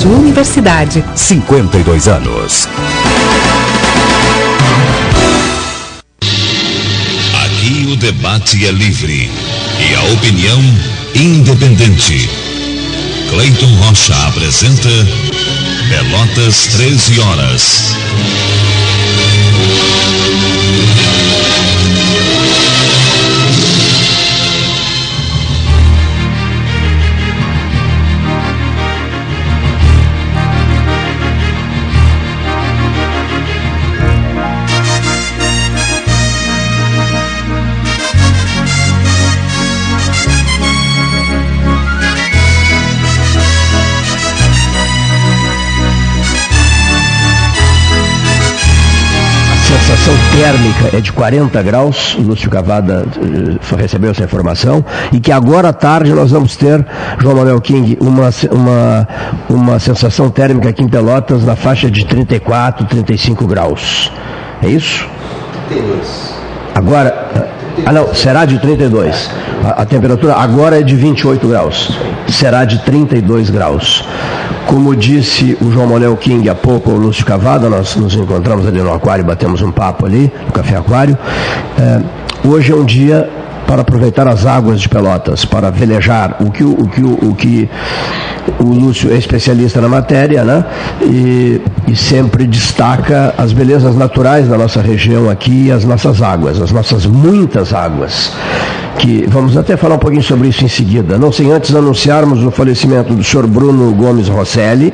Rádio 0.00 0.16
Universidade. 0.16 1.04
52 1.14 2.08
anos. 2.08 2.66
Aqui 7.44 7.86
o 7.92 7.96
debate 7.96 8.66
é 8.66 8.70
livre 8.70 9.30
e 9.78 9.94
a 9.94 10.02
opinião 10.14 10.58
independente. 11.14 12.30
Cleiton 13.28 13.74
Rocha 13.74 14.14
apresenta 14.26 14.88
Pelotas 15.90 16.68
13 16.68 17.20
horas. 17.20 17.94
Térmica 50.40 50.96
é 50.96 51.00
de 51.02 51.12
40 51.12 51.62
graus, 51.62 52.14
o 52.14 52.22
Lúcio 52.22 52.48
Cavada 52.48 53.04
uh, 53.04 53.76
recebeu 53.76 54.10
essa 54.10 54.24
informação, 54.24 54.82
e 55.12 55.20
que 55.20 55.30
agora 55.30 55.68
à 55.68 55.72
tarde 55.72 56.14
nós 56.14 56.30
vamos 56.30 56.56
ter, 56.56 56.82
João 57.18 57.36
Manuel 57.36 57.60
King, 57.60 57.98
uma, 58.00 58.30
uma, 58.50 59.08
uma 59.50 59.78
sensação 59.78 60.30
térmica 60.30 60.70
aqui 60.70 60.82
em 60.82 60.88
Pelotas 60.88 61.44
na 61.44 61.56
faixa 61.56 61.90
de 61.90 62.06
34, 62.06 62.86
35 62.86 63.46
graus. 63.46 64.10
É 64.62 64.68
isso? 64.68 65.06
32. 65.68 66.34
Agora, 66.74 67.28
ah 67.84 67.92
não, 67.92 68.14
será 68.14 68.46
de 68.46 68.58
32. 68.60 69.30
A, 69.62 69.82
a 69.82 69.84
temperatura 69.84 70.36
agora 70.36 70.80
é 70.80 70.82
de 70.82 70.96
28 70.96 71.46
graus. 71.48 71.98
Será 72.28 72.64
de 72.64 72.78
32 72.78 73.50
graus. 73.50 74.04
Como 74.70 74.94
disse 74.94 75.58
o 75.60 75.72
João 75.72 75.88
Manuel 75.88 76.16
King 76.16 76.48
há 76.48 76.54
pouco, 76.54 76.92
o 76.92 76.96
Lúcio 76.96 77.26
Cavada, 77.26 77.68
nós 77.68 77.96
nos 77.96 78.14
encontramos 78.14 78.64
ali 78.68 78.78
no 78.78 78.94
aquário, 78.94 79.24
batemos 79.24 79.60
um 79.62 79.72
papo 79.72 80.06
ali, 80.06 80.32
no 80.46 80.52
Café 80.52 80.76
Aquário. 80.76 81.18
É, 81.76 82.46
hoje 82.46 82.70
é 82.70 82.76
um 82.76 82.84
dia 82.84 83.28
para 83.66 83.82
aproveitar 83.82 84.28
as 84.28 84.46
águas 84.46 84.80
de 84.80 84.88
Pelotas, 84.88 85.44
para 85.44 85.70
velejar, 85.70 86.36
o 86.38 86.52
que 86.52 86.62
o, 86.62 86.86
que, 86.86 87.02
o, 87.02 87.34
que 87.34 87.68
o 88.60 88.64
Lúcio 88.66 89.12
é 89.12 89.16
especialista 89.16 89.80
na 89.80 89.88
matéria, 89.88 90.44
né? 90.44 90.64
E, 91.02 91.60
e 91.88 91.96
sempre 91.96 92.46
destaca 92.46 93.34
as 93.36 93.52
belezas 93.52 93.96
naturais 93.96 94.46
da 94.46 94.56
nossa 94.56 94.80
região 94.80 95.28
aqui, 95.28 95.72
as 95.72 95.84
nossas 95.84 96.22
águas, 96.22 96.62
as 96.62 96.70
nossas 96.70 97.06
muitas 97.06 97.74
águas 97.74 98.32
que 99.00 99.24
vamos 99.28 99.56
até 99.56 99.76
falar 99.76 99.94
um 99.94 99.98
pouquinho 99.98 100.22
sobre 100.22 100.48
isso 100.48 100.64
em 100.64 100.68
seguida. 100.68 101.18
Não 101.18 101.32
sem 101.32 101.50
antes 101.50 101.74
anunciarmos 101.74 102.44
o 102.44 102.50
falecimento 102.50 103.14
do 103.14 103.24
senhor 103.24 103.46
Bruno 103.46 103.92
Gomes 103.94 104.28
Rosselli, 104.28 104.92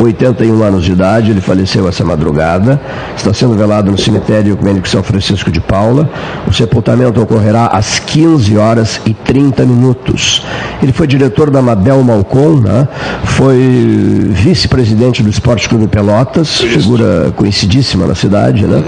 81 0.00 0.62
anos 0.62 0.84
de 0.84 0.92
idade, 0.92 1.30
ele 1.30 1.40
faleceu 1.40 1.88
essa 1.88 2.04
madrugada. 2.04 2.80
Está 3.16 3.32
sendo 3.32 3.54
velado 3.54 3.90
no 3.90 3.98
cemitério 3.98 4.54
ecumênico 4.54 4.88
São 4.88 5.02
Francisco 5.02 5.50
de 5.50 5.60
Paula. 5.60 6.08
O 6.46 6.52
sepultamento 6.52 7.20
ocorrerá 7.20 7.66
às 7.66 7.98
15 7.98 8.56
horas 8.56 9.00
e 9.06 9.14
30 9.14 9.64
minutos. 9.64 10.44
Ele 10.82 10.92
foi 10.92 11.06
diretor 11.06 11.50
da 11.50 11.62
Mabel 11.62 12.02
Malcom, 12.02 12.60
né? 12.60 12.88
foi 13.24 14.28
vice-presidente 14.30 15.22
do 15.22 15.30
Esporte 15.30 15.68
Clube 15.68 15.86
Pelotas, 15.86 16.60
figura 16.60 17.32
conhecidíssima 17.36 18.06
na 18.06 18.14
cidade, 18.14 18.66
né? 18.66 18.82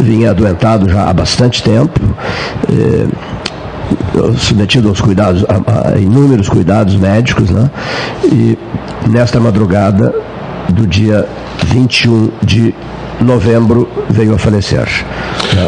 vinha 0.00 0.30
adoentado 0.30 0.88
já 0.88 1.08
há 1.08 1.12
bastante 1.12 1.62
tempo. 1.62 2.00
Eh, 2.70 3.06
submetido 4.36 4.88
aos 4.88 5.00
cuidados, 5.00 5.44
a, 5.48 5.94
a, 5.94 5.98
inúmeros 5.98 6.48
cuidados 6.48 6.94
médicos, 6.96 7.50
né? 7.50 7.70
E 8.24 8.58
nesta 9.08 9.40
madrugada 9.40 10.14
do 10.68 10.86
dia 10.86 11.26
21 11.66 12.30
de 12.42 12.74
novembro 13.20 13.88
veio 14.10 14.34
a 14.34 14.38
falecer. 14.38 14.86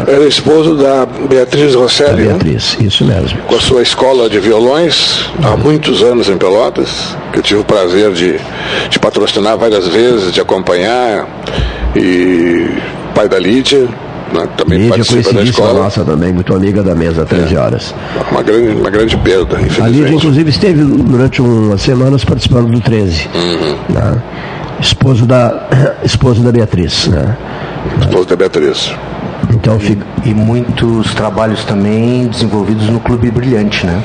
Era 0.07 0.25
esposo 0.25 0.75
da 0.75 1.05
Beatriz 1.05 1.75
Rosselli. 1.75 2.23
Da 2.23 2.29
Beatriz, 2.29 2.77
né? 2.79 2.87
isso 2.87 3.05
mesmo. 3.05 3.39
Com 3.41 3.55
a 3.55 3.59
sua 3.59 3.81
escola 3.81 4.29
de 4.29 4.39
violões, 4.39 5.29
há 5.43 5.57
muitos 5.57 6.01
anos 6.01 6.29
em 6.29 6.37
Pelotas, 6.37 7.15
que 7.33 7.39
eu 7.39 7.43
tive 7.43 7.59
o 7.59 7.63
prazer 7.63 8.11
de, 8.13 8.39
de 8.89 8.99
patrocinar 8.99 9.57
várias 9.57 9.87
vezes, 9.87 10.31
de 10.31 10.39
acompanhar. 10.39 11.27
E 11.95 12.69
pai 13.13 13.27
da 13.27 13.37
Lídia, 13.37 13.89
né, 14.33 14.47
também 14.55 14.79
Lídia 14.79 15.33
da 15.33 15.43
escola. 15.43 15.83
nossa 15.83 16.05
também, 16.05 16.31
muito 16.31 16.55
amiga 16.55 16.81
da 16.81 16.95
mesa, 16.95 17.25
13 17.25 17.53
é. 17.53 17.59
horas. 17.59 17.93
Uma 18.31 18.41
grande, 18.41 18.79
uma 18.79 18.89
grande 18.89 19.17
perda, 19.17 19.55
infelizmente. 19.55 19.81
A 19.81 19.87
Lídia, 19.87 20.15
inclusive, 20.15 20.49
esteve 20.49 20.83
durante 20.83 21.41
umas 21.41 21.81
semanas 21.81 22.23
participando 22.23 22.71
do 22.71 22.79
13. 22.79 23.29
Uhum. 23.33 23.93
Né? 23.93 24.21
Esposo, 24.81 25.25
da, 25.25 25.67
esposo 26.03 26.41
da 26.41 26.51
Beatriz. 26.51 27.07
Né? 27.07 27.37
Esposo 28.01 28.25
da 28.25 28.35
Beatriz. 28.35 28.93
Então, 29.53 29.79
fica... 29.79 30.05
E 30.25 30.33
muitos 30.33 31.13
trabalhos 31.13 31.63
também 31.65 32.27
desenvolvidos 32.27 32.89
no 32.89 32.99
Clube 32.99 33.31
Brilhante, 33.31 33.85
né? 33.85 34.03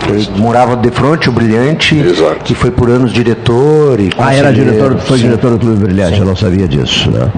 Foi, 0.00 0.26
morava 0.36 0.76
de 0.76 0.90
frente 0.90 1.28
o 1.28 1.32
Brilhante, 1.32 1.96
Exato. 1.96 2.44
que 2.44 2.54
foi 2.54 2.70
por 2.70 2.88
anos 2.88 3.12
diretor. 3.12 3.98
E 4.00 4.10
ah, 4.18 4.34
era 4.34 4.52
diretor, 4.52 4.96
foi 4.98 5.18
sim. 5.18 5.24
diretor 5.24 5.52
do 5.52 5.58
Clube 5.58 5.84
Brilhante, 5.84 6.14
sim. 6.14 6.20
eu 6.20 6.26
não 6.26 6.36
sabia 6.36 6.66
disso. 6.68 7.10
Né? 7.10 7.30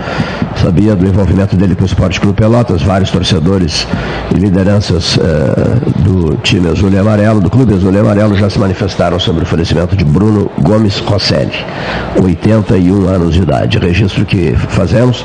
Sabia 0.60 0.94
do 0.94 1.06
envolvimento 1.06 1.56
dele 1.56 1.74
com 1.74 1.82
o 1.82 1.86
Esporte 1.86 2.20
Clube 2.20 2.36
Pelotas, 2.36 2.82
vários 2.82 3.10
torcedores 3.10 3.86
e 4.34 4.38
lideranças 4.38 5.18
eh, 5.18 6.00
do 6.00 6.36
time 6.42 6.68
azul 6.68 6.90
e 6.90 6.98
amarelo, 6.98 7.40
do 7.40 7.48
Clube 7.48 7.74
Azul 7.74 7.92
e 7.92 7.98
Amarelo, 7.98 8.36
já 8.36 8.50
se 8.50 8.58
manifestaram 8.58 9.18
sobre 9.18 9.44
o 9.44 9.46
falecimento 9.46 9.96
de 9.96 10.04
Bruno 10.04 10.50
Gomes 10.58 10.98
Rosselli, 10.98 11.64
81 12.22 13.08
anos 13.08 13.34
de 13.34 13.42
idade. 13.42 13.78
Registro 13.78 14.24
que 14.26 14.54
fazemos 14.68 15.24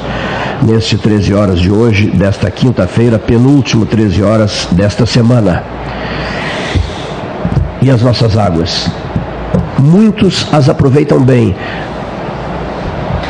neste 0.63 0.97
13 0.97 1.33
horas 1.33 1.59
de 1.59 1.69
hoje, 1.69 2.07
desta 2.07 2.49
quinta-feira, 2.49 3.19
penúltimo 3.19 3.85
13 3.85 4.23
horas 4.23 4.67
desta 4.71 5.05
semana 5.05 5.63
e 7.85 7.91
as 7.91 8.01
nossas 8.01 8.35
águas. 8.35 8.89
Muitos 9.77 10.47
as 10.51 10.67
aproveitam 10.67 11.19
bem. 11.19 11.55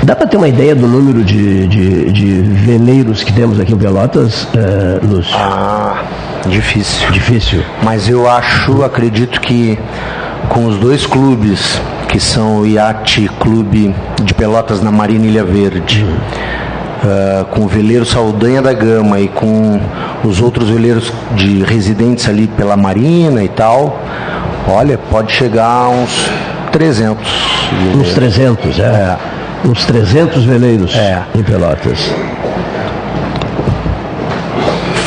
Dá 0.01 0.15
para 0.15 0.27
ter 0.27 0.37
uma 0.37 0.47
ideia 0.47 0.73
do 0.73 0.87
número 0.87 1.23
de, 1.25 1.67
de, 1.67 2.11
de, 2.11 2.41
veleiros 2.41 3.21
que 3.21 3.33
temos 3.33 3.59
aqui 3.59 3.73
em 3.73 3.77
Pelotas, 3.77 4.43
uh, 4.43 5.05
Lúcio? 5.05 5.35
Ah, 5.35 6.03
difícil. 6.47 7.11
Difícil. 7.11 7.63
Mas 7.83 8.07
eu 8.07 8.29
acho, 8.29 8.81
acredito 8.83 9.41
que 9.41 9.77
com 10.47 10.67
os 10.67 10.77
dois 10.77 11.05
clubes, 11.05 11.81
que 12.07 12.19
são 12.19 12.59
o 12.59 12.67
Iate 12.67 13.27
Clube 13.39 13.93
de 14.23 14.33
Pelotas 14.33 14.81
na 14.81 14.91
Marina 14.91 15.25
Ilha 15.25 15.43
Verde, 15.43 16.05
uh, 16.05 17.45
com 17.45 17.65
o 17.65 17.67
veleiro 17.67 18.05
Saldanha 18.05 18.61
da 18.61 18.71
Gama 18.71 19.19
e 19.19 19.27
com 19.27 19.81
os 20.23 20.39
outros 20.39 20.69
veleiros 20.69 21.11
de 21.35 21.63
residentes 21.63 22.29
ali 22.29 22.47
pela 22.47 22.77
Marina 22.77 23.43
e 23.43 23.49
tal, 23.49 23.99
Olha, 24.67 24.97
pode 25.09 25.31
chegar 25.31 25.67
a 25.67 25.89
uns 25.89 26.29
300. 26.71 27.45
Veleiros. 27.71 28.01
Uns 28.01 28.13
300, 28.13 28.79
é. 28.79 28.83
é. 28.83 29.17
Uns 29.67 29.85
300 29.85 30.43
veleiros 30.43 30.95
é. 30.95 31.21
em 31.33 31.43
Pelotas. 31.43 32.11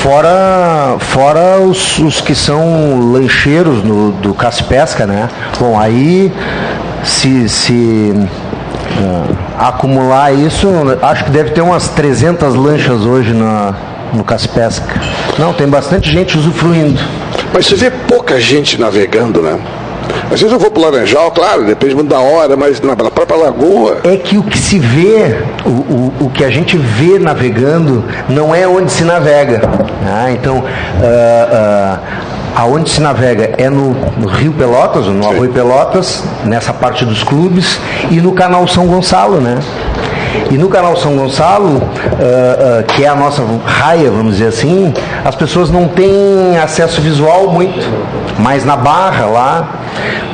Fora, 0.03 0.97
fora 1.01 1.61
os, 1.61 1.99
os 1.99 2.21
que 2.21 2.35
são 2.35 3.13
lancheiros 3.13 3.85
no, 3.85 4.13
do 4.13 4.33
Caspesca, 4.33 5.07
né? 5.07 5.29
Bom, 5.59 5.79
aí 5.79 6.33
se, 7.05 7.49
se 7.49 8.13
uh, 8.15 9.37
acumular 9.59 10.33
isso, 10.33 10.69
acho 11.03 11.25
que 11.25 11.31
deve 11.31 11.51
ter 11.51 11.61
umas 11.61 11.89
300 11.89 12.55
lanchas 12.55 13.03
hoje 13.03 13.35
na, 13.35 13.75
no 14.13 14.25
Caspesca. 14.25 14.95
Não, 15.39 15.53
tem 15.53 15.69
bastante 15.69 16.11
gente 16.11 16.39
usufruindo. 16.39 16.99
Mas 17.53 17.67
você 17.67 17.75
vê 17.75 17.91
pouca 17.91 18.41
gente 18.41 18.81
navegando, 18.81 19.43
né? 19.43 19.59
Às 20.31 20.41
vezes 20.41 20.53
eu 20.53 20.59
vou 20.59 20.71
para 20.71 20.81
o 20.81 20.85
Laranjal, 20.85 21.31
claro, 21.31 21.65
depende 21.65 21.95
muito 21.95 22.09
da 22.09 22.19
hora, 22.19 22.57
mas 22.57 22.81
na 22.81 22.95
própria 22.97 23.37
lagoa. 23.37 23.99
É 24.05 24.17
que 24.17 24.37
o 24.37 24.43
que 24.43 24.59
se 24.59 24.79
vê, 24.79 25.37
o, 25.65 25.71
o, 25.71 26.13
o 26.27 26.31
que 26.31 26.45
a 26.45 26.51
gente 26.51 26.77
vê 26.77 27.19
navegando, 27.19 28.05
não 28.29 28.55
é 28.55 28.69
onde 28.69 28.93
se 28.93 29.05
navega. 29.05 29.63
Ah, 30.07 30.31
então, 30.31 30.59
uh, 30.59 30.63
uh, 30.63 31.99
aonde 32.55 32.91
se 32.91 33.01
navega 33.01 33.55
é 33.57 33.71
no, 33.71 33.95
no 34.19 34.29
Rio 34.29 34.53
Pelotas, 34.53 35.07
no. 35.07 35.27
Arroio 35.27 35.51
Pelotas, 35.51 36.23
nessa 36.45 36.73
parte 36.73 37.05
dos 37.05 37.23
clubes, 37.23 37.81
e 38.11 38.21
no 38.21 38.33
canal 38.33 38.67
São 38.69 38.87
Gonçalo, 38.87 39.41
né? 39.41 39.59
E 40.51 40.57
no 40.57 40.69
canal 40.69 40.97
São 40.97 41.17
Gonçalo, 41.17 41.77
uh, 41.77 41.81
uh, 41.81 42.85
que 42.85 43.05
é 43.05 43.09
a 43.09 43.15
nossa 43.15 43.43
raia, 43.67 44.11
vamos 44.11 44.35
dizer 44.37 44.49
assim, 44.49 44.93
as 45.25 45.35
pessoas 45.35 45.71
não 45.71 45.89
têm 45.89 46.57
acesso 46.63 47.01
visual 47.01 47.51
muito, 47.51 47.87
mas 48.39 48.65
na 48.65 48.77
barra 48.77 49.27
lá, 49.27 49.69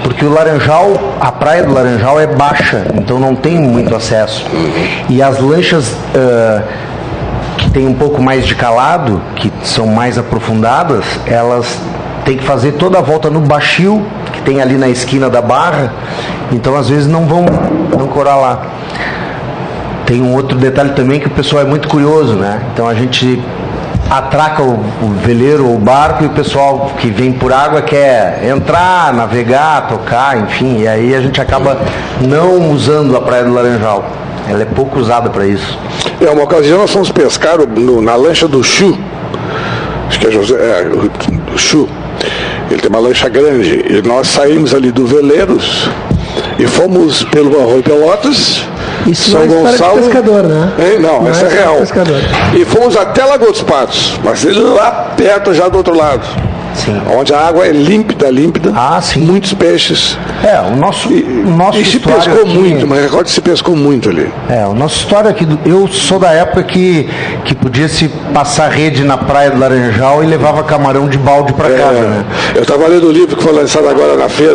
porque 0.03 0.25
o 0.25 0.33
Laranjal, 0.33 0.93
a 1.21 1.33
praia 1.33 1.65
do 1.65 1.73
Laranjal 1.73 2.21
é 2.21 2.27
baixa, 2.27 2.87
então 2.95 3.19
não 3.19 3.35
tem 3.35 3.59
muito 3.59 3.95
acesso. 3.95 4.45
E 5.09 5.23
as 5.23 5.41
lanchas 5.41 5.91
uh, 5.91 6.63
que 7.57 7.71
têm 7.71 7.89
um 7.89 7.95
pouco 7.95 8.23
mais 8.23 8.47
de 8.47 8.55
calado, 8.55 9.21
que 9.37 9.53
são 9.63 9.87
mais 9.87 10.19
aprofundadas, 10.19 11.05
elas 11.27 11.81
têm 12.25 12.37
que 12.37 12.45
fazer 12.45 12.73
toda 12.73 12.99
a 12.99 13.03
volta 13.03 13.31
no 13.31 13.41
baixio, 13.41 14.05
que 14.33 14.43
tem 14.43 14.61
ali 14.61 14.75
na 14.75 14.89
esquina 14.89 15.29
da 15.29 15.43
barra, 15.43 15.93
então 16.53 16.77
às 16.77 16.89
vezes 16.89 17.07
não 17.07 17.27
vão 17.27 17.45
não 17.99 18.07
corar 18.09 18.37
lá. 18.37 18.63
Tem 20.07 20.21
um 20.21 20.35
outro 20.35 20.59
detalhe 20.59 20.91
também 20.91 21.19
que 21.19 21.27
o 21.27 21.31
pessoal 21.31 21.63
é 21.63 21.65
muito 21.65 21.89
curioso, 21.89 22.35
né? 22.35 22.61
Então 22.73 22.87
a 22.87 22.95
gente 22.95 23.43
atraca 24.11 24.63
o, 24.63 24.75
o 25.03 25.15
veleiro 25.25 25.67
ou 25.67 25.77
o 25.77 25.79
barco 25.79 26.25
e 26.25 26.27
o 26.27 26.31
pessoal 26.31 26.93
que 26.99 27.09
vem 27.09 27.33
por 27.33 27.53
água 27.53 27.81
quer 27.81 28.45
entrar, 28.47 29.15
navegar, 29.15 29.89
tocar, 29.89 30.39
enfim, 30.39 30.81
e 30.81 30.89
aí 30.89 31.15
a 31.15 31.21
gente 31.21 31.41
acaba 31.41 31.81
não 32.21 32.71
usando 32.71 33.17
a 33.17 33.21
Praia 33.21 33.45
do 33.45 33.53
Laranjal. 33.53 34.05
Ela 34.49 34.63
é 34.63 34.67
pouco 34.67 34.99
usada 34.99 35.31
para 35.31 35.47
isso. 35.47 35.79
É, 36.21 36.29
uma 36.31 36.43
ocasião 36.43 36.79
nós 36.79 36.91
fomos 36.91 37.11
pescar 37.11 37.59
no, 37.59 38.03
na 38.03 38.15
lancha 38.15 38.47
do 38.47 38.63
Chu, 38.63 38.97
acho 40.09 40.21
que 40.21 40.27
é 40.27 40.31
José, 40.31 40.55
é, 40.55 41.57
Chu. 41.57 41.89
Ele 42.71 42.81
tem 42.81 42.91
uma 42.91 42.99
lancha 42.99 43.29
grande. 43.29 43.85
E 43.89 44.03
nós 44.07 44.29
saímos 44.29 44.75
ali 44.75 44.91
do 44.91 45.07
Veleiros 45.07 45.89
e 46.59 46.67
fomos 46.67 47.23
pelo 47.25 47.61
Arroio 47.61 47.83
Pelotas 47.83 48.67
isso 49.07 49.31
São 49.31 49.47
não 49.47 49.67
é 49.67 49.71
Gonçalo. 49.73 50.03
pescador, 50.03 50.43
né? 50.45 50.73
Hein? 50.79 50.99
Não, 51.01 51.23
não, 51.23 51.29
essa 51.31 51.47
é, 51.47 51.51
é 51.51 51.55
real. 51.55 51.77
E 52.55 52.65
fomos 52.65 52.97
até 52.97 53.25
Lagoa 53.25 53.51
dos 53.51 53.63
Patos, 53.63 54.19
mas 54.23 54.45
lá 54.45 55.13
perto 55.17 55.53
já 55.53 55.69
do 55.69 55.79
outro 55.79 55.97
lado. 55.97 56.27
Sim. 56.75 57.01
Onde 57.17 57.33
a 57.33 57.39
água 57.39 57.67
é 57.67 57.73
límpida, 57.73 58.31
límpida. 58.31 58.73
Ah, 58.75 59.01
sim. 59.01 59.21
Muitos 59.21 59.55
peixes. 59.55 60.19
É, 60.43 60.61
o 60.61 60.77
nosso, 60.77 61.11
e, 61.13 61.23
o 61.23 61.51
nosso 61.51 61.79
e 61.79 61.85
se 61.85 61.99
pescou 61.99 62.43
aqui, 62.43 62.59
muito, 62.59 62.87
mas 62.87 63.03
recordo 63.03 63.29
se 63.29 63.41
pescou 63.41 63.77
muito 63.77 64.11
ali. 64.11 64.31
É, 64.49 64.67
o 64.67 64.75
nossa 64.75 64.97
história 64.97 65.31
aqui, 65.31 65.47
eu 65.65 65.87
sou 65.89 66.19
da 66.19 66.31
época 66.33 66.63
que, 66.65 67.09
que 67.45 67.55
podia 67.55 67.89
se 67.89 68.09
passar 68.33 68.69
rede 68.69 69.05
na 69.05 69.17
praia 69.17 69.51
do 69.51 69.59
Laranjal 69.59 70.23
e 70.23 70.27
levava 70.27 70.63
camarão 70.65 71.09
de 71.09 71.17
balde 71.17 71.53
para 71.53 71.69
é, 71.69 71.79
casa, 71.79 72.01
né? 72.01 72.25
Eu 72.55 72.63
estava 72.63 72.87
lendo 72.89 73.09
o 73.09 73.13
livro 73.13 73.37
que 73.37 73.43
foi 73.43 73.53
lançado 73.53 73.89
agora 73.89 74.17
na 74.17 74.29
feira 74.29 74.55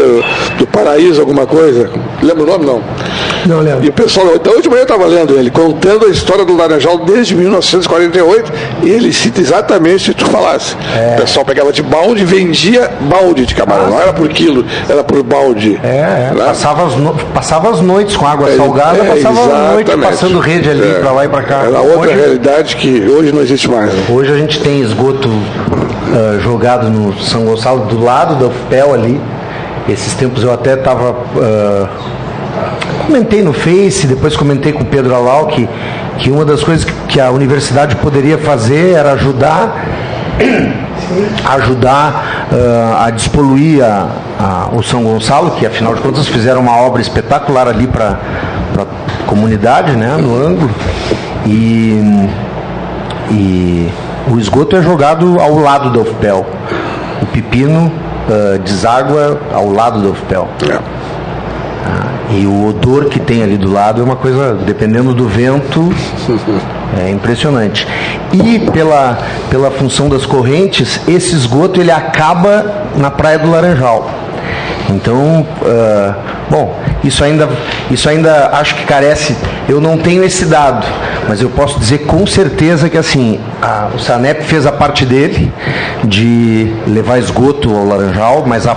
do 0.58 0.68
Paraíso, 0.68 1.22
alguma 1.22 1.46
coisa. 1.46 1.90
Lembra 2.22 2.44
o 2.44 2.46
nome, 2.46 2.66
não? 2.66 2.82
Não 3.46 3.62
lembro. 3.62 3.86
E 3.86 3.90
o 3.90 3.94
pessoal, 3.94 4.28
então 4.36 4.54
hoje 4.54 4.64
de 4.64 4.70
manhã 4.70 4.82
eu 4.82 4.84
estava 4.84 5.06
lendo 5.06 5.38
ele, 5.38 5.50
contando 5.50 6.06
a 6.06 6.10
história 6.10 6.44
do 6.44 6.56
Laranjal 6.56 6.98
desde 7.00 7.36
1948, 7.36 8.52
e 8.84 8.90
ele 8.90 9.14
cita 9.14 9.40
exatamente 9.40 10.06
se 10.06 10.14
tu 10.14 10.26
falasse. 10.26 10.76
É. 10.96 11.16
O 11.16 11.22
pessoal 11.22 11.46
pegava 11.46 11.72
de 11.72 11.82
balde 11.82 12.09
e 12.18 12.24
vendia 12.24 12.90
balde 13.02 13.46
de 13.46 13.56
camarão, 13.56 13.86
ah, 13.86 13.90
não 13.90 14.02
era 14.02 14.14
por 14.14 14.28
quilo, 14.30 14.66
era 14.88 15.04
por 15.04 15.22
balde. 15.24 15.80
É, 15.84 15.88
é. 15.88 16.34
Né? 16.36 16.46
Passava, 16.46 16.86
as 16.86 16.96
no... 16.96 17.14
passava 17.14 17.70
as 17.70 17.82
noites 17.82 18.16
com 18.16 18.26
água 18.26 18.50
é, 18.50 18.56
salgada, 18.58 18.98
é, 19.00 19.16
passava 19.16 19.42
a 19.42 19.72
noite 19.74 19.98
passando 19.98 20.40
rede 20.40 20.70
ali 20.70 20.90
é. 20.90 21.00
para 21.00 21.12
lá 21.12 21.26
e 21.26 21.30
para 21.30 21.44
cá. 21.44 21.64
Era 21.66 21.82
outra 21.82 22.10
hoje, 22.10 22.14
realidade 22.14 22.76
que 22.76 23.08
hoje 23.10 23.32
não 23.32 23.42
existe 23.42 23.70
mais. 23.70 23.94
Né? 23.94 24.06
Hoje 24.10 24.32
a 24.32 24.38
gente 24.38 24.60
tem 24.62 24.82
esgoto 24.82 25.30
uh, 25.30 26.40
jogado 26.42 26.90
no 26.90 27.20
São 27.22 27.46
Gonçalo, 27.46 27.86
do 27.86 28.04
lado 28.04 28.36
da 28.36 28.48
UFPEL 28.48 28.94
ali. 28.94 29.22
Esses 29.88 30.14
tempos 30.14 30.44
eu 30.44 30.54
até 30.54 30.74
estava. 30.74 31.12
Uh, 31.12 31.88
comentei 33.06 33.42
no 33.42 33.54
Face, 33.54 34.06
depois 34.06 34.36
comentei 34.36 34.72
com 34.72 34.84
o 34.84 34.86
Pedro 34.86 35.16
Alau 35.16 35.48
que, 35.48 35.68
que 36.20 36.30
uma 36.30 36.46
das 36.46 36.64
coisas 36.64 36.86
que 37.08 37.20
a 37.20 37.32
universidade 37.32 37.96
poderia 37.96 38.38
fazer 38.38 38.94
era 38.94 39.14
ajudar 39.14 40.09
ajudar 41.46 42.48
uh, 42.52 43.04
a 43.04 43.10
despoluir 43.10 43.84
a, 43.84 44.08
a, 44.40 44.76
o 44.76 44.84
São 44.84 45.04
Gonçalo, 45.04 45.52
que 45.52 45.66
afinal 45.66 45.96
de 45.96 46.02
contas 46.02 46.28
fizeram 46.28 46.62
uma 46.62 46.76
obra 46.78 47.02
espetacular 47.02 47.68
ali 47.68 47.88
para 47.88 48.20
a 48.78 49.26
comunidade, 49.26 49.96
né, 49.96 50.18
no 50.18 50.36
ângulo. 50.36 50.70
E, 51.46 52.30
e 53.32 53.90
o 54.30 54.38
esgoto 54.40 54.76
é 54.76 54.82
jogado 54.82 55.40
ao 55.40 55.58
lado 55.58 55.90
da 55.90 56.00
UFPEL. 56.00 56.46
O 57.22 57.26
pepino 57.28 57.88
uh, 57.88 58.60
deságua 58.60 59.40
ao 59.54 59.72
lado 59.72 60.02
da 60.02 60.10
UFPEL. 60.10 60.48
É. 60.70 61.10
E 62.32 62.46
o 62.46 62.68
odor 62.68 63.06
que 63.06 63.20
tem 63.20 63.42
ali 63.42 63.58
do 63.58 63.72
lado 63.72 64.02
é 64.02 64.04
uma 64.04 64.16
coisa, 64.16 64.54
dependendo 64.54 65.16
do 65.16 65.28
vento, 65.28 65.90
é 66.98 67.10
impressionante. 67.10 67.88
E 68.32 68.60
pela, 68.72 69.18
pela 69.50 69.72
função 69.72 70.10
das 70.10 70.26
correntes, 70.26 71.00
esse 71.08 71.36
esgoto 71.36 71.80
ele 71.80 71.92
acaba 71.92 72.66
na 72.96 73.12
Praia 73.12 73.40
do 73.40 73.50
Laranjal. 73.50 74.10
Então, 74.90 75.46
uh, 75.62 76.16
bom, 76.50 76.80
isso 77.04 77.24
ainda, 77.24 77.48
isso 77.92 78.10
ainda 78.10 78.50
acho 78.54 78.76
que 78.76 78.84
carece. 78.86 79.36
Eu 79.68 79.80
não 79.80 79.98
tenho 79.98 80.24
esse 80.24 80.46
dado, 80.46 80.86
mas 81.28 81.42
eu 81.42 81.50
posso 81.50 81.80
dizer 81.80 82.00
com 82.00 82.26
certeza 82.26 82.90
que 82.90 82.98
assim, 82.98 83.40
a, 83.62 83.90
o 83.94 84.00
Sanep 84.00 84.44
fez 84.44 84.66
a 84.66 84.72
parte 84.72 85.06
dele 85.06 85.54
de 86.04 86.74
levar 86.88 87.20
esgoto 87.20 87.70
ao 87.76 87.86
Laranjal, 87.86 88.44
mas 88.48 88.66
a, 88.66 88.76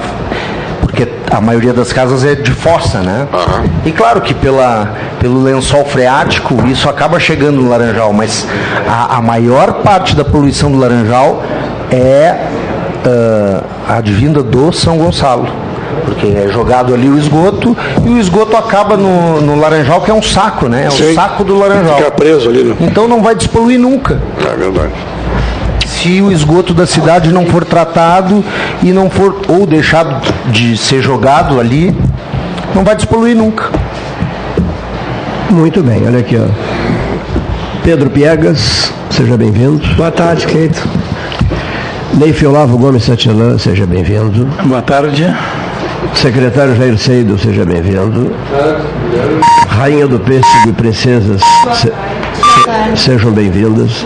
porque 0.92 1.08
a 1.30 1.40
maioria 1.40 1.72
das 1.72 1.90
casas 1.90 2.22
é 2.22 2.34
de 2.34 2.50
fossa, 2.50 2.98
né? 2.98 3.26
Uhum. 3.32 3.70
E 3.86 3.92
claro 3.92 4.20
que 4.20 4.34
pela, 4.34 4.92
pelo 5.18 5.42
lençol 5.42 5.86
freático 5.86 6.54
isso 6.66 6.86
acaba 6.86 7.18
chegando 7.18 7.62
no 7.62 7.70
Laranjal, 7.70 8.12
mas 8.12 8.46
a, 8.86 9.16
a 9.16 9.22
maior 9.22 9.72
parte 9.82 10.14
da 10.14 10.22
poluição 10.22 10.70
do 10.70 10.78
Laranjal 10.78 11.42
é 11.90 12.36
uh, 13.06 13.64
advinda 13.88 14.42
do 14.42 14.70
São 14.70 14.98
Gonçalo. 14.98 15.48
Porque 16.04 16.26
é 16.26 16.48
jogado 16.52 16.92
ali 16.92 17.08
o 17.08 17.18
esgoto 17.18 17.76
e 18.04 18.08
o 18.10 18.18
esgoto 18.18 18.56
acaba 18.56 18.96
no, 18.96 19.40
no 19.40 19.60
laranjal, 19.60 20.00
que 20.00 20.10
é 20.10 20.14
um 20.14 20.22
saco, 20.22 20.66
né? 20.66 20.84
É 20.86 20.88
o 20.88 20.92
Sim. 20.92 21.14
saco 21.14 21.44
do 21.44 21.58
laranjal. 21.58 21.96
Fica 21.96 22.10
preso 22.10 22.48
ali. 22.48 22.64
Né? 22.64 22.76
Então 22.80 23.06
não 23.06 23.22
vai 23.22 23.34
despoluir 23.34 23.78
nunca. 23.78 24.20
É 24.40 24.56
verdade 24.56 24.92
se 26.02 26.20
o 26.20 26.32
esgoto 26.32 26.74
da 26.74 26.84
cidade 26.84 27.32
não 27.32 27.46
for 27.46 27.64
tratado 27.64 28.44
e 28.82 28.90
não 28.90 29.08
for 29.08 29.40
ou 29.46 29.64
deixado 29.64 30.20
de 30.48 30.76
ser 30.76 31.00
jogado 31.00 31.60
ali, 31.60 31.96
não 32.74 32.82
vai 32.82 32.96
despoluir 32.96 33.36
nunca. 33.36 33.70
Muito 35.48 35.80
bem, 35.80 36.04
olha 36.04 36.18
aqui, 36.18 36.36
ó. 36.36 36.46
Pedro 37.84 38.10
Piegas, 38.10 38.92
seja 39.10 39.36
bem-vindo. 39.36 39.80
Boa 39.94 40.10
tarde, 40.10 40.44
Cleito. 40.46 40.82
Neif 42.14 42.44
Olavo 42.44 42.76
Gomes 42.76 43.04
Satilã, 43.04 43.56
seja 43.56 43.86
bem-vindo. 43.86 44.46
Boa 44.64 44.82
tarde. 44.82 45.32
Secretário 46.14 46.74
Jair 46.74 46.98
Seido, 46.98 47.38
seja 47.38 47.64
bem-vindo. 47.64 48.34
Rainha 49.68 50.08
do 50.08 50.18
Pêssego 50.18 50.68
e 50.68 50.72
princesas, 50.72 51.40
se, 51.74 51.86
se, 51.86 53.04
sejam 53.04 53.30
bem-vindas. 53.30 54.04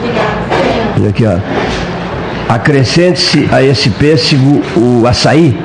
Olha 0.99 1.09
aqui, 1.11 1.25
ó. 1.26 1.65
Acrescente-se 2.48 3.48
a 3.50 3.62
esse 3.62 3.90
pêssego 3.90 4.62
o 4.76 5.06
açaí, 5.06 5.58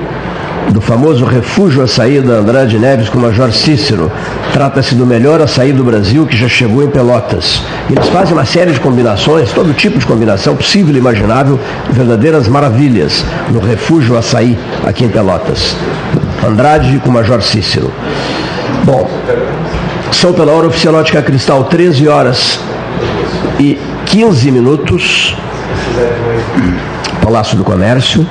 do 0.70 0.82
famoso 0.82 1.26
refúgio 1.26 1.84
açaí 1.84 2.22
da 2.22 2.36
Andrade 2.36 2.80
Neves 2.80 3.10
com 3.10 3.18
o 3.18 3.22
Major 3.22 3.52
Cícero. 3.52 4.12
Trata-se 4.54 4.96
do 4.96 5.06
melhor 5.06 5.42
açaí 5.42 5.72
do 5.72 5.84
Brasil 5.84 6.26
que 6.26 6.36
já 6.36 6.48
chegou 6.48 6.84
em 6.84 6.90
Pelotas. 6.90 7.62
Eles 7.90 8.08
fazem 8.10 8.34
uma 8.34 8.46
série 8.46 8.72
de 8.72 8.80
combinações, 8.80 9.52
todo 9.52 9.74
tipo 9.74 10.00
de 10.00 10.06
combinação 10.06 10.56
possível 10.56 10.96
e 10.96 10.98
imaginável, 10.98 11.60
verdadeiras 11.90 12.48
maravilhas 12.48 13.24
no 13.50 13.60
refúgio 13.60 14.18
açaí 14.18 14.58
aqui 14.86 15.06
em 15.06 15.10
Pelotas. 15.10 15.76
Andrade 16.46 17.00
com 17.00 17.10
o 17.10 17.14
Major 17.14 17.42
Cícero. 17.42 17.92
Bom, 18.84 19.10
são 20.12 20.34
pela 20.34 20.52
hora 20.52 20.68
oficial 20.68 20.96
Ótica 20.96 21.22
Cristal, 21.22 21.64
13 21.66 22.08
horas 22.08 22.60
e 23.60 23.78
15 24.08 24.52
minutos. 24.52 25.38
Palácio 27.22 27.58
do 27.58 27.64
Comércio. 27.64 28.28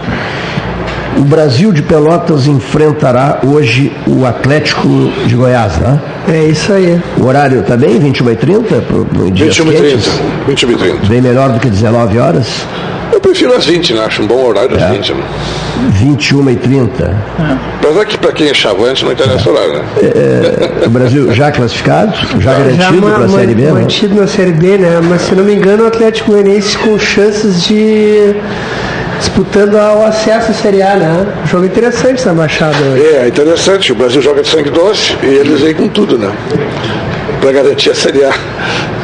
O 1.17 1.23
Brasil 1.23 1.73
de 1.73 1.83
Pelotas 1.83 2.47
enfrentará 2.47 3.41
hoje 3.45 3.93
o 4.07 4.25
Atlético 4.25 4.89
de 5.27 5.35
Goiás, 5.35 5.77
né? 5.79 6.01
É 6.29 6.45
isso 6.45 6.73
aí. 6.73 7.01
O 7.19 7.27
horário 7.27 7.61
está 7.61 7.77
bem? 7.77 8.01
21h30? 8.01 8.83
21h30. 9.13 10.09
21h30. 10.49 11.09
Bem 11.09 11.21
melhor 11.21 11.51
do 11.51 11.59
que 11.59 11.69
19 11.69 12.19
horas? 12.19 12.65
Eu 13.13 13.21
prefiro 13.21 13.55
as 13.55 13.67
20, 13.67 13.95
né? 13.95 14.05
Acho 14.05 14.23
um 14.23 14.27
bom 14.27 14.45
horário 14.45 14.77
às 14.77 14.83
é. 14.83 14.91
20. 14.91 15.15
Né? 15.15 15.23
21 15.93 16.51
e 16.51 16.57
30 16.57 17.05
É. 17.05 17.17
Apesar 17.83 18.05
que 18.05 18.19
para 18.19 18.33
quem 18.33 18.49
é 18.49 18.55
chavante 18.55 19.05
não 19.05 19.13
interessa 19.13 19.49
o 19.49 19.53
horário, 19.53 19.75
né? 19.75 19.85
É, 20.03 20.83
é, 20.85 20.87
o 20.87 20.91
Brasil 20.91 21.33
já 21.33 21.51
classificado, 21.51 22.13
já, 22.39 22.53
garantido 22.53 23.03
para 23.03 23.25
a 23.25 23.29
Série 23.29 23.55
B, 23.55 23.63
né? 23.63 23.73
Mantido 23.73 24.15
na 24.15 24.27
Série 24.27 24.53
B, 24.53 24.79
né? 24.79 25.01
Mas 25.09 25.23
se 25.23 25.35
não 25.35 25.45
me 25.45 25.55
engano 25.55 25.85
o 25.85 25.87
Atlético 25.87 26.33
Goianiense 26.33 26.77
com 26.79 26.99
chances 26.99 27.65
de 27.65 28.35
disputando 29.19 29.75
o 29.75 30.05
acesso 30.05 30.51
à 30.51 30.55
Série 30.55 30.83
A, 30.83 30.97
né? 30.97 31.27
Jogo 31.47 31.65
interessante 31.65 32.15
essa 32.15 32.33
baixada. 32.33 32.77
É, 32.97 33.27
interessante. 33.29 33.93
O 33.93 33.95
Brasil 33.95 34.21
joga 34.21 34.43
de 34.43 34.49
sangue 34.49 34.71
doce 34.71 35.17
e 35.23 35.27
eles 35.27 35.61
vêm 35.61 35.75
com 35.75 35.89
tudo, 35.89 36.19
né? 36.19 36.31
para 37.41 37.53
garantir 37.53 37.91
a 37.91 37.95
Série 37.95 38.23
A. 38.25 38.31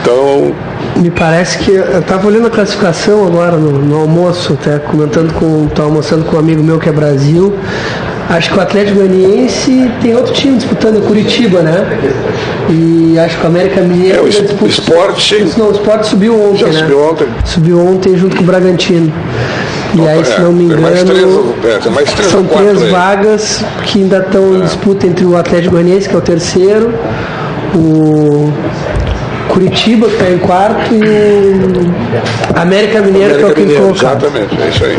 Então, 0.02 0.54
Me 1.00 1.10
parece 1.10 1.58
que 1.58 1.72
eu 1.72 1.98
estava 2.00 2.26
olhando 2.26 2.46
a 2.46 2.50
classificação 2.50 3.26
agora 3.26 3.56
no, 3.56 3.70
no 3.72 4.00
almoço, 4.00 4.54
até 4.54 4.78
comentando 4.78 5.32
com. 5.34 5.66
Estava 5.66 5.88
almoçando 5.88 6.24
com 6.24 6.36
um 6.36 6.38
amigo 6.38 6.62
meu 6.62 6.78
que 6.78 6.88
é 6.88 6.92
Brasil. 6.92 7.54
Acho 8.28 8.50
que 8.50 8.58
o 8.58 8.60
Atlético 8.60 8.96
Goianiense 8.98 9.88
tem 10.02 10.16
outro 10.16 10.32
time 10.32 10.56
disputando, 10.56 10.96
é 10.98 11.00
Curitiba, 11.06 11.60
né? 11.60 11.86
E 12.68 13.16
acho 13.18 13.38
que 13.38 13.44
o 13.44 13.46
América 13.46 13.80
Mineiro. 13.82 14.18
É, 14.18 14.20
o 14.22 14.28
disputa- 14.28 14.66
esporte- 14.66 15.46
Não, 15.56 15.68
o 15.68 15.72
esporte 15.72 16.06
subiu 16.08 16.34
ontem. 16.34 16.58
Já 16.58 16.66
né? 16.68 16.78
subiu 16.80 17.04
ontem. 17.08 17.26
Subiu 17.44 17.78
ontem 17.86 18.16
junto 18.16 18.34
com 18.36 18.42
o 18.42 18.46
Bragantino. 18.46 19.12
E 19.94 20.08
aí, 20.08 20.24
se 20.24 20.32
É, 20.32 20.38
não 20.40 20.50
me 20.52 20.58
tem 20.58 20.66
engano. 20.66 20.82
mais 20.82 21.02
três, 21.04 21.22
é, 21.86 21.90
mais 21.90 22.12
três 22.12 22.30
são 22.32 22.44
três 22.44 22.82
aí. 22.82 22.90
vagas 22.90 23.64
que 23.84 24.02
ainda 24.02 24.18
estão 24.18 24.56
em 24.56 24.60
disputa 24.62 25.06
entre 25.06 25.24
o 25.24 25.36
Atlético 25.36 25.74
Goianiense, 25.74 26.08
que 26.08 26.14
é 26.14 26.18
o 26.18 26.22
terceiro, 26.22 26.92
o 27.74 28.52
Curitiba, 29.48 30.06
que 30.08 30.12
está 30.14 30.30
em 30.30 30.38
quarto, 30.38 30.94
e 30.94 30.98
o 30.98 32.60
América 32.60 33.00
Mineiro, 33.00 33.34
que 33.36 33.40
é 33.42 33.46
o 33.46 33.50
América 33.50 33.54
quinto 33.54 33.60
Mineiro, 33.60 33.82
colocado. 33.82 34.24
exatamente, 34.26 34.62
é 34.62 34.68
isso 34.68 34.84
aí. 34.84 34.98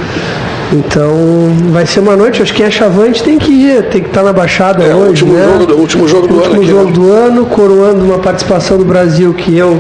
Então 0.74 1.16
vai 1.72 1.86
ser 1.86 2.02
uma 2.02 2.16
noite, 2.18 2.42
acho 2.42 2.54
que 2.54 2.62
é 2.62 2.70
chavante 2.70 3.24
tem 3.24 3.38
que 3.40 3.52
ir, 3.52 3.84
tem 3.84 4.02
que 4.02 4.10
estar 4.10 4.22
na 4.22 4.34
Baixada 4.34 4.84
É 4.84 4.94
o 4.94 4.98
hoje, 4.98 5.24
último 5.24 5.34
né? 5.34 5.46
jogo 5.54 5.66
do- 5.66 5.78
último 5.78 6.08
jogo 6.10 6.28
do 6.28 6.34
último 6.36 6.52
ano 6.54 6.62
aqui, 6.62 6.70
jogo 6.72 6.86
né? 6.88 6.92
do 6.92 7.12
ano, 7.12 7.46
coroando 7.46 8.04
uma 8.04 8.20
participação 8.20 8.78
do 8.78 8.84
Brasil 8.84 9.34
que 9.34 9.58
eu 9.58 9.80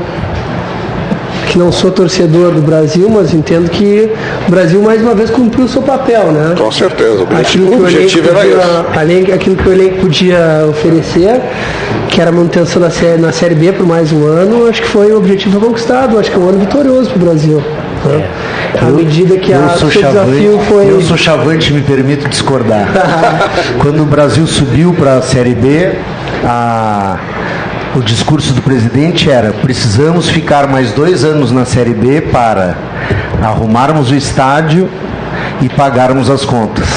não 1.57 1.71
sou 1.71 1.91
torcedor 1.91 2.51
do 2.51 2.61
Brasil, 2.61 3.09
mas 3.09 3.33
entendo 3.33 3.69
que 3.69 4.09
o 4.47 4.51
Brasil 4.51 4.81
mais 4.81 5.01
uma 5.01 5.15
vez 5.15 5.29
cumpriu 5.29 5.65
o 5.65 5.67
seu 5.67 5.81
papel, 5.81 6.31
né? 6.31 6.55
Com 6.57 6.71
certeza. 6.71 7.23
O 7.23 7.37
Aquilo 7.37 7.67
objetivo, 7.67 7.69
que, 7.69 7.75
o 7.75 7.83
objetivo 7.83 8.29
era 8.29 8.45
esse. 8.47 8.55
podia, 8.55 8.85
além, 9.01 9.31
aquilo 9.33 9.55
que 9.55 9.67
o 9.67 9.71
elenco 9.71 9.95
podia 10.01 10.65
oferecer, 10.69 11.41
que 12.09 12.21
era 12.21 12.29
a 12.29 12.33
manutenção 12.33 12.81
da 12.81 12.89
série, 12.89 13.19
na 13.21 13.31
Série 13.31 13.55
B 13.55 13.71
por 13.73 13.85
mais 13.85 14.11
um 14.11 14.25
ano, 14.25 14.67
acho 14.69 14.81
que 14.81 14.87
foi 14.87 15.11
o 15.11 15.17
objetivo 15.17 15.59
conquistado, 15.59 16.17
acho 16.19 16.29
que 16.31 16.37
é 16.37 16.39
um 16.39 16.49
ano 16.49 16.59
vitorioso 16.59 17.09
para 17.09 17.17
o 17.21 17.25
Brasil. 17.25 17.63
né? 18.05 18.25
À 18.81 18.85
medida 18.85 19.37
que 19.37 19.51
a, 19.53 19.69
seu 19.69 19.87
desafio 19.87 20.01
chavante, 20.01 20.65
foi. 20.69 20.91
eu 20.91 21.01
sou 21.01 21.17
chavante, 21.17 21.73
me 21.73 21.81
permito 21.81 22.27
discordar. 22.29 22.87
Quando 23.79 24.03
o 24.03 24.05
Brasil 24.05 24.45
subiu 24.45 24.93
para 24.93 25.15
a 25.15 25.21
Série 25.21 25.55
B, 25.55 25.91
a- 26.45 27.17
o 27.97 28.03
discurso 28.03 28.53
do 28.53 28.61
presidente 28.61 29.29
era: 29.29 29.51
precisamos 29.51 30.29
ficar 30.29 30.67
mais 30.67 30.91
dois 30.91 31.23
anos 31.23 31.51
na 31.51 31.65
Série 31.65 31.93
B 31.93 32.21
para 32.21 32.77
arrumarmos 33.41 34.11
o 34.11 34.15
estádio 34.15 34.87
e 35.61 35.67
pagarmos 35.67 36.29
as 36.29 36.45
contas. 36.45 36.87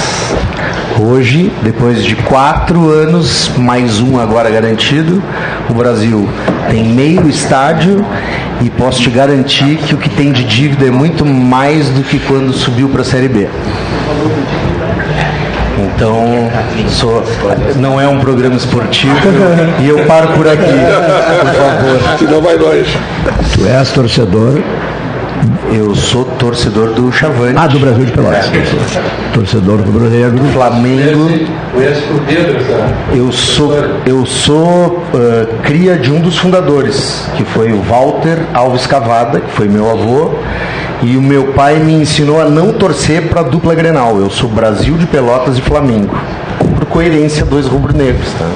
Hoje, 0.99 1.51
depois 1.63 2.05
de 2.05 2.15
quatro 2.15 2.91
anos, 2.91 3.51
mais 3.57 4.01
um 4.01 4.21
agora 4.21 4.51
garantido, 4.51 5.23
o 5.71 5.73
Brasil 5.73 6.29
tem 6.69 6.85
meio 6.85 7.27
estádio 7.27 8.05
e 8.61 8.69
posso 8.69 9.01
te 9.01 9.09
garantir 9.09 9.79
que 9.79 9.95
o 9.95 9.99
que 9.99 10.11
tem 10.11 10.31
de 10.31 10.45
dívida 10.45 10.87
é 10.87 10.91
muito 10.91 11.25
mais 11.25 11.89
do 11.89 12.03
que 12.03 12.19
quando 12.19 12.53
subiu 12.53 12.91
para 12.91 13.01
a 13.01 13.05
Série 13.05 13.29
B. 13.29 13.49
Então, 16.01 16.51
sou- 16.89 17.23
não 17.77 18.01
é 18.01 18.09
um 18.09 18.19
programa 18.21 18.57
esportivo 18.57 19.15
e 19.83 19.87
eu 19.87 19.99
paro 20.07 20.29
por 20.29 20.49
aqui, 20.49 20.63
por 20.65 21.55
favor. 21.55 22.19
Senão 22.19 22.41
vai 22.41 22.57
longe. 22.57 22.99
Tu 23.55 23.67
és 23.67 23.91
torcedor 23.91 24.63
Eu 25.73 25.95
sou 25.95 26.25
torcedor 26.25 26.91
do 26.91 27.11
Chavante. 27.13 27.57
ah, 27.57 27.67
do 27.67 27.79
Brasil 27.79 28.05
de 28.05 28.13
Pelotas. 28.13 28.51
Torcedor 29.33 29.81
rubro-negro. 29.81 30.45
Flamengo. 30.53 31.29
Eu 33.15 33.33
sou, 33.33 33.73
eu 34.07 34.27
sou 34.27 35.03
ah, 35.15 35.47
cria 35.63 35.97
de 35.97 36.11
um 36.11 36.21
dos 36.21 36.37
fundadores, 36.37 37.27
que 37.37 37.45
foi 37.45 37.73
o 37.73 37.81
Walter 37.83 38.39
Alves 38.53 38.87
Cavada, 38.87 39.41
que 39.41 39.51
foi 39.53 39.69
meu 39.69 39.91
avô, 39.91 40.33
e 41.03 41.17
o 41.17 41.23
meu 41.23 41.53
pai 41.53 41.79
me 41.79 41.95
ensinou 41.95 42.41
a 42.41 42.45
não 42.45 42.73
torcer 42.73 43.29
para 43.29 43.41
a 43.41 43.45
dupla 43.45 43.75
Grenal. 43.75 44.19
Eu 44.19 44.29
sou 44.31 44.49
Brasil 44.49 44.97
de 44.97 45.07
Pelotas 45.07 45.57
e 45.57 45.63
Flamengo. 45.63 46.15
Por 46.77 46.87
coerência, 46.87 47.45
dois 47.45 47.67
rubro-negros, 47.67 48.29
tá? 48.39 48.47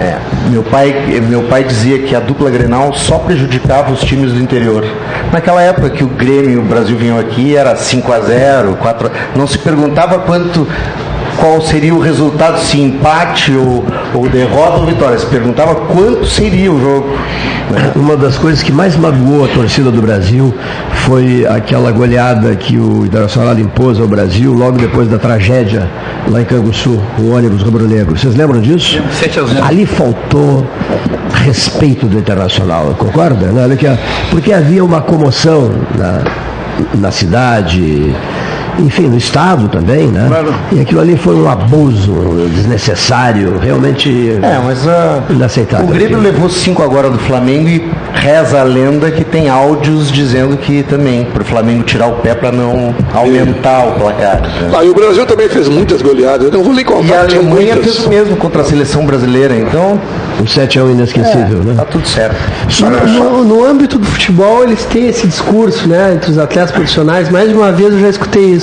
É, 0.00 0.18
meu 0.48 0.62
pai, 0.62 0.94
meu 1.28 1.42
pai 1.42 1.62
dizia 1.62 1.98
que 1.98 2.16
a 2.16 2.20
dupla 2.20 2.48
Grenal 2.48 2.94
só 2.94 3.18
prejudicava 3.18 3.92
os 3.92 4.00
times 4.00 4.32
do 4.32 4.40
interior. 4.40 4.82
Naquela 5.30 5.60
época 5.60 5.90
que 5.90 6.02
o 6.02 6.08
Grêmio 6.08 6.52
e 6.52 6.56
o 6.56 6.62
Brasil 6.62 6.96
vinham 6.96 7.18
aqui, 7.18 7.54
era 7.54 7.76
5 7.76 8.10
a 8.10 8.20
0 8.20 8.78
4 8.80 9.08
a... 9.08 9.38
Não 9.38 9.46
se 9.46 9.58
perguntava 9.58 10.20
quanto 10.20 10.66
qual 11.36 11.60
seria 11.60 11.94
o 11.94 12.00
resultado, 12.00 12.58
se 12.60 12.80
empate 12.80 13.52
ou, 13.54 13.84
ou 14.14 14.28
derrota 14.28 14.78
ou 14.78 14.86
vitória. 14.86 15.18
Se 15.18 15.26
perguntava 15.26 15.74
quanto 15.74 16.24
seria 16.26 16.72
o 16.72 16.80
jogo. 16.80 17.08
né? 17.70 17.92
Uma 17.96 18.16
das 18.16 18.36
coisas 18.36 18.62
que 18.62 18.72
mais 18.72 18.96
magoou 18.96 19.44
a 19.44 19.48
torcida 19.48 19.90
do 19.90 20.00
Brasil 20.02 20.52
foi 21.06 21.46
aquela 21.46 21.90
goleada 21.92 22.54
que 22.56 22.76
o 22.78 23.04
Internacional 23.06 23.58
impôs 23.58 23.98
ao 24.00 24.06
Brasil 24.08 24.52
logo 24.52 24.78
depois 24.78 25.08
da 25.08 25.18
tragédia 25.18 25.88
lá 26.28 26.40
em 26.40 26.44
Canguçu, 26.44 27.00
o 27.18 27.30
ônibus 27.34 27.62
rubro-negro. 27.62 28.16
Vocês 28.18 28.34
lembram 28.34 28.60
disso? 28.60 29.00
7 29.12 29.40
a 29.40 29.44
0. 29.44 29.64
Ali 29.64 29.86
faltou 29.86 30.66
respeito 31.44 32.06
do 32.06 32.18
Internacional, 32.18 32.94
concorda? 32.98 33.46
Né? 33.46 33.64
A- 33.88 33.98
Porque 34.30 34.52
havia 34.52 34.84
uma 34.84 35.00
comoção 35.00 35.70
na, 35.96 36.22
na 36.98 37.10
cidade, 37.10 38.14
enfim, 38.78 39.08
no 39.08 39.16
Estado 39.16 39.68
também, 39.68 40.06
né? 40.08 40.26
Claro. 40.28 40.54
E 40.72 40.80
aquilo 40.80 41.00
ali 41.00 41.16
foi 41.16 41.34
um 41.34 41.48
abuso 41.48 42.12
desnecessário, 42.54 43.58
realmente 43.58 44.38
É, 44.42 44.60
mas 44.64 44.86
a, 44.86 45.22
inaceitável. 45.30 45.86
o 45.86 45.90
Grêmio 45.90 46.18
levou 46.20 46.48
cinco 46.48 46.82
agora 46.82 47.10
do 47.10 47.18
Flamengo 47.18 47.68
e 47.68 47.90
reza 48.12 48.60
a 48.60 48.62
lenda 48.62 49.10
que 49.10 49.24
tem 49.24 49.48
áudios 49.48 50.10
dizendo 50.10 50.56
que 50.56 50.82
também, 50.82 51.24
para 51.24 51.42
o 51.42 51.44
Flamengo 51.44 51.82
tirar 51.84 52.06
o 52.08 52.16
pé 52.16 52.34
para 52.34 52.52
não 52.52 52.94
aumentar 53.14 53.86
o 53.88 53.92
placar. 53.92 54.40
né? 54.42 54.70
Ah, 54.76 54.84
e 54.84 54.88
o 54.88 54.94
Brasil 54.94 55.26
também 55.26 55.48
fez 55.48 55.68
muitas 55.68 56.02
goleadas. 56.02 56.46
Eu 56.46 56.52
não 56.52 56.62
vou 56.64 56.72
nem 56.74 56.84
contar. 56.84 57.06
E 57.06 57.12
a 57.14 57.20
Alemanha 57.22 57.74
muitas. 57.74 57.84
fez 57.96 58.06
o 58.06 58.08
mesmo 58.08 58.36
contra 58.36 58.62
a 58.62 58.64
seleção 58.64 59.04
brasileira, 59.06 59.54
então 59.56 59.98
O 60.42 60.46
7 60.46 60.78
é 60.78 60.82
um 60.82 60.90
inesquecível, 60.90 61.58
né? 61.64 61.74
tá 61.76 61.84
tudo 61.84 62.06
certo. 62.08 62.36
No, 63.18 63.44
no 63.44 63.64
âmbito 63.64 63.98
do 63.98 64.06
futebol, 64.06 64.62
eles 64.64 64.84
têm 64.84 65.08
esse 65.08 65.26
discurso, 65.26 65.88
né, 65.88 66.14
entre 66.14 66.30
os 66.30 66.38
atletas 66.38 66.70
profissionais. 66.70 67.28
Mais 67.30 67.48
de 67.48 67.54
uma 67.54 67.70
vez 67.72 67.92
eu 67.92 68.00
já 68.00 68.08
escutei 68.08 68.44
isso, 68.44 68.59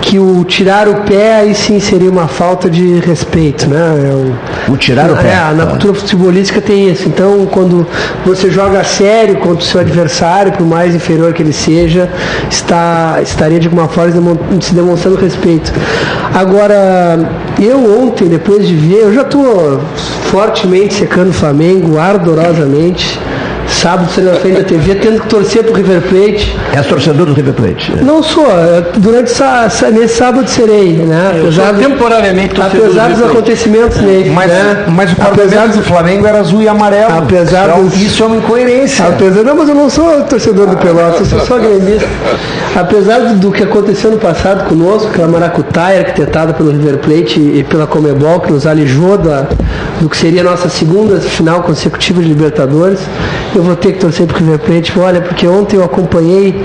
que 0.00 0.18
o 0.18 0.44
tirar 0.44 0.86
o 0.86 0.96
pé 1.02 1.36
aí 1.36 1.54
sim 1.54 1.80
seria 1.80 2.10
uma 2.10 2.28
falta 2.28 2.68
de 2.68 2.98
respeito, 3.00 3.66
né? 3.68 3.78
É 4.10 4.14
um- 4.14 4.72
O 4.74 4.76
tirar 4.76 5.10
o 5.10 5.16
pé. 5.16 5.28
É, 5.28 5.54
na 5.54 5.64
Tá. 5.64 5.70
cultura 5.72 5.94
futebolística 5.94 6.60
tem 6.60 6.90
isso. 6.90 7.08
Então, 7.08 7.46
quando 7.50 7.86
você 8.24 8.50
joga 8.50 8.80
a 8.80 8.84
sério 8.84 9.36
contra 9.36 9.58
o 9.58 9.62
seu 9.62 9.80
adversário, 9.80 10.52
por 10.52 10.66
mais 10.66 10.94
inferior 10.94 11.32
que 11.32 11.42
ele 11.42 11.52
seja, 11.52 12.08
está, 12.50 13.18
estaria 13.22 13.58
de 13.58 13.66
alguma 13.66 13.88
forma 13.88 14.36
se 14.60 14.74
demonstrando 14.74 15.16
respeito. 15.16 15.72
Agora, 16.34 17.18
eu 17.60 18.02
ontem, 18.02 18.28
depois 18.28 18.66
de 18.66 18.74
ver, 18.74 19.02
eu 19.04 19.14
já 19.14 19.22
estou 19.22 19.80
fortemente 20.30 20.94
secando 20.94 21.30
o 21.30 21.32
Flamengo, 21.32 21.98
ardorosamente. 21.98 23.18
Sábado, 23.68 24.08
estarei 24.08 24.30
na 24.32 24.36
frente 24.38 24.56
da 24.58 24.64
TV, 24.64 24.94
tendo 24.96 25.20
que 25.20 25.28
torcer 25.28 25.64
pro 25.64 25.74
River 25.74 26.00
Plate. 26.02 26.56
És 26.74 26.86
torcedor 26.86 27.26
do 27.26 27.32
River 27.34 27.54
Plate. 27.54 27.92
né? 27.92 28.02
Não 28.02 28.22
sou, 28.22 28.46
eh, 28.46 28.82
durante 28.98 29.30
essa, 29.30 29.64
essa- 29.66 29.90
nesse 29.90 30.16
sábado 30.16 30.48
serei, 30.48 30.92
né? 30.92 31.32
Eu 31.44 31.50
sou 31.52 31.64
temporariamente 31.74 32.54
torcedor 32.54 32.86
apesar 32.86 33.08
do 33.08 33.14
dos 33.14 33.30
acontecimentos 33.30 34.00
nele, 34.00 34.30
Mas, 34.30 34.50
né? 34.50 34.84
mas 34.88 35.12
o 35.12 35.16
apesar 35.22 35.68
do 35.68 35.82
Flamengo 35.82 36.26
era 36.26 36.38
azul 36.40 36.62
e 36.62 36.68
amarelo. 36.68 37.18
Apesar 37.18 37.68
então, 37.68 37.84
dos- 37.84 38.00
Isso 38.00 38.22
é 38.22 38.26
uma 38.26 38.36
incoerência. 38.36 39.06
Apesar, 39.06 39.42
não, 39.42 39.56
mas 39.56 39.68
eu 39.68 39.74
não 39.74 39.88
sou 39.90 40.22
torcedor 40.22 40.66
do 40.66 40.76
Pelotas, 40.76 41.20
eu 41.32 41.38
sou 41.38 41.46
só 41.46 41.58
gremista. 41.58 42.08
Apesar 42.74 43.20
do, 43.34 43.52
que 43.52 43.62
aconteceu 43.62 44.10
no 44.10 44.18
passado 44.18 44.68
conosco, 44.68 45.08
aquela 45.08 45.28
maracutaia 45.28 46.00
arquitetada 46.00 46.52
pelo 46.52 46.72
River 46.72 46.98
Plate 46.98 47.38
e, 47.38 47.62
pela 47.62 47.86
Comebol, 47.86 48.40
que 48.40 48.52
nos 48.52 48.66
alijou 48.66 49.16
da, 49.16 49.46
do 50.00 50.08
que 50.08 50.16
seria 50.16 50.40
a 50.40 50.44
nossa 50.44 50.68
segunda 50.68 51.20
final 51.20 51.62
consecutiva 51.62 52.20
de 52.20 52.26
Libertadores, 52.26 52.98
eu 53.54 53.62
vou 53.62 53.76
ter 53.76 53.92
que 53.92 54.00
torcer 54.00 54.26
pro 54.26 54.38
River 54.38 54.58
Plate. 54.58 54.98
Olha, 54.98 55.20
porque 55.20 55.46
ontem 55.46 55.76
eu 55.76 55.84
acompanhei, 55.84 56.64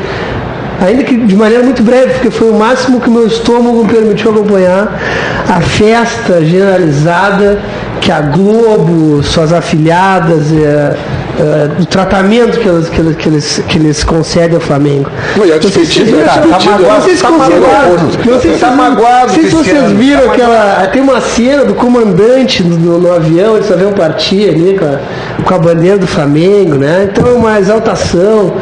ainda 0.82 1.04
que 1.04 1.16
de 1.16 1.36
maneira 1.36 1.64
muito 1.64 1.84
breve, 1.84 2.14
porque 2.14 2.32
foi 2.32 2.50
o 2.50 2.58
máximo 2.58 3.00
que 3.00 3.08
o 3.08 3.12
meu 3.12 3.28
estômago 3.28 3.88
permitiu 3.88 4.32
acompanhar, 4.32 5.00
a 5.48 5.62
festa 5.62 6.44
generalizada 6.44 7.60
que 8.02 8.12
a 8.12 8.22
Globo, 8.22 9.22
suas 9.22 9.54
afiliadas, 9.54 10.52
eh, 11.40 11.44
eh, 11.44 11.68
do 11.80 11.86
tratamento 11.86 12.60
que 12.60 12.68
eles, 12.68 12.90
que, 12.90 13.00
eles, 13.02 13.16
que, 13.16 13.30
eles, 13.30 13.64
que 13.68 13.78
eles 13.78 14.04
concedem 14.04 14.56
ao 14.56 14.62
Flamengo. 14.62 15.10
Não, 15.36 15.46
e 15.46 15.60
despedida 15.60 16.06
vocês- 16.06 16.20
é 16.20 16.40
não 16.48 16.58
discutida, 16.58 16.78
sei 16.78 17.16
se 17.16 17.22
vocês 17.22 17.22
tá 17.22 17.32
magoado. 17.32 17.52
consideraram- 17.54 17.92
não 17.92 18.40
sei 18.42 18.54
se 18.54 18.60
Tá 18.60 18.68
vocês- 18.68 18.76
magoado 18.78 19.28
Não 19.28 19.36
sei 19.36 19.44
se 19.46 19.50
com 19.56 19.62
esse 19.62 19.70
vocês 19.72 19.84
ano, 19.84 19.96
viram 19.98 20.22
tá 20.28 20.32
aquela. 20.34 20.88
Tem 20.92 21.02
uma 21.02 21.22
cena 21.22 21.66
do 21.66 21.74
comandante 21.74 22.64
no, 22.64 22.78
no- 22.78 23.00
no 23.00 23.14
avião, 23.16 23.56
eles 23.56 23.68
só 23.68 23.76
vêem 23.76 23.92
partir 23.94 24.50
ali 24.50 24.78
com 24.78 24.86
a, 24.86 25.00
com 25.44 25.54
a 25.56 25.58
bandeira 25.60 25.98
do 25.98 26.08
Flamengo, 26.08 26.76
né? 26.76 27.10
Então 27.12 27.28
é 27.28 27.34
uma 27.34 27.60
exaltação. 27.60 28.54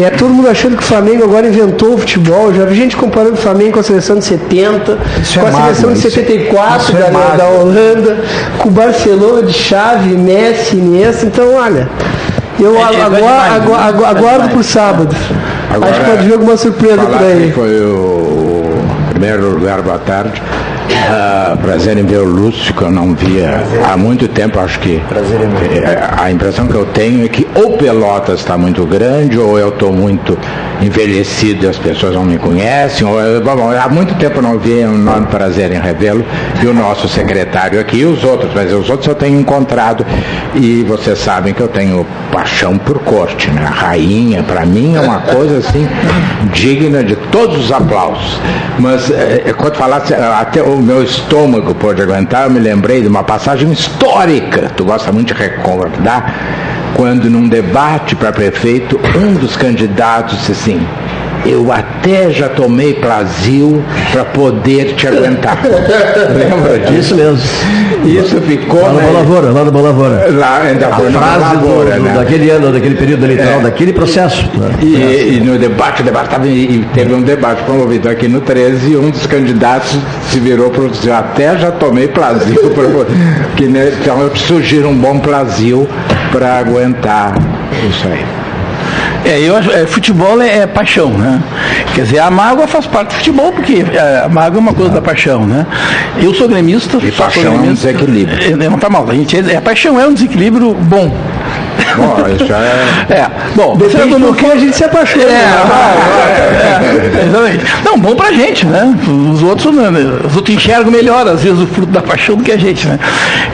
É 0.00 0.10
todo 0.10 0.30
mundo 0.30 0.48
achando 0.48 0.76
que 0.76 0.82
o 0.82 0.86
Flamengo 0.86 1.24
agora 1.24 1.46
inventou 1.46 1.94
o 1.94 1.98
futebol. 1.98 2.52
Já 2.54 2.64
vi 2.64 2.74
gente 2.74 2.96
comparando 2.96 3.34
o 3.34 3.36
Flamengo 3.36 3.72
com 3.72 3.80
a 3.80 3.82
seleção 3.82 4.16
de 4.16 4.24
70, 4.24 4.98
Isso 5.22 5.38
com 5.38 5.46
é 5.46 5.48
a 5.48 5.52
seleção 5.52 5.60
mágoa, 5.90 5.92
de 5.92 5.98
isso 5.98 6.08
é- 6.08 6.10
74 6.10 6.82
isso 6.82 6.96
é 6.96 7.10
da, 7.10 7.36
da. 7.36 7.48
Holanda, 7.48 8.16
com 8.58 8.68
o 8.68 8.72
Barcelona 8.72 9.42
de 9.42 9.52
Chave, 9.52 10.16
Messi, 10.16 10.76
Iniesta. 10.76 11.26
Então, 11.26 11.54
olha. 11.54 11.88
Eu 12.60 12.76
É, 12.76 12.80
é, 12.80 12.84
agora, 13.02 13.10
demais, 13.16 13.52
agora, 13.54 13.82
né? 13.82 13.88
agora, 13.88 14.08
aguardo 14.18 14.48
por 14.50 14.64
sábado. 14.64 15.14
Agora, 15.72 15.90
Acho 15.90 16.00
que 16.00 16.10
pode 16.10 16.24
vir 16.26 16.32
alguma 16.34 16.56
surpresa 16.56 17.02
aí. 17.18 17.46
que 17.48 17.52
Foi 17.52 17.80
o, 17.80 17.96
o 17.96 19.10
primeiro 19.10 19.50
lugar, 19.50 19.80
boa 19.82 19.98
tarde. 19.98 20.42
Ah, 21.10 21.56
prazer 21.60 21.98
em 21.98 22.04
ver 22.04 22.18
o 22.18 22.24
Lúcio, 22.24 22.72
que 22.72 22.82
eu 22.82 22.90
não 22.90 23.14
via 23.14 23.62
há 23.90 23.96
muito 23.96 24.28
tempo. 24.28 24.58
Acho 24.60 24.78
que 24.78 25.00
eh, 25.00 26.10
a 26.16 26.30
impressão 26.30 26.66
que 26.66 26.74
eu 26.74 26.86
tenho 26.86 27.24
é 27.24 27.28
que 27.28 27.46
ou 27.54 27.76
Pelotas 27.76 28.40
está 28.40 28.56
muito 28.56 28.84
grande, 28.86 29.38
ou 29.38 29.58
eu 29.58 29.68
estou 29.70 29.92
muito 29.92 30.38
envelhecido 30.80 31.64
e 31.66 31.68
as 31.68 31.78
pessoas 31.78 32.14
não 32.14 32.24
me 32.24 32.38
conhecem. 32.38 33.06
Ou, 33.06 33.20
eu- 33.20 33.40
bom, 33.42 33.70
há 33.70 33.88
muito 33.88 34.14
tempo 34.14 34.38
eu 34.38 34.42
não 34.42 34.58
vi, 34.58 34.80
é 34.80 34.86
um 34.88 34.94
enorme 34.94 35.26
prazer 35.26 35.72
em 35.72 35.80
revê-lo. 35.80 36.24
E 36.62 36.66
o 36.66 36.72
nosso 36.74 37.08
secretário 37.08 37.80
aqui 37.80 37.98
e 37.98 38.04
os 38.06 38.22
outros, 38.24 38.50
mas 38.54 38.72
os 38.72 38.88
outros 38.88 39.08
eu 39.08 39.14
tenho 39.14 39.38
encontrado. 39.40 40.06
E 40.54 40.84
vocês 40.88 41.18
sabem 41.18 41.52
que 41.52 41.60
eu 41.60 41.68
tenho 41.68 42.06
paixão 42.32 42.78
por 42.78 42.98
corte, 43.00 43.50
né? 43.50 43.64
A 43.66 43.70
rainha, 43.70 44.42
para 44.42 44.64
mim, 44.64 44.96
é 44.96 45.00
uma 45.00 45.20
coisa 45.20 45.58
assim 45.58 45.86
digna 46.52 47.02
de 47.02 47.16
todos 47.30 47.58
os 47.64 47.72
aplausos. 47.72 48.40
Mas 48.78 49.10
eh, 49.10 49.52
quando 49.56 49.74
falasse, 49.76 50.12
eh, 50.14 50.34
até 50.40 50.62
o 50.62 50.76
meu 50.78 50.91
estômago 51.00 51.76
pôde 51.76 52.02
aguentar, 52.02 52.44
eu 52.44 52.50
me 52.50 52.58
lembrei 52.58 53.02
de 53.02 53.06
uma 53.06 53.22
passagem 53.22 53.70
histórica. 53.70 54.68
Tu 54.76 54.84
gosta 54.84 55.12
muito 55.12 55.32
de 55.32 55.40
recordar? 55.40 56.92
Quando 56.96 57.30
num 57.30 57.48
debate 57.48 58.16
para 58.16 58.32
prefeito, 58.32 58.98
um 59.16 59.34
dos 59.34 59.56
candidatos 59.56 60.38
disse 60.38 60.50
assim. 60.50 60.86
Eu 61.44 61.72
até 61.72 62.30
já 62.30 62.48
tomei 62.48 62.94
Brasil 62.94 63.82
para 64.12 64.24
poder 64.24 64.94
te 64.94 65.06
aguentar. 65.08 65.58
Lembra 65.64 66.78
disso? 66.78 66.92
Isso 67.02 67.16
mesmo. 67.16 67.38
Isso 68.04 68.40
ficou. 68.42 68.80
Lá 68.82 68.88
no 68.92 68.98
né? 68.98 69.02
Boa 69.06 69.18
Lavoura, 69.20 69.50
lá 69.50 69.64
no 69.64 69.72
Boa 69.72 69.84
Lavoura. 69.88 70.26
Lá 70.32 70.58
ainda 70.62 70.88
foi 70.88 71.10
no 71.10 71.18
frase 71.18 71.56
do- 71.56 71.84
né? 72.02 72.12
daquele 72.14 72.50
ano, 72.50 72.72
daquele 72.72 72.94
período 72.94 73.24
eleitoral, 73.24 73.60
daquele 73.60 73.92
processo. 73.92 74.44
né? 74.54 74.70
E, 74.82 75.36
e 75.36 75.40
no 75.40 75.58
debate, 75.58 76.02
o 76.02 76.04
debate 76.04 76.30
tava, 76.30 76.46
e 76.46 76.84
teve 76.94 77.12
um 77.14 77.22
debate 77.22 77.62
promovido 77.64 78.08
aqui 78.08 78.28
no 78.28 78.40
13 78.40 78.92
e 78.92 78.96
um 78.96 79.10
dos 79.10 79.26
candidatos 79.26 79.96
se 80.30 80.38
virou 80.38 80.70
para 80.70 80.82
o 80.82 80.90
eu 81.04 81.14
até 81.14 81.56
já 81.56 81.70
tomei 81.70 82.08
pra, 82.08 82.34
que, 83.56 83.66
né, 83.66 83.92
então 84.00 84.20
eu 84.20 84.34
sugiro 84.36 84.88
um 84.88 84.96
bom 84.96 85.18
Plasil 85.18 85.88
para 86.30 86.58
aguentar 86.58 87.34
isso 87.88 88.06
aí. 88.08 88.41
É, 89.24 89.40
eu 89.40 89.56
acho, 89.56 89.70
é, 89.70 89.86
futebol 89.86 90.40
é, 90.40 90.58
é 90.58 90.66
paixão, 90.66 91.10
né? 91.10 91.40
Quer 91.94 92.02
dizer, 92.02 92.18
a 92.18 92.30
mágoa 92.30 92.66
faz 92.66 92.86
parte 92.86 93.10
do 93.10 93.14
futebol, 93.14 93.52
porque 93.52 93.84
é, 93.92 94.22
a 94.24 94.28
mágoa 94.28 94.58
é 94.58 94.60
uma 94.60 94.74
coisa 94.74 94.92
da 94.92 95.02
paixão, 95.02 95.46
né? 95.46 95.66
Eu 96.20 96.34
sou 96.34 96.48
gremista. 96.48 96.98
E 97.02 97.12
paixão 97.12 97.44
é 97.44 97.50
um 97.50 97.58
gremista. 97.58 97.92
desequilíbrio. 97.92 98.62
É, 98.64 98.68
não 98.68 98.78
tá 98.78 98.90
mal, 98.90 99.08
a 99.08 99.14
gente, 99.14 99.38
é, 99.38 99.56
a 99.56 99.60
paixão 99.60 99.98
é 100.00 100.06
um 100.06 100.12
desequilíbrio 100.12 100.74
bom. 100.74 101.14
Bom, 101.96 102.16
isso 102.34 102.52
é. 102.52 103.14
É, 103.14 103.30
bom, 103.54 103.76
Depende 103.76 104.16
do 104.16 104.34
que 104.34 104.46
a 104.46 104.56
gente 104.56 104.76
se 104.76 104.84
apaixona. 104.84 105.24
É, 105.24 105.28
né? 105.28 105.52
é, 106.82 107.18
é, 107.18 107.24
exatamente. 107.26 107.64
Não, 107.84 107.98
bom 107.98 108.14
pra 108.14 108.32
gente, 108.32 108.66
né? 108.66 108.94
Os 109.32 109.42
outros, 109.42 109.74
né, 109.74 109.88
os 110.26 110.36
outros 110.36 110.56
enxergam 110.56 110.90
melhor, 110.90 111.26
às 111.26 111.42
vezes, 111.42 111.60
o 111.60 111.66
fruto 111.66 111.92
da 111.92 112.00
paixão 112.00 112.36
do 112.36 112.42
que 112.42 112.52
a 112.52 112.56
gente, 112.58 112.86
né? 112.86 112.98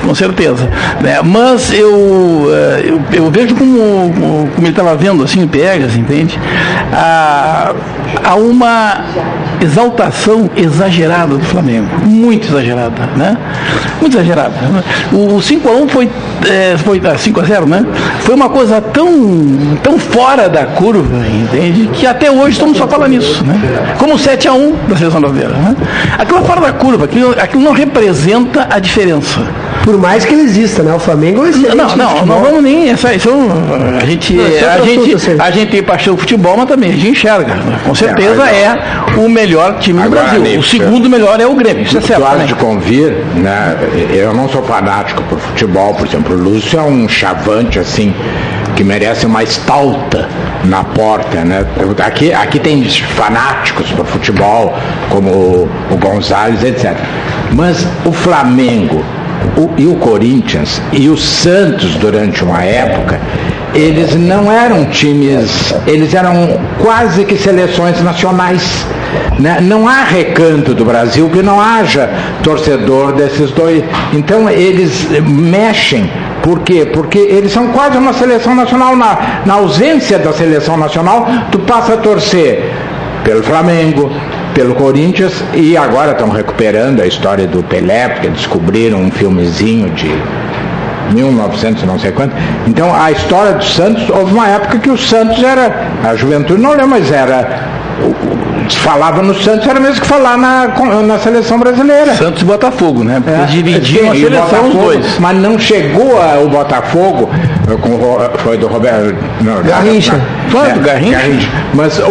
Com 0.04 0.14
certeza. 0.14 0.68
Né? 1.00 1.20
Mas 1.22 1.72
eu, 1.72 2.48
eh, 2.50 2.84
eu, 2.84 3.00
eu 3.12 3.30
vejo 3.30 3.54
como, 3.54 4.48
como 4.54 4.66
ele 4.66 4.68
estava 4.68 4.94
vendo, 4.96 5.22
assim, 5.22 5.44
o 5.44 5.48
Pegas, 5.48 5.96
entende? 5.96 6.38
Há, 6.92 7.72
há 8.24 8.34
uma 8.34 9.04
exaltação 9.60 10.48
exagerada 10.56 11.36
do 11.36 11.44
Flamengo. 11.44 11.88
Muito 12.04 12.48
exagerada, 12.48 13.06
né? 13.16 13.36
Muito 14.00 14.16
exagerada. 14.16 14.50
né? 14.50 14.82
O 15.12 15.38
5x1 15.38 15.88
foi, 15.88 16.10
eh, 16.46 16.76
foi 16.78 17.00
ah, 17.04 17.14
5x0, 17.14 17.66
né? 17.66 17.86
Foi 18.20 18.34
uma 18.34 18.48
coisa 18.48 18.80
tão, 18.80 19.08
tão 19.82 19.98
fora 19.98 20.48
da 20.48 20.66
curva, 20.66 21.26
entende? 21.26 21.88
Que 21.88 22.06
até 22.06 22.30
hoje 22.30 22.52
estamos 22.52 22.76
só 22.76 22.86
falando 22.86 23.10
nisso, 23.10 23.44
né? 23.44 23.54
Como 23.98 24.14
o 24.14 24.18
7x1 24.18 24.74
da 24.88 24.96
seleção 24.96 25.20
brasileira, 25.20 25.54
né? 25.54 25.76
Aquilo 26.18 26.38
é 26.38 26.42
fora 26.42 26.60
da 26.60 26.72
curva, 26.72 27.04
aquilo, 27.04 27.32
aquilo 27.32 27.62
não 27.62 27.72
representa 27.72 28.66
a 28.70 28.78
diferença. 28.78 29.40
Por 29.88 29.96
mais 29.96 30.22
que 30.22 30.34
ele 30.34 30.42
exista, 30.42 30.82
né? 30.82 30.92
O 30.92 30.98
Flamengo 30.98 31.46
é 31.46 31.48
excelente 31.48 31.74
Não, 31.74 31.96
não, 31.96 32.26
não 32.26 32.42
vamos 32.42 32.62
nem. 32.62 32.90
Essa, 32.90 33.14
isso, 33.14 33.30
a 33.30 34.04
gente, 34.04 34.34
Não, 34.34 34.46
isso 34.46 34.62
é 34.62 34.68
a, 34.68 34.72
outro 34.74 34.84
assunto, 34.84 35.06
gente, 35.06 35.18
sei. 35.18 35.36
a 35.40 35.50
gente 35.50 35.70
tem 35.70 35.82
paixão 35.82 36.14
do 36.14 36.20
futebol, 36.20 36.58
mas 36.58 36.68
também 36.68 36.90
a 36.90 36.92
gente 36.92 37.08
enxerga. 37.08 37.54
né? 37.54 37.80
Com 37.86 37.94
certeza 37.94 38.36
mas 38.36 38.54
é 38.54 38.78
o 39.16 39.30
melhor 39.30 39.78
time 39.78 39.98
do 39.98 40.04
Agora, 40.04 40.28
Brasil. 40.28 40.60
O 40.60 40.62
segundo 40.62 41.08
melhor 41.08 41.40
é 41.40 41.46
o 41.46 41.54
Grêmio. 41.54 41.84
Isso 41.84 41.96
é 41.96 42.02
certo. 42.02 42.22
has 42.22 42.32
também. 42.32 42.46
de 42.48 42.54
convir, 42.56 43.14
né? 43.36 43.78
Eu 44.12 44.34
não 44.34 44.46
sou 44.46 44.62
fanático 44.62 45.22
por 45.22 45.38
futebol, 45.38 45.94
por 45.94 46.06
exemplo, 46.06 46.36
o 46.36 46.38
Lúcio 46.38 46.78
é 46.78 46.82
um 46.82 47.08
chavante 47.08 47.78
assim 47.78 48.14
que 48.76 48.84
merece 48.84 49.24
uma 49.24 49.42
estalta 49.42 50.28
na 50.64 50.84
porta, 50.84 51.46
né? 51.46 51.64
Aqui, 52.04 52.30
aqui 52.30 52.58
tem 52.58 52.84
fanáticos 52.90 53.90
por 53.92 54.04
futebol, 54.04 54.74
como 55.08 55.30
o, 55.30 55.68
o 55.90 55.96
Gonzalez, 55.96 56.62
etc. 56.62 56.94
Mas 57.54 57.86
o 58.04 58.12
Flamengo 58.12 59.02
o- 59.56 59.70
e 59.76 59.86
o 59.86 59.94
Corinthians 59.96 60.80
e 60.92 61.08
o 61.08 61.16
Santos 61.16 61.94
durante 61.96 62.42
uma 62.44 62.62
época, 62.62 63.20
eles 63.74 64.14
não 64.14 64.50
eram 64.50 64.84
times, 64.86 65.74
eles 65.86 66.14
eram 66.14 66.58
quase 66.82 67.24
que 67.24 67.36
seleções 67.36 68.02
nacionais. 68.02 68.86
né? 69.38 69.58
Não 69.62 69.88
há 69.88 70.02
recanto 70.04 70.74
do 70.74 70.84
Brasil 70.84 71.30
que 71.30 71.42
não 71.42 71.58
haja 71.60 72.10
torcedor 72.42 73.12
desses 73.12 73.50
dois. 73.52 73.82
Então 74.12 74.50
eles 74.50 75.06
mexem. 75.26 76.10
Por 76.42 76.60
quê? 76.60 76.86
Porque 76.92 77.18
eles 77.18 77.52
são 77.52 77.68
quase 77.68 77.96
uma 77.96 78.12
seleção 78.12 78.54
nacional. 78.54 78.94
Na, 78.96 79.42
na 79.46 79.54
ausência 79.54 80.18
da 80.18 80.32
seleção 80.32 80.76
nacional, 80.76 81.26
tu 81.50 81.58
passa 81.60 81.94
a 81.94 81.96
torcer 81.96 82.70
pelo 83.24 83.42
Flamengo, 83.42 84.10
pelo 84.58 84.74
Corinthians 84.74 85.32
e 85.54 85.76
agora 85.76 86.10
estão 86.10 86.30
recuperando 86.30 87.00
a 87.00 87.06
história 87.06 87.46
do 87.46 87.62
Pelé, 87.62 88.08
porque 88.08 88.26
descobriram 88.26 88.98
um 88.98 89.08
filmezinho 89.08 89.88
de 89.90 90.10
1900 91.14 91.84
e 91.84 91.86
não 91.86 91.96
sei 91.96 92.10
quanto. 92.10 92.34
Então 92.66 92.92
a 92.92 93.12
história 93.12 93.52
do 93.52 93.64
Santos, 93.64 94.10
houve 94.10 94.34
uma 94.34 94.48
época 94.48 94.80
que 94.80 94.90
o 94.90 94.98
Santos 94.98 95.40
era, 95.44 95.86
a 96.02 96.12
juventude 96.16 96.60
não 96.60 96.70
lembra, 96.70 96.88
mas 96.88 97.12
era, 97.12 97.77
falava 98.70 99.22
no 99.22 99.34
Santos 99.34 99.66
era 99.66 99.80
mesmo 99.80 100.00
que 100.00 100.06
falar 100.06 100.36
na, 100.36 100.68
na 101.02 101.18
seleção 101.18 101.58
brasileira. 101.58 102.14
Santos 102.14 102.42
e 102.42 102.44
Botafogo, 102.44 103.02
né? 103.04 103.20
Porque 103.24 103.40
É, 103.40 103.44
dividiam 103.46 104.10
a 104.10 104.16
e 104.16 104.20
seleção 104.20 104.44
os 104.44 104.50
Botafogo, 104.74 104.84
dois. 104.84 105.18
Mas 105.18 105.36
não 105.38 105.58
chegou 105.58 106.20
a- 106.20 106.38
o 106.40 106.48
Botafogo, 106.48 107.30
eh, 107.32 107.76
com, 107.80 108.38
foi 108.38 108.56
do 108.58 108.66
Roberto. 108.66 109.14
Não, 109.40 109.62
Garrincha. 109.62 110.12
não, 110.12 110.60
Foi 110.60 110.68
é, 110.70 110.72
do 110.72 110.80
Garrincha. 110.80 111.48
Mas 111.74 111.98
o, 111.98 112.02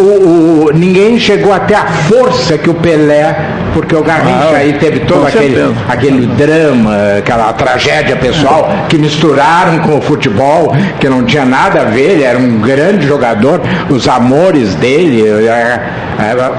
o- 0.66 0.70
ninguém 0.74 1.18
chegou 1.18 1.52
até 1.52 1.74
a 1.74 1.84
força 1.86 2.56
que 2.58 2.68
o 2.70 2.74
Pelé, 2.74 3.36
porque 3.74 3.94
o 3.94 4.02
Garrincha 4.02 4.48
Ah, 4.54 4.58
aí 4.58 4.72
teve 4.74 5.00
todo 5.00 5.26
aquele, 5.26 5.54
certeza. 5.56 5.74
aquele 5.88 6.26
drama, 6.26 6.96
aquela 7.18 7.52
tragédia 7.52 8.16
pessoal 8.16 8.68
que 8.88 8.96
misturaram 8.98 9.78
com 9.80 9.98
o 9.98 10.00
futebol, 10.00 10.74
que 11.00 11.08
não 11.08 11.24
tinha 11.24 11.44
nada 11.44 11.82
a 11.82 11.84
ver, 11.84 12.12
ele 12.12 12.24
era 12.24 12.38
um 12.38 12.58
grande 12.60 13.06
jogador, 13.06 13.60
os 13.90 14.08
amores 14.08 14.74
dele, 14.76 15.22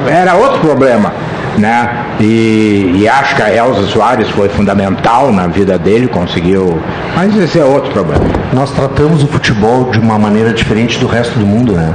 era, 0.10 0.36
outro 0.36 0.60
problema. 0.60 1.14
Né? 1.58 1.90
E, 2.20 2.96
e 3.00 3.08
acho 3.08 3.36
que 3.36 3.42
a 3.42 3.54
Elza 3.54 3.86
Soares 3.88 4.30
foi 4.30 4.48
fundamental 4.50 5.32
na 5.32 5.48
vida 5.48 5.78
dele, 5.78 6.08
conseguiu. 6.08 6.82
Mas 7.16 7.36
esse 7.36 7.60
é 7.60 7.66
outro 7.66 7.92
problema. 7.92 8.24
Nós 8.54 8.72
tratamos 8.72 9.24
o 9.24 9.28
futebol 9.28 9.90
de 9.92 10.00
uma 10.00 10.18
maneira 10.18 10.54
diferente 10.54 11.00
do 11.00 11.08
resto 11.08 11.38
do 11.38 11.46
mundo, 11.46 11.74
né? 11.74 11.94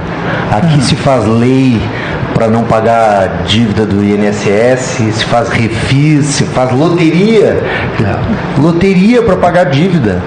Aqui 0.50 0.82
se 0.82 0.96
faz 0.96 1.26
lei 1.26 1.80
para 2.34 2.48
não 2.48 2.64
pagar 2.64 3.44
dívida 3.46 3.86
do 3.86 4.04
INSS, 4.04 4.98
se 5.12 5.24
faz 5.26 5.48
refis, 5.48 6.26
se 6.26 6.44
faz 6.44 6.72
loteria. 6.72 7.62
Loteria 8.58 9.22
para 9.22 9.36
pagar 9.36 9.64
dívida 9.64 10.20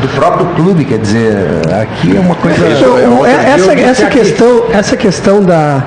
do 0.00 0.08
próprio 0.08 0.46
clube, 0.54 0.84
quer 0.84 0.98
dizer, 0.98 1.36
aqui 1.80 2.16
é 2.16 2.20
uma 2.20 2.34
coisa. 2.34 2.56
Então, 2.68 3.26
é- 3.26 3.50
essa, 3.54 3.72
essa 3.72 4.06
questão, 4.06 4.64
essa 4.72 4.96
questão 4.96 5.42
da, 5.42 5.82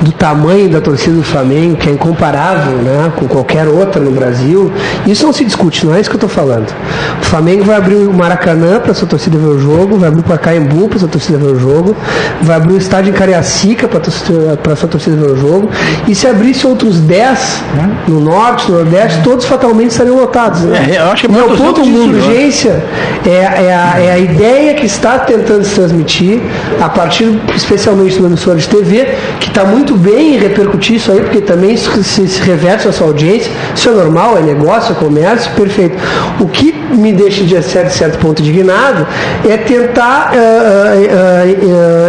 do 0.00 0.12
tamanho 0.12 0.68
da 0.70 0.80
torcida 0.80 1.16
do 1.16 1.22
Flamengo, 1.24 1.76
que 1.76 1.88
é 1.88 1.92
incomparável 1.92 2.76
né, 2.76 3.12
com 3.16 3.26
qualquer 3.26 3.66
outra 3.66 4.00
no 4.00 4.12
Brasil, 4.12 4.70
isso 5.06 5.26
não 5.26 5.32
se 5.32 5.44
discute, 5.44 5.84
não 5.84 5.94
é 5.94 6.00
isso 6.00 6.08
que 6.08 6.16
eu 6.16 6.26
estou 6.26 6.30
falando. 6.30 6.72
O 7.20 7.24
Flamengo 7.24 7.64
vai 7.64 7.76
abrir 7.76 7.96
o 7.96 8.12
Maracanã 8.12 8.78
para 8.78 8.94
sua 8.94 9.08
torcida 9.08 9.36
ver 9.36 9.46
o 9.46 9.58
jogo, 9.58 9.96
vai 9.96 10.08
abrir 10.08 10.20
o 10.20 10.24
Pacaembu 10.24 10.88
para 10.88 10.98
sua 10.98 11.08
torcida 11.08 11.38
ver 11.38 11.46
o 11.46 11.58
jogo, 11.58 11.96
vai 12.42 12.56
abrir 12.56 12.74
o 12.74 12.78
estádio 12.78 13.10
em 13.10 13.14
Cariacica 13.14 13.88
para 13.88 14.76
sua 14.76 14.88
torcida 14.88 15.15
ver 15.16 15.30
o 15.32 15.36
jogo, 15.36 15.70
e 16.06 16.14
se 16.14 16.26
abrisse 16.26 16.66
outros 16.66 17.00
10 17.00 17.62
no 18.08 18.20
norte, 18.20 18.70
no 18.70 18.78
nordeste, 18.78 19.22
todos 19.22 19.44
fatalmente 19.44 19.90
estariam 19.90 20.16
lotados. 20.16 20.60
né? 20.62 20.88
É, 20.90 20.98
eu 20.98 21.10
acho 21.10 21.26
que 21.26 21.34
é 21.34 21.42
o 21.42 21.48
meu 21.48 21.56
ponto 21.56 21.82
de 21.82 21.90
mundo, 21.90 22.16
né? 22.16 22.26
urgência 22.26 22.84
é, 23.24 23.30
é 23.30 23.74
a, 23.74 24.00
é 24.00 24.12
a 24.12 24.18
ideia 24.18 24.74
que 24.74 24.86
está 24.86 25.18
tentando 25.18 25.64
se 25.64 25.74
transmitir, 25.74 26.40
a 26.80 26.88
partir 26.88 27.40
especialmente 27.54 28.18
do 28.18 28.26
emissora 28.26 28.58
de 28.58 28.68
TV, 28.68 29.14
que 29.40 29.48
está 29.48 29.64
muito 29.64 29.94
bem 29.94 30.34
em 30.34 30.38
repercutir 30.38 30.96
isso 30.96 31.10
aí, 31.10 31.20
porque 31.20 31.40
também 31.40 31.74
isso 31.74 31.90
se, 32.02 32.26
se 32.28 32.40
reverte 32.42 32.88
à 32.88 32.92
sua 32.92 33.08
audiência, 33.08 33.50
isso 33.74 33.88
é 33.88 33.92
normal, 33.92 34.38
é 34.38 34.42
negócio, 34.42 34.92
é 34.92 34.94
comércio, 34.94 35.50
perfeito. 35.52 35.96
O 36.40 36.46
que 36.46 36.72
me 36.94 37.12
deixa 37.12 37.44
de 37.44 37.62
certo, 37.62 37.90
certo 37.90 38.18
ponto 38.18 38.42
indignado 38.42 39.06
é 39.48 39.56
tentar 39.56 40.32
eh, 40.34 40.38
eh, 40.38 41.56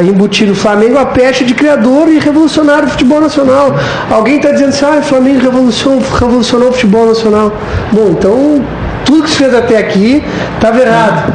eh, 0.02 0.06
embutir 0.08 0.48
no 0.48 0.56
Flamengo 0.56 0.98
a 0.98 1.06
peste 1.06 1.46
de 1.46 1.54
criador 1.54 2.08
e 2.10 2.20
revolucionário 2.20 2.86
do 2.86 2.92
futebol 2.92 3.22
nacional. 3.22 3.76
Alguém 4.10 4.38
está 4.38 4.52
dizendo 4.52 4.70
assim, 4.70 4.86
ah, 4.86 5.00
o 5.00 5.02
Flamengo 5.02 5.40
revolucionou, 5.40 6.02
revolucionou 6.20 6.70
o 6.70 6.72
futebol 6.74 7.08
nacional. 7.08 7.54
Bom, 7.92 8.10
então 8.12 8.64
tudo 9.06 9.24
que 9.24 9.30
se 9.30 9.38
fez 9.38 9.54
até 9.54 9.78
aqui 9.78 10.24
estava 10.56 10.80
errado. 10.82 11.34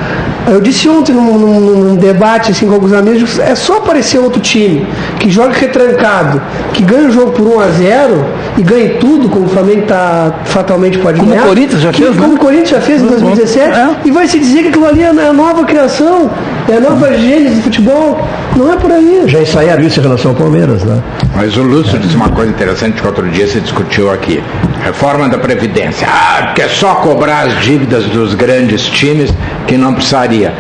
Eu 0.51 0.61
disse 0.61 0.89
ontem 0.89 1.13
num, 1.13 1.39
num- 1.39 1.61
num 1.61 1.97
debate 1.97 2.51
assim, 2.51 2.67
com 2.67 2.75
alguns 2.75 2.93
amigos, 2.93 3.39
é 3.39 3.55
só 3.55 3.77
aparecer 3.79 4.19
outro 4.19 4.41
time 4.41 4.85
que 5.21 5.31
joga 5.31 5.53
retrancado, 5.55 6.43
que 6.73 6.83
ganha 6.83 7.09
o 7.09 7.13
jogo 7.13 7.31
por 7.33 7.47
1 7.47 7.61
a 7.61 7.69
0 7.69 8.25
e 8.59 8.63
ganhe 8.63 8.89
tudo, 8.99 9.29
como 9.29 9.47
o 9.47 9.49
Flamengo 9.49 9.83
tá, 9.87 10.33
fatalmente 10.45 10.99
pode 10.99 11.19
Como 11.21 11.31
o 11.31 11.35
ganhar. 11.35 11.47
Corinthians 11.47 11.81
já 11.81 11.93
que, 11.93 12.03
fez, 12.03 12.17
né? 12.17 12.23
Como 12.23 12.35
o 12.35 12.39
Corinthians 12.39 12.71
já 12.71 12.81
fez 12.81 13.01
em 13.03 13.07
2017, 13.07 13.79
É. 13.79 13.89
e 14.05 14.11
vai 14.11 14.27
se 14.27 14.39
dizer 14.39 14.63
que 14.63 14.69
aquilo 14.69 14.87
ali 14.87 15.03
é 15.03 15.07
a 15.09 15.33
nova 15.33 15.65
criação, 15.65 16.29
é 16.69 16.77
a 16.77 16.81
nova 16.81 17.13
gênese 17.17 17.57
do 17.57 17.63
futebol. 17.63 18.27
Não 18.57 18.73
é 18.73 18.77
por 18.77 18.91
aí. 18.91 19.25
Já 19.27 19.41
ensaiaram 19.41 19.83
isso 19.83 20.01
em 20.01 20.03
relação 20.03 20.31
ao 20.31 20.37
Palmeiras, 20.37 20.83
né? 20.85 21.03
Mas 21.35 21.57
o 21.57 21.63
Lúcio 21.63 21.99
disse 21.99 22.15
uma 22.15 22.29
coisa 22.29 22.51
interessante 22.51 23.01
que 23.01 23.07
outro 23.07 23.29
dia 23.29 23.47
se 23.47 23.61
discutiu 23.61 24.11
aqui. 24.11 24.43
Reforma 24.85 25.29
da 25.29 25.39
Previdência. 25.39 26.07
Ah, 26.11 26.53
que 26.55 26.63
é 26.63 26.69
só 26.69 26.97
cobrar 26.97 27.47
as 27.47 27.61
dívidas 27.61 28.05
dos 28.07 28.35
grandes 28.35 28.83
times 28.83 29.33
que 29.67 29.77
não 29.77 29.95
precisaria. 29.95 30.53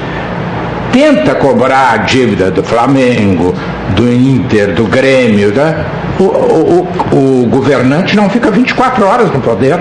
Tenta 0.92 1.34
cobrar 1.34 1.92
a 1.94 1.96
dívida 1.98 2.50
do 2.50 2.62
Flamengo, 2.62 3.54
do 3.94 4.10
Inter, 4.12 4.74
do 4.74 4.84
Grêmio. 4.84 5.52
Né? 5.52 5.84
O, 6.18 6.24
o, 6.24 6.88
o, 7.12 7.42
o 7.44 7.46
governante 7.46 8.14
não 8.16 8.28
fica 8.30 8.50
24 8.50 9.04
horas 9.06 9.30
no 9.32 9.40
poder. 9.40 9.78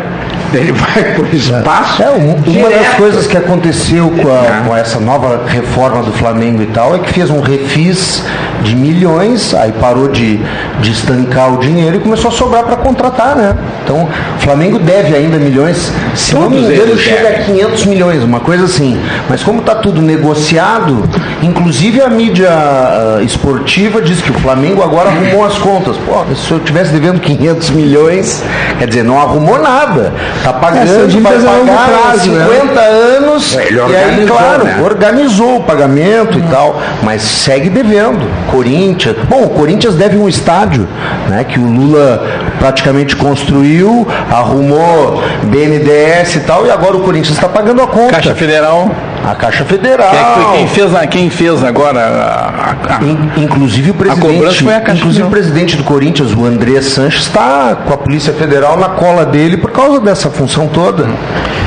Ele 0.54 0.74
vai 0.74 1.14
por 1.16 1.34
espaço. 1.34 2.04
É, 2.04 2.10
um- 2.10 2.36
uma 2.60 2.70
das 2.70 2.88
coisas 2.98 3.26
que 3.26 3.38
aconteceu 3.38 4.10
com, 4.22 4.28
a- 4.30 4.46
É. 4.46 4.64
com 4.68 4.76
essa 4.76 5.00
nova 5.00 5.44
reforma 5.48 6.04
do 6.04 6.12
Flamengo 6.12 6.62
e 6.62 6.66
tal 6.66 6.94
é 6.96 7.00
que 7.00 7.14
fez 7.14 7.30
um 7.30 7.40
refis 7.40 8.22
de 8.62 8.76
milhões, 8.76 9.54
aí 9.56 9.72
parou 9.72 10.10
de, 10.10 10.40
de 10.82 10.92
estancar 10.92 11.54
o 11.54 11.58
dinheiro 11.58 11.96
e 11.96 12.00
começou 12.00 12.30
a 12.30 12.32
sobrar 12.34 12.64
para 12.66 12.76
contratar, 12.76 13.36
né? 13.36 13.56
Então, 13.84 14.08
o 14.38 14.42
Flamengo 14.42 14.78
deve 14.78 15.16
ainda 15.16 15.38
milhões, 15.38 15.92
se 16.16 16.36
não 16.36 16.50
me 16.50 16.58
engano, 16.60 16.98
chega 16.98 17.30
a 17.30 17.32
devem. 17.32 17.46
500 17.56 17.86
milhões, 17.86 18.22
uma 18.24 18.40
coisa 18.42 18.66
assim. 18.66 19.00
Mas 19.30 19.42
como 19.42 19.62
está 19.62 19.74
tudo 19.76 20.02
negociado, 20.02 21.10
inclusive 21.42 22.02
a 22.02 22.10
mídia 22.10 22.50
ah, 22.52 23.20
esportiva 23.24 24.01
diz 24.02 24.22
que 24.22 24.32
o 24.32 24.34
Flamengo 24.36 24.84
agora 24.84 25.10
arrumou 25.10 25.46
as 25.46 25.58
contas. 25.58 25.98
Pô, 25.98 26.24
se 26.36 26.52
eu 26.52 26.60
tivesse 26.60 26.92
devendo 26.92 27.20
500 27.20 27.70
milhões, 27.72 28.44
quer 28.78 28.88
dizer, 28.88 29.04
não 29.04 29.20
arrumou 29.20 29.62
nada. 29.62 30.14
Está 30.38 30.50
Essa 30.50 30.60
pagando, 30.60 31.22
vai 31.22 31.34
é 31.34 31.40
pagar 31.40 32.02
prazo, 32.02 32.32
né? 32.32 32.46
50 32.46 32.80
anos, 32.80 33.56
Ele 33.56 33.78
e 33.78 33.96
aí, 33.96 34.26
claro, 34.28 34.64
né? 34.64 34.82
organizou 34.84 35.58
o 35.58 35.64
pagamento 35.64 36.38
e 36.38 36.42
tal, 36.44 36.82
mas 37.04 37.22
segue 37.22 37.70
devendo. 37.70 38.28
Corinthians, 38.52 39.16
bom, 39.30 39.44
o 39.44 39.50
Corinthians 39.50 39.96
deve 39.96 40.18
um 40.18 40.28
estádio, 40.28 40.88
né, 41.28 41.44
que 41.44 41.60
o 41.60 41.66
Lula 41.66 42.24
praticamente 42.66 43.16
construiu, 43.16 44.08
arrumou 44.30 45.20
BNDES 45.46 46.36
e 46.36 46.40
tal, 46.42 46.68
e 46.68 46.70
agora 46.70 46.96
o 46.96 47.00
Corinthians 47.02 47.36
está 47.36 47.50
pagando 47.50 47.82
a 47.82 47.88
conta. 47.88 48.12
Caixa 48.14 48.36
Federal. 48.36 48.92
A 49.28 49.34
Caixa 49.34 49.66
Federal. 49.66 50.12
Quem, 50.12 50.20
é 50.20 50.24
que 50.24 50.34
foi- 50.40 50.58
quem 50.58 50.68
fez, 50.68 50.96
a- 50.96 51.08
quem 51.08 51.30
fez 51.32 51.64
agora 51.64 52.00
a- 52.00 52.94
a- 52.94 52.98
a- 52.98 53.04
In- 53.04 53.32
Inclusive 53.44 53.90
o 53.90 53.94
presidente, 53.96 54.36
cobrança 54.36 54.64
foi 54.64 54.76
a 54.76 54.80
Caixa 54.80 55.00
inclusive 55.00 55.24
o 55.24 55.26
Federal. 55.26 55.32
presidente 55.32 55.76
do 55.76 55.84
Corinthians, 55.84 56.34
o 56.36 56.46
André 56.46 56.80
Sanches, 56.84 57.24
está 57.24 57.76
com 57.84 57.94
a 57.96 57.98
Polícia 57.98 58.32
Federal 58.32 58.78
na 58.78 58.90
cola 58.90 59.26
dele 59.26 59.58
por 59.58 59.72
causa 59.72 60.00
dessa 60.00 60.30
função 60.30 60.68
toda. 60.68 61.06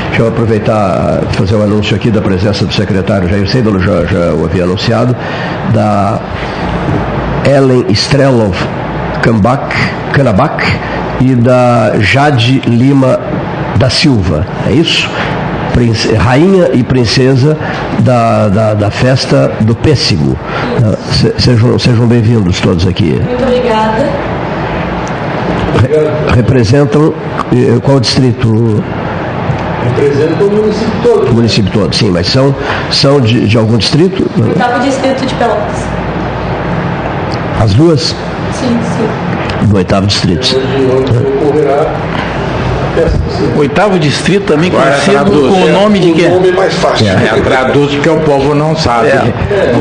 Deixa 0.07 0.21
eu 0.21 0.27
aproveitar 0.29 1.19
e 1.29 1.35
fazer 1.35 1.55
um 1.55 1.63
anúncio 1.63 1.93
aqui 1.93 2.09
da 2.09 2.21
presença 2.21 2.63
do 2.65 2.73
secretário 2.73 3.27
Jair 3.27 3.49
Seidel, 3.49 3.77
já, 3.81 4.05
já 4.05 4.33
o 4.33 4.45
havia 4.45 4.63
anunciado, 4.63 5.13
da 5.73 6.19
Ellen 7.45 7.85
Strelov 7.89 8.55
Kambak, 9.29 9.75
Kanabak 10.13 10.63
e 11.19 11.33
da 11.33 11.93
Jade 11.99 12.59
Lima 12.67 13.19
da 13.75 13.89
Silva. 13.89 14.45
É 14.67 14.71
isso? 14.71 15.09
Prince- 15.73 16.13
rainha 16.13 16.69
e 16.73 16.83
princesa 16.83 17.57
da, 18.01 18.47
da, 18.49 18.73
da 18.75 18.91
festa 18.91 19.51
do 19.61 19.73
pêssego. 19.73 20.37
Ah, 20.77 20.95
se- 21.11 21.33
Sejam, 21.39 21.79
sejam 21.79 22.05
bem-vindos 22.05 22.61
todos 22.61 22.85
aqui. 22.85 23.19
Muito 23.27 23.43
obrigada. 23.43 24.07
Re- 25.81 26.35
representam 26.35 27.11
eh, 27.51 27.79
qual 27.83 27.99
distrito? 27.99 28.83
Representa 29.85 30.43
o 30.43 30.51
município 30.51 30.91
todo. 31.01 31.31
O 31.31 31.33
município 31.33 31.71
todo, 31.71 31.95
sim, 31.95 32.11
mas 32.11 32.27
são, 32.27 32.55
são 32.91 33.19
de, 33.19 33.47
de 33.47 33.57
algum 33.57 33.77
distrito? 33.77 34.29
Oitavo 34.39 34.79
distrito 34.83 35.25
de 35.25 35.33
Pelotas. 35.33 35.83
As 37.59 37.73
duas? 37.73 38.15
Sim, 38.59 38.79
sim. 38.97 39.67
Do 39.67 39.77
oitavo 39.77 40.07
distrito. 40.07 40.55
oitavo 43.57 43.99
distrito 43.99 44.45
também 44.53 44.69
Agora 44.69 44.85
conhecido 44.91 45.11
traduz. 45.11 45.53
com 45.53 45.61
o 45.63 45.69
nome 45.71 45.99
de 45.99 46.11
quê? 46.13 46.25
O 46.27 46.35
nome 46.35 46.51
mais 46.51 46.73
fácil. 46.75 47.07
É, 47.09 47.41
traduz 47.41 47.93
porque 47.95 48.09
o 48.09 48.19
povo 48.21 48.55
não 48.55 48.75
sabe. 48.75 49.09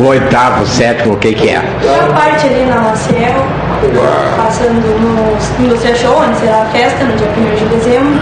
O 0.01 0.07
oitavo, 0.07 0.63
o 0.63 0.67
sétimo, 0.67 1.15
o 1.15 1.17
que, 1.17 1.33
que 1.35 1.49
é. 1.49 1.61
Tem 1.81 1.91
a 2.01 2.13
parte 2.13 2.47
ali 2.47 2.65
na 2.67 2.77
Maciel, 2.81 3.47
passando 4.37 4.83
no 5.01 5.65
Indústria 5.65 5.95
Show, 5.95 6.17
onde 6.27 6.39
será 6.39 6.63
a 6.63 6.67
festa, 6.67 7.05
no 7.05 7.17
dia 7.17 7.29
1 7.29 7.55
de 7.69 7.77
dezembro. 7.77 8.21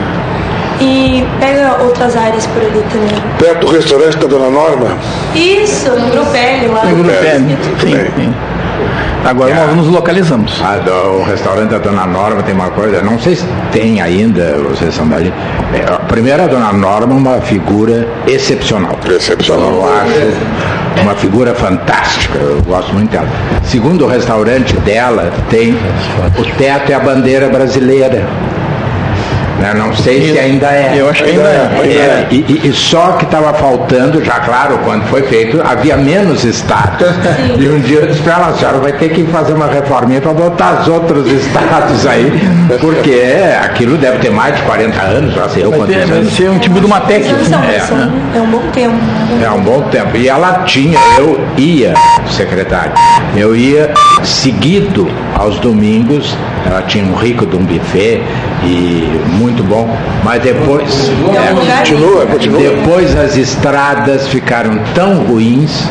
E 0.81 1.25
pega 1.39 1.77
outras 1.81 2.17
áreas 2.17 2.45
por 2.47 2.61
ali 2.61 2.83
também. 2.91 3.23
Perto 3.39 3.67
do 3.67 3.73
restaurante 3.73 4.17
da 4.17 4.27
Dona 4.27 4.51
Norma. 4.51 4.97
Isso, 5.35 5.91
no 5.91 6.11
Grupelli, 6.11 6.67
lá 6.67 6.85
no 6.87 7.09
É, 7.09 7.39
distrito. 7.39 7.81
sim, 7.81 8.11
sim. 8.17 8.35
Agora 9.25 9.55
nós 9.67 9.77
nos 9.77 9.89
localizamos. 9.89 10.61
A 10.63 10.77
do- 10.79 11.21
o 11.21 11.23
restaurante 11.25 11.71
da 11.71 11.79
Dona 11.79 12.07
Norma 12.07 12.43
tem 12.43 12.55
uma 12.55 12.71
coisa, 12.71 13.03
não 13.03 13.19
sei 13.19 13.37
se 13.37 13.45
tem 13.71 14.01
ainda, 14.01 14.57
vocês 14.69 14.95
são 14.95 15.07
dali. 15.09 15.33
É, 15.73 15.93
a 15.93 15.99
primeira, 16.01 16.45
a 16.45 16.47
Dona 16.47 16.73
Norma, 16.73 17.15
é 17.15 17.17
uma 17.17 17.41
figura 17.41 18.09
excepcional. 18.27 18.99
Excepcional. 19.09 19.71
Eu 19.73 19.85
acho 19.87 21.03
uma 21.03 21.15
figura 21.15 21.55
fantástica, 21.55 22.39
eu 22.39 22.61
gosto 22.63 22.93
muito 22.93 23.11
dela. 23.11 23.29
Segundo, 23.65 24.05
o 24.05 24.09
restaurante 24.09 24.77
dela 24.79 25.33
tem 25.49 25.73
o 26.39 26.45
teto 26.59 26.91
e 26.91 26.95
a 26.95 26.99
bandeira 27.01 27.49
brasileira. 27.49 28.27
Né, 29.63 29.73
Não 29.75 29.95
sei 29.95 30.33
se 30.33 30.39
ainda 30.39 30.67
é. 30.67 30.95
Eu 30.97 31.09
acho 31.09 31.23
que 31.23 31.31
ainda 31.31 31.43
é. 31.49 31.81
É, 31.85 32.27
e, 32.33 32.37
e- 32.37 32.69
e 32.69 32.73
só 32.73 33.13
que 33.13 33.25
estava 33.25 33.55
faltando, 33.55 34.23
já 34.25 34.41
claro, 34.41 34.79
quando 34.85 35.05
foi 35.07 35.23
feito, 35.23 35.61
havia 35.65 35.97
menos 35.97 36.45
estátuas. 36.45 37.13
E 37.59 37.69
um 37.69 37.79
dia 37.81 38.01
eu 38.01 38.07
disse 38.09 38.21
para 38.23 38.35
ela, 38.35 38.47
a 38.49 38.55
senhora 38.55 38.79
vai 38.79 38.93
ter 38.93 39.11
que 39.11 39.25
fazer 39.27 39.53
uma 39.53 39.67
reforminha 39.67 40.21
para 40.21 40.33
botar 40.33 40.81
os 40.81 40.89
outros 40.89 41.31
estátuas 41.31 42.07
aí, 42.07 42.33
porque 42.81 43.23
aquilo 43.63 43.97
deve 43.97 44.19
ter 44.19 44.31
mais 44.31 44.57
de 44.57 44.63
40 44.63 45.01
anos, 45.01 45.35
já 45.35 45.49
sei 45.49 45.65
eu 45.65 45.71
quantos 45.71 45.95
ter- 45.95 46.01
Deve 46.01 46.13
anos. 46.15 46.33
ser 46.33 46.51
um 46.51 46.59
tipo 46.59 46.81
de 46.81 46.87
uma 46.87 47.01
técnica. 47.01 47.37
É, 47.73 47.81
são- 47.81 47.97
né? 47.97 48.11
é 48.35 48.41
um 48.41 48.47
bom 48.51 48.63
tempo. 48.73 48.97
É 49.45 49.51
um 49.51 49.61
bom 49.61 49.83
tempo. 49.91 50.17
E 50.17 50.29
ela 50.29 50.65
tinha, 50.65 50.99
eu 51.19 51.41
ia, 51.57 51.95
secretário, 52.31 52.93
eu 53.37 53.55
ia 53.55 53.93
seguido 54.25 55.09
aos 55.39 55.59
domingos 55.61 56.35
ela 56.67 56.83
tinha 56.83 57.05
um 57.05 57.15
rico 57.15 57.47
de 57.47 57.57
um 57.57 57.65
buffet 57.65 58.23
e 58.65 59.21
muito 59.39 59.63
bom. 59.63 59.95
Mas 60.25 60.43
depois. 60.43 61.11
é, 61.35 61.77
Continua, 61.79 62.27
continua. 62.27 62.61
depois 62.61 63.17
as 63.17 63.37
estradas 63.37 64.29
ficaram 64.29 64.79
tão 64.95 65.15
ruins 65.25 65.85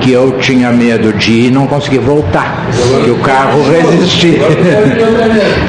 que 0.00 0.12
eu 0.12 0.32
tinha 0.38 0.70
medo 0.72 1.12
de 1.14 1.32
ir 1.32 1.46
e 1.46 1.50
não 1.50 1.66
conseguir 1.66 1.98
voltar, 1.98 2.66
que 3.04 3.10
o 3.10 3.16
carro 3.18 3.62
resistia. 3.70 4.40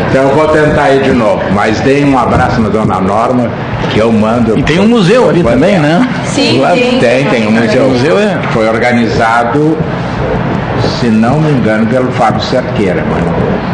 então 0.10 0.24
eu 0.24 0.36
vou 0.36 0.48
tentar 0.50 0.92
ir 0.92 1.04
de 1.04 1.12
novo. 1.12 1.42
Mas 1.54 1.80
dei 1.80 2.04
um 2.04 2.18
abraço 2.18 2.60
na 2.60 2.68
dona 2.70 3.00
Norma, 3.00 3.50
que 3.90 4.00
eu 4.00 4.12
mando. 4.12 4.58
E 4.60 4.64
tem 4.64 4.80
um 4.80 4.88
museu 4.88 5.30
ali 5.30 5.44
também, 5.44 5.80
né? 5.80 6.08
Sim, 6.26 6.62
tem. 6.74 7.00
Tem, 7.00 7.26
tem 7.26 7.48
um 7.48 7.52
museu. 7.52 7.86
O 7.86 7.90
museu 7.92 8.20
é- 8.20 8.38
Foi 8.52 8.68
organizado, 8.68 9.78
se 11.00 11.08
não 11.08 11.40
me 11.40 11.52
engano, 11.52 11.86
pelo 11.88 12.12
Fábio 12.12 12.42
Cerqueira. 12.42 13.04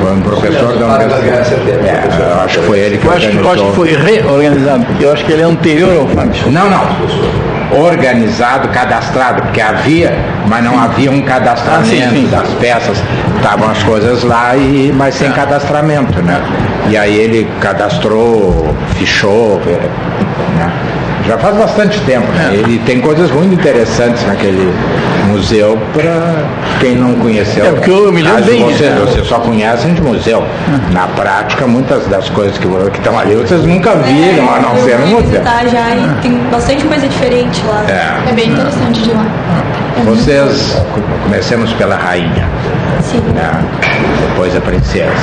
Foi 0.02 0.12
um 0.14 0.22
professor 0.22 0.78
da 0.78 0.86
universidade. 0.86 1.72
É, 1.72 2.04
eu 2.20 2.42
acho 2.42 2.60
que 2.60 2.66
foi 2.66 2.80
ele 2.80 2.98
que 2.98 3.06
Eu 3.08 3.14
acho, 3.14 3.30
que- 3.30 3.36
eu 3.38 3.40
acho 3.40 3.48
organizou. 3.64 3.70
que 3.72 3.76
foi 3.76 3.96
reorganizado, 3.96 4.86
porque 4.86 5.06
eu 5.06 5.14
acho 5.14 5.26
que 5.26 5.32
ele 5.32 5.42
é 5.42 5.46
anterior 5.46 6.00
ao 6.02 6.08
Fábio. 6.08 6.52
Não, 6.52 6.70
não. 6.70 6.84
Organizado, 7.72 8.68
cadastrado, 8.70 9.42
porque 9.44 9.60
havia, 9.62 10.16
mas 10.48 10.64
não 10.64 10.80
havia 10.80 11.10
um 11.10 11.22
cadastramento 11.24 11.82
Ah, 12.06 12.10
sim, 12.10 12.16
sim. 12.26 12.28
das 12.30 12.48
peças. 12.60 13.02
Estavam 13.38 13.70
as 13.70 13.82
coisas 13.84 14.24
lá, 14.24 14.56
e, 14.56 14.94
mas 14.96 15.16
sem 15.16 15.32
cadastramento, 15.32 16.22
né? 16.22 16.40
E 16.90 16.96
aí 16.98 17.16
ele 17.18 17.50
cadastrou, 17.60 18.76
fichou, 18.96 19.60
eh, 19.66 19.80
né? 20.60 20.72
Já 21.28 21.38
faz 21.38 21.56
bastante 21.56 22.00
tempo, 22.02 22.30
né? 22.34 22.52
É. 22.52 22.56
Ele 22.58 22.80
tem 22.80 23.00
coisas 23.00 23.32
muito 23.32 23.54
interessantes 23.54 24.26
naquele 24.26 24.74
museu 25.28 25.80
para 25.94 26.44
quem 26.80 26.96
não 26.96 27.14
conheceu. 27.16 27.66
É, 27.66 27.72
porque 27.72 27.90
eu 27.90 28.12
me 28.12 28.22
lembro 28.22 28.44
bem 28.44 28.62
Você, 28.64 28.90
disso. 28.90 29.06
você 29.06 29.24
só 29.24 29.40
conhecem 29.40 29.94
de 29.94 30.02
museu. 30.02 30.44
Na 30.92 31.08
prática, 31.08 31.66
muitas 31.66 32.06
das 32.08 32.30
coisas 32.30 32.58
que 32.58 32.68
que 32.68 32.98
estão 32.98 33.18
ali 33.18 33.36
vocês 33.36 33.64
nunca 33.66 33.96
viram, 33.96 34.54
a 34.54 34.60
não 34.60 34.76
ser 34.84 35.00
no 35.00 35.08
museu. 35.08 35.22
visitar 35.22 35.66
já 35.68 35.96
e 35.96 36.22
tem 36.22 36.38
bastante 36.52 36.84
coisa 36.86 37.08
diferente 37.08 37.64
lá. 37.68 37.86
É. 37.88 38.30
É 38.30 38.34
bem 38.34 38.50
interessante 38.50 39.02
de 39.02 39.12
lá. 39.12 39.26
É 39.98 40.04
Vocês, 40.04 40.76
comecemos 41.24 41.72
pela 41.74 41.96
rainha, 41.96 42.48
Sim. 43.02 43.22
né? 43.34 43.64
depois 44.28 44.56
a 44.56 44.62
princesa. 44.62 45.14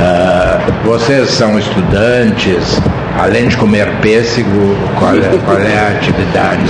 Ah, 0.00 0.58
vocês 0.84 1.30
são 1.30 1.58
estudantes, 1.58 2.80
além 3.20 3.48
de 3.48 3.56
comer 3.56 3.90
pêssego, 4.00 4.76
qual 4.98 5.14
é, 5.16 5.38
qual 5.44 5.58
é 5.58 5.78
a 5.78 5.88
atividade? 5.96 6.62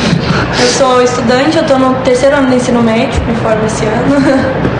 Eu 0.61 0.69
sou 0.69 1.03
estudante, 1.03 1.57
eu 1.57 1.63
estou 1.63 1.79
no 1.79 1.95
terceiro 1.97 2.37
ano 2.37 2.49
do 2.49 2.55
ensino 2.55 2.83
médio, 2.83 3.21
me 3.27 3.35
formo 3.37 3.65
esse 3.67 3.85
ano. 3.85 4.15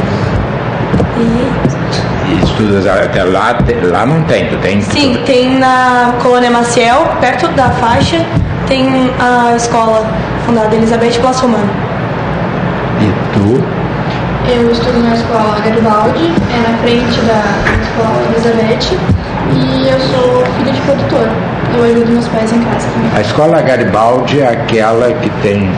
E 1.17 2.33
E 2.33 2.43
estudas 2.45 2.87
até 2.87 3.23
lá, 3.23 3.57
lá 3.85 4.07
não 4.07 4.23
tem, 4.25 4.49
tu 4.49 4.57
tem? 4.57 4.81
sim, 4.81 5.17
tem 5.25 5.59
na 5.59 6.15
Colônia 6.21 6.51
Maciel, 6.51 7.07
perto 7.21 7.47
da 7.49 7.71
faixa, 7.71 8.25
tem 8.67 9.13
a 9.21 9.55
escola 9.55 10.05
fundada 10.45 10.75
Elizabeth 10.75 11.21
Plassomano. 11.21 11.71
E 13.01 13.13
tu? 13.33 13.63
Eu 14.51 14.71
estudo 14.73 14.99
na 15.09 15.15
escola 15.15 15.57
Garibaldi, 15.65 16.33
é 16.53 16.71
na 16.71 16.79
frente 16.79 17.21
da 17.23 17.43
escola 17.83 18.23
Elizabeth, 18.33 18.99
e 19.85 19.89
eu 19.89 19.99
sou 20.01 20.45
filha 20.59 20.73
de 20.73 20.81
produtor. 20.83 21.29
Eu 21.77 21.85
ajudo 21.85 22.13
meus 22.13 22.29
pais 22.29 22.53
em 22.53 22.61
casa 22.61 22.87
também. 22.89 23.11
A 23.17 23.21
escola 23.21 23.61
Garibaldi 23.63 24.41
é 24.41 24.49
aquela 24.49 25.13
que 25.13 25.29
tem. 25.43 25.69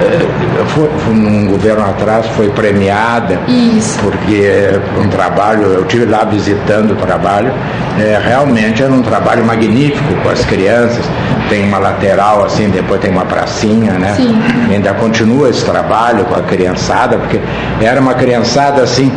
eh, 0.00 0.26
Foi, 0.68 0.88
foi 0.98 1.14
num 1.14 1.46
governo 1.48 1.84
atrás, 1.84 2.26
foi 2.36 2.48
premiada. 2.50 3.38
Isso. 3.48 3.98
Porque 4.00 4.34
é 4.44 4.80
um 4.98 5.08
trabalho, 5.08 5.62
eu 5.64 5.84
tive 5.84 6.06
lá 6.06 6.24
visitando 6.24 6.92
o 6.92 6.96
trabalho, 6.96 7.52
é, 7.98 8.20
realmente 8.24 8.82
era 8.82 8.92
um 8.92 9.02
trabalho 9.02 9.44
magnífico 9.44 10.14
com 10.22 10.28
as 10.28 10.44
crianças. 10.44 11.04
Tem 11.48 11.64
uma 11.68 11.78
lateral 11.78 12.44
assim, 12.44 12.70
depois 12.70 13.00
tem 13.00 13.10
uma 13.10 13.24
pracinha, 13.26 13.92
né? 13.92 14.14
Sim. 14.16 14.40
Ainda 14.70 14.94
continua 14.94 15.50
esse 15.50 15.64
trabalho 15.64 16.24
com 16.24 16.34
a 16.36 16.42
criançada, 16.42 17.18
porque 17.18 17.38
era 17.80 18.00
uma 18.00 18.14
criançada 18.14 18.82
assim 18.82 19.12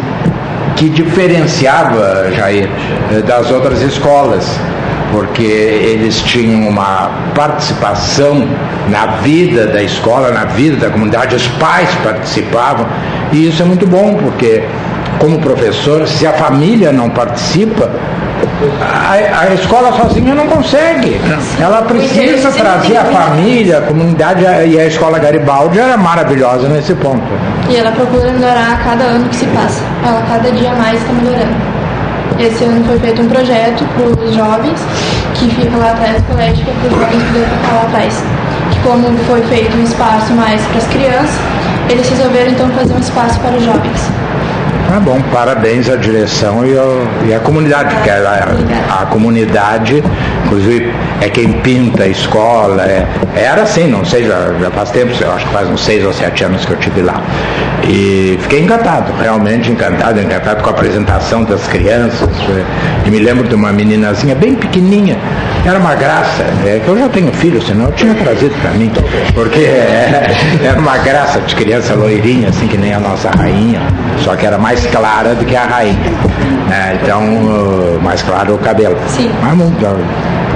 que 0.75 0.89
diferenciava, 0.89 2.31
Jair, 2.35 2.69
eh, 3.11 3.21
das 3.21 3.49
outras 3.49 3.81
escolas, 3.81 4.45
porque 5.11 5.43
eles 5.43 6.21
tinham 6.21 6.67
uma 6.67 7.09
participação 7.33 8.47
na 8.89 9.05
vida 9.21 9.67
da 9.67 9.81
escola, 9.81 10.31
na 10.31 10.45
vida 10.45 10.77
da 10.77 10.89
comunidade, 10.89 11.35
os 11.35 11.47
pais 11.47 11.89
participavam, 12.03 12.85
e 13.31 13.47
isso 13.47 13.61
é 13.61 13.65
muito 13.65 13.87
bom, 13.87 14.15
porque 14.15 14.63
como 15.19 15.39
professor, 15.39 16.07
se 16.07 16.27
a 16.27 16.33
família 16.33 16.91
não 16.91 17.09
participa, 17.09 17.89
a, 18.81 19.41
a 19.41 19.53
escola 19.53 19.91
sozinha 19.93 20.35
não 20.35 20.47
consegue. 20.47 21.19
Ela 21.59 21.81
precisa 21.83 22.51
trazer 22.51 22.97
a 22.97 23.05
família, 23.05 23.79
a 23.79 23.81
comunidade, 23.81 24.43
e 24.43 24.79
a 24.79 24.85
escola 24.85 25.19
Garibaldi 25.19 25.79
era 25.79 25.97
maravilhosa 25.97 26.67
nesse 26.67 26.93
ponto. 26.95 27.23
E 27.69 27.75
ela 27.75 27.91
procura 27.91 28.31
melhorar 28.31 28.73
a 28.73 28.77
cada 28.83 29.03
ano 29.03 29.29
que 29.29 29.35
se 29.35 29.45
passa. 29.47 29.81
Ela 30.05 30.21
cada 30.27 30.51
dia 30.51 30.73
mais 30.73 30.99
está 31.01 31.13
melhorando. 31.13 31.55
Esse 32.39 32.65
ano 32.65 32.83
foi 32.85 32.99
feito 32.99 33.21
um 33.21 33.29
projeto 33.29 33.85
para 33.95 34.25
os 34.25 34.35
jovens, 34.35 34.79
que 35.35 35.49
fica 35.49 35.77
lá 35.77 35.91
atrás 35.91 36.21
do 36.21 36.23
colégio, 36.23 36.65
que 36.65 36.71
é 36.71 36.73
para 36.73 36.87
os 36.87 36.93
jovens 36.93 37.23
poderem 37.23 37.47
ficar 37.47 37.73
lá 37.73 37.81
atrás. 37.83 38.23
Que 38.71 38.79
como 38.79 39.17
foi 39.19 39.41
feito 39.43 39.77
um 39.77 39.83
espaço 39.83 40.33
mais 40.33 40.61
para 40.63 40.77
as 40.77 40.87
crianças, 40.87 41.35
eles 41.89 42.09
resolveram 42.09 42.51
então 42.51 42.69
fazer 42.71 42.93
um 42.93 42.99
espaço 42.99 43.39
para 43.39 43.55
os 43.55 43.63
jovens. 43.63 44.14
Tá 44.87 44.99
bom, 44.99 45.19
parabéns 45.31 45.89
à 45.89 45.95
direção 45.95 46.65
e, 46.65 46.77
ao- 46.77 47.27
e 47.27 47.33
à 47.33 47.39
comunidade, 47.39 47.93
porque 47.95 48.09
a, 48.09 49.01
a 49.01 49.05
comunidade, 49.07 50.03
inclusive, 50.45 50.93
é 51.21 51.29
quem 51.29 51.51
pinta 51.53 52.03
a 52.03 52.07
escola. 52.07 52.83
é- 52.83 53.05
era 53.35 53.63
assim, 53.63 53.87
não 53.89 54.05
sei, 54.05 54.25
já, 54.25 54.53
já 54.59 54.71
faz 54.71 54.91
tempo, 54.91 55.11
eu 55.19 55.31
acho 55.33 55.45
que 55.47 55.51
faz 55.53 55.67
uns 55.69 55.83
seis 55.83 56.05
ou 56.05 56.13
sete 56.13 56.43
anos 56.43 56.63
que 56.65 56.71
eu 56.71 56.77
estive 56.79 57.01
lá. 57.01 57.19
E 57.87 58.37
fiquei 58.41 58.61
encantado, 58.61 59.11
realmente 59.21 59.71
encantado, 59.71 60.19
encantado 60.19 60.63
com 60.63 60.69
a 60.69 60.71
apresentação 60.73 61.43
das 61.43 61.67
crianças. 61.67 62.29
é, 62.49 63.07
E 63.07 63.11
me 63.11 63.19
lembro 63.19 63.47
de 63.47 63.53
uma 63.53 63.71
meninazinha 63.71 64.33
bem 64.33 64.55
pequenininha, 64.55 65.17
era 65.63 65.77
uma 65.77 65.93
graça, 65.93 66.43
é, 66.65 66.81
que 66.83 66.87
eu 66.87 66.97
já 66.97 67.07
tenho 67.09 67.31
filho, 67.33 67.61
senão 67.61 67.85
eu 67.85 67.91
tinha 67.91 68.13
trazido 68.15 68.55
para 68.61 68.71
mim, 68.71 68.91
porque 69.33 69.59
é, 69.65 70.35
era 70.63 70.79
uma 70.79 70.97
graça 70.97 71.39
de 71.41 71.55
criança 71.55 71.93
loirinha, 71.93 72.49
assim 72.49 72.67
que 72.67 72.77
nem 72.77 72.93
a 72.93 72.99
nossa 72.99 73.29
rainha, 73.29 73.81
só 74.23 74.35
que 74.35 74.45
era 74.45 74.57
mais 74.57 74.85
clara 74.87 75.35
do 75.35 75.45
que 75.45 75.55
a 75.55 75.65
rainha. 75.65 75.95
né? 76.67 76.99
então, 77.01 77.21
mais 78.01 78.21
claro 78.23 78.55
o 78.55 78.57
cabelo. 78.57 78.97
Sim. 79.07 79.29
Mas 79.41 79.55
muito, 79.55 79.85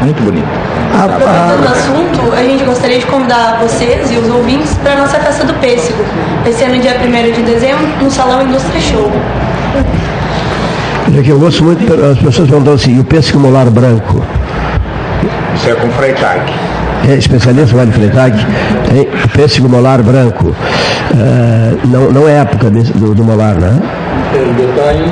muito 0.01 0.21
bonito. 0.23 0.47
Aproveitando 0.93 1.63
o 1.63 1.71
assunto, 1.71 2.33
a 2.35 2.43
gente 2.43 2.63
gostaria 2.63 2.99
de 2.99 3.05
convidar 3.05 3.59
vocês 3.61 4.11
e 4.11 4.15
os 4.17 4.29
ouvintes 4.29 4.73
para 4.75 4.93
a 4.93 4.97
nossa 4.97 5.17
festa 5.19 5.45
do 5.45 5.53
pêssego. 5.55 6.03
Vai 6.43 6.51
ser 6.53 6.67
no 6.69 6.79
dia 6.79 6.95
1 6.99 7.31
de 7.33 7.41
dezembro, 7.43 7.87
no 8.01 8.09
Salão 8.11 8.41
Indústria 8.43 8.81
Show. 8.81 9.11
Olha 11.11 11.23
que 11.23 11.29
eu 11.29 11.39
gosto 11.39 11.63
muito, 11.63 11.83
as 11.93 12.17
pessoas 12.19 12.49
perguntam 12.49 12.73
assim, 12.73 12.95
e 12.97 12.99
o 12.99 13.03
pêssego 13.03 13.39
molar 13.39 13.69
branco? 13.69 14.21
Isso 15.55 15.69
é 15.69 15.73
com 15.75 15.89
Freitag. 15.91 16.41
É 17.09 17.13
especialista 17.13 17.75
Vale 17.75 17.91
Freitag, 17.91 18.45
tem 18.89 19.01
o 19.01 19.27
pêssego 19.29 19.69
molar 19.69 20.01
branco. 20.03 20.53
Ah, 21.13 21.73
não, 21.85 22.11
não 22.11 22.27
é 22.29 22.33
época 22.39 22.69
desse- 22.69 22.93
do, 22.93 23.15
do 23.15 23.23
molar, 23.23 23.55
né? 23.55 23.79
Ainda 24.33 24.61
está 24.63 24.93
em 24.93 25.05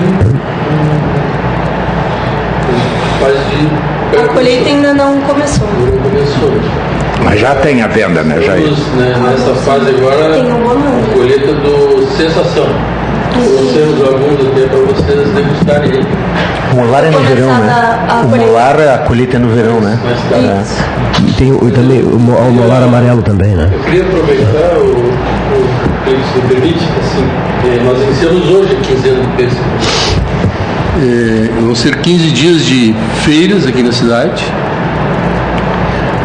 em 2.69 3.19
fase 3.19 3.39
de 3.49 3.96
A 4.13 4.27
colheita 4.33 4.69
ainda 4.69 4.93
não 4.93 5.19
começou. 5.21 5.67
não 5.79 6.01
começou. 6.01 6.51
Mas 7.23 7.39
já 7.39 7.55
tem 7.55 7.81
a 7.81 7.87
venda, 7.87 8.23
né, 8.23 8.39
Jair? 8.41 8.67
Estamos 8.71 8.87
né, 8.95 9.15
nessa 9.21 9.53
fase 9.55 9.89
agora, 9.89 10.33
Tem 10.33 10.51
a 10.51 11.13
colheita 11.13 11.53
do 11.53 12.07
sensação. 12.15 12.67
Trouxemos 13.33 14.01
alguns 14.03 14.47
aqui 14.47 14.67
para 14.69 14.79
vocês 14.79 15.29
degustarem 15.29 15.91
aí. 15.91 16.05
O 16.73 16.75
molar 16.75 17.03
é 17.03 17.07
no 17.09 17.17
Começada 17.17 17.35
verão, 17.35 17.51
a 17.53 17.59
né? 17.59 18.21
O 18.23 18.27
molar, 18.27 18.79
a 18.79 18.97
colheita 18.99 19.35
é 19.35 19.39
no 19.39 19.49
verão, 19.49 19.79
né? 19.79 19.97
E 21.27 21.31
tem 21.33 21.51
o- 21.51 21.71
também 21.71 22.01
o, 22.01 22.15
o 22.15 22.19
molar 22.51 22.81
amarelo 22.83 23.21
também, 23.21 23.49
né? 23.55 23.69
Eu 23.71 23.79
queria 23.81 24.03
aproveitar 24.03 24.77
o, 24.77 24.85
o 24.85 25.67
que 26.05 26.11
se 26.11 26.39
me 26.39 26.47
permite, 26.47 26.87
assim, 26.99 27.25
eh, 27.65 27.81
nós 27.83 28.01
iniciamos 28.01 28.49
hoje 28.49 28.75
a 28.77 28.81
quinzena 28.85 29.19
do 29.21 29.37
pêssego. 29.37 29.61
Eh, 30.99 31.49
vão 31.61 31.75
ser 31.75 31.97
15 31.97 32.31
dias 32.31 32.65
de 32.65 32.93
feiras 33.23 33.67
aqui 33.67 33.83
na 33.83 33.91
cidade, 33.91 34.43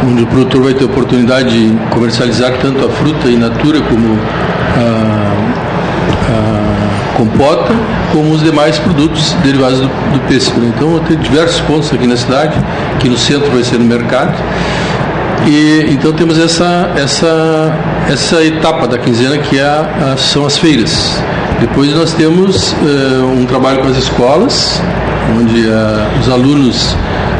onde 0.08 0.22
o 0.22 0.26
produtor 0.26 0.62
vai 0.62 0.72
ter 0.74 0.84
a 0.84 0.86
oportunidade 0.86 1.50
de 1.50 1.76
comercializar 1.90 2.52
tanto 2.60 2.84
a 2.84 2.88
fruta 2.88 3.28
in 3.28 3.36
natura 3.36 3.80
como 3.82 4.18
a, 4.76 5.32
a 6.30 7.16
compota, 7.18 7.72
como 8.12 8.32
os 8.32 8.42
demais 8.42 8.78
produtos 8.78 9.32
derivados 9.44 9.80
do, 9.80 9.86
do 9.86 10.20
pêssego. 10.26 10.58
né? 10.60 10.72
Então, 10.74 10.88
vou 10.88 11.00
ter 11.00 11.16
diversos 11.18 11.60
pontos 11.60 11.92
aqui 11.92 12.06
na 12.06 12.16
cidade, 12.16 12.54
que 12.98 13.08
no 13.10 13.16
centro 13.18 13.50
vai 13.50 13.62
ser 13.62 13.78
no 13.78 13.84
mercado, 13.84 14.32
e 15.46 15.88
então 15.90 16.12
temos 16.12 16.38
essa 16.38 16.90
essa 16.96 17.72
essa 18.10 18.42
etapa 18.42 18.86
da 18.88 18.96
quinzena 18.96 19.36
que 19.38 19.58
é 19.58 19.62
a, 19.64 20.12
a- 20.14 20.16
são 20.16 20.46
as 20.46 20.56
feiras. 20.56 21.20
Depois 21.62 21.94
nós 21.94 22.12
temos 22.12 22.74
eh, 22.82 23.22
um 23.22 23.46
trabalho 23.46 23.78
com 23.82 23.86
as 23.86 23.96
escolas 23.96 24.82
onde 25.40 25.70
ah, 25.70 26.10
os 26.20 26.28
alunos 26.28 26.96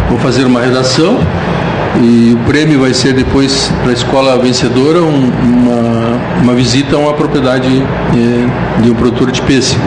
vão 0.08 0.16
fazer 0.16 0.44
uma 0.44 0.60
redação 0.60 1.18
e 2.00 2.32
o 2.32 2.38
prêmio 2.46 2.80
vai 2.80 2.94
ser 2.94 3.14
depois 3.14 3.68
para 3.82 3.90
a 3.90 3.92
escola 3.92 4.38
vencedora 4.38 5.02
um, 5.02 5.28
uma, 5.42 6.20
uma 6.40 6.54
visita 6.54 6.94
a 6.94 7.00
uma 7.00 7.14
propriedade 7.14 7.66
eh, 7.66 8.80
de 8.80 8.90
um 8.92 8.94
produtor 8.94 9.32
de 9.32 9.42
pêssego. 9.42 9.82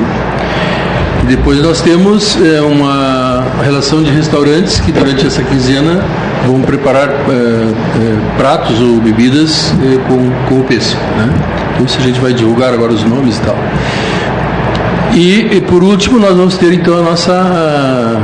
E 1.24 1.28
depois 1.28 1.64
nós 1.64 1.80
temos 1.80 2.38
uma 2.70 3.42
relação 3.64 4.04
de 4.04 4.12
restaurantes 4.12 4.82
que 4.82 4.92
durante 4.92 5.26
essa 5.26 5.42
quinzena 5.44 6.04
vão 6.46 6.62
preparar 6.62 7.10
pratos 8.38 8.82
ou 8.82 9.00
bebidas 9.00 9.74
com, 10.08 10.50
com 10.50 10.60
o 10.60 10.64
pêssego. 10.66 11.02
Né? 11.18 11.34
Então 11.74 11.86
isso 11.86 11.98
a 11.98 12.02
gente 12.02 12.20
vai 12.20 12.34
divulgar 12.34 12.74
agora 12.74 12.92
os 12.92 13.04
nomes 13.04 13.38
e 13.38 13.42
tal. 13.42 13.56
E, 15.16 15.48
e 15.56 15.62
por 15.62 15.82
último 15.82 16.20
nós 16.20 16.36
vamos 16.36 16.58
ter 16.58 16.74
então 16.74 17.00
a 17.00 17.02
nossa 17.02 17.32
ah, 17.32 18.22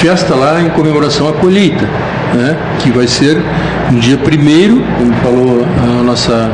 festa 0.00 0.34
lá 0.34 0.60
em 0.60 0.68
comemoração 0.70 1.28
à 1.28 1.32
colheita, 1.32 1.88
né? 2.34 2.56
que 2.80 2.90
vai 2.90 3.06
ser 3.06 3.40
no 3.92 4.00
dia 4.00 4.18
primeiro, 4.18 4.82
como 4.98 5.12
falou 5.22 5.64
a 5.80 6.02
nossa 6.02 6.50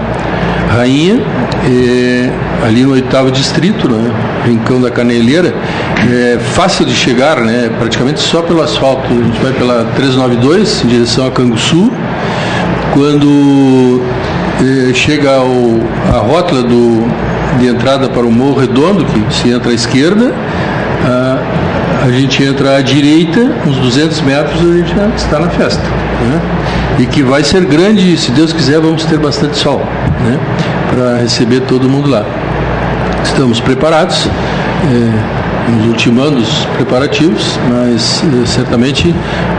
rainha, 0.68 1.22
eh, 1.64 2.30
ali 2.66 2.82
no 2.82 2.92
oitavo 2.92 3.30
distrito, 3.30 3.88
né? 3.88 4.12
Rincão 4.44 4.78
da 4.78 4.90
Caneleira, 4.90 5.54
é 6.06 6.38
fácil 6.38 6.84
de 6.84 6.94
chegar, 6.94 7.40
né? 7.40 7.70
praticamente 7.78 8.20
só 8.20 8.42
pelo 8.42 8.62
asfalto. 8.62 9.08
A 9.10 9.24
gente 9.24 9.40
vai 9.40 9.52
pela 9.54 9.84
392 9.94 10.84
em 10.84 10.88
direção 10.88 11.26
a 11.26 11.30
Canguçu. 11.30 11.90
Quando 12.92 14.02
eh, 14.60 14.92
chega 14.92 15.36
ao, 15.36 15.48
a 16.14 16.18
rótula 16.18 16.62
do, 16.62 17.06
de 17.58 17.66
entrada 17.66 18.08
para 18.08 18.26
o 18.26 18.30
Morro 18.30 18.60
Redondo, 18.60 19.04
que 19.04 19.34
se 19.34 19.50
entra 19.50 19.70
à 19.70 19.74
esquerda, 19.74 20.32
a, 21.04 22.06
a 22.06 22.10
gente 22.10 22.42
entra 22.42 22.76
à 22.76 22.80
direita, 22.80 23.40
uns 23.66 23.76
200 23.78 24.20
metros, 24.22 24.60
a 24.60 24.76
gente 24.76 24.94
já 24.94 25.06
está 25.16 25.38
na 25.38 25.48
festa. 25.48 25.82
Né? 25.82 26.40
E 26.98 27.06
que 27.06 27.22
vai 27.22 27.42
ser 27.42 27.64
grande, 27.64 28.16
se 28.16 28.30
Deus 28.30 28.52
quiser, 28.52 28.80
vamos 28.80 29.04
ter 29.04 29.18
bastante 29.18 29.56
sol 29.56 29.80
né? 30.24 30.38
para 30.90 31.18
receber 31.18 31.60
todo 31.62 31.88
mundo 31.88 32.08
lá. 32.08 32.24
Estamos 33.22 33.60
preparados. 33.60 34.28
É, 34.84 35.46
nos 35.68 35.86
ultimando 35.86 36.38
os 36.38 36.64
preparativos, 36.76 37.58
mas 37.68 38.22
eh, 38.22 38.46
certamente 38.46 39.14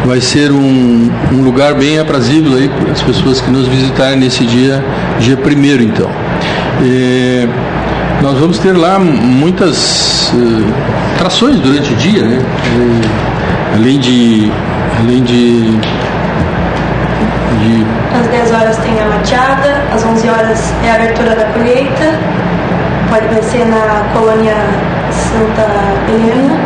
vai 0.05 0.21
ser 0.21 0.51
um, 0.51 1.09
um 1.33 1.43
lugar 1.43 1.73
bem 1.73 1.99
aprazível 1.99 2.57
aí 2.57 2.69
para 2.69 2.91
as 2.91 3.01
pessoas 3.01 3.41
que 3.41 3.51
nos 3.51 3.67
visitarem 3.67 4.17
nesse 4.17 4.45
dia, 4.45 4.83
dia 5.19 5.35
primeiro 5.35 5.83
então. 5.83 6.09
Eh, 6.81 7.47
nós 8.21 8.37
vamos 8.39 8.57
ter 8.59 8.75
lá 8.75 8.97
muitas 8.99 10.33
eh, 10.33 11.15
atrações 11.15 11.59
durante 11.59 11.93
o 11.93 11.95
dia, 11.95 12.23
né? 12.23 12.39
Eh, 12.41 13.75
além 13.75 13.99
de. 13.99 14.51
Além 14.99 15.21
de, 15.23 15.77
de 17.59 17.85
Às 18.19 18.27
10 18.27 18.51
horas 18.51 18.77
tem 18.77 18.99
a 18.99 19.05
machada, 19.05 19.83
às 19.93 20.03
11 20.03 20.27
horas 20.29 20.73
é 20.83 20.89
a 20.89 20.95
abertura 20.95 21.35
da 21.35 21.45
colheita, 21.45 22.19
pode 23.09 23.27
vai 23.27 23.43
ser 23.43 23.65
na 23.65 24.03
colônia 24.13 24.55
Santa 25.11 25.67
Helena. 26.09 26.57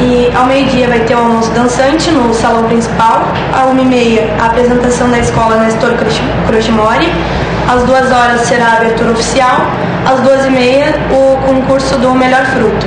E 0.00 0.30
ao 0.36 0.46
meio-dia 0.46 0.88
vai 0.88 1.00
ter 1.00 1.14
o 1.14 1.18
almoço 1.18 1.50
dançante 1.50 2.10
no 2.12 2.32
salão 2.32 2.64
principal. 2.64 3.26
À 3.52 3.66
1h30 3.66 4.20
a 4.40 4.46
apresentação 4.46 5.10
da 5.10 5.18
escola 5.18 5.56
Nestor 5.56 5.92
Crochimori. 6.46 7.12
Às 7.68 7.82
2 7.84 8.12
horas 8.12 8.40
será 8.42 8.66
a 8.66 8.76
abertura 8.76 9.12
oficial. 9.12 9.66
Às 10.04 10.20
2h30 10.20 10.94
o 11.10 11.36
concurso 11.46 11.96
do 11.98 12.14
melhor 12.14 12.44
fruto. 12.46 12.86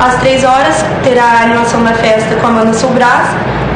Às 0.00 0.20
3 0.20 0.44
horas 0.44 0.84
terá 1.04 1.24
a 1.24 1.42
animação 1.44 1.82
da 1.84 1.92
festa 1.92 2.34
com 2.36 2.46
a 2.46 2.50
banda 2.50 2.74
Sobrás. 2.74 3.28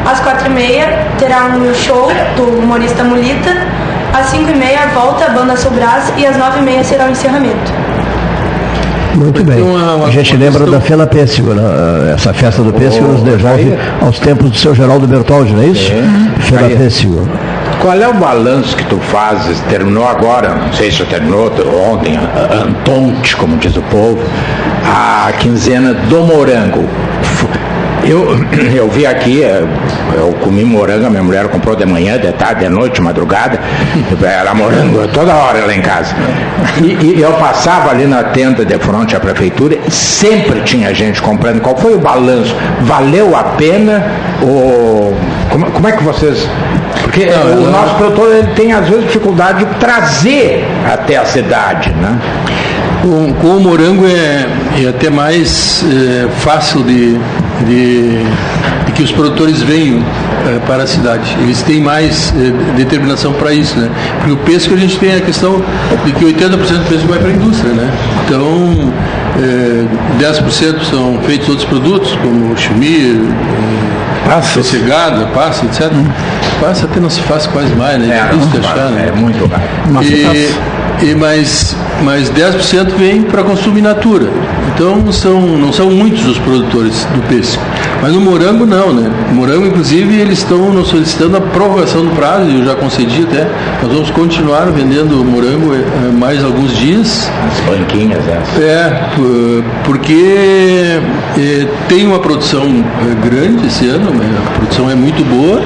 Às 0.04 0.20
4h30 0.20 1.18
terá 1.18 1.44
um 1.46 1.74
show 1.74 2.10
do 2.36 2.58
humorista 2.58 3.04
Mulita. 3.04 3.50
Às 4.12 4.32
5h30 4.32 4.94
volta 4.94 5.26
a 5.26 5.28
banda 5.28 5.56
Sobrás 5.56 6.12
e 6.16 6.26
às 6.26 6.36
9h30 6.36 6.82
será 6.82 7.06
o 7.06 7.10
encerramento. 7.10 7.72
Muito 9.14 9.42
bem. 9.44 9.56
a 10.06 10.10
gente 10.10 10.36
lembra 10.36 10.66
da 10.66 10.80
Fena 10.80 11.06
Pêssego, 11.06 11.54
né? 11.54 12.12
essa 12.14 12.34
festa 12.34 12.62
do 12.62 12.72
Pêssego 12.72 13.06
nos 13.08 13.22
devolve 13.22 13.74
aos 14.02 14.18
tempos 14.18 14.50
do 14.50 14.56
seu 14.56 14.74
Geraldo 14.74 15.06
Bertoldi, 15.06 15.54
não 15.54 15.62
é 15.62 15.66
isso? 15.66 15.90
Fena 16.40 16.66
Aí. 16.66 16.76
Pêssego. 16.76 17.26
Qual 17.86 18.02
é 18.02 18.08
o 18.08 18.14
balanço 18.14 18.76
que 18.76 18.84
tu 18.86 18.98
fazes? 18.98 19.60
Terminou 19.68 20.08
agora, 20.08 20.56
não 20.56 20.72
sei 20.72 20.90
se 20.90 21.04
terminou 21.04 21.52
ontem, 21.92 22.18
Antonte, 22.50 23.36
como 23.36 23.56
diz 23.58 23.76
o 23.76 23.82
povo, 23.82 24.18
a 24.84 25.30
quinzena 25.38 25.94
do 25.94 26.24
morango. 26.24 26.84
Eu, 28.02 28.26
eu 28.74 28.90
vi 28.90 29.06
aqui, 29.06 29.44
eh, 29.44 29.64
eu 30.16 30.32
comi 30.42 30.64
morango, 30.64 31.08
minha 31.10 31.22
mulher 31.22 31.46
comprou 31.46 31.76
de 31.76 31.86
manhã, 31.86 32.18
de 32.18 32.32
tarde, 32.32 32.64
de 32.64 32.68
noite, 32.68 32.96
de 32.96 33.02
madrugada. 33.02 33.60
Era 34.20 34.52
morango 34.52 35.06
toda 35.06 35.32
hora 35.32 35.64
lá 35.64 35.72
em 35.72 35.80
casa. 35.80 36.12
E, 36.82 37.18
e 37.18 37.22
eu 37.22 37.34
passava 37.34 37.90
ali 37.90 38.04
na 38.04 38.24
tenda 38.24 38.64
de 38.64 38.78
fronte 38.80 39.14
à 39.14 39.20
prefeitura, 39.20 39.78
sempre 39.88 40.60
tinha 40.62 40.92
gente 40.92 41.22
comprando. 41.22 41.60
Qual 41.60 41.76
foi 41.76 41.94
o 41.94 42.00
balanço? 42.00 42.52
Valeu 42.80 43.36
a 43.36 43.44
pena? 43.44 44.04
Ou 44.42 45.16
como, 45.50 45.70
como 45.70 45.88
é 45.88 45.92
que 45.92 46.02
vocês. 46.02 46.48
Porque 47.16 47.30
o 47.30 47.70
nosso 47.70 47.94
produtor 47.94 48.30
ele 48.30 48.48
tem 48.48 48.72
às 48.72 48.86
vezes 48.86 49.06
dificuldade 49.06 49.64
de 49.64 49.74
trazer 49.76 50.62
até 50.86 51.16
a 51.16 51.24
cidade, 51.24 51.88
né? 51.94 52.18
Com, 53.00 53.32
com 53.32 53.56
o 53.56 53.60
morango 53.60 54.04
é, 54.06 54.46
é 54.84 54.88
até 54.88 55.08
mais 55.08 55.82
é, 55.90 56.28
fácil 56.40 56.82
de, 56.82 57.16
de, 57.64 58.18
de 58.84 58.92
que 58.92 59.02
os 59.02 59.12
produtores 59.12 59.62
venham 59.62 60.02
é, 60.46 60.58
para 60.66 60.82
a 60.82 60.86
cidade. 60.86 61.34
Eles 61.40 61.62
têm 61.62 61.80
mais 61.80 62.34
é, 62.36 62.76
determinação 62.76 63.32
para 63.32 63.50
isso, 63.54 63.78
né? 63.78 63.90
Porque 64.18 64.32
o 64.32 64.36
pêssego 64.36 64.74
a 64.74 64.78
gente 64.78 64.98
tem 64.98 65.14
a 65.14 65.20
questão 65.20 65.62
de 66.04 66.12
que 66.12 66.22
80% 66.22 66.50
do 66.50 66.88
pêssego 66.88 67.08
vai 67.08 67.18
para 67.18 67.28
a 67.28 67.32
indústria, 67.32 67.72
né? 67.72 67.90
Então, 68.26 68.92
é, 69.38 70.22
10% 70.22 70.82
são 70.90 71.18
feitos 71.22 71.48
outros 71.48 71.66
produtos, 71.66 72.14
como 72.16 72.54
chumir, 72.58 73.16
é, 74.26 74.62
cegada, 74.62 75.26
passa, 75.26 75.64
etc. 75.66 75.90
Passa 76.60 76.86
até 76.86 77.00
não 77.00 77.10
se 77.10 77.20
faz 77.22 77.46
quase 77.46 77.74
mais, 77.74 77.98
né? 78.00 78.18
É, 78.18 78.34
difícil 78.34 78.60
achar, 78.60 78.76
faz, 78.76 78.90
né? 78.90 79.08
é 79.08 79.12
muito 79.12 79.46
raro. 79.46 79.62
E, 80.02 81.06
e 81.10 81.14
mais, 81.14 81.76
mais 82.02 82.30
10% 82.30 82.94
vem 82.96 83.22
para 83.22 83.42
consumo 83.42 83.78
in 83.78 83.82
natura. 83.82 84.28
Então 84.74 85.10
são, 85.12 85.40
não 85.40 85.72
são 85.72 85.90
muitos 85.90 86.26
os 86.26 86.38
produtores 86.38 87.06
do 87.14 87.22
pêssego. 87.28 87.62
Mas 88.02 88.12
no 88.12 88.20
morango 88.20 88.66
não, 88.66 88.92
né? 88.92 89.10
O 89.30 89.34
morango, 89.34 89.66
inclusive, 89.66 90.20
eles 90.20 90.38
estão 90.38 90.70
nos 90.72 90.88
solicitando 90.88 91.36
a 91.38 91.40
prorrogação 91.40 92.04
do 92.04 92.10
prazo, 92.10 92.50
e 92.50 92.58
eu 92.58 92.64
já 92.64 92.74
concedi 92.74 93.22
até. 93.22 93.48
Nós 93.82 93.92
vamos 93.92 94.10
continuar 94.10 94.66
vendendo 94.66 95.24
morango 95.24 95.74
eh, 95.74 96.12
mais 96.12 96.44
alguns 96.44 96.76
dias. 96.76 97.30
As 97.50 97.78
banquinhas, 97.78 98.22
essas. 98.28 98.62
É, 98.62 99.10
porque 99.84 101.00
eh, 101.38 101.66
tem 101.88 102.06
uma 102.06 102.18
produção 102.18 102.62
eh, 102.64 103.28
grande 103.28 103.66
esse 103.66 103.86
ano, 103.88 104.10
né? 104.10 104.26
a 104.46 104.58
produção 104.58 104.90
é 104.90 104.94
muito 104.94 105.24
boa 105.24 105.62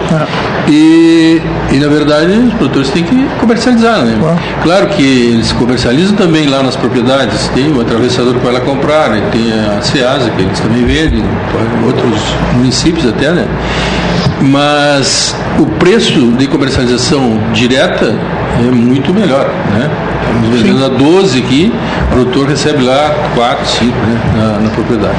e, 0.68 1.40
e 1.72 1.78
na 1.78 1.88
verdade 1.88 2.32
os 2.32 2.54
produtores 2.54 2.90
têm 2.90 3.02
que 3.04 3.26
comercializar, 3.38 4.04
né? 4.04 4.18
Claro 4.62 4.88
que 4.88 5.02
eles 5.02 5.52
comercializam 5.52 6.14
também 6.20 6.46
lá 6.48 6.62
nas 6.62 6.76
propriedades, 6.76 7.48
tem 7.54 7.72
o 7.72 7.80
atravessador 7.80 8.34
que 8.34 8.44
vai 8.44 8.52
lá 8.52 8.60
comprar, 8.60 9.08
né? 9.08 9.22
tem 9.32 9.50
a 9.52 9.80
Ceasa 9.80 10.28
que 10.28 10.42
eles 10.42 10.60
também 10.60 10.84
vendem, 10.84 11.24
outros 11.82 12.20
municípios 12.52 13.06
até, 13.06 13.30
né? 13.30 13.48
Mas 14.42 15.34
o 15.58 15.64
preço 15.64 16.32
de 16.32 16.46
comercialização 16.46 17.40
direta 17.54 18.14
é 18.58 18.70
muito 18.70 19.14
melhor, 19.14 19.48
né? 19.72 19.90
Estamos 20.20 20.60
vendendo 20.60 20.84
a 20.84 20.88
12 20.88 21.38
aqui, 21.38 21.72
o 22.04 22.12
produtor 22.12 22.48
recebe 22.48 22.82
lá 22.82 23.14
4, 23.34 23.66
5 23.66 23.84
né, 23.86 24.20
na, 24.36 24.60
na 24.60 24.70
propriedade. 24.70 25.16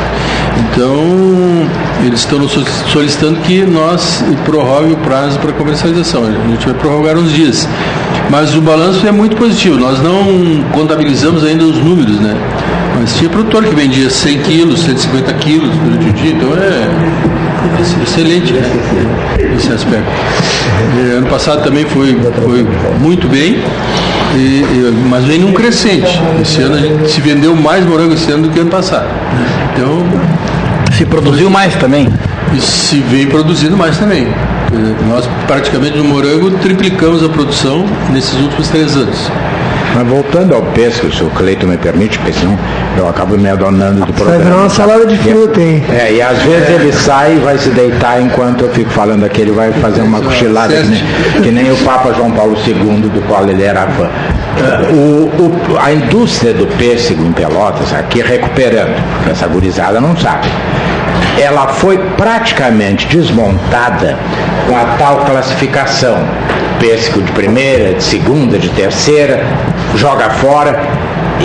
Então, 0.59 1.67
eles 2.05 2.19
estão 2.19 2.47
solicitando 2.47 3.39
que 3.41 3.63
nós 3.63 4.23
prorrogue 4.45 4.93
o 4.93 4.97
prazo 4.97 5.39
para 5.39 5.51
comercialização. 5.51 6.25
A 6.25 6.47
gente 6.49 6.65
vai 6.65 6.75
prorrogar 6.75 7.17
uns 7.17 7.31
dias. 7.31 7.67
Mas 8.31 8.55
o 8.55 8.61
balanço 8.61 9.05
é 9.05 9.11
muito 9.11 9.35
positivo. 9.35 9.77
Nós 9.77 10.01
não 10.01 10.63
contabilizamos 10.71 11.43
ainda 11.43 11.65
os 11.65 11.75
números, 11.77 12.17
né? 12.19 12.33
Mas 12.97 13.13
tinha 13.17 13.29
produtor 13.29 13.63
que 13.65 13.75
vendia 13.75 14.09
100 14.09 14.37
quilos, 14.39 14.79
150 14.83 15.33
quilos 15.33 15.69
durante 15.75 16.09
o 16.09 16.13
dia, 16.13 16.31
então 16.31 16.49
é 16.53 18.01
excelente 18.03 18.53
né? 18.53 18.61
esse 19.57 19.71
aspecto. 19.73 20.07
E 20.97 21.11
ano 21.17 21.27
passado 21.27 21.61
também 21.63 21.83
foi, 21.85 22.17
foi 22.45 22.65
muito 23.01 23.27
bem, 23.27 23.59
e- 24.35 24.37
e- 24.37 24.93
mas 25.09 25.25
vem 25.25 25.39
num 25.39 25.51
crescente. 25.51 26.21
Esse 26.41 26.61
ano 26.61 26.75
a 26.75 26.79
gente 26.79 27.09
se 27.11 27.19
vendeu 27.19 27.53
mais 27.55 27.85
morango 27.85 28.13
esse 28.13 28.31
ano 28.31 28.43
do 28.43 28.49
que 28.49 28.59
ano 28.59 28.69
passado. 28.69 29.07
Então. 29.73 30.05
Se 30.97 31.05
produziu 31.05 31.49
mais 31.49 31.75
também. 31.75 32.07
E 32.55 32.61
se 32.61 32.97
vem 32.99 33.25
produzindo 33.25 33.75
mais 33.75 33.97
também. 33.97 34.27
Eh, 34.73 35.05
Nós 35.07 35.27
praticamente 35.47 35.97
no 35.97 36.03
morango 36.03 36.51
triplicamos 36.59 37.23
a 37.23 37.29
produção 37.29 37.85
nesses 38.11 38.33
últimos 38.39 38.67
três 38.69 38.95
anos. 38.95 39.29
Mas 39.93 40.07
voltando 40.07 40.55
ao 40.55 40.61
pêssego, 40.61 41.13
se 41.13 41.21
o 41.21 41.29
Cleito 41.31 41.67
me 41.67 41.75
permite, 41.77 42.17
porque 42.17 42.31
senão 42.31 42.57
eu 42.97 43.09
acabo 43.09 43.37
me 43.37 43.49
adonando 43.49 44.05
do 44.05 44.13
programa. 44.13 44.37
Vai 44.37 44.45
virar 44.47 44.57
uma 44.61 44.69
salada 44.69 45.05
de 45.05 45.17
fruta, 45.17 45.59
hein? 45.59 45.83
É, 45.91 46.13
e 46.13 46.21
às 46.21 46.37
vezes 46.43 46.69
ele 46.69 46.93
sai 46.93 47.35
e 47.35 47.39
vai 47.39 47.57
se 47.57 47.69
deitar 47.71 48.21
enquanto 48.21 48.61
eu 48.63 48.69
fico 48.69 48.89
falando 48.91 49.25
aqui, 49.25 49.41
ele 49.41 49.51
vai 49.51 49.69
fazer 49.73 50.01
uma 50.01 50.21
cochilada 50.21 50.73
que 50.73 50.87
nem, 50.87 51.03
que 51.43 51.51
nem 51.51 51.71
o 51.73 51.77
Papa 51.83 52.13
João 52.13 52.31
Paulo 52.31 52.55
II, 52.65 53.09
do 53.09 53.21
qual 53.27 53.47
ele 53.49 53.63
era 53.63 53.85
fã. 53.87 54.09
O, 54.93 55.29
o, 55.41 55.77
a 55.77 55.91
indústria 55.91 56.53
do 56.53 56.67
pêssego 56.77 57.25
em 57.25 57.33
Pelotas, 57.33 57.93
aqui 57.93 58.21
recuperando, 58.21 58.95
essa 59.29 59.45
gurizada 59.47 59.99
não 59.99 60.15
sabe, 60.15 60.47
ela 61.39 61.67
foi 61.67 61.97
praticamente 62.17 63.07
desmontada 63.07 64.17
com 64.67 64.75
a 64.75 64.85
tal 64.97 65.25
classificação. 65.25 66.17
Pêssego 66.79 67.21
de 67.21 67.31
primeira, 67.31 67.93
de 67.93 68.03
segunda, 68.03 68.57
de 68.57 68.69
terceira, 68.69 69.45
joga 69.95 70.29
fora. 70.31 70.81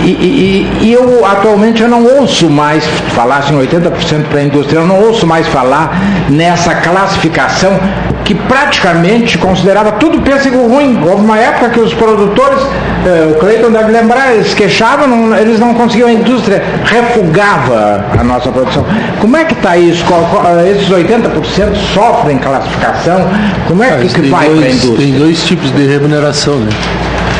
E, 0.04 0.10
e, 0.10 0.86
e, 0.86 0.92
eu 0.92 1.24
atualmente 1.24 1.82
eu 1.82 1.88
não 1.88 2.04
ouço 2.04 2.48
mais 2.50 2.84
falar 3.14 3.38
assim 3.38 3.56
80% 3.56 4.24
para 4.28 4.40
a 4.40 4.42
indústria, 4.42 4.78
eu 4.78 4.86
não 4.86 5.00
ouço 5.00 5.26
mais 5.26 5.46
falar 5.48 5.98
nessa 6.28 6.74
classificação 6.74 7.78
que 8.26 8.34
praticamente 8.34 9.38
considerava 9.38 9.92
tudo 9.92 10.20
pêssego 10.20 10.66
ruim. 10.66 11.00
Houve 11.08 11.24
uma 11.24 11.38
época 11.38 11.70
que 11.70 11.80
os 11.80 11.94
produtores, 11.94 12.58
eh, 13.06 13.28
o 13.30 13.38
Cleiton 13.38 13.70
deve 13.70 13.92
lembrar, 13.92 14.34
eles 14.34 14.52
queixavam, 14.52 15.06
não, 15.06 15.36
eles 15.36 15.60
não 15.60 15.72
conseguiam, 15.74 16.08
a 16.08 16.12
indústria 16.12 16.60
refugava 16.84 18.04
a 18.18 18.24
nossa 18.24 18.50
produção. 18.50 18.84
Como 19.20 19.36
é 19.36 19.44
que 19.44 19.54
está 19.54 19.76
isso? 19.76 20.04
Qual, 20.06 20.20
qual, 20.22 20.44
esses 20.66 20.88
80% 20.88 21.76
sofrem 21.94 22.38
classificação? 22.38 23.28
Como 23.68 23.82
é 23.84 23.92
que, 23.98 24.08
que 24.08 24.22
vai 24.22 24.48
para 24.50 24.66
a 24.66 24.70
indústria? 24.70 24.96
Tem 24.96 25.12
dois 25.12 25.44
tipos 25.44 25.70
de 25.70 25.86
remuneração, 25.86 26.56
né? 26.56 26.70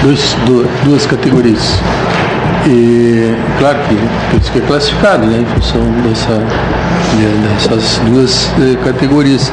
Dois, 0.03 0.37
duas 0.85 1.05
categorias. 1.05 1.81
E 2.69 3.35
claro 3.59 3.79
que 3.89 4.37
isso 4.37 4.51
que 4.51 4.59
é 4.59 4.63
classificado 4.63 5.27
né, 5.27 5.39
em 5.41 5.45
função 5.55 5.83
dessa, 6.03 6.43
dessas 7.55 8.01
duas 8.07 8.51
eh, 8.61 8.77
categorias. 8.85 9.53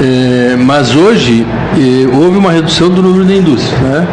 É, 0.00 0.56
mas 0.56 0.94
hoje 0.94 1.46
eh, 1.76 2.06
houve 2.14 2.36
uma 2.36 2.52
redução 2.52 2.88
do 2.88 3.02
número 3.02 3.24
de 3.24 3.38
indústrias, 3.38 3.80
né? 3.80 4.06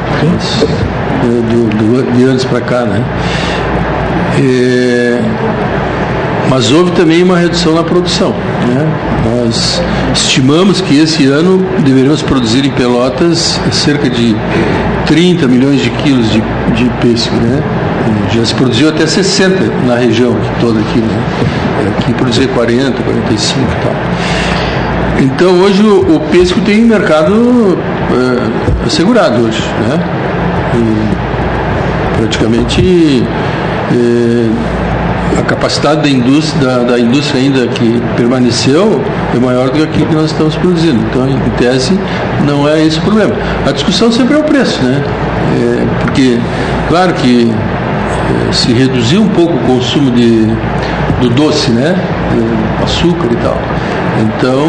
Do, 1.21 1.69
do, 1.69 2.17
de 2.17 2.23
anos 2.23 2.43
para 2.45 2.61
cá, 2.61 2.81
né? 2.85 3.03
É, 4.39 5.19
mas 6.49 6.71
houve 6.71 6.91
também 6.91 7.23
uma 7.23 7.37
redução 7.37 7.73
na 7.73 7.83
produção. 7.83 8.31
Né? 8.31 8.87
Nós 9.25 9.81
estimamos 10.13 10.81
que 10.81 10.99
esse 10.99 11.25
ano 11.25 11.65
deveríamos 11.79 12.21
produzir 12.21 12.65
em 12.65 12.71
Pelotas 12.71 13.59
cerca 13.71 14.09
de 14.09 14.35
30 15.05 15.47
milhões 15.47 15.81
de 15.81 15.89
quilos 15.89 16.31
de, 16.31 16.41
de 16.75 16.89
pêssego. 17.01 17.35
Né? 17.37 17.63
Já 18.31 18.45
se 18.45 18.55
produziu 18.55 18.89
até 18.89 19.05
60 19.05 19.55
na 19.85 19.95
região 19.95 20.35
toda 20.59 20.79
aqui. 20.79 20.99
Né? 20.99 21.23
Aqui 21.99 22.13
produzir 22.13 22.47
40, 22.47 23.01
45 23.01 23.59
e 23.59 23.83
tal. 23.83 23.93
Então 25.19 25.59
hoje 25.61 25.83
o, 25.83 26.15
o 26.15 26.19
pêssego 26.31 26.61
tem 26.61 26.81
mercado 26.81 27.77
é, 28.11 28.85
assegurado 28.85 29.45
hoje. 29.45 29.61
Né? 29.61 29.99
E 30.75 32.17
praticamente 32.17 33.23
é, 33.91 35.39
a 35.39 35.43
capacidade 35.43 36.01
da 36.01 36.09
indústria, 36.09 36.61
da, 36.61 36.77
da, 36.83 36.99
indústria 36.99 37.41
ainda 37.41 37.67
que 37.67 38.01
permaneceu 38.15 39.01
é 39.33 39.39
maior 39.39 39.69
do 39.69 39.73
que 39.73 39.83
aquilo 39.83 40.07
que 40.07 40.15
nós 40.15 40.31
estamos 40.31 40.55
produzindo. 40.55 41.03
Então, 41.09 41.27
em 41.27 41.37
tese, 41.57 41.97
não 42.45 42.67
é 42.67 42.85
esse 42.85 42.99
o 42.99 43.01
problema. 43.01 43.33
A 43.65 43.71
discussão 43.71 44.11
sempre 44.11 44.35
é 44.35 44.37
o 44.37 44.43
preço, 44.43 44.81
né? 44.83 45.03
É, 45.55 45.85
porque, 46.01 46.37
claro 46.87 47.13
que 47.13 47.51
se 48.51 48.73
reduzir 48.73 49.17
um 49.17 49.29
pouco 49.29 49.53
o 49.53 49.59
consumo 49.59 50.11
de, 50.11 50.45
do 51.21 51.29
doce, 51.29 51.71
né? 51.71 51.95
Açúcar 52.83 53.27
e 53.31 53.35
tal. 53.37 53.57
Então, 54.21 54.65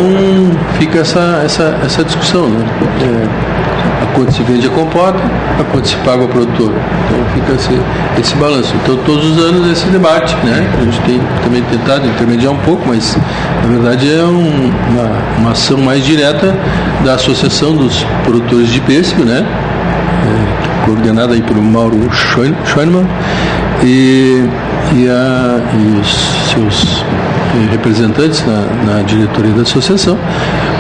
fica 0.79 1.01
essa, 1.01 1.43
essa, 1.45 1.79
essa 1.85 2.05
discussão, 2.05 2.49
né? 2.49 2.65
É, 3.03 3.65
a 4.03 4.07
quanto 4.15 4.33
se 4.33 4.43
vende 4.43 4.67
a 4.67 4.71
compota, 4.71 5.19
a 5.59 5.65
quanto 5.65 5.89
se 5.89 5.97
paga 5.97 6.25
o 6.25 6.29
produtor. 6.29 6.73
Então 7.05 7.19
fica 7.35 7.53
esse, 7.53 7.81
esse 8.21 8.35
balanço. 8.37 8.75
Então 8.83 8.97
todos 9.05 9.25
os 9.25 9.45
anos 9.45 9.71
esse 9.71 9.87
debate, 9.87 10.35
né? 10.45 10.67
A 10.81 10.85
gente 10.85 11.01
tem 11.03 11.21
também 11.43 11.63
tentado 11.63 12.07
intermediar 12.07 12.53
um 12.53 12.59
pouco, 12.59 12.83
mas 12.87 13.17
na 13.63 13.69
verdade 13.69 14.13
é 14.13 14.25
um, 14.25 14.73
uma, 14.91 15.39
uma 15.39 15.51
ação 15.51 15.79
mais 15.79 16.05
direta 16.05 16.55
da 17.05 17.15
Associação 17.15 17.77
dos 17.77 18.05
Produtores 18.25 18.69
de 18.69 18.81
Pêssego, 18.81 19.25
né? 19.25 19.47
Coordenada 20.85 21.35
aí 21.35 21.43
por 21.43 21.57
Mauro 21.57 22.11
Schoenmann 22.13 23.07
e, 23.83 24.45
e, 24.95 25.09
a, 25.09 25.61
e 25.75 26.01
os 26.01 26.53
seus 26.53 27.05
representantes 27.71 28.45
na, 28.47 28.95
na 28.95 29.03
diretoria 29.03 29.53
da 29.53 29.63
associação 29.63 30.19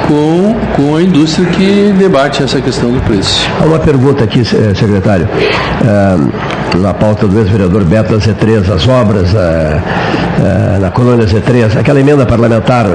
com, 0.07 0.55
com 0.75 0.97
a 0.97 1.03
indústria 1.03 1.47
que 1.49 1.93
debate 1.97 2.43
essa 2.43 2.61
questão 2.61 2.93
do 2.93 3.01
preço. 3.03 3.49
Uma 3.65 3.79
pergunta 3.79 4.25
aqui, 4.25 4.45
secretário. 4.45 5.29
Na 6.81 6.93
pauta 6.93 7.27
do 7.29 7.39
ex-vereador 7.39 7.85
Beto 7.85 8.15
Z3, 8.15 8.75
as 8.75 8.89
obras 8.89 9.33
é, 9.35 9.81
é, 10.41 10.79
na 10.81 10.91
colônia 10.91 11.25
Z3, 11.25 11.79
aquela 11.79 12.01
emenda 12.01 12.27
parlamentar 12.27 12.87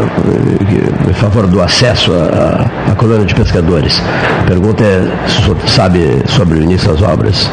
em 1.10 1.14
favor 1.14 1.48
do 1.48 1.62
acesso 1.62 2.12
à, 2.12 2.94
colônia 2.96 3.26
de 3.26 3.34
pescadores. 3.34 4.02
A 4.42 4.44
pergunta 4.44 4.84
é, 4.84 5.08
sabe 5.68 6.22
sobre 6.28 6.60
o 6.60 6.62
início 6.62 6.90
das 6.90 7.02
obras? 7.02 7.50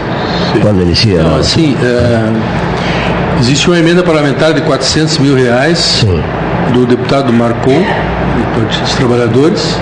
Sim. 0.53 0.61
Quando 0.61 0.83
inicia? 0.83 1.22
Não, 1.22 1.37
assim, 1.37 1.77
existe 3.41 3.68
uma 3.68 3.79
emenda 3.79 4.03
parlamentar 4.03 4.53
de 4.53 4.62
400 4.62 5.18
mil 5.18 5.37
reais 5.37 5.79
Sim. 5.79 6.22
do 6.72 6.87
deputado 6.87 7.33
Marcon, 7.33 7.81
do 7.81 8.61
Partido 8.61 8.83
dos 8.83 8.95
Trabalhadores, 8.95 9.79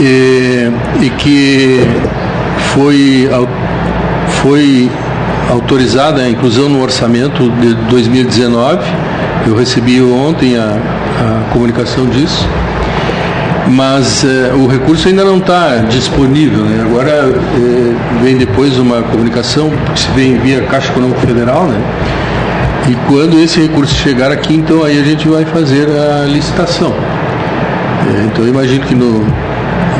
e, 0.00 0.70
e 1.00 1.10
que 1.10 1.86
foi, 2.74 3.28
foi 4.42 4.90
autorizada 5.48 6.22
a 6.22 6.28
inclusão 6.28 6.68
no 6.68 6.82
orçamento 6.82 7.50
de 7.50 7.74
2019. 7.90 8.78
Eu 9.46 9.56
recebi 9.56 10.00
ontem 10.00 10.56
a, 10.56 10.62
a 10.70 11.52
comunicação 11.52 12.06
disso. 12.06 12.46
Mas 13.70 14.24
eh, 14.24 14.52
o 14.54 14.66
recurso 14.66 15.08
ainda 15.08 15.24
não 15.24 15.36
está 15.38 15.76
disponível. 15.90 16.64
Né? 16.64 16.82
Agora 16.86 17.10
eh, 17.10 18.22
vem 18.22 18.36
depois 18.36 18.78
uma 18.78 19.02
comunicação 19.02 19.70
que 19.92 20.00
se 20.00 20.10
vem 20.12 20.38
via 20.38 20.62
Caixa 20.62 20.90
Econômica 20.90 21.20
Federal, 21.20 21.66
né? 21.66 21.78
E 22.88 22.94
quando 23.06 23.38
esse 23.38 23.60
recurso 23.60 23.94
chegar 23.94 24.32
aqui, 24.32 24.54
então 24.54 24.82
aí 24.82 24.98
a 24.98 25.04
gente 25.04 25.28
vai 25.28 25.44
fazer 25.44 25.86
a 25.90 26.24
licitação. 26.24 26.94
É, 28.08 28.24
então 28.24 28.44
eu 28.44 28.50
imagino 28.50 28.86
que 28.86 28.94
no, 28.94 29.26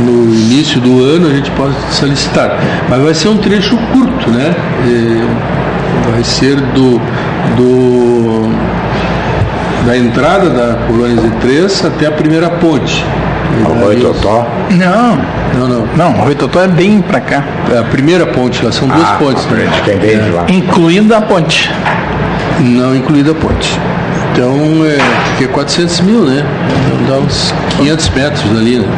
no 0.04 0.34
início 0.34 0.80
do 0.80 1.02
ano 1.02 1.28
a 1.28 1.34
gente 1.34 1.50
possa 1.52 2.06
licitar. 2.06 2.58
Mas 2.88 3.00
vai 3.00 3.14
ser 3.14 3.28
um 3.28 3.38
trecho 3.38 3.76
curto, 3.92 4.30
né? 4.30 4.54
É, 4.86 6.10
vai 6.10 6.24
ser 6.24 6.56
do, 6.56 7.00
do 7.56 8.48
da 9.86 9.96
entrada 9.96 10.50
da 10.50 10.74
colônia 10.86 11.16
Z3 11.16 11.86
até 11.86 12.06
a 12.06 12.12
primeira 12.12 12.50
ponte. 12.50 13.04
O 13.66 13.84
Rui 13.84 13.96
Totó? 13.96 14.46
Não, 14.70 15.18
não, 15.54 15.68
não. 15.68 15.88
Não, 15.96 16.20
o 16.20 16.24
Rui 16.24 16.34
Totó 16.34 16.62
é 16.62 16.68
bem 16.68 17.00
pra 17.00 17.20
cá. 17.20 17.42
É 17.72 17.78
a 17.78 17.84
primeira 17.84 18.26
ponte, 18.26 18.64
lá 18.64 18.70
são 18.70 18.86
duas 18.86 19.08
ah, 19.08 19.16
pontes. 19.18 19.44
Né? 19.46 19.68
Quem 19.84 19.98
vem 19.98 20.18
de 20.18 20.30
lá. 20.30 20.44
Incluindo 20.48 21.14
a 21.14 21.22
ponte. 21.22 21.70
Não 22.60 22.94
incluída 22.94 23.32
a 23.32 23.34
ponte. 23.34 23.80
Então, 24.32 24.54
é, 24.84 24.98
que 25.36 25.44
é 25.44 25.48
400 25.48 26.00
mil, 26.02 26.24
né? 26.24 26.44
Então 26.86 27.16
dá 27.16 27.24
uns 27.24 27.54
500 27.78 28.08
metros 28.10 28.50
ali, 28.56 28.78
né? 28.78 28.88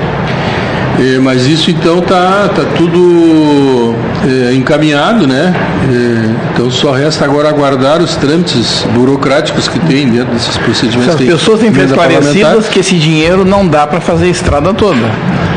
É, 1.00 1.18
mas 1.18 1.46
isso 1.46 1.70
então 1.70 2.02
tá, 2.02 2.46
tá 2.48 2.62
tudo 2.76 3.94
é, 4.26 4.54
encaminhado, 4.54 5.26
né? 5.26 5.52
É, 5.88 6.52
então 6.52 6.70
só 6.70 6.92
resta 6.92 7.24
agora 7.24 7.48
aguardar 7.48 8.02
os 8.02 8.16
trâmites 8.16 8.84
burocráticos 8.94 9.68
que 9.68 9.78
tem 9.80 10.08
dentro 10.08 10.32
desses 10.32 10.56
procedimentos. 10.58 11.14
As 11.14 11.20
pessoas 11.20 11.60
têm 11.60 11.72
feito 11.72 11.90
esclarecidas 11.90 12.68
que 12.68 12.80
esse 12.80 12.96
dinheiro 12.96 13.44
não 13.44 13.66
dá 13.66 13.86
para 13.86 14.00
fazer 14.00 14.26
a 14.26 14.30
estrada 14.30 14.74
toda. 14.74 15.00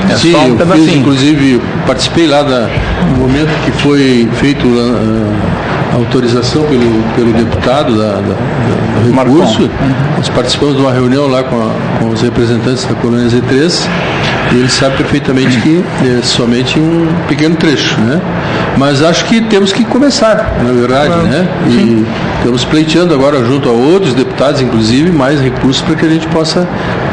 É 0.10 0.16
Sim, 0.16 0.32
só 0.34 0.40
um 0.40 0.58
eu 0.60 0.68
fiz, 0.68 0.96
inclusive 0.96 1.62
participei 1.86 2.28
lá 2.28 2.44
da, 2.44 2.70
no 3.10 3.18
momento 3.18 3.50
que 3.64 3.72
foi 3.72 4.28
feito 4.34 4.68
uh, 4.68 5.34
autorização 5.96 6.64
pelo, 6.64 7.04
pelo 7.16 7.34
deputado 7.34 7.98
da, 7.98 8.14
da, 8.14 8.22
da, 8.22 9.00
do 9.02 9.12
recurso. 9.12 9.64
Uhum. 9.64 9.70
Nós 10.18 10.30
participamos 10.30 10.76
de 10.76 10.82
uma 10.82 10.92
reunião 10.92 11.28
lá 11.28 11.44
com, 11.44 11.56
a, 11.56 12.00
com, 12.00 12.10
os 12.10 12.22
representantes 12.22 12.86
da 12.86 12.96
colônia 12.96 13.28
Z3 13.28 13.88
e 14.52 14.56
ele 14.56 14.70
sabe 14.70 14.98
perfeitamente 14.98 15.60
que 15.62 15.84
é 16.06 16.22
somente 16.22 16.80
um 16.80 17.08
pequeno 17.28 17.56
trecho, 17.56 18.00
né? 18.02 18.22
Mas 18.78 19.02
acho 19.02 19.26
que 19.26 19.42
temos 19.42 19.72
que 19.72 19.84
começar, 19.86 20.58
na 20.64 20.72
verdade, 20.72 21.08
claro. 21.08 21.28
né? 21.28 21.48
E 21.68 22.06
Estamos 22.44 22.66
pleiteando 22.66 23.14
agora, 23.14 23.42
junto 23.46 23.70
a 23.70 23.72
outros 23.72 24.14
deputados, 24.14 24.60
inclusive, 24.60 25.10
mais 25.14 25.40
recursos 25.40 25.82
para 25.82 25.96
que 25.96 26.06
a 26.06 26.10
gente 26.10 26.28
possa 26.28 26.68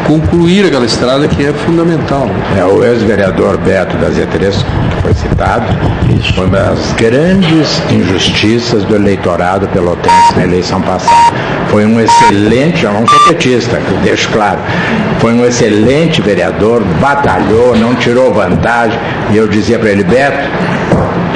concluir 0.05 0.67
aquela 0.67 0.85
estrada 0.85 1.29
que 1.29 1.47
é 1.47 1.53
fundamental. 1.53 2.29
É, 2.59 2.65
o 2.65 2.83
ex-vereador 2.83 3.57
Beto 3.59 3.97
da 3.99 4.09
Z3, 4.09 4.51
que 4.91 5.03
foi 5.03 5.15
citado, 5.15 5.67
foi 6.35 6.47
uma 6.47 6.59
das 6.59 6.93
grandes 6.95 7.81
injustiças 7.89 8.83
do 8.83 8.97
eleitorado 8.97 9.69
pelotense 9.69 10.35
na 10.35 10.43
eleição 10.43 10.83
passada. 10.83 11.37
Foi 11.69 11.87
um 11.87 12.01
excelente, 12.01 12.83
eu 12.83 12.93
não 12.93 13.07
sou 13.07 13.21
petista, 13.29 13.77
eu 13.77 13.99
deixo 13.99 14.29
claro, 14.31 14.59
foi 15.21 15.33
um 15.33 15.45
excelente 15.45 16.21
vereador, 16.21 16.83
batalhou, 17.01 17.77
não 17.77 17.95
tirou 17.95 18.35
vantagem, 18.35 18.99
e 19.31 19.37
eu 19.37 19.47
dizia 19.47 19.79
para 19.79 19.91
ele, 19.91 20.03
Beto, 20.03 20.49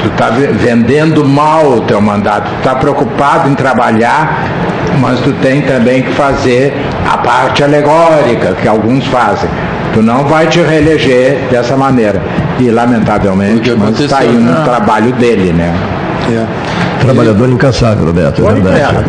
tu 0.05 0.09
está 0.09 0.29
vendendo 0.29 1.25
mal 1.25 1.65
o 1.65 1.81
teu 1.81 1.99
mandato, 1.99 2.49
tu 2.51 2.57
está 2.57 2.75
preocupado 2.75 3.49
em 3.49 3.55
trabalhar, 3.55 4.45
mas 4.99 5.19
tu 5.21 5.33
tem 5.41 5.61
também 5.61 6.03
que 6.03 6.11
fazer 6.13 6.73
a 7.11 7.17
parte 7.17 7.63
alegórica 7.63 8.53
que 8.61 8.67
alguns 8.67 9.05
fazem. 9.07 9.49
Tu 9.93 10.03
não 10.03 10.25
vai 10.25 10.45
te 10.47 10.59
reeleger 10.61 11.47
dessa 11.49 11.75
maneira. 11.75 12.21
E 12.59 12.69
lamentavelmente, 12.69 13.71
mas 13.75 13.99
está 13.99 14.19
aí 14.19 14.31
no 14.31 14.63
trabalho 14.63 15.11
dele, 15.13 15.51
né? 15.51 15.73
Trabalhador 17.01 17.49
incansável, 17.49 18.05
Roberto, 18.05 18.47
é 18.47 18.53
verdade. 18.53 19.05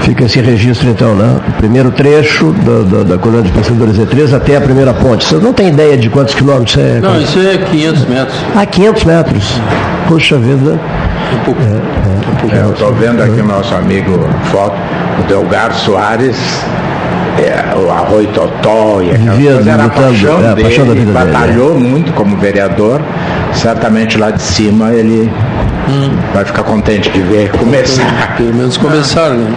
Fica 0.00 0.24
esse 0.24 0.40
registro 0.40 0.88
então, 0.88 1.14
né? 1.14 1.40
O 1.48 1.52
primeiro 1.52 1.90
trecho 1.90 2.52
da, 2.52 2.98
da, 2.98 3.02
da 3.04 3.18
coluna 3.18 3.42
de 3.42 3.50
pesquisadores 3.50 3.96
E3 3.96 4.34
até 4.34 4.56
a 4.56 4.60
primeira 4.60 4.94
ponte. 4.94 5.24
Você 5.24 5.36
não 5.36 5.52
tem 5.52 5.68
ideia 5.68 5.96
de 5.96 6.08
quantos 6.08 6.34
quilômetros 6.34 6.76
é? 6.76 7.00
Não, 7.00 7.20
isso 7.20 7.38
é 7.40 7.58
500 7.58 8.06
metros. 8.06 8.36
Ah, 8.54 8.66
500 8.66 9.04
metros. 9.04 9.60
Poxa 10.08 10.38
vida. 10.38 10.78
Um 11.34 11.38
pouco. 11.44 11.60
É, 12.52 12.60
eu 12.60 12.70
estou 12.70 12.92
vendo 12.94 13.22
aqui 13.22 13.40
o 13.40 13.44
nosso 13.44 13.74
amigo 13.74 14.28
foto, 14.52 14.76
o 15.18 15.22
Delgar 15.26 15.74
Soares, 15.74 16.36
é, 17.38 17.76
o 17.76 17.90
Arroio 17.90 18.28
Totó, 18.28 19.00
e 19.02 19.10
aquela 19.10 19.32
Vivia 19.32 19.54
coisa, 19.54 19.70
era 19.70 19.84
a 19.84 19.88
paixão 19.88 20.40
é, 20.40 20.48
a 20.48 20.54
dele, 20.54 20.68
paixão 20.68 20.86
da 20.86 20.94
vida 20.94 21.12
dele, 21.12 21.32
batalhou 21.32 21.74
muito 21.74 22.12
como 22.12 22.36
vereador, 22.36 23.00
certamente 23.52 24.16
lá 24.16 24.30
de 24.30 24.42
cima 24.42 24.92
ele 24.92 25.30
vai 26.34 26.44
ficar 26.44 26.62
contente 26.62 27.10
de 27.10 27.20
ver 27.20 27.50
começar. 27.50 28.36
Pelo 28.36 28.54
menos 28.54 28.76
começaram, 28.76 29.36
né? 29.36 29.52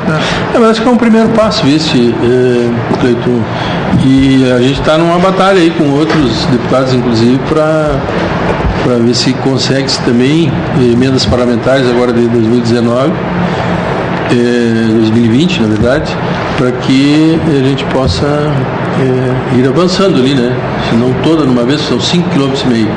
É, 0.54 0.60
mas 0.60 0.72
acho 0.72 0.82
que 0.82 0.88
é 0.88 0.92
um 0.92 0.98
primeiro 0.98 1.30
passo, 1.30 1.64
vice, 1.64 2.14
é, 2.24 3.00
Cleiton. 3.00 3.42
E 4.06 4.52
a 4.52 4.60
gente 4.60 4.80
está 4.80 4.98
numa 4.98 5.20
batalha 5.20 5.60
aí 5.60 5.72
com 5.72 5.90
outros 5.90 6.46
deputados, 6.46 6.94
inclusive, 6.94 7.40
para 7.50 8.00
para 8.84 8.98
ver 8.98 9.14
se 9.14 9.34
consegue-se 9.34 10.00
também 10.02 10.52
emendas 10.82 11.26
parlamentares 11.26 11.88
agora 11.90 12.14
de 12.14 12.26
2019, 12.28 13.12
é, 14.32 14.94
2020, 14.94 15.62
na 15.62 15.68
verdade, 15.68 16.16
para 16.58 16.72
que 16.72 17.40
a 17.48 17.64
gente 17.68 17.84
possa 17.86 18.26
é, 18.26 19.60
ir 19.60 19.68
avançando 19.68 20.18
ali, 20.18 20.34
né? 20.34 20.56
Se 20.90 20.96
não 20.96 21.14
toda 21.22 21.44
numa 21.44 21.64
vez, 21.64 21.82
são 21.82 21.98
5,5 21.98 22.24
km 22.30 22.88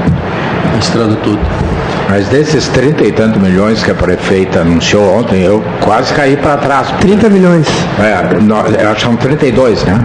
a 0.74 0.78
estrada 0.78 1.16
toda. 1.16 1.81
Mas 2.12 2.28
desses 2.28 2.68
30 2.68 3.04
e 3.04 3.12
tantos 3.12 3.40
milhões 3.40 3.82
que 3.82 3.90
a 3.90 3.94
prefeita 3.94 4.60
anunciou 4.60 5.18
ontem, 5.18 5.40
eu 5.40 5.64
quase 5.80 6.12
caí 6.12 6.36
para 6.36 6.58
trás. 6.58 6.90
30 7.00 7.30
milhões. 7.30 7.66
É, 7.98 8.82
eu 8.82 8.90
acho 8.90 8.96
que 8.96 9.00
são 9.00 9.16
32, 9.16 9.82
né? 9.84 9.98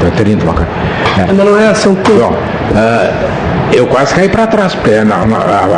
Foi 0.00 0.10
30, 0.10 0.42
uma 0.42 0.52
coisa. 0.54 0.68
É. 1.16 1.26
Mas 1.28 1.36
não 1.36 1.56
é, 1.56 1.72
são 1.74 1.94
Bom, 1.94 2.36
ah, 2.74 3.12
eu 3.72 3.86
quase 3.86 4.16
caí 4.16 4.28
para 4.28 4.48
trás, 4.48 4.74
porque 4.74 5.04
na- 5.04 5.22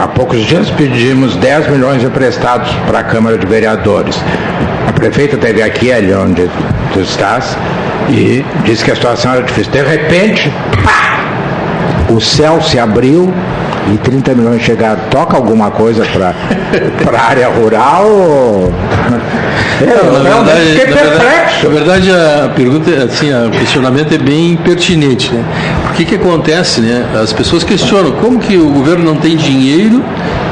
há, 0.03 0.09
poucos 0.09 0.47
dias 0.47 0.71
pedimos 0.71 1.37
10 1.37 1.69
milhões 1.69 2.03
emprestados 2.03 2.73
para 2.87 3.01
a 3.01 3.05
Câmara 3.05 3.37
de 3.37 3.45
Vereadores. 3.47 4.19
A 4.89 4.93
prefeita 4.95 5.35
esteve 5.37 5.63
aqui, 5.63 5.93
ali 5.93 6.15
onde 6.15 6.49
tu 6.95 7.01
estás, 7.01 7.55
e 8.09 8.43
disse 8.65 8.83
que 8.83 8.93
a 8.93 8.95
situação 8.95 9.35
era 9.35 9.43
difícil. 9.43 9.73
De 9.73 9.83
repente, 9.83 10.51
pá, 10.83 11.21
o 12.09 12.19
céu 12.19 12.63
se 12.63 12.79
abriu 12.79 13.31
e 13.93 13.99
30 13.99 14.35
milhões 14.35 14.63
chegaram. 14.63 15.01
Toca 15.11 15.37
alguma 15.37 15.71
coisa 15.71 16.05
para 16.07 16.35
a 17.19 17.23
área 17.23 17.49
rural? 17.49 18.05
ou- 18.07 18.73
Eu, 19.81 20.13
Não, 20.13 20.23
na 20.23 20.31
verdade, 20.43 20.67
fiquei 20.79 20.95
na 20.95 21.01
verdade, 21.01 21.63
na 21.65 21.69
verdade, 21.71 22.11
a 22.13 22.49
pergunta, 22.55 22.91
é, 22.91 23.05
assim, 23.05 23.33
o 23.33 23.51
questionamento 23.51 24.15
é 24.15 24.19
bem 24.19 24.57
pertinente, 24.57 25.33
né? 25.33 25.43
O 25.91 25.95
que 25.95 26.05
que 26.05 26.15
acontece, 26.17 26.83
né? 26.83 27.05
As 27.23 27.33
pessoas 27.33 27.65
questionam 27.65 28.13
como 28.13 28.39
que 28.39 28.57
o 28.59 28.69
governo 28.71 29.05
não 29.05 29.17
tem 29.17 29.37
dinheiro 29.37 30.05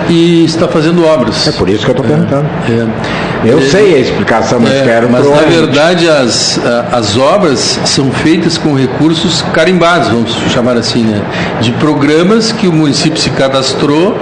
e 0.09 0.45
está 0.45 0.67
fazendo 0.67 1.05
obras. 1.07 1.47
É 1.47 1.53
por 1.53 1.69
isso 1.69 1.85
que 1.85 1.91
eu 1.91 1.97
estou 1.97 2.07
perguntando. 2.07 2.47
É. 2.71 3.38
Eu 3.45 3.61
sei 3.63 3.95
a 3.95 3.99
explicação, 3.99 4.59
mas 4.61 4.73
é, 4.73 4.83
quero 4.83 5.09
mas 5.11 5.25
na 5.29 5.37
verdade 5.43 6.09
as, 6.09 6.59
as 6.93 7.17
obras 7.17 7.79
são 7.85 8.11
feitas 8.11 8.59
com 8.59 8.75
recursos 8.75 9.43
carimbados, 9.53 10.09
vamos 10.09 10.33
chamar 10.53 10.77
assim, 10.77 11.05
né? 11.05 11.23
De 11.61 11.71
programas 11.73 12.51
que 12.53 12.67
o 12.67 12.73
município 12.73 13.19
se 13.19 13.31
cadastrou 13.31 14.17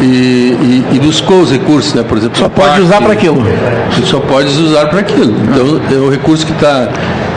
e, 0.00 0.04
e- 0.04 0.84
e 0.92 0.98
buscou 1.00 1.40
os 1.42 1.50
recursos, 1.52 1.92
né? 1.94 2.02
Por 2.02 2.16
exemplo, 2.18 2.38
Só 2.38 2.48
pode 2.48 2.80
usar 2.80 3.00
para 3.02 3.12
aquilo. 3.12 3.44
Só 4.04 4.20
podes 4.20 4.56
usar 4.56 4.86
para 4.86 5.00
aquilo. 5.00 5.34
Então 5.50 5.80
é 5.90 6.00
o 6.00 6.10
recurso 6.10 6.46
que 6.46 6.52
está 6.52 6.88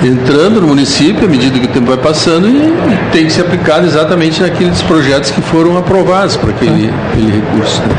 entrando 0.04 0.62
no 0.62 0.68
município 0.68 1.26
à 1.26 1.30
medida 1.30 1.58
que 1.58 1.66
o 1.66 1.70
tempo 1.70 1.88
vai 1.88 1.98
passando 1.98 2.48
e 2.48 2.74
tem 3.12 3.26
que 3.26 3.32
ser 3.32 3.42
aplicado 3.42 3.86
exatamente 3.88 4.42
naqueles 4.42 4.82
projetos 4.82 5.32
que 5.32 5.42
foram 5.42 5.78
aprovados 5.78 6.36
para 6.36 6.50
aquele, 6.52 6.92
aquele 7.12 7.32
recurso. 7.32 7.82
né? 7.82 7.96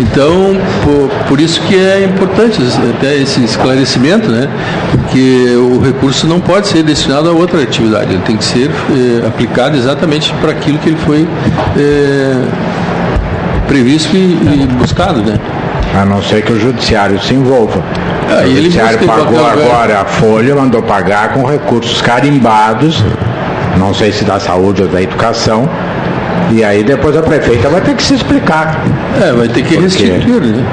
Então, 0.00 0.56
por, 0.84 1.08
por 1.28 1.40
isso 1.40 1.60
que 1.62 1.74
é 1.76 2.04
importante 2.04 2.60
até 2.78 3.16
esse 3.16 3.42
esclarecimento, 3.42 4.28
né? 4.28 4.48
Porque 4.90 5.54
o 5.56 5.80
recurso 5.80 6.26
não 6.26 6.40
pode 6.40 6.68
ser 6.68 6.82
destinado 6.82 7.28
a 7.28 7.32
outra 7.32 7.62
atividade, 7.62 8.12
ele 8.12 8.22
tem 8.22 8.36
que 8.36 8.44
ser 8.44 8.70
eh, 8.70 9.26
aplicado 9.26 9.76
exatamente 9.76 10.32
para 10.40 10.52
aquilo 10.52 10.78
que 10.78 10.90
ele 10.90 10.98
foi 10.98 11.26
eh, 11.76 12.44
previsto 13.66 14.16
e, 14.16 14.62
e 14.62 14.68
buscado, 14.78 15.20
né? 15.22 15.38
A 15.94 16.04
não 16.04 16.22
ser 16.22 16.42
que 16.42 16.52
o 16.52 16.60
judiciário 16.60 17.20
se 17.20 17.34
envolva. 17.34 17.82
Ah, 18.28 18.44
o 18.46 18.54
judiciário 18.54 18.98
pagou 19.06 19.44
agora 19.44 20.02
a 20.02 20.04
folha, 20.04 20.54
mandou 20.54 20.82
pagar 20.82 21.32
com 21.32 21.44
recursos 21.44 22.00
carimbados, 22.00 23.02
não 23.76 23.92
sei 23.92 24.12
se 24.12 24.24
da 24.24 24.38
saúde 24.38 24.82
ou 24.82 24.88
da 24.88 25.02
educação, 25.02 25.68
e 26.52 26.64
aí 26.64 26.82
depois 26.82 27.16
a 27.16 27.22
prefeita 27.22 27.68
vai 27.68 27.80
ter 27.80 27.94
que 27.94 28.02
se 28.02 28.14
explicar. 28.14 28.84
É, 29.22 29.32
vai 29.32 29.48
ter 29.48 29.62
que 29.62 29.76
Por 29.76 29.88
quê? 29.88 30.04
restituir, 30.04 30.40
né? 30.56 30.64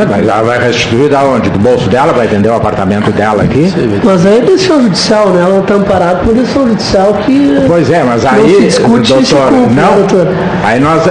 É, 0.00 0.06
mas 0.06 0.28
ela 0.28 0.42
vai 0.42 0.60
restituir 0.64 1.08
da 1.10 1.24
onde? 1.24 1.50
Do 1.50 1.58
bolso 1.58 1.88
dela? 1.88 2.12
Vai 2.12 2.28
vender 2.28 2.48
o 2.48 2.54
apartamento 2.54 3.10
dela 3.10 3.42
aqui? 3.42 3.72
Mas 4.04 4.24
aí 4.24 4.38
é 4.38 4.40
decisão 4.42 4.80
judicial, 4.82 5.30
né? 5.30 5.42
Ela 5.42 5.58
está 5.58 5.74
amparada 5.74 6.20
por 6.20 6.32
decisão 6.34 6.68
judicial 6.68 7.14
que. 7.26 7.60
Pois 7.66 7.90
é, 7.90 8.04
mas 8.04 8.22
Não 8.22 8.30
aí, 8.30 8.54
se 8.54 8.60
discute 8.62 9.12
e 9.12 9.26
se 9.26 9.34
doutor, 9.34 9.52
cumpre, 9.52 9.74
não, 9.74 9.94
doutor? 9.96 10.28
aí 10.62 10.78
nós 10.78 11.02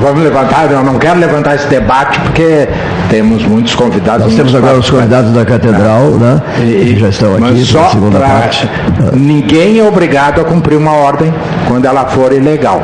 vamos 0.00 0.24
levantar, 0.24 0.68
eu 0.72 0.82
não 0.82 0.98
quero 0.98 1.20
levantar 1.20 1.54
esse 1.54 1.68
debate 1.68 2.18
porque 2.20 2.66
temos 3.10 3.44
muitos 3.44 3.76
convidados. 3.76 4.26
Nós 4.26 4.34
temos 4.34 4.54
agora 4.56 4.76
os 4.78 4.90
convidados 4.90 5.30
da 5.32 5.44
catedral, 5.44 6.10
né? 6.12 6.42
Que 6.56 6.96
já 6.98 7.08
estão 7.10 7.36
Mas 7.38 7.50
aqui 7.52 7.64
só 7.64 7.78
para 7.78 7.86
a 7.86 7.90
segunda 7.90 8.18
pra- 8.18 8.28
parte. 8.28 8.68
Ninguém 9.12 9.78
é 9.78 9.84
obrigado 9.84 10.40
a 10.40 10.44
cumprir 10.44 10.76
uma 10.76 10.92
ordem 10.92 11.32
quando 11.68 11.84
ela 11.84 12.06
for 12.06 12.32
ilegal. 12.32 12.82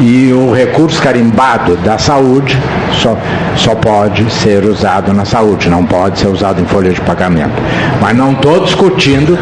E 0.00 0.32
o 0.32 0.52
recurso 0.52 1.02
carimbado 1.02 1.76
da 1.78 1.98
saúde 1.98 2.56
só, 2.92 3.16
só 3.56 3.74
pode 3.74 4.30
ser 4.30 4.64
usado 4.64 5.12
na 5.12 5.24
saúde, 5.24 5.68
não 5.68 5.84
pode 5.84 6.20
ser 6.20 6.28
usado 6.28 6.60
em 6.60 6.64
folha 6.64 6.92
de 6.92 7.00
pagamento. 7.00 7.60
Mas 8.00 8.16
não 8.16 8.32
estou 8.32 8.60
discutindo, 8.60 9.36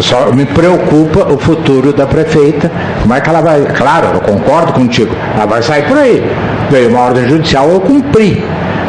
só 0.00 0.32
me 0.32 0.44
preocupa 0.46 1.32
o 1.32 1.38
futuro 1.38 1.92
da 1.92 2.06
prefeita. 2.06 2.70
Como 3.02 3.14
é 3.14 3.20
que 3.20 3.28
ela 3.28 3.40
vai. 3.40 3.62
Claro, 3.76 4.08
eu 4.14 4.20
concordo 4.20 4.72
contigo, 4.72 5.14
ela 5.36 5.46
vai 5.46 5.62
sair 5.62 5.84
por 5.84 5.96
aí. 5.96 6.28
Veio 6.70 6.88
uma 6.88 7.00
ordem 7.00 7.28
judicial, 7.28 7.68
eu 7.68 7.80
cumpri. 7.80 8.44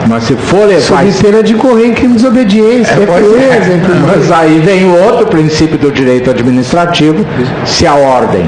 Mas 0.07 0.23
se 0.23 0.35
for 0.35 0.67
levar 0.67 0.81
Sob 0.81 1.11
pena 1.13 1.41
de 1.41 1.55
correr 1.55 1.87
em 1.87 1.93
crime 1.93 2.15
de 2.15 2.21
desobediência, 2.21 2.93
é, 2.93 3.05
pois 3.05 3.41
é. 3.41 3.57
enfim. 3.57 4.05
Mas 4.05 4.31
aí 4.31 4.59
vem 4.59 4.85
o 4.85 5.03
outro 5.03 5.27
princípio 5.27 5.77
do 5.77 5.91
direito 5.91 6.29
administrativo, 6.29 7.25
se 7.65 7.87
a 7.87 7.95
ordem 7.95 8.47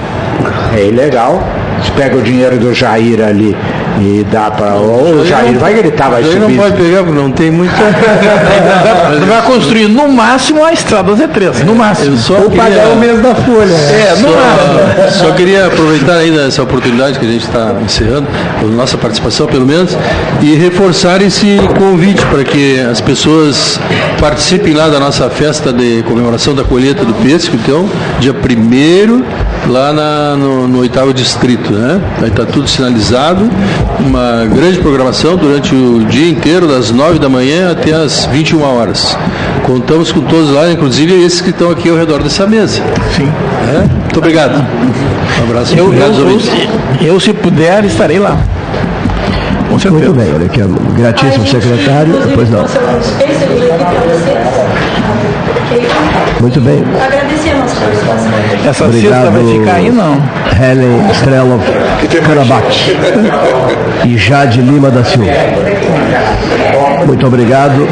é 0.76 0.86
ilegal, 0.86 1.42
se 1.84 1.92
pega 1.92 2.18
o 2.18 2.22
dinheiro 2.22 2.58
do 2.58 2.74
Jair 2.74 3.22
ali 3.22 3.56
e 4.00 4.26
dá 4.32 4.52
para. 4.52 4.76
O 4.76 5.26
Jair 5.26 5.58
vai 5.58 5.74
gritar, 5.74 6.10
vai 6.10 6.24
Aí 6.24 6.36
não 6.36 6.42
subir. 6.44 6.58
pode 6.58 6.76
pegar, 6.78 7.04
porque 7.04 7.20
não 7.20 7.32
tem 7.32 7.52
muita. 7.52 7.74
Ele 9.16 9.26
vai 9.26 9.42
construir 9.44 9.88
no 9.88 10.08
máximo 10.10 10.64
a 10.64 10.72
estrada 10.74 11.12
Z3, 11.14 11.64
no 11.66 11.76
máximo. 11.76 12.14
Eu 12.14 12.18
só 12.18 12.34
Ou 12.36 12.50
queria- 12.50 12.64
pagar 12.64 12.88
o 12.90 12.96
mês 12.98 13.22
da 13.22 13.34
folha. 13.36 13.74
É, 13.74 14.16
no 14.20 14.30
máximo. 14.30 15.12
Só, 15.20 15.26
só 15.28 15.32
queria 15.34 15.68
aproveitar 15.68 16.14
ainda 16.18 16.42
essa 16.42 16.62
oportunidade 16.64 17.20
que 17.20 17.26
a 17.26 17.30
gente 17.30 17.46
está 17.46 17.74
encerrando, 17.84 18.28
a 18.62 18.66
nossa 18.66 18.98
participação 18.98 19.48
pelo 19.48 19.66
menos, 19.66 19.98
e 20.42 20.56
reforçar 20.56 21.22
esse 21.22 21.58
convite 21.78 22.24
para 22.28 22.44
que 22.44 22.80
as 22.80 23.02
pessoas 23.02 23.80
participem 24.20 24.74
lá 24.74 24.88
da 24.90 25.00
nossa 25.00 25.30
festa 25.30 25.72
de 25.74 26.04
comemoração 26.08 26.54
da 26.54 26.64
colheita 26.64 27.04
do 27.06 27.14
pêssego, 27.16 27.58
então, 27.58 27.90
dia 28.20 28.34
1 28.34 29.24
lá 29.72 29.92
na- 29.94 30.36
no, 30.36 30.68
no 30.68 30.80
oitavo 30.80 31.14
distrito, 31.14 31.72
né? 31.74 32.00
Vai 32.20 32.30
estar 32.30 32.46
tudo 32.46 32.68
sinalizado 32.68 33.50
uma 34.00 34.46
grande 34.46 34.80
programação 34.80 35.36
durante 35.36 35.74
o 35.74 36.06
dia 36.06 36.30
inteiro, 36.30 36.68
das 36.68 36.92
9 36.92 37.20
da 37.20 37.30
manhã 37.30 37.72
até 37.72 37.94
as 37.94 38.26
21 38.26 38.62
horas. 38.62 39.18
Contamos 39.64 40.12
com 40.12 40.22
todos 40.22 40.50
lá, 40.52 40.72
inclusive 40.72 41.14
esses 41.24 41.42
que 41.42 41.50
estão 41.50 41.72
aqui 41.72 41.90
ao 41.90 41.98
redor 41.98 42.22
dessa 42.22 42.46
mesa. 42.48 42.82
Sim. 43.16 43.32
É? 43.68 43.80
Muito 43.80 44.18
obrigado. 44.18 44.66
Um 45.40 45.44
abraço. 45.44 45.76
Eu, 45.76 45.86
obrigado, 45.86 46.14
eu, 46.14 46.20
ouvintes. 46.22 46.50
eu, 47.02 47.08
eu, 47.08 47.20
se 47.20 47.34
puder, 47.34 47.84
estarei 47.86 48.20
lá. 48.20 48.38
Com 49.70 49.78
certeza. 49.78 50.06
Muito 50.06 50.20
bem, 50.20 50.34
olha 50.34 50.46
aqui, 50.46 50.62
gratíssimo 50.98 51.48
secretário. 51.48 52.14
Pois 52.34 52.50
não. 52.50 52.66
Muito 56.40 56.62
bem. 56.62 56.84
Essa 58.68 58.86
Obrigado. 58.86 59.32
vai 59.32 59.46
ficar 59.46 59.74
aí, 59.76 59.90
não? 59.90 60.22
Helen 60.60 61.12
Strelov 61.12 61.62
Karabakh 62.26 62.96
e 64.06 64.18
Jade 64.18 64.62
Lima 64.62 64.90
da 64.90 65.04
Silva. 65.04 65.32
Muito 67.06 67.28
obrigado. 67.28 67.88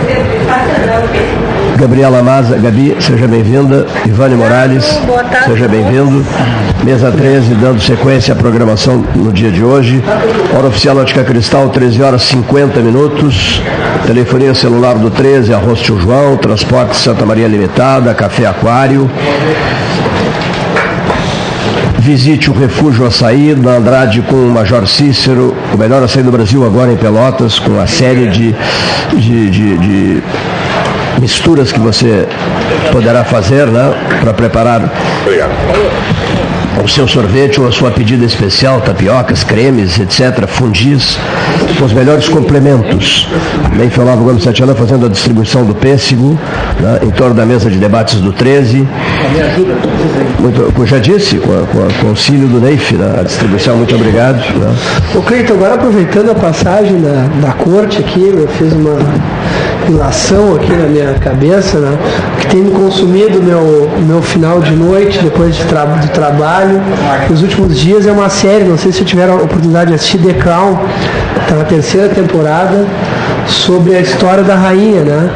Gabriela 1.78 2.24
Maza, 2.24 2.58
Gabi, 2.58 2.96
seja 3.00 3.28
bem-vinda. 3.28 3.86
Ivane 4.06 4.36
Morales, 4.36 4.86
seja 5.46 5.68
bem-vindo. 5.68 6.26
Mesa 6.84 7.12
13, 7.12 7.54
dando 7.56 7.82
sequência 7.82 8.34
à 8.34 8.36
programação 8.36 9.04
no 9.14 9.34
dia 9.34 9.52
de 9.52 9.64
hoje. 9.64 10.02
Hora 10.56 10.68
oficial 10.68 10.96
Ótica 10.98 11.24
Cristal, 11.24 11.70
13 11.70 12.02
horas 12.02 12.22
50 12.24 12.80
minutos. 12.80 13.62
Telefonia 14.08 14.54
celular 14.54 14.96
do 14.96 15.10
13, 15.10 15.54
Arroz 15.54 15.80
Tio 15.82 16.00
João, 16.00 16.38
Transporte 16.38 16.96
Santa 16.96 17.26
Maria 17.26 17.48
Limitada, 17.48 18.14
Café 18.14 18.46
Aquário. 18.46 19.10
Visite 22.00 22.50
o 22.50 22.54
Refúgio 22.54 23.06
Açaí, 23.06 23.54
da 23.56 23.72
Andrade 23.72 24.22
com 24.22 24.36
o 24.36 24.52
Major 24.52 24.88
Cícero, 24.88 25.56
o 25.74 25.78
melhor 25.78 26.04
açaí 26.04 26.22
do 26.22 26.32
Brasil 26.32 26.64
agora 26.64 26.92
em 26.92 26.96
Pelotas, 26.96 27.58
com 27.58 27.80
a 27.80 27.88
série 27.88 28.28
de, 28.28 28.56
de, 29.18 29.50
de, 29.50 29.78
de 29.78 30.24
misturas 31.20 31.72
que 31.72 31.80
você 31.80 32.28
poderá 32.91 33.24
fazer 33.24 33.68
né, 33.68 33.93
para 34.22 34.34
preparar 34.34 34.82
o 36.84 36.88
seu 36.88 37.07
sorvete 37.07 37.59
ou 37.59 37.68
a 37.68 37.72
sua 37.72 37.89
pedida 37.89 38.26
especial, 38.26 38.82
tapiocas, 38.82 39.43
cremes, 39.43 39.97
etc., 39.99 40.45
fundis, 40.47 41.18
com 41.80 41.86
os 41.86 41.93
melhores 41.93 42.28
complementos. 42.28 43.28
Bem 43.76 43.89
falava 43.89 44.22
o 44.22 44.26
Gomes 44.26 44.43
Santana 44.43 44.76
fazendo 44.76 45.05
a 45.05 45.09
distribuição 45.09 45.66
do 45.66 45.74
pêssego 45.74 46.38
né, 46.80 46.99
em 47.03 47.09
torno 47.09 47.34
da 47.34 47.45
mesa 47.45 47.70
de 47.70 47.78
debates 47.78 48.20
do 48.20 48.32
13. 48.32 48.88
Muito, 50.39 50.74
como 50.74 50.86
já 50.86 50.99
disse, 50.99 51.38
com, 51.38 51.51
a, 51.51 51.66
com, 51.66 51.80
a, 51.80 51.93
com 51.99 52.07
o 52.07 52.09
auxílio 52.09 52.47
do 52.47 52.59
Neif, 52.59 52.93
né, 52.95 53.16
a 53.20 53.24
distribuição, 53.24 53.78
muito 53.78 53.95
obrigado. 53.95 54.38
Né. 54.38 54.76
Ô 55.16 55.22
Cleiton, 55.22 55.53
agora 55.53 55.76
aproveitando 55.76 56.32
a 56.32 56.36
passagem 56.36 57.01
da, 57.01 57.28
da 57.41 57.53
corte 57.53 57.99
aqui, 57.99 58.22
eu 58.22 58.47
fiz 58.47 58.74
uma 58.74 58.99
ilação 59.92 60.56
aqui 60.56 60.72
na 60.72 60.88
minha 60.88 61.14
cabeça, 61.16 61.80
né? 61.80 61.98
que 62.40 62.48
tem 62.48 62.62
me 62.62 62.72
consumido 62.72 63.42
meu 63.42 63.90
meu 64.08 64.22
final 64.22 64.60
de 64.60 64.76
noite 64.76 65.20
depois 65.20 65.56
de 65.56 65.64
tra 65.66 65.86
do 65.86 66.08
trabalho. 66.10 66.82
Nos 67.30 67.42
últimos 67.42 67.78
dias 67.78 68.06
é 68.06 68.12
uma 68.12 68.30
série, 68.30 68.64
não 68.64 68.78
sei 68.78 68.92
se 68.92 69.02
eu 69.02 69.06
tiver 69.06 69.30
a 69.30 69.36
oportunidade 69.36 69.90
de 69.90 69.96
assistir 69.96 70.20
The 70.20 70.34
Crown, 70.34 70.78
está 71.42 71.56
na 71.56 71.64
terceira 71.64 72.10
temporada, 72.10 72.86
sobre 73.48 73.96
a 73.96 74.02
história 74.02 74.44
da 74.44 74.56
rainha, 74.56 75.02
né? 75.04 75.30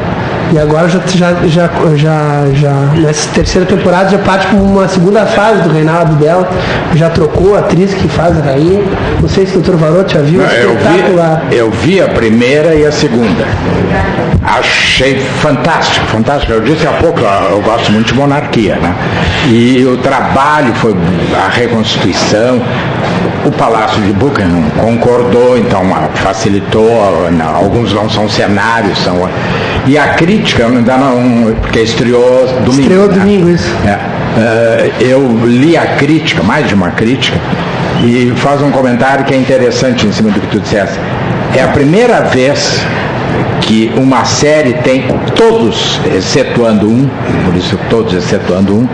E 0.52 0.58
agora 0.58 0.88
já, 0.88 1.00
já, 1.06 1.32
já, 1.46 1.70
já, 1.96 2.44
já 2.54 2.72
nessa 3.00 3.28
terceira 3.30 3.66
temporada 3.66 4.10
já 4.10 4.18
parte 4.18 4.48
para 4.48 4.58
uma 4.58 4.88
segunda 4.88 5.24
fase 5.24 5.62
do 5.62 5.70
reinado 5.70 6.14
dela. 6.14 6.48
Já 6.94 7.08
trocou 7.08 7.56
a 7.56 7.60
atriz 7.60 7.94
que 7.94 8.08
faz 8.08 8.36
a 8.38 8.42
rainha. 8.42 8.82
Não 9.20 9.28
sei 9.28 9.46
se 9.46 9.56
o 9.56 9.60
doutor 9.60 9.76
Varotti 9.76 10.14
já 10.14 10.20
viu. 10.20 10.40
Não, 10.42 10.48
eu, 10.48 10.76
vi, 10.76 11.56
eu 11.56 11.70
vi 11.70 12.02
a 12.02 12.08
primeira 12.08 12.74
e 12.74 12.84
a 12.84 12.90
segunda. 12.90 13.44
Achei 14.42 15.20
fantástico, 15.40 16.06
fantástico. 16.06 16.52
Eu 16.52 16.60
disse 16.62 16.86
há 16.86 16.92
pouco, 16.92 17.20
eu 17.20 17.60
gosto 17.60 17.92
muito 17.92 18.08
de 18.08 18.14
monarquia, 18.14 18.76
né? 18.76 18.94
E 19.48 19.84
o 19.84 19.98
trabalho 19.98 20.74
foi 20.74 20.96
a 21.36 21.48
reconstituição. 21.48 22.60
O 23.44 23.50
Palácio 23.52 24.00
de 24.02 24.12
Buckingham 24.12 24.64
concordou, 24.78 25.56
então 25.56 25.82
facilitou. 26.14 26.90
Alguns 27.54 27.92
não 27.92 28.08
são 28.08 28.28
cenários, 28.28 28.98
são. 28.98 29.28
E 29.86 29.96
a 29.96 30.08
crítica, 30.08 30.39
ainda 30.76 30.96
não, 30.96 31.54
porque 31.60 31.80
estreou 31.80 32.46
domingo. 32.64 32.80
Estreou 32.80 33.08
né? 33.08 33.14
domingo, 33.14 33.48
isso. 33.50 33.70
É, 33.86 34.90
eu 35.00 35.46
li 35.46 35.76
a 35.76 35.86
crítica, 35.96 36.42
mais 36.42 36.68
de 36.68 36.74
uma 36.74 36.90
crítica, 36.90 37.38
e 38.02 38.32
faz 38.36 38.62
um 38.62 38.70
comentário 38.70 39.24
que 39.24 39.34
é 39.34 39.36
interessante 39.36 40.06
em 40.06 40.12
cima 40.12 40.30
do 40.30 40.40
que 40.40 40.46
tu 40.46 40.60
disseste. 40.60 40.98
É 41.54 41.62
a 41.62 41.68
primeira 41.68 42.22
vez 42.22 42.80
que 43.60 43.92
uma 43.96 44.24
série 44.24 44.74
tem 44.74 45.04
todos, 45.34 46.00
excetuando 46.14 46.88
um, 46.88 47.08
por 47.44 47.54
isso 47.54 47.78
todos 47.88 48.14
excetuando 48.14 48.74
um, 48.74 48.88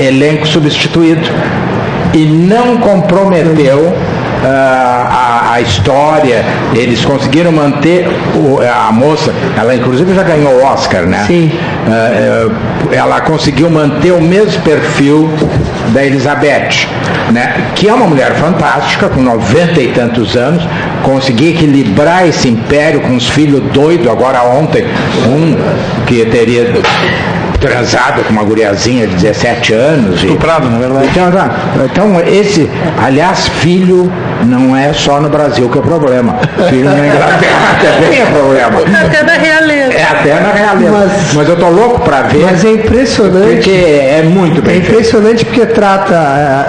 elenco 0.00 0.46
substituído 0.46 1.28
e 2.12 2.24
não 2.26 2.78
comprometeu 2.78 3.94
a, 4.44 5.52
a, 5.54 5.60
história, 5.60 6.44
eles 6.74 7.04
conseguiram 7.04 7.52
manter 7.52 8.06
o, 8.34 8.58
a 8.60 8.90
moça, 8.92 9.32
ela 9.58 9.74
inclusive 9.74 10.14
já 10.14 10.22
ganhou 10.22 10.54
o 10.54 10.64
Oscar, 10.64 11.02
né? 11.02 11.24
Sim. 11.26 11.52
Uh, 11.86 12.52
ela 12.92 13.20
conseguiu 13.20 13.70
manter 13.70 14.12
o 14.12 14.20
mesmo 14.20 14.60
perfil 14.62 15.30
da 15.92 16.04
Elizabeth, 16.04 16.88
né? 17.32 17.72
Que 17.74 17.88
é 17.88 17.94
uma 17.94 18.06
mulher 18.06 18.32
fantástica, 18.34 19.08
com 19.08 19.20
90 19.20 19.80
e 19.80 19.88
tantos 19.88 20.36
anos, 20.36 20.62
conseguir 21.02 21.50
equilibrar 21.50 22.26
esse 22.26 22.48
império 22.48 23.00
com 23.00 23.14
os 23.16 23.28
filhos 23.28 23.62
doidos, 23.72 24.08
agora 24.08 24.42
ontem, 24.42 24.84
um 25.26 25.56
que 26.06 26.24
teria 26.26 26.72
transado 27.62 28.24
com 28.24 28.32
uma 28.32 28.42
guriazinha 28.42 29.06
de 29.06 29.14
17 29.14 29.72
anos. 29.72 30.22
Estuprado, 30.22 30.68
na 30.68 30.78
verdade. 30.78 31.08
Então, 31.10 31.30
então, 31.84 32.20
esse, 32.20 32.68
aliás, 33.02 33.48
filho 33.48 34.12
não 34.44 34.76
é 34.76 34.92
só 34.92 35.20
no 35.20 35.28
Brasil 35.28 35.68
que 35.68 35.78
é 35.78 35.82
problema. 35.82 36.34
Filho 36.68 36.84
na 36.84 37.06
Inglaterra 37.06 37.78
também 37.80 38.20
é 38.20 38.26
problema. 38.26 38.80
Até 39.04 39.22
na 39.22 39.32
realeza. 39.34 39.92
É 39.92 40.02
até 40.02 40.40
na 40.40 40.52
realeza. 40.52 40.90
Mas, 40.90 41.34
mas 41.34 41.48
eu 41.48 41.56
tô 41.56 41.68
louco 41.68 42.00
para 42.00 42.22
ver. 42.22 42.44
Mas 42.44 42.64
é 42.64 42.72
impressionante. 42.72 43.54
Porque 43.54 43.70
é 43.70 44.22
muito 44.24 44.60
bem 44.60 44.74
É 44.74 44.78
impressionante 44.78 45.44
porque 45.44 45.64
trata, 45.66 46.68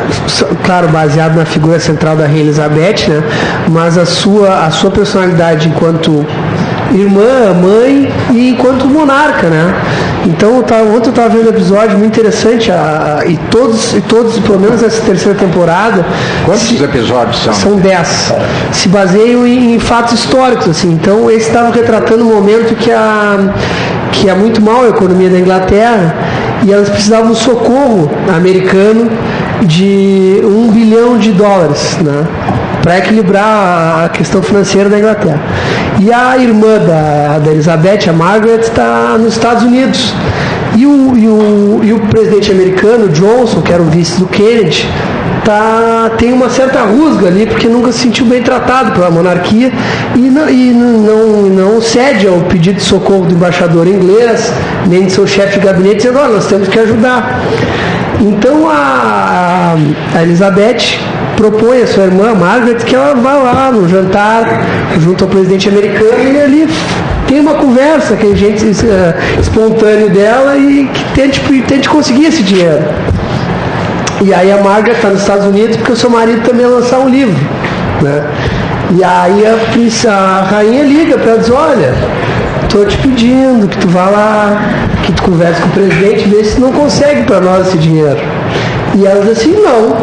claro, 0.64 0.88
baseado 0.90 1.36
na 1.36 1.46
figura 1.46 1.80
central 1.80 2.16
da 2.16 2.28
Rainha 2.28 2.42
Elizabeth, 2.42 3.08
né? 3.08 3.24
Mas 3.70 3.98
a 3.98 4.06
sua, 4.06 4.66
a 4.66 4.72
sua 4.72 4.92
personalidade 4.92 5.68
enquanto 5.68 6.26
irmã, 6.92 7.54
mãe 7.54 8.12
e 8.32 8.50
enquanto 8.50 8.86
monarca, 8.86 9.48
né? 9.48 9.74
Então, 10.26 10.62
tava, 10.64 10.84
ontem 10.84 11.08
eu 11.08 11.10
estava 11.10 11.30
vendo 11.30 11.48
um 11.48 11.50
episódio 11.50 11.98
muito 11.98 12.18
interessante 12.18 12.72
a, 12.72 13.20
a, 13.20 13.26
e 13.26 13.38
todos, 13.52 13.94
e 13.94 14.02
todos, 14.02 14.40
pelo 14.40 14.60
menos 14.60 14.82
essa 14.82 15.02
terceira 15.02 15.38
temporada. 15.38 16.06
Quantos 16.46 16.64
se, 16.64 16.82
episódios 16.82 17.44
são? 17.44 17.54
São 17.54 17.76
dez. 17.76 18.32
Se 18.72 18.88
baseiam 18.88 19.46
em, 19.46 19.76
em 19.76 19.80
fatos 19.80 20.14
históricos, 20.14 20.70
assim. 20.70 20.92
Então, 20.92 21.30
esse 21.30 21.48
estava 21.48 21.72
retratando 21.72 22.24
um 22.24 22.34
momento 22.34 22.76
que 22.76 22.92
a 22.92 23.54
que 24.14 24.30
é 24.30 24.34
muito 24.34 24.62
mal 24.62 24.84
a 24.84 24.90
economia 24.90 25.30
da 25.30 25.40
Inglaterra 25.40 26.16
e 26.64 26.72
elas 26.72 26.88
precisavam 26.88 27.32
de 27.32 27.40
socorro 27.40 28.10
americano 28.34 29.10
de 29.66 30.42
um 30.44 30.70
bilhão 30.72 31.18
de 31.18 31.32
dólares, 31.32 31.98
né? 32.02 32.26
Para 32.82 32.98
equilibrar 32.98 34.06
a 34.06 34.10
questão 34.10 34.42
financeira 34.42 34.90
da 34.90 35.00
Inglaterra. 35.00 35.40
E 36.00 36.12
a 36.12 36.38
irmã 36.38 36.80
da, 36.80 37.40
da 37.40 37.52
Elizabeth, 37.52 38.10
a 38.10 38.14
Margaret, 38.14 38.60
está 38.60 39.18
nos 39.18 39.34
Estados 39.34 39.64
Unidos. 39.64 40.14
E 40.76 40.86
o, 40.86 41.16
e, 41.16 41.28
o, 41.28 41.80
e 41.84 41.94
o 41.94 42.00
presidente 42.00 42.52
americano, 42.52 43.10
Johnson, 43.10 43.62
que 43.62 43.72
era 43.72 43.82
o 43.82 43.86
vice 43.86 44.20
do 44.20 44.26
Kennedy, 44.26 44.90
tá, 45.46 46.12
tem 46.18 46.34
uma 46.34 46.50
certa 46.50 46.82
rusga 46.82 47.28
ali, 47.28 47.46
porque 47.46 47.68
nunca 47.68 47.92
se 47.92 48.00
sentiu 48.00 48.26
bem 48.26 48.42
tratado 48.42 48.92
pela 48.92 49.12
monarquia 49.12 49.72
e 50.16 50.20
não, 50.20 50.50
e 50.50 50.72
não, 50.72 51.44
não 51.44 51.82
cede 51.82 52.28
ao 52.28 52.40
pedido 52.42 52.78
de 52.78 52.84
socorro 52.84 53.26
do 53.26 53.36
embaixador 53.36 53.88
inglês, 53.88 54.52
nem 54.88 55.06
de 55.06 55.12
seu 55.12 55.28
chefe 55.28 55.60
de 55.60 55.66
gabinete, 55.66 55.98
dizendo, 55.98 56.20
olha, 56.20 56.34
nós 56.34 56.48
temos 56.48 56.68
que 56.68 56.80
ajudar. 56.80 57.42
Então 58.20 58.70
a, 58.70 59.76
a 60.16 60.24
Elizabeth 60.24 61.00
propõe 61.36 61.82
a 61.82 61.88
sua 61.88 62.04
irmã 62.04 62.34
Margaret 62.34 62.76
que 62.76 62.96
ela 62.96 63.16
vá 63.16 63.34
lá 63.34 63.72
no 63.72 63.88
jantar 63.90 64.46
junto 65.00 65.24
ao 65.24 65.30
presidente 65.30 65.68
americano 65.70 66.32
e 66.32 66.42
ali 66.42 66.70
tem 67.28 67.40
uma 67.40 67.56
conversa 67.56 68.16
que 68.16 68.28
a 68.28 68.36
gente 68.36 68.66
uh, 68.66 70.10
dela 70.10 70.56
e 70.56 70.88
que 70.88 71.04
tente, 71.14 71.40
tente 71.68 71.90
conseguir 71.90 72.26
esse 72.26 72.44
dinheiro. 72.44 72.84
E 74.22 74.34
aí 74.34 74.52
a 74.52 74.58
Margaret 74.58 74.94
está 74.94 75.10
nos 75.10 75.22
Estados 75.22 75.46
Unidos 75.46 75.76
porque 75.78 75.92
o 75.92 75.96
seu 75.96 76.10
marido 76.10 76.42
também 76.44 76.66
lançar 76.66 77.00
um 77.00 77.10
livro. 77.10 77.40
Né? 78.02 78.24
E 78.96 79.04
aí 79.04 79.44
a, 79.46 80.12
a 80.12 80.44
rainha 80.44 80.84
liga 80.84 81.18
para 81.18 81.32
ela 81.32 81.40
diz, 81.40 81.50
olha, 81.50 81.94
estou 82.64 82.86
te 82.86 82.98
pedindo 82.98 83.68
que 83.68 83.78
tu 83.78 83.88
vá 83.88 84.06
lá, 84.10 84.83
que 85.04 85.12
tu 85.12 85.24
converse 85.24 85.62
com 85.62 85.68
o 85.68 85.72
presidente, 85.72 86.28
vê 86.30 86.44
se 86.44 86.60
não 86.60 86.72
consegue 86.72 87.24
para 87.24 87.42
nós 87.42 87.68
esse 87.68 87.78
dinheiro. 87.78 88.20
E 88.96 89.06
ela 89.06 89.22
diz 89.22 89.32
assim, 89.32 89.52
não. 89.62 89.96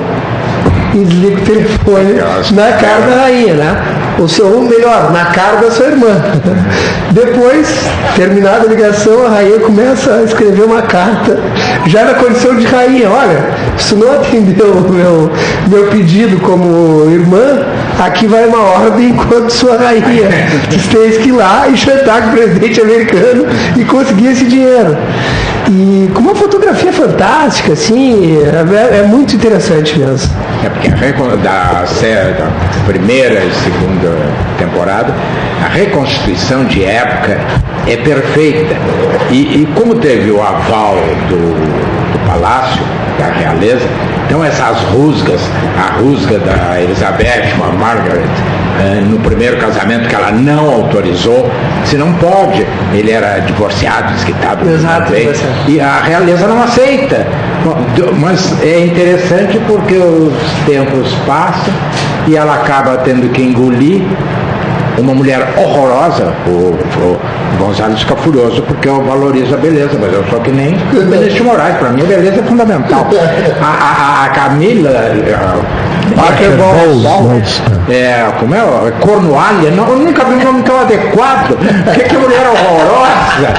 E 0.95 1.05
desliga 1.05 1.41
o 1.41 1.45
telefone 1.45 2.15
na 2.53 2.73
cara 2.73 3.07
da 3.07 3.23
rainha, 3.23 3.55
né? 3.55 4.00
O 4.19 4.29
seu, 4.29 4.47
ou 4.47 4.63
melhor, 4.63 5.13
na 5.13 5.27
cara 5.27 5.57
da 5.57 5.71
sua 5.71 5.87
irmã. 5.87 6.23
Depois, 7.11 7.69
terminada 8.17 8.67
a 8.67 8.69
ligação, 8.69 9.27
a 9.27 9.31
rainha 9.31 9.61
começa 9.61 10.15
a 10.15 10.23
escrever 10.23 10.63
uma 10.63 10.83
carta, 10.83 11.39
já 11.87 12.05
na 12.05 12.15
condição 12.15 12.55
de 12.57 12.67
rainha, 12.67 13.11
olha, 13.11 13.51
se 13.77 13.95
não 13.95 14.13
atendeu 14.13 14.73
o 14.73 14.93
meu, 14.93 15.31
meu 15.69 15.87
pedido 15.89 16.39
como 16.41 17.11
irmã, 17.11 17.65
aqui 17.99 18.27
vai 18.27 18.47
uma 18.47 18.61
ordem 18.61 19.11
enquanto 19.11 19.51
sua 19.51 19.77
rainha. 19.77 20.29
Você 20.71 20.97
tem 20.97 21.23
que 21.23 21.29
ir 21.29 21.33
lá 21.33 21.69
e 21.69 21.77
jantar 21.77 22.23
com 22.23 22.29
o 22.29 22.33
presidente 22.33 22.81
americano 22.81 23.47
e 23.77 23.85
conseguir 23.85 24.29
esse 24.29 24.45
dinheiro. 24.45 24.97
E 25.73 26.11
com 26.13 26.21
uma 26.21 26.35
fotografia 26.35 26.93
fantástica, 26.93 27.75
assim, 27.75 28.39
é, 28.43 28.99
é 28.99 29.03
muito 29.05 29.37
interessante 29.37 29.97
mesmo. 29.97 30.29
É 30.65 30.69
porque 30.69 30.89
a 30.89 30.97
da, 31.37 31.87
série, 31.87 32.33
da 32.33 32.51
primeira 32.85 33.45
e 33.45 33.53
segunda 33.53 34.50
temporada, 34.61 35.15
a 35.65 35.69
reconstituição 35.69 36.65
de 36.65 36.85
época 36.85 37.39
é 37.87 37.97
perfeita. 37.97 38.77
E, 39.31 39.63
e 39.63 39.69
como 39.75 39.97
teve 39.97 40.31
o 40.31 40.41
aval 40.41 40.95
do, 41.29 41.55
do 42.13 42.27
palácio, 42.27 42.83
da 43.19 43.27
realeza, 43.27 43.87
então 44.27 44.45
essas 44.45 44.81
rusgas, 44.93 45.41
a 45.77 45.99
rusga 46.01 46.39
da 46.39 46.81
Elizabeth 46.81 47.53
a 47.63 47.73
Margaret, 47.73 48.23
eh, 48.81 49.03
no 49.05 49.19
primeiro 49.19 49.57
casamento 49.57 50.09
que 50.09 50.15
ela 50.15 50.31
não 50.31 50.71
autorizou, 50.71 51.51
se 51.85 51.97
não 51.97 52.13
pode, 52.15 52.65
ele 52.95 53.11
era 53.11 53.41
divorciado, 53.41 54.13
desquitado, 54.15 54.69
Exato, 54.71 55.11
bem, 55.11 55.29
e 55.67 55.81
a 55.81 56.01
realeza 56.01 56.47
não 56.47 56.63
aceita. 56.63 57.27
Mas 58.19 58.55
é 58.63 58.87
interessante 58.87 59.61
porque 59.67 59.97
os 59.97 60.33
tempos 60.65 61.13
passam 61.27 61.75
e 62.27 62.37
ela 62.37 62.55
acaba 62.55 62.99
tendo 62.99 63.31
que 63.33 63.43
engolir 63.43 64.03
uma 64.99 65.15
mulher 65.15 65.41
horrorosa. 65.57 66.33
O, 66.47 66.51
o 66.51 67.21
Gonzalo 67.59 67.97
fica 67.97 68.17
furioso 68.17 68.63
porque 68.63 68.89
eu 68.89 69.03
valorizo 69.05 69.55
a 69.55 69.59
beleza, 69.59 69.99
mas 70.01 70.13
eu 70.13 70.25
sou 70.31 70.41
que 70.41 70.51
nem 70.51 70.77
Benedito 70.93 71.45
Moraes, 71.45 71.77
para 71.77 71.91
mim 71.91 72.03
a 72.03 72.07
beleza 72.07 72.41
é 72.41 72.45
fundamental. 72.45 73.07
A, 73.63 73.67
a- 73.67 74.25
a 74.25 74.29
Camila. 74.31 74.91
a- 74.91 75.91
Parker 76.17 76.51
Bowles, 76.57 77.03
Bowles. 77.03 77.63
é, 77.89 78.25
como 78.41 78.53
é? 78.55 78.61
Cornualha, 79.01 79.71
não, 79.71 79.89
eu 79.91 79.97
nunca 79.99 80.25
vi 80.25 80.35
um 80.35 80.45
nome 80.45 80.63
tão 80.65 80.81
adequado. 80.81 81.57
Que, 81.95 82.01
que 82.05 82.17
mulher 82.17 82.47
horrorosa, 82.49 83.55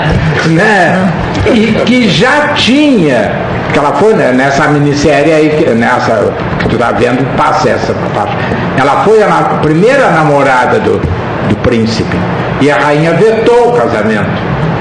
né? 0.48 1.12
E 1.48 1.74
que 1.86 2.10
já 2.10 2.50
tinha, 2.56 3.32
que 3.72 3.80
ela 3.80 3.94
foi 3.94 4.14
né, 4.16 4.32
nessa 4.34 4.68
minissérie 4.68 5.32
aí, 5.34 5.74
nessa 5.76 6.32
tu 6.72 6.78
tá 6.78 6.92
vendo, 6.92 7.24
passa 7.38 7.70
essa 7.70 7.94
parte. 8.16 8.36
Ela 8.78 9.04
foi 9.04 9.22
a 9.22 9.28
na- 9.28 9.44
primeira 9.62 10.10
namorada 10.12 10.80
do, 10.80 11.00
do 11.48 11.56
príncipe. 11.58 12.18
E 12.60 12.72
a 12.72 12.78
rainha 12.78 13.14
vetou 13.14 13.70
o 13.70 13.74
casamento. 13.74 14.30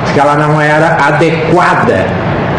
Diz 0.04 0.12
que 0.12 0.20
ela 0.20 0.36
não 0.36 0.60
era 0.60 0.96
adequada. 1.08 2.06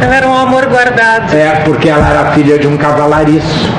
Ela 0.01 0.15
era 0.15 0.27
um 0.27 0.35
amor 0.35 0.65
guardado. 0.67 1.33
É, 1.35 1.61
porque 1.65 1.89
ela 1.89 2.07
era 2.09 2.31
filha 2.31 2.57
de 2.59 2.67
um 2.67 2.75
cavalariço. 2.77 3.71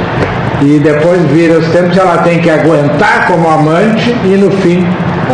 E 0.65 0.79
depois 0.79 1.21
vira 1.23 1.59
os 1.59 1.67
tempos, 1.69 1.97
ela 1.97 2.19
tem 2.19 2.41
que 2.41 2.49
aguentar 2.49 3.27
como 3.27 3.49
amante 3.49 4.15
e 4.25 4.37
no 4.37 4.51
fim 4.51 4.87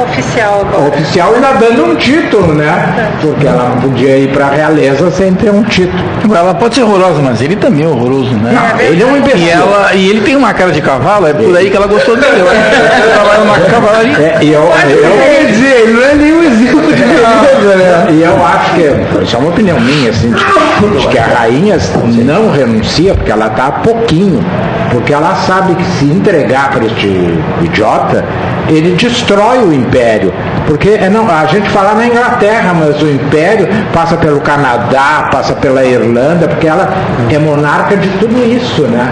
Oficial 0.02 0.60
agora. 0.60 0.88
oficial 0.88 1.34
ainda 1.34 1.52
dando 1.54 1.84
um 1.86 1.96
título, 1.96 2.54
né? 2.54 3.10
Porque 3.20 3.46
ela 3.46 3.70
não 3.70 3.80
podia 3.80 4.16
ir 4.16 4.28
para 4.28 4.46
a 4.46 4.50
realeza 4.50 5.10
sem 5.10 5.32
ter 5.34 5.50
um 5.50 5.62
título. 5.64 6.02
Agora, 6.22 6.40
ela 6.40 6.54
pode 6.54 6.74
ser 6.76 6.82
horrorosa, 6.82 7.20
mas 7.22 7.40
ele 7.40 7.56
também 7.56 7.84
é 7.84 7.88
horroroso, 7.88 8.34
né? 8.34 8.52
Não, 8.52 8.80
ele 8.80 9.02
é 9.02 9.06
um 9.06 9.16
imbecil. 9.16 9.40
E, 9.40 9.50
ela, 9.50 9.94
e 9.94 10.08
ele 10.10 10.20
tem 10.20 10.36
uma 10.36 10.52
cara 10.52 10.70
de 10.70 10.80
cavalo, 10.80 11.26
é 11.26 11.32
por 11.32 11.56
aí 11.56 11.70
que 11.70 11.76
ela 11.76 11.86
gostou 11.86 12.16
dele. 12.16 12.40
Eu 12.40 12.46
Ele 12.46 13.12
trabalha 13.12 13.40
numa 13.40 13.58
cavalaria. 13.58 14.18
É, 14.18 14.38
e 14.42 14.52
eu, 14.52 14.60
eu, 14.60 15.18
Quer 15.18 15.46
dizer, 15.46 15.80
ele 15.80 15.92
não 15.92 16.02
é 16.02 16.14
nenhum 16.14 16.42
exemplo 16.42 16.80
de 16.82 17.02
beleza, 17.02 17.76
né? 17.76 18.06
e 18.10 18.22
eu 18.22 18.46
acho 18.46 18.74
que, 18.74 19.24
isso 19.24 19.36
é 19.36 19.38
uma 19.38 19.48
opinião 19.48 19.80
minha, 19.80 20.10
assim, 20.10 20.30
de, 20.30 20.98
de 21.00 21.08
que 21.08 21.18
a 21.18 21.26
rainha 21.26 21.76
não 22.24 22.50
renuncia 22.50 23.14
porque 23.14 23.32
ela 23.32 23.46
está 23.46 23.66
há 23.66 23.72
pouquinho. 23.72 24.44
Porque 24.90 25.12
ela 25.12 25.34
sabe 25.46 25.74
que 25.74 25.84
se 25.84 26.06
entregar 26.06 26.70
para 26.70 26.84
este 26.84 27.38
idiota, 27.62 28.24
ele 28.68 28.94
destrói 28.96 29.58
o 29.58 29.72
império. 29.72 30.32
Porque 30.66 30.90
é, 30.90 31.08
não, 31.08 31.28
a 31.30 31.46
gente 31.46 31.68
fala 31.70 31.94
na 31.94 32.06
Inglaterra, 32.06 32.74
mas 32.74 33.00
o 33.02 33.08
império 33.08 33.68
passa 33.92 34.16
pelo 34.16 34.40
Canadá, 34.40 35.28
passa 35.30 35.54
pela 35.54 35.84
Irlanda, 35.84 36.48
porque 36.48 36.66
ela 36.66 36.88
é 37.30 37.38
monarca 37.38 37.96
de 37.96 38.08
tudo 38.18 38.44
isso, 38.44 38.82
né? 38.82 39.10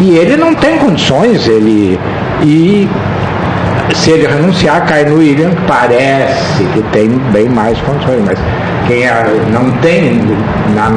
E 0.00 0.16
ele 0.16 0.36
não 0.36 0.54
tem 0.54 0.78
condições, 0.78 1.46
ele. 1.46 1.98
E 2.42 2.88
se 3.94 4.10
ele 4.10 4.26
renunciar, 4.26 4.86
cai 4.86 5.04
no 5.04 5.16
William, 5.18 5.50
parece 5.66 6.64
que 6.72 6.82
tem 6.92 7.08
bem 7.32 7.48
mais 7.48 7.78
condições, 7.80 8.22
mas 8.24 8.38
quem 8.90 9.52
não 9.52 9.70
tem 9.78 10.20
na, 10.74 10.90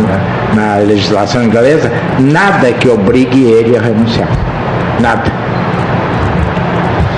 na 0.55 0.75
legislação 0.77 1.43
inglesa 1.43 1.91
nada 2.19 2.71
que 2.71 2.89
obrigue 2.89 3.43
ele 3.43 3.77
a 3.77 3.81
renunciar. 3.81 4.27
Nada. 4.99 5.31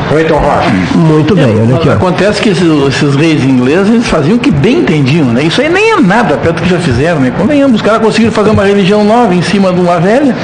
Cleiton 0.10 0.36
Rocha. 0.36 0.70
Muito 0.96 1.36
bem, 1.36 1.62
olha 1.62 1.76
aqui, 1.78 1.90
ó. 1.90 1.94
Acontece 1.94 2.42
que 2.42 2.50
esses, 2.50 2.88
esses 2.88 3.16
reis 3.16 3.44
ingleses 3.44 3.90
eles 3.90 4.08
faziam 4.08 4.38
o 4.38 4.40
que 4.40 4.52
bem 4.52 4.80
entendiam, 4.80 5.28
né? 5.28 5.44
Isso 5.44 5.62
aí 5.62 5.70
nem 5.70 5.94
é 5.94 6.00
nada 6.00 6.38
perto 6.38 6.58
do 6.58 6.62
que 6.62 6.70
já 6.70 6.80
fizeram, 6.80 7.20
né? 7.20 7.32
Convenhamos, 7.36 7.78
os 7.78 7.82
caras 7.82 8.02
conseguiram 8.02 8.32
fazer 8.32 8.52
uma 8.52 8.64
religião 8.64 9.04
nova 9.04 9.34
em 9.34 9.42
cima 9.42 9.74
de 9.74 9.80
uma 9.80 10.00
velha 10.00 10.36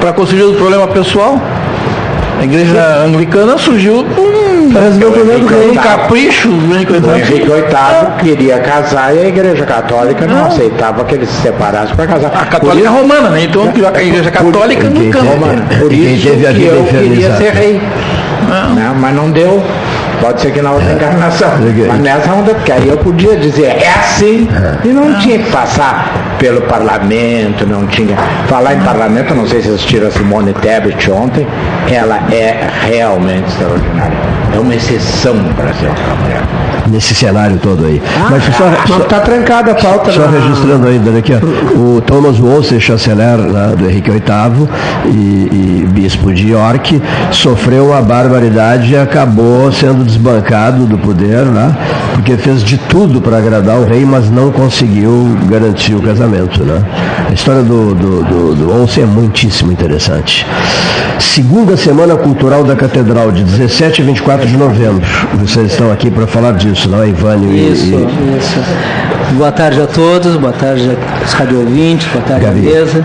para 0.00 0.12
conseguir 0.12 0.44
o 0.44 0.54
problema 0.54 0.86
pessoal. 0.88 1.40
A 2.42 2.44
igreja 2.44 3.04
anglicana 3.06 3.56
surgiu 3.56 4.04
Para 4.72 4.80
resolver 4.82 5.06
o 5.06 5.12
problema 5.12 5.38
do 5.38 5.46
rei. 5.60 5.70
um 5.70 5.74
capricho 5.76 6.48
do 6.48 6.72
O. 6.72 7.16
Henrique 7.16 7.46
VIII 7.46 8.18
queria 8.18 8.58
casar 8.58 9.14
e 9.14 9.20
a 9.20 9.28
Igreja 9.28 9.64
Católica 9.64 10.26
não, 10.26 10.46
aceitava 10.46 11.04
que 11.04 11.14
ele 11.14 11.24
se 11.26 11.40
separasse 11.40 11.94
para 11.94 12.04
casar. 12.08 12.26
A 12.34 12.44
católica 12.46 12.60
Por 12.60 12.76
isso- 12.78 12.90
romana, 12.90 13.28
né? 13.28 13.44
Então 13.44 13.62
a 13.62 14.02
igreja 14.02 14.32
católica 14.32 14.80
Quem 14.88 14.90
nunca. 14.90 15.20
teve- 15.20 15.32
Romana. 15.32 15.62
Por 15.78 15.92
isso 15.92 16.22
que 16.30 16.64
eu 16.66 16.84
queria 16.84 17.36
ser 17.36 17.52
rei. 17.52 17.80
Né? 18.74 18.92
Mas 18.98 19.14
não 19.14 19.30
deu. 19.30 19.62
Pode 20.22 20.40
ser 20.40 20.52
que 20.52 20.62
na 20.62 20.70
outra 20.70 20.92
encarnação. 20.92 21.50
Legal. 21.58 21.88
Mas 21.88 22.00
nessa 22.00 22.28
não 22.28 22.44
deu, 22.44 22.54
porque 22.54 22.70
aí 22.70 22.86
eu 22.86 22.96
podia 22.98 23.36
dizer, 23.36 23.66
é 23.66 23.88
assim. 23.88 24.48
E 24.84 24.88
não 24.88 25.18
tinha 25.18 25.40
que 25.40 25.50
passar 25.50 26.36
pelo 26.38 26.62
parlamento, 26.62 27.66
não 27.66 27.88
tinha. 27.88 28.16
Falar 28.46 28.74
em 28.74 28.80
parlamento, 28.82 29.34
não 29.34 29.48
sei 29.48 29.60
se 29.60 29.68
assistiram 29.68 30.06
a 30.06 30.10
Simone 30.12 30.54
Tebet 30.54 31.10
ontem, 31.10 31.44
ela 31.90 32.18
é 32.32 32.68
realmente 32.86 33.48
extraordinária. 33.48 34.16
É 34.54 34.58
uma 34.60 34.74
exceção 34.76 35.34
no 35.34 35.52
Brasil, 35.54 35.90
aquela 35.90 36.14
mulher. 36.14 36.42
Nesse 36.90 37.14
cenário 37.14 37.58
todo 37.62 37.84
aí. 37.86 38.02
Mas 38.30 38.42
só, 38.44 38.64
só, 38.86 38.98
Mas 38.98 39.06
tá 39.06 39.20
trancada 39.20 39.70
a 39.72 39.74
pauta 39.74 40.10
Só 40.10 40.20
na- 40.22 40.38
registrando 40.38 40.88
ainda 40.88 41.16
aqui, 41.16 41.32
ó, 41.32 41.78
o 41.78 42.00
Thomas 42.00 42.38
Wolsey, 42.38 42.80
chanceler 42.80 43.38
né, 43.38 43.74
do 43.78 43.88
Henrique 43.88 44.10
VIII 44.10 44.68
e, 45.06 45.08
e 45.82 45.88
bispo 45.90 46.32
de 46.32 46.50
York, 46.50 47.00
sofreu 47.30 47.86
uma 47.88 48.02
barbaridade 48.02 48.92
e 48.92 48.96
acabou 48.96 49.70
sendo 49.72 50.04
desbancado 50.04 50.84
do 50.86 50.98
poder, 50.98 51.44
né, 51.46 51.74
porque 52.14 52.36
fez 52.36 52.62
de 52.64 52.76
tudo 52.76 53.20
para 53.20 53.38
agradar 53.38 53.76
o 53.78 53.84
rei, 53.86 54.04
mas 54.04 54.28
não 54.30 54.50
conseguiu 54.50 55.36
garantir 55.48 55.94
o 55.94 56.02
casamento. 56.02 56.62
Né. 56.64 56.82
A 57.28 57.32
história 57.32 57.62
do, 57.62 57.94
do, 57.94 58.22
do, 58.24 58.54
do 58.54 58.66
Wolsey 58.72 59.04
é 59.04 59.06
muitíssimo 59.06 59.70
interessante. 59.72 60.44
Segunda 61.18 61.76
Semana 61.76 62.16
Cultural 62.16 62.64
da 62.64 62.74
Catedral, 62.74 63.30
de 63.30 63.44
17 63.44 64.02
a 64.02 64.04
24 64.04 64.46
de 64.46 64.56
novembro. 64.56 65.02
Vocês 65.40 65.70
estão 65.70 65.92
aqui 65.92 66.10
para 66.10 66.26
falar 66.26 66.52
disso, 66.52 66.71
não 66.88 67.02
é, 67.02 67.08
Ivânio? 67.08 67.50
e- 67.52 67.72
Isso, 67.72 67.84
e- 67.86 68.36
isso. 68.38 68.60
Boa 69.34 69.50
tarde 69.52 69.80
a 69.80 69.86
todos, 69.86 70.36
boa 70.36 70.52
tarde 70.52 70.90
aos 71.20 71.32
rádio 71.32 71.60
ouvintes, 71.60 72.06
boa 72.12 72.22
tarde 72.24 72.44
à 72.46 72.48
Gabi. 72.48 72.60
mesa. 72.60 73.04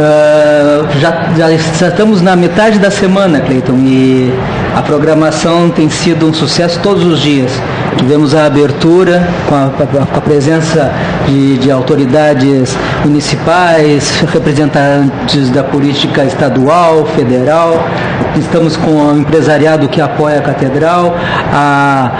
Ah, 0.00 0.84
já, 1.00 1.12
já 1.36 1.88
estamos 1.88 2.20
na 2.22 2.34
metade 2.36 2.78
da 2.78 2.90
semana, 2.90 3.40
Cleiton, 3.40 3.74
e 3.78 4.32
a 4.74 4.82
programação 4.82 5.70
tem 5.70 5.88
sido 5.88 6.26
um 6.28 6.32
sucesso 6.34 6.80
todos 6.82 7.04
os 7.04 7.20
dias. 7.20 7.52
Tivemos 7.96 8.34
a 8.34 8.46
abertura 8.46 9.26
com 9.48 9.54
a, 9.54 9.70
com 9.70 10.18
a 10.18 10.20
presença 10.20 10.92
de, 11.26 11.58
de 11.58 11.70
autoridades 11.70 12.76
municipais, 13.04 14.10
representantes 14.32 15.48
da 15.50 15.62
política 15.62 16.24
estadual, 16.24 17.06
federal. 17.14 17.84
Estamos 18.36 18.76
com 18.76 18.90
o 18.90 19.18
empresariado 19.18 19.86
que 19.88 20.00
apoia 20.00 20.38
a 20.38 20.42
catedral. 20.42 21.14
A- 21.52 22.10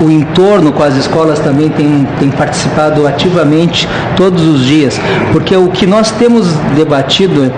a- 0.00 0.02
o 0.02 0.10
entorno 0.10 0.72
com 0.72 0.82
as 0.82 0.96
escolas 0.96 1.38
também 1.40 1.68
tem, 1.68 2.08
tem 2.18 2.30
participado 2.30 3.06
ativamente 3.06 3.86
todos 4.16 4.42
os 4.46 4.64
dias, 4.64 4.98
porque 5.30 5.54
o 5.54 5.68
que 5.68 5.86
nós 5.86 6.10
temos 6.12 6.48
debatido 6.74 7.52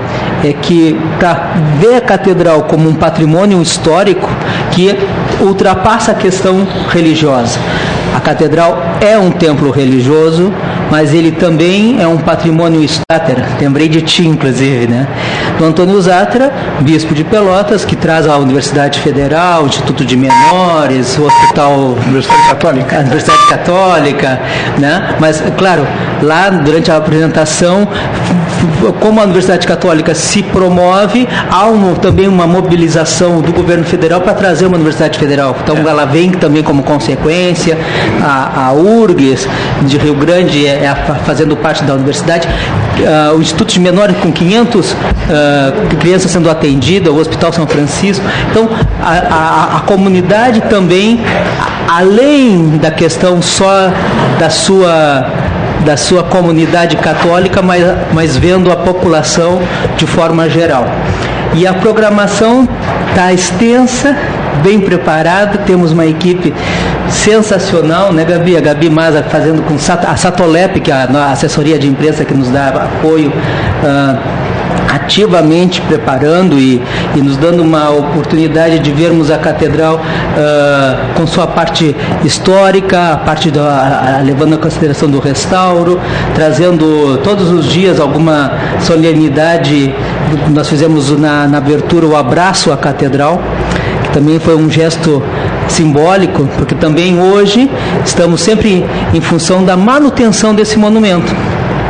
é 0.44 0.52
que 0.52 0.98
para 1.18 1.52
ver 1.78 1.96
a 1.96 2.00
catedral 2.00 2.62
como 2.62 2.88
um 2.88 2.94
patrimônio 2.94 3.60
histórico 3.60 4.28
que 4.70 4.96
ultrapassa 5.40 6.12
a 6.12 6.14
questão 6.14 6.66
religiosa. 6.88 7.58
A 8.14 8.18
catedral 8.18 8.82
é 9.00 9.16
um 9.16 9.30
templo 9.30 9.70
religioso, 9.70 10.52
mas 10.90 11.14
ele 11.14 11.30
também 11.30 12.00
é 12.00 12.08
um 12.08 12.18
patrimônio 12.18 12.82
Státera. 12.82 13.46
Lembrei 13.60 13.88
de 13.88 14.02
ti, 14.02 14.26
inclusive, 14.26 14.88
né? 14.88 15.06
Do 15.56 15.64
Antônio 15.64 16.00
Zatra, 16.02 16.52
bispo 16.80 17.14
de 17.14 17.22
Pelotas, 17.22 17.84
que 17.84 17.94
traz 17.94 18.26
a 18.26 18.36
Universidade 18.36 18.98
Federal, 19.00 19.66
Instituto 19.66 20.04
de 20.04 20.16
Menores, 20.16 21.16
o 21.18 21.26
Hospital 21.26 21.96
Universidade 22.06 22.48
Católica, 22.48 22.96
a 22.96 23.00
Universidade 23.00 23.48
Católica, 23.48 24.40
né? 24.78 25.16
Mas, 25.20 25.40
claro, 25.56 25.86
lá 26.20 26.50
durante 26.50 26.90
a 26.90 26.96
apresentação, 26.96 27.86
como 29.00 29.20
a 29.20 29.24
Universidade 29.24 29.66
Católica 29.66 30.14
se 30.14 30.42
promove, 30.42 31.28
há 31.50 31.66
um, 31.66 31.94
também 31.94 32.28
uma 32.28 32.46
mobilização 32.46 33.40
do 33.40 33.52
governo 33.52 33.84
federal 33.84 34.20
para 34.20 34.34
trazer 34.34 34.66
uma 34.66 34.76
Universidade 34.76 35.18
Federal. 35.18 35.56
Então, 35.62 35.76
É. 35.76 35.80
ela 35.80 36.04
vem 36.04 36.30
também 36.30 36.62
como 36.62 36.82
consequência. 36.82 37.78
A, 38.22 38.66
a 38.68 38.72
URGS 38.72 39.48
de 39.82 39.96
Rio 39.98 40.14
Grande 40.14 40.66
é, 40.66 40.84
é 40.84 40.94
fazendo 41.24 41.56
parte 41.56 41.84
da 41.84 41.94
universidade. 41.94 42.48
Ah, 43.06 43.32
o 43.34 43.40
Instituto 43.40 43.72
de 43.72 43.80
Menores 43.80 44.16
com 44.18 44.30
500 44.32 44.94
ah, 45.30 45.72
crianças 45.98 46.30
sendo 46.30 46.50
atendidas, 46.50 47.12
o 47.12 47.16
Hospital 47.16 47.52
São 47.52 47.66
Francisco. 47.66 48.24
Então, 48.50 48.68
a, 49.02 49.10
a- 49.34 49.76
a 49.78 49.80
comunidade 49.80 50.60
também, 50.62 51.20
além 51.88 52.78
da 52.78 52.90
questão 52.90 53.40
só 53.42 53.90
da 54.38 54.50
sua 54.50 55.26
da 55.90 55.96
sua 55.96 56.22
comunidade 56.22 56.94
católica, 56.94 57.60
mas, 57.60 57.82
mas 58.12 58.36
vendo 58.36 58.70
a 58.70 58.76
população 58.76 59.60
de 59.96 60.06
forma 60.06 60.48
geral. 60.48 60.86
E 61.52 61.66
a 61.66 61.74
programação 61.74 62.68
está 63.08 63.32
extensa, 63.32 64.16
bem 64.62 64.80
preparada, 64.80 65.58
temos 65.58 65.90
uma 65.90 66.06
equipe 66.06 66.54
sensacional, 67.08 68.12
né, 68.12 68.24
Gabi? 68.24 68.56
A 68.56 68.60
Gabi 68.60 68.88
Maza 68.88 69.24
fazendo 69.24 69.62
com 69.62 69.74
a 69.74 70.16
Satolep, 70.16 70.78
que 70.78 70.92
é 70.92 70.94
a 70.94 71.32
assessoria 71.32 71.76
de 71.76 71.88
imprensa 71.88 72.24
que 72.24 72.34
nos 72.34 72.50
dá 72.50 72.68
apoio. 72.68 73.32
ah, 73.84 74.16
ativamente 74.92 75.80
preparando 75.82 76.58
e, 76.58 76.82
e 77.14 77.18
nos 77.20 77.36
dando 77.36 77.62
uma 77.62 77.90
oportunidade 77.90 78.78
de 78.80 78.90
vermos 78.90 79.30
a 79.30 79.38
catedral 79.38 80.00
ah, 80.36 81.10
com 81.16 81.26
sua 81.26 81.46
parte 81.46 81.94
histórica, 82.24 83.12
a 83.12 83.16
parte 83.16 83.50
da, 83.50 83.62
a- 83.62 84.18
a- 84.18 84.22
levando 84.22 84.54
em 84.54 84.58
consideração 84.58 85.08
do 85.08 85.18
restauro, 85.20 86.00
trazendo 86.34 87.18
todos 87.22 87.50
os 87.50 87.66
dias 87.66 88.00
alguma 88.00 88.52
solenidade. 88.80 89.94
Nós 90.52 90.68
fizemos 90.68 91.10
na, 91.18 91.46
na 91.46 91.58
abertura 91.58 92.06
o 92.06 92.16
abraço 92.16 92.72
à 92.72 92.76
catedral, 92.76 93.40
que 94.04 94.10
também 94.10 94.38
foi 94.38 94.56
um 94.56 94.70
gesto 94.70 95.22
simbólico, 95.68 96.48
porque 96.56 96.74
também 96.74 97.20
hoje 97.20 97.70
estamos 98.04 98.40
sempre 98.40 98.84
em 99.14 99.20
função 99.20 99.64
da 99.64 99.76
manutenção 99.76 100.54
desse 100.54 100.78
monumento. 100.78 101.32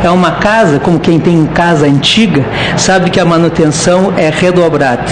É 0.03 0.09
uma 0.09 0.31
casa, 0.31 0.79
como 0.79 0.99
quem 0.99 1.19
tem 1.19 1.45
casa 1.45 1.85
antiga, 1.85 2.43
sabe 2.77 3.09
que 3.09 3.19
a 3.19 3.25
manutenção 3.25 4.13
é 4.17 4.29
redobrada. 4.29 5.05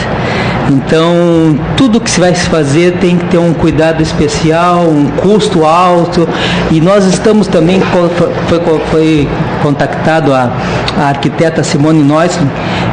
Então, 0.70 1.58
tudo 1.76 2.00
que 2.00 2.10
se 2.10 2.20
vai 2.20 2.34
se 2.36 2.48
fazer 2.48 2.98
tem 3.00 3.18
que 3.18 3.26
ter 3.26 3.40
um 3.40 3.54
cuidado 3.54 4.04
especial, 4.04 4.82
um 4.82 5.08
custo 5.18 5.66
alto. 5.66 6.30
E 6.70 6.80
nós 6.80 7.06
estamos 7.06 7.48
também, 7.48 7.82
foi, 7.82 8.60
foi 8.92 9.30
contactado 9.64 10.32
a, 10.32 10.52
a 10.98 11.08
arquiteta 11.08 11.64
Simone 11.64 12.04
Neuss, 12.04 12.40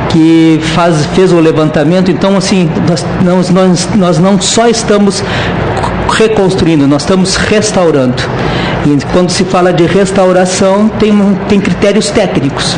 que 0.08 0.58
faz, 0.74 1.04
fez 1.14 1.32
o 1.32 1.38
levantamento. 1.38 2.10
Então, 2.10 2.36
assim, 2.36 2.70
nós, 3.22 3.50
nós, 3.50 3.88
nós 3.94 4.18
não 4.18 4.40
só 4.40 4.66
estamos 4.68 5.22
reconstruindo, 6.16 6.86
nós 6.86 7.02
estamos 7.02 7.36
restaurando. 7.36 8.22
Quando 9.12 9.30
se 9.30 9.44
fala 9.44 9.72
de 9.72 9.84
restauração, 9.84 10.88
tem, 10.88 11.12
tem 11.48 11.60
critérios 11.60 12.10
técnicos. 12.10 12.76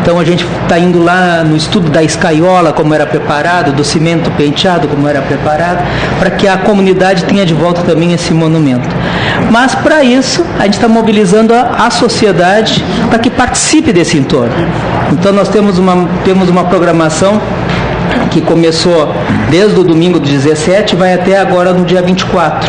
Então 0.00 0.20
a 0.20 0.24
gente 0.24 0.46
está 0.62 0.78
indo 0.78 1.02
lá 1.02 1.42
no 1.44 1.56
estudo 1.56 1.90
da 1.90 2.02
escaiola, 2.02 2.72
como 2.72 2.94
era 2.94 3.04
preparado, 3.04 3.72
do 3.72 3.84
cimento 3.84 4.30
penteado, 4.30 4.86
como 4.86 5.06
era 5.08 5.20
preparado, 5.20 5.84
para 6.18 6.30
que 6.30 6.46
a 6.46 6.56
comunidade 6.56 7.24
tenha 7.24 7.44
de 7.44 7.52
volta 7.52 7.82
também 7.82 8.12
esse 8.12 8.32
monumento. 8.32 8.88
Mas 9.50 9.74
para 9.74 10.04
isso, 10.04 10.46
a 10.60 10.62
gente 10.62 10.74
está 10.74 10.86
mobilizando 10.88 11.52
a, 11.52 11.86
a 11.86 11.90
sociedade 11.90 12.84
para 13.10 13.18
que 13.18 13.28
participe 13.28 13.92
desse 13.92 14.16
entorno. 14.16 14.54
Então 15.12 15.32
nós 15.32 15.48
temos 15.48 15.76
uma, 15.76 16.08
temos 16.24 16.48
uma 16.48 16.64
programação 16.64 17.42
que 18.30 18.40
começou 18.40 19.12
desde 19.50 19.78
o 19.80 19.82
domingo 19.82 20.20
do 20.20 20.28
17 20.28 20.94
e 20.94 20.96
vai 20.96 21.14
até 21.14 21.36
agora 21.36 21.72
no 21.72 21.84
dia 21.84 22.00
24. 22.00 22.68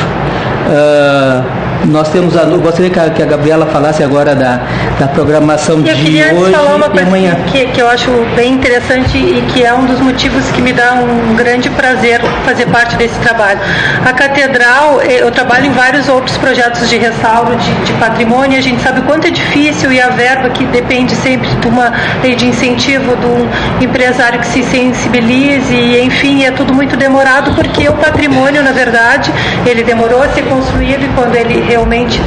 Ah, 0.69 1.43
nós 1.85 2.09
temos 2.09 2.35
a, 2.35 2.43
eu 2.43 2.59
gostaria 2.59 2.89
que 2.89 2.99
a, 2.99 3.09
que 3.09 3.21
a 3.21 3.25
Gabriela 3.25 3.65
falasse 3.65 4.03
agora 4.03 4.35
da, 4.35 4.59
da 4.99 5.07
programação 5.07 5.81
de 5.81 5.89
Eu 5.89 5.95
queria 5.95 6.25
antes 6.25 6.41
hoje 6.43 6.51
falar 6.51 6.75
uma 6.75 6.85
e 6.87 6.89
coisa 6.89 7.07
amanhã. 7.07 7.37
que, 7.47 7.65
que 7.67 7.81
eu 7.81 7.87
acho 7.89 8.09
bem 8.35 8.53
interessante 8.53 9.17
e 9.17 9.43
que 9.53 9.63
é 9.63 9.73
um 9.73 9.85
dos 9.85 9.99
motivos 9.99 10.45
que 10.51 10.61
me 10.61 10.73
dá 10.73 10.93
um 10.93 11.35
grande 11.35 11.69
prazer 11.69 12.21
fazer 12.45 12.67
parte 12.67 12.95
desse 12.95 13.17
trabalho. 13.19 13.59
A 14.05 14.13
Catedral, 14.13 15.01
eh, 15.01 15.21
eu 15.21 15.31
trabalho 15.31 15.65
em 15.67 15.71
vários 15.71 16.07
outros 16.07 16.37
projetos 16.37 16.89
de 16.89 16.97
restauro 16.97 17.55
de, 17.55 17.73
de 17.85 17.93
patrimônio, 17.93 18.57
a 18.57 18.61
gente 18.61 18.81
sabe 18.81 18.99
o 18.99 19.03
quanto 19.03 19.27
é 19.27 19.31
difícil 19.31 19.91
e 19.91 20.01
a 20.01 20.09
verba 20.09 20.49
que 20.49 20.65
depende 20.65 21.15
sempre 21.15 21.47
de 21.47 21.67
uma 21.67 21.93
lei 22.21 22.35
de 22.35 22.47
incentivo, 22.47 23.15
de 23.15 23.25
um 23.25 23.47
empresário 23.81 24.39
que 24.39 24.47
se 24.47 24.63
sensibilize, 24.63 25.73
e, 25.73 26.01
enfim, 26.01 26.43
é 26.43 26.51
tudo 26.51 26.73
muito 26.73 26.95
demorado 26.97 27.53
porque 27.53 27.87
o 27.89 27.93
patrimônio, 27.93 28.63
na 28.63 28.71
verdade, 28.71 29.31
ele 29.65 29.83
demorou 29.83 30.21
a 30.23 30.29
ser 30.29 30.43
construído 30.43 31.03
e 31.03 31.09
quando 31.15 31.35
ele 31.35 31.66
realmente 31.67 32.21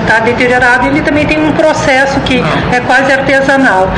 está 0.00 0.20
deteriorado, 0.20 0.86
ele 0.86 1.02
também 1.02 1.26
tem 1.26 1.38
um 1.38 1.52
processo 1.52 2.20
que 2.20 2.42
é 2.72 2.80
quase 2.86 3.12
artesanal. 3.12 3.88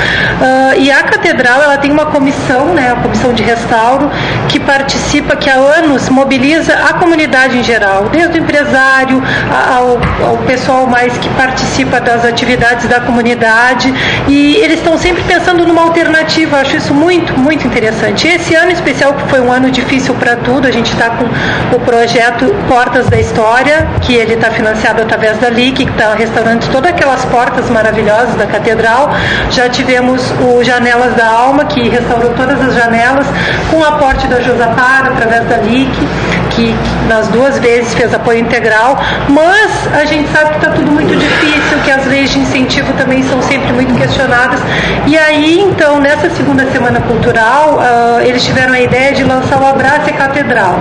Ah, 0.40 0.76
e 0.76 0.90
a 0.90 1.02
catedral, 1.02 1.62
ela 1.62 1.76
tem 1.76 1.90
uma 1.90 2.06
comissão, 2.06 2.74
né, 2.74 2.92
a 2.92 2.96
comissão 2.96 3.32
de 3.32 3.42
restauro, 3.42 4.10
que 4.48 4.58
participa, 4.60 5.36
que 5.36 5.48
há 5.50 5.54
anos 5.54 6.08
mobiliza 6.08 6.74
a 6.74 6.94
comunidade 6.94 7.58
em 7.58 7.62
geral, 7.62 8.08
desde 8.10 8.38
o 8.38 8.42
empresário 8.42 9.22
ao, 9.50 9.98
ao 10.28 10.36
pessoal 10.38 10.86
mais 10.86 11.16
que 11.18 11.28
participa 11.30 12.00
das 12.00 12.24
atividades 12.24 12.88
da 12.88 13.00
comunidade, 13.00 13.92
e 14.28 14.56
eles 14.56 14.78
estão 14.78 14.96
sempre 14.98 15.22
pensando 15.24 15.66
numa 15.66 15.82
alternativa, 15.82 16.56
eu 16.56 16.60
acho 16.60 16.76
isso 16.76 16.94
muito, 16.94 17.38
muito 17.38 17.66
interessante. 17.66 18.26
Esse 18.26 18.54
ano 18.54 18.70
especial, 18.70 19.14
que 19.14 19.28
foi 19.28 19.40
um 19.40 19.52
ano 19.52 19.70
difícil 19.70 20.14
para 20.14 20.36
tudo, 20.36 20.66
a 20.66 20.70
gente 20.70 20.92
está 20.92 21.10
com 21.10 21.24
o 21.76 21.80
projeto 21.80 22.54
Portas 22.68 23.08
da 23.08 23.18
História, 23.18 23.86
que 24.00 24.14
ele 24.14 24.34
está 24.34 24.50
financiado 24.50 24.73
através 25.02 25.38
da 25.38 25.48
LIC, 25.48 25.84
que 25.84 25.90
está 25.90 26.14
restaurando 26.14 26.66
todas 26.68 26.90
aquelas 26.90 27.24
portas 27.26 27.70
maravilhosas 27.70 28.34
da 28.36 28.46
catedral. 28.46 29.10
Já 29.50 29.68
tivemos 29.68 30.22
o 30.40 30.62
Janelas 30.62 31.14
da 31.14 31.26
Alma, 31.26 31.64
que 31.64 31.88
restaurou 31.88 32.30
todas 32.30 32.60
as 32.60 32.74
janelas, 32.74 33.26
com 33.70 33.78
o 33.78 33.84
aporte 33.84 34.26
da 34.26 34.40
Josapar, 34.40 35.06
através 35.06 35.46
da 35.48 35.56
LIC, 35.58 35.90
que 36.54 36.74
nas 37.08 37.28
duas 37.28 37.58
vezes 37.58 37.94
fez 37.94 38.14
apoio 38.14 38.38
integral, 38.38 38.98
mas 39.28 39.70
a 39.92 40.04
gente 40.04 40.30
sabe 40.30 40.50
que 40.50 40.56
está 40.56 40.70
tudo 40.70 40.90
muito 40.90 41.14
difícil, 41.16 41.78
que 41.84 41.90
as 41.90 42.06
leis 42.06 42.30
de 42.30 42.38
incentivo 42.38 42.92
também 42.94 43.22
são 43.22 43.42
sempre 43.42 43.72
muito 43.72 43.94
questionadas. 43.94 44.60
E 45.06 45.16
aí, 45.18 45.60
então, 45.60 46.00
nessa 46.00 46.30
segunda 46.30 46.70
semana 46.70 47.00
cultural, 47.00 47.78
ah, 47.80 48.20
eles 48.22 48.44
tiveram 48.44 48.72
a 48.72 48.80
ideia 48.80 49.12
de 49.12 49.24
lançar 49.24 49.60
o 49.60 49.66
Abraço 49.66 50.08
e 50.08 50.12
Catedral, 50.12 50.78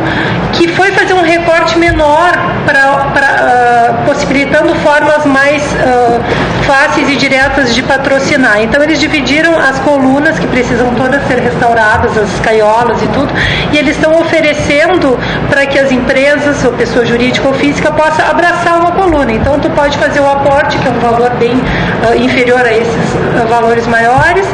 que 0.54 0.68
foi 0.70 0.92
fazer 0.92 1.14
um 1.14 1.22
recorte 1.22 1.78
menor 1.78 2.32
para 2.66 4.04
possibilitando 4.06 4.74
formas 4.76 5.26
mais 5.26 5.64
ah, 5.82 6.20
fáceis 6.66 7.10
e 7.10 7.16
diretas 7.16 7.74
de 7.74 7.84
patrocinar. 7.84 8.62
Então 8.62 8.82
eles 8.82 9.00
dividiram 9.00 9.58
as 9.58 9.80
colunas 9.80 10.38
que 10.40 10.48
precisam 10.48 10.94
todas 10.96 11.26
ser 11.28 11.40
restauradas, 11.40 12.18
as 12.18 12.40
caiolas 12.40 13.02
e 13.02 13.08
tudo, 13.08 13.32
e 13.72 13.78
eles 13.78 13.96
estão 13.96 14.20
oferecendo 14.20 15.18
para 15.50 15.66
que 15.66 15.78
as 15.78 15.92
empresas, 15.92 16.64
ou 16.64 16.74
pessoa 16.74 17.06
jurídica 17.06 17.48
ou 17.48 17.54
física, 17.54 17.92
possa 17.92 18.24
abraçar 18.24 18.80
uma 18.80 18.92
coluna. 18.92 19.32
Então 19.32 19.60
tu 19.60 19.70
pode 19.72 19.98
fazer 19.98 20.20
o 20.20 20.30
aporte, 20.30 20.78
que 20.78 20.88
é 20.88 20.92
um 20.92 21.00
valor 21.00 21.32
bem 21.32 21.62
ah, 22.08 22.16
inferior 22.16 22.62
a 22.62 22.74
esses 22.74 23.16
ah, 23.42 23.46
valores 23.46 23.88
maiores, 23.88 24.46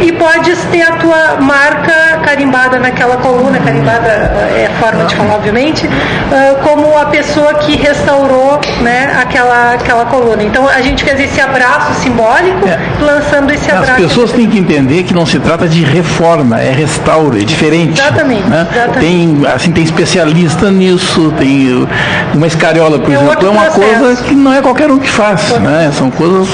e 0.00 0.12
podes 0.12 0.58
ter 0.72 0.82
a 0.82 0.92
tua 0.92 1.36
marca 1.40 2.20
carimbada 2.24 2.78
naquela 2.78 3.16
coluna, 3.18 3.58
carimbada 3.58 4.32
ah, 4.34 4.58
é 4.58 4.70
forma 4.80 5.04
de 5.04 5.14
falar, 5.14 5.34
obviamente, 5.34 5.88
ah, 6.32 6.56
como 6.62 6.96
a 6.96 7.06
pessoa 7.06 7.54
que 7.54 7.76
restaurou 7.76 8.60
né, 8.80 9.16
aquela, 9.20 9.74
aquela 9.74 10.06
coluna. 10.06 10.42
Então 10.42 10.66
a 10.66 10.80
gente 10.80 11.04
fez 11.04 11.20
esse 11.20 11.40
abraço 11.50 12.00
simbólico, 12.02 12.66
lançando 13.00 13.50
esse 13.52 13.70
As 13.70 13.78
abraço. 13.78 14.02
pessoas 14.02 14.32
têm 14.32 14.48
que 14.48 14.58
entender 14.58 15.02
que 15.02 15.12
não 15.12 15.26
se 15.26 15.38
trata 15.38 15.68
de 15.68 15.82
reforma, 15.84 16.60
é 16.60 16.70
restauro, 16.72 17.36
é 17.36 17.44
diferente. 17.44 18.00
Exatamente, 18.00 18.48
né? 18.48 18.66
exatamente. 18.70 19.00
Tem, 19.00 19.46
assim, 19.54 19.72
tem 19.72 19.84
especialista 19.84 20.70
nisso, 20.70 21.32
tem 21.38 21.86
uma 22.34 22.46
escariola, 22.46 22.98
por 22.98 23.12
É 23.12 23.16
exemplo, 23.16 23.46
é 23.46 23.50
uma 23.50 23.64
processo. 23.64 23.98
coisa 24.00 24.22
que 24.24 24.34
não 24.34 24.52
é 24.54 24.62
qualquer 24.62 24.90
um 24.90 24.98
que 24.98 25.08
faz, 25.08 25.50
né? 25.60 25.90
São 25.96 26.10
coisas. 26.10 26.48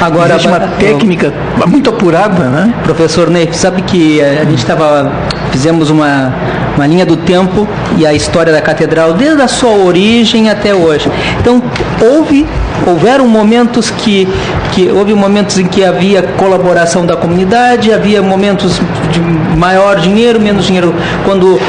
Agora, 0.00 0.30
existe 0.30 0.48
uma 0.48 0.58
eu- 0.58 0.68
técnica 0.78 1.32
muito 1.66 1.90
apurada, 1.90 2.44
né? 2.44 2.72
Professor 2.84 3.30
Ney, 3.30 3.48
sabe 3.52 3.82
que 3.82 4.20
a 4.20 4.44
gente 4.44 4.58
estava 4.58 5.10
fizemos 5.50 5.90
uma 5.90 6.32
uma 6.78 6.86
linha 6.86 7.04
do 7.04 7.16
tempo 7.16 7.66
e 7.96 8.06
a 8.06 8.14
história 8.14 8.52
da 8.52 8.62
catedral 8.62 9.12
desde 9.14 9.42
a 9.42 9.48
sua 9.48 9.72
origem 9.72 10.48
até 10.48 10.72
hoje. 10.72 11.10
Então 11.40 11.60
houve 12.00 12.46
houveram 12.86 13.26
momentos 13.26 13.90
que, 13.90 14.28
que 14.72 14.88
houve 14.88 15.12
momentos 15.12 15.58
em 15.58 15.66
que 15.66 15.84
havia 15.84 16.22
colaboração 16.22 17.04
da 17.04 17.16
comunidade, 17.16 17.92
havia 17.92 18.22
momentos 18.22 18.80
de 19.10 19.20
maior 19.58 19.96
dinheiro, 19.96 20.40
menos 20.40 20.64
dinheiro. 20.64 20.94
Quando 21.24 21.60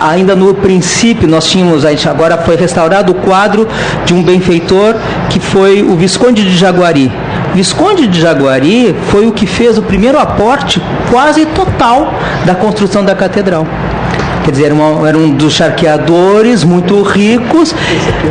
ainda 0.00 0.34
no 0.34 0.54
princípio 0.54 1.28
nós 1.28 1.46
tínhamos, 1.46 1.84
a 1.84 1.90
gente 1.90 2.08
agora 2.08 2.38
foi 2.38 2.56
restaurado 2.56 3.12
o 3.12 3.14
quadro 3.16 3.68
de 4.06 4.14
um 4.14 4.22
benfeitor 4.22 4.94
que 5.28 5.38
foi 5.38 5.82
o 5.82 5.94
Visconde 5.94 6.42
de 6.42 6.56
Jaguari. 6.56 7.12
Visconde 7.54 8.06
de 8.06 8.18
Jaguari 8.18 8.96
foi 9.10 9.26
o 9.26 9.32
que 9.32 9.46
fez 9.46 9.76
o 9.76 9.82
primeiro 9.82 10.18
aporte 10.18 10.80
quase 11.10 11.44
total 11.46 12.12
da 12.46 12.54
construção 12.54 13.04
da 13.04 13.14
catedral. 13.14 13.66
Quer 14.44 14.50
dizer, 14.50 14.72
uma, 14.72 15.08
era 15.08 15.16
um 15.16 15.30
dos 15.30 15.54
charqueadores 15.54 16.62
muito 16.64 17.00
ricos. 17.02 17.74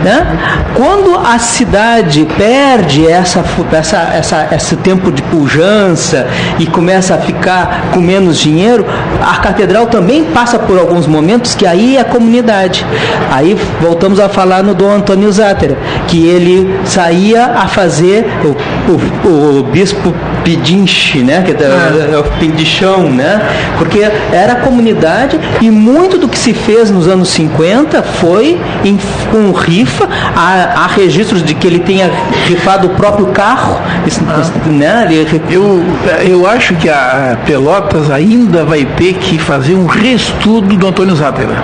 Né? 0.04 0.38
Quando 0.76 1.18
a 1.18 1.40
cidade 1.40 2.28
perde 2.38 3.08
essa, 3.08 3.44
essa, 3.72 3.98
essa, 4.14 4.48
esse 4.56 4.76
tempo 4.78 5.12
de 5.12 5.24
pujança 5.24 6.28
e 6.60 6.68
começa 6.68 7.16
a 7.16 7.18
ficar 7.18 7.90
com 7.92 8.00
menos 8.00 8.38
dinheiro, 8.38 8.86
a 9.22 9.38
catedral 9.38 9.88
também 9.88 10.24
passa 10.26 10.60
por 10.60 10.78
alguns 10.78 11.08
momentos 11.08 11.56
que 11.56 11.66
aí 11.66 11.98
é 11.98 12.02
a 12.02 12.06
comunidade. 12.06 12.86
Aí 13.32 13.58
voltamos 13.82 14.20
a 14.20 14.30
falar 14.30 14.64
no 14.64 14.76
Dom 14.76 14.92
Antônio 14.92 15.32
Zátera, 15.32 15.78
que 16.08 16.28
ele 16.28 16.80
saía 16.86 17.46
a 17.46 17.68
fazer 17.68 18.26
o, 18.44 19.28
o, 19.28 19.60
o 19.60 19.64
bispo 19.64 20.14
pedinche, 20.44 21.20
né? 21.20 21.42
Que 21.42 21.52
é, 21.52 22.14
é 22.14 22.18
o 22.18 22.24
pedichão, 22.40 23.10
né? 23.10 23.42
Porque 23.78 24.00
era 24.32 24.54
a 24.54 24.56
comunidade 24.58 25.40
e 25.62 25.70
muito 25.70 26.18
do 26.18 26.28
que 26.28 26.38
se 26.38 26.54
fez 26.54 26.92
nos 26.92 27.08
anos 27.08 27.30
50 27.30 28.04
foi 28.04 28.60
em, 28.84 28.98
com 29.32 29.52
rifa. 29.52 30.08
Há, 30.36 30.84
há, 30.84 30.88
registros 30.88 31.44
de 31.44 31.54
que 31.54 31.66
ele 31.66 31.80
tenha 31.80 32.12
rifado 32.46 32.88
o 32.88 32.90
próprio 32.92 33.28
carro, 33.28 33.80
ah. 34.28 34.70
né? 34.70 35.08
Ele... 35.10 35.42
Eu, 35.50 35.84
eu 36.22 36.48
acho 36.48 36.76
que 36.76 36.90
a 36.90 37.38
Pelotas 37.46 38.12
ainda 38.12 38.64
vai 38.64 38.86
ter 38.86 39.14
que 39.14 39.38
fazer 39.38 39.76
um 39.76 39.86
reestudo 39.86 40.76
do 40.76 40.88
Antônio 40.88 41.16
Zátera, 41.16 41.56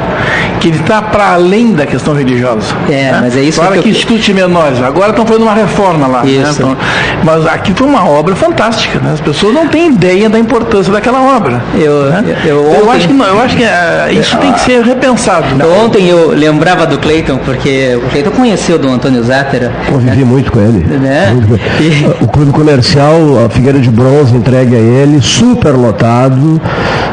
que 0.59 0.69
ele 0.69 0.79
está 0.79 1.01
para 1.01 1.33
além 1.33 1.73
da 1.73 1.85
questão 1.85 2.13
religiosa. 2.13 2.73
É, 2.87 3.11
né? 3.11 3.19
mas 3.21 3.37
é 3.37 3.41
isso 3.41 3.61
Fora 3.61 3.75
que, 3.75 3.83
que 3.83 3.89
eu... 3.89 3.91
institutos 3.91 4.29
menores. 4.29 4.81
Agora 4.81 5.09
estão 5.09 5.25
fazendo 5.25 5.43
uma 5.43 5.53
reforma 5.53 6.07
lá. 6.07 6.23
Né? 6.23 6.43
Então, 6.49 6.75
mas 7.23 7.45
aqui 7.45 7.73
foi 7.73 7.87
uma 7.87 8.07
obra 8.07 8.35
fantástica 8.35 8.68
fantástica, 8.69 8.99
né? 8.99 9.11
As 9.13 9.21
pessoas 9.21 9.53
não 9.53 9.67
têm 9.67 9.87
ideia 9.87 10.29
da 10.29 10.39
importância 10.39 10.91
daquela 10.91 11.35
obra. 11.35 11.61
Eu, 11.75 12.05
né? 12.09 12.37
eu, 12.45 12.63
eu, 12.63 12.73
eu 12.81 12.91
acho 12.91 13.07
que, 13.07 13.13
eu 13.13 13.39
acho 13.39 13.57
que 13.57 13.63
uh, 13.63 14.19
isso 14.19 14.37
tem 14.37 14.53
que 14.53 14.59
ser 14.61 14.83
repensado. 14.83 15.55
Né? 15.55 15.65
Ontem 15.65 16.07
eu 16.07 16.31
lembrava 16.31 16.85
do 16.85 16.97
Cleiton, 16.97 17.37
porque 17.39 17.95
o 17.95 18.09
Cleiton 18.09 18.31
conheceu 18.31 18.77
do 18.77 18.87
Antônio 18.87 19.23
Zátera. 19.23 19.71
Convivi 19.89 20.17
né? 20.17 20.25
muito 20.25 20.51
com 20.51 20.59
ele. 20.59 20.85
Né? 20.97 21.35
E... 21.79 22.23
O 22.23 22.27
clube 22.27 22.51
comercial, 22.51 23.45
a 23.45 23.49
Figueira 23.49 23.79
de 23.79 23.89
Bronze 23.89 24.35
entregue 24.35 24.75
a 24.75 24.79
ele, 24.79 25.21
super 25.21 25.71
lotado, 25.71 26.61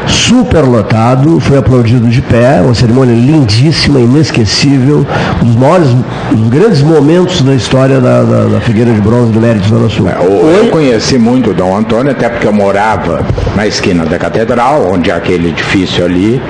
super 0.07 0.61
lotado, 0.61 1.39
foi 1.39 1.57
aplaudido 1.57 2.07
de 2.07 2.21
pé, 2.21 2.61
uma 2.61 2.73
cerimônia 2.73 3.13
lindíssima, 3.13 3.99
inesquecível, 3.99 5.05
um 5.41 5.45
dos 5.45 5.55
maiores, 5.55 5.87
um 6.31 6.35
dos 6.35 6.49
grandes 6.49 6.81
momentos 6.81 7.41
da 7.41 7.53
história 7.53 7.99
da, 7.99 8.23
da, 8.23 8.43
da 8.45 8.61
Figueira 8.61 8.91
de 8.91 9.01
Bronze 9.01 9.31
do 9.31 9.39
Mérito 9.39 9.67
Zona 9.67 9.89
Sul. 9.89 10.07
É, 10.09 10.17
eu 10.59 10.69
conheci 10.69 11.17
muito 11.17 11.46
do 11.47 11.53
Dom 11.53 11.77
Antônio, 11.77 12.11
até 12.11 12.27
porque 12.27 12.45
eu 12.45 12.51
morava 12.51 13.25
na 13.55 13.65
esquina 13.65 14.05
da 14.05 14.19
catedral, 14.19 14.91
onde 14.91 15.09
é 15.09 15.13
aquele 15.13 15.49
edifício 15.49 16.03
ali, 16.03 16.41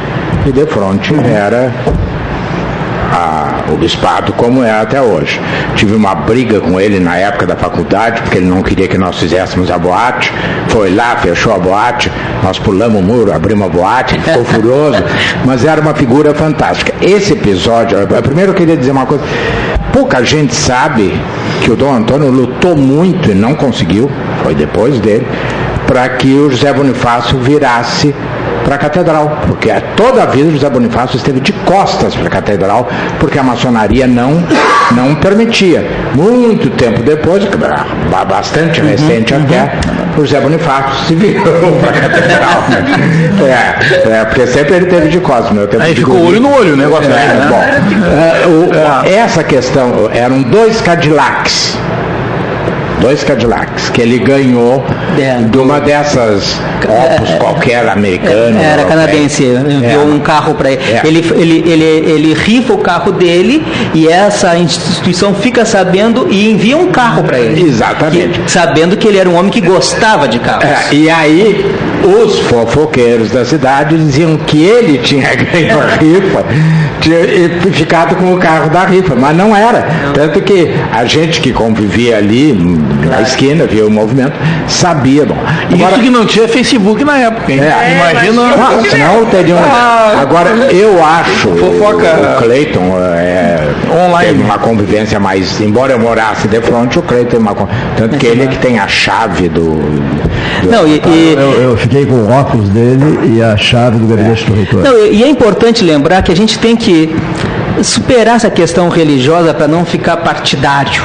e 0.43 0.51
de 0.51 0.65
frente 0.65 1.13
era 1.23 1.71
a, 3.13 3.71
o 3.71 3.77
bispado 3.77 4.33
como 4.33 4.63
é 4.63 4.71
até 4.71 4.99
hoje. 4.99 5.39
Tive 5.75 5.93
uma 5.93 6.15
briga 6.15 6.59
com 6.59 6.81
ele 6.81 6.99
na 6.99 7.15
época 7.15 7.45
da 7.45 7.55
faculdade, 7.55 8.23
porque 8.23 8.39
ele 8.39 8.47
não 8.47 8.63
queria 8.63 8.87
que 8.87 8.97
nós 8.97 9.19
fizéssemos 9.19 9.69
a 9.69 9.77
boate. 9.77 10.33
Foi 10.69 10.93
lá, 10.93 11.15
fechou 11.17 11.53
a 11.53 11.59
boate, 11.59 12.11
nós 12.43 12.57
pulamos 12.57 12.99
o 12.99 13.03
muro, 13.03 13.31
abrimos 13.31 13.67
a 13.67 13.69
boate, 13.69 14.15
ele 14.15 14.23
ficou 14.23 14.45
furioso, 14.45 15.03
mas 15.45 15.63
era 15.63 15.79
uma 15.79 15.93
figura 15.93 16.33
fantástica. 16.33 16.91
Esse 17.01 17.33
episódio, 17.33 17.99
primeiro 18.23 18.51
eu 18.51 18.55
queria 18.55 18.75
dizer 18.75 18.91
uma 18.91 19.05
coisa, 19.05 19.23
pouca 19.93 20.23
gente 20.23 20.55
sabe 20.55 21.13
que 21.61 21.69
o 21.69 21.75
Dom 21.75 21.93
Antônio 21.93 22.31
lutou 22.31 22.75
muito 22.75 23.29
e 23.29 23.35
não 23.35 23.53
conseguiu, 23.53 24.09
foi 24.47 24.55
depois 24.55 24.97
dele, 25.01 25.27
para 25.85 26.07
que 26.07 26.33
o 26.33 26.49
José 26.49 26.71
Bonifácio 26.71 27.37
virasse 27.37 28.15
para 28.63 28.75
a 28.75 28.77
catedral, 28.77 29.39
porque 29.45 29.69
toda 29.97 30.23
a 30.23 30.25
vida 30.25 30.47
o 30.47 30.51
José 30.53 30.69
Bonifácio 30.69 31.17
esteve 31.17 31.41
de 31.41 31.51
costas 31.51 32.15
para 32.15 32.27
a 32.27 32.29
catedral, 32.29 32.87
porque 33.19 33.37
a 33.37 33.43
maçonaria 33.43 34.07
não, 34.07 34.41
não 34.91 35.15
permitia. 35.15 35.85
Muito 36.13 36.69
tempo 36.71 37.01
depois, 37.01 37.43
bastante 38.27 38.79
uhum, 38.79 38.87
recente 38.87 39.33
uhum. 39.33 39.43
até, 39.43 39.73
o 40.17 40.21
José 40.21 40.39
Bonifácio 40.39 41.07
se 41.07 41.15
virou 41.15 41.73
para 41.81 41.89
a 41.89 41.99
catedral. 42.07 42.63
é, 43.45 44.19
é, 44.19 44.25
porque 44.25 44.47
sempre 44.47 44.75
ele 44.75 44.85
teve 44.85 45.09
de 45.09 45.19
costas. 45.19 45.51
Meu 45.51 45.67
tempo 45.67 45.83
Aí 45.83 45.93
ficou 45.93 46.25
olho 46.25 46.39
no 46.39 46.53
olho 46.53 46.73
o 46.73 46.77
negócio. 46.77 47.11
É, 47.11 47.15
né? 47.15 47.47
Bom, 47.49 47.63
é, 48.17 48.47
o, 48.47 49.05
é. 49.05 49.13
essa 49.13 49.43
questão, 49.43 50.09
eram 50.13 50.41
dois 50.41 50.79
Cadillacs 50.79 51.77
dois 52.99 53.23
Cadillacs, 53.23 53.89
que 53.89 54.01
ele 54.01 54.19
ganhou 54.19 54.83
é, 55.17 55.37
de 55.41 55.57
uma 55.57 55.79
dessas 55.79 56.59
Opus 56.77 57.29
é, 57.29 57.37
qualquer 57.37 57.87
americana. 57.89 58.61
Era 58.61 58.85
canadense, 58.85 59.43
enviou 59.43 60.05
um 60.05 60.19
carro 60.19 60.53
para 60.55 60.71
ele. 60.71 60.81
ele. 61.03 61.17
Ele, 61.35 61.71
ele. 61.71 61.87
Ele 62.17 62.33
rifa 62.33 62.73
o 62.73 62.77
carro 62.77 63.11
dele 63.11 63.65
e 63.93 64.07
essa 64.07 64.57
instituição 64.57 65.33
fica 65.33 65.65
sabendo 65.65 66.27
e 66.29 66.51
envia 66.51 66.77
um 66.77 66.87
carro 66.87 67.23
para 67.23 67.39
ele. 67.39 67.67
Exatamente. 67.67 68.39
Que, 68.39 68.51
sabendo 68.51 68.97
que 68.97 69.07
ele 69.07 69.17
era 69.17 69.29
um 69.29 69.37
homem 69.37 69.51
que 69.51 69.61
gostava 69.61 70.27
de 70.27 70.39
carros. 70.39 70.69
e 70.91 71.09
aí 71.09 71.65
os 72.07 72.39
fofoqueiros 72.39 73.31
da 73.31 73.43
cidade 73.43 73.97
diziam 73.97 74.37
que 74.37 74.63
ele 74.63 74.97
tinha 74.99 75.27
ganho 75.35 75.79
a 75.79 75.95
rifa 75.95 76.45
tinha 77.01 77.17
ficado 77.71 78.15
com 78.15 78.33
o 78.33 78.37
carro 78.37 78.69
da 78.69 78.85
rifa, 78.85 79.15
mas 79.15 79.35
não 79.35 79.55
era. 79.55 79.87
Tanto 80.13 80.41
que 80.41 80.73
a 80.91 81.05
gente 81.05 81.41
que 81.41 81.51
convivia 81.51 82.17
ali 82.17 82.53
na 83.05 83.21
esquina, 83.21 83.65
via 83.65 83.85
o 83.85 83.91
movimento, 83.91 84.33
sabia. 84.67 85.25
Bom. 85.25 85.35
Agora, 85.73 85.93
Isso 85.93 86.01
que 86.01 86.09
não 86.09 86.25
tinha 86.25 86.47
Facebook 86.47 87.03
na 87.03 87.17
época, 87.17 87.51
hein? 87.51 87.59
É, 87.61 88.11
Imagina. 88.11 88.41
Ah, 88.57 88.83
senão 88.89 89.25
teria 89.25 89.55
um... 89.55 89.59
ah, 89.59 90.19
Agora, 90.21 90.49
eu 90.71 91.03
acho 91.03 91.49
fofoca. 91.49 92.35
o 92.37 92.41
Cleiton 92.43 92.97
é, 93.15 93.56
online. 94.17 94.31
teve 94.31 94.43
uma 94.43 94.57
convivência 94.57 95.19
mais. 95.19 95.59
Embora 95.61 95.93
eu 95.93 95.99
morasse 95.99 96.47
de 96.47 96.61
frente, 96.61 96.99
o 96.99 97.01
Cleiton 97.01 97.29
tem 97.29 97.39
uma. 97.39 97.55
Tanto 97.95 98.17
que 98.17 98.25
ele 98.25 98.43
é 98.43 98.47
que 98.47 98.57
tem 98.57 98.79
a 98.79 98.87
chave 98.87 99.49
do. 99.49 99.75
do 100.61 100.71
não, 100.71 100.87
e, 100.87 101.01
e... 101.05 101.33
Eu, 101.33 101.61
eu, 101.61 101.77
fiquei 101.77 102.05
com 102.05 102.15
o 102.15 102.31
óculos 102.31 102.69
dele 102.69 103.35
e 103.35 103.41
a 103.41 103.55
chave 103.57 103.97
do 103.97 104.07
gabinete 104.07 104.43
é. 104.43 104.47
do 104.47 104.53
reitor. 104.55 104.83
Não, 104.83 105.05
e 105.05 105.23
é 105.23 105.27
importante 105.27 105.83
lembrar 105.83 106.21
que 106.21 106.31
a 106.31 106.35
gente 106.35 106.57
tem 106.59 106.75
que 106.75 107.13
superar 107.83 108.35
essa 108.35 108.49
questão 108.49 108.89
religiosa 108.89 109.53
para 109.53 109.67
não 109.67 109.85
ficar 109.85 110.17
partidário. 110.17 111.03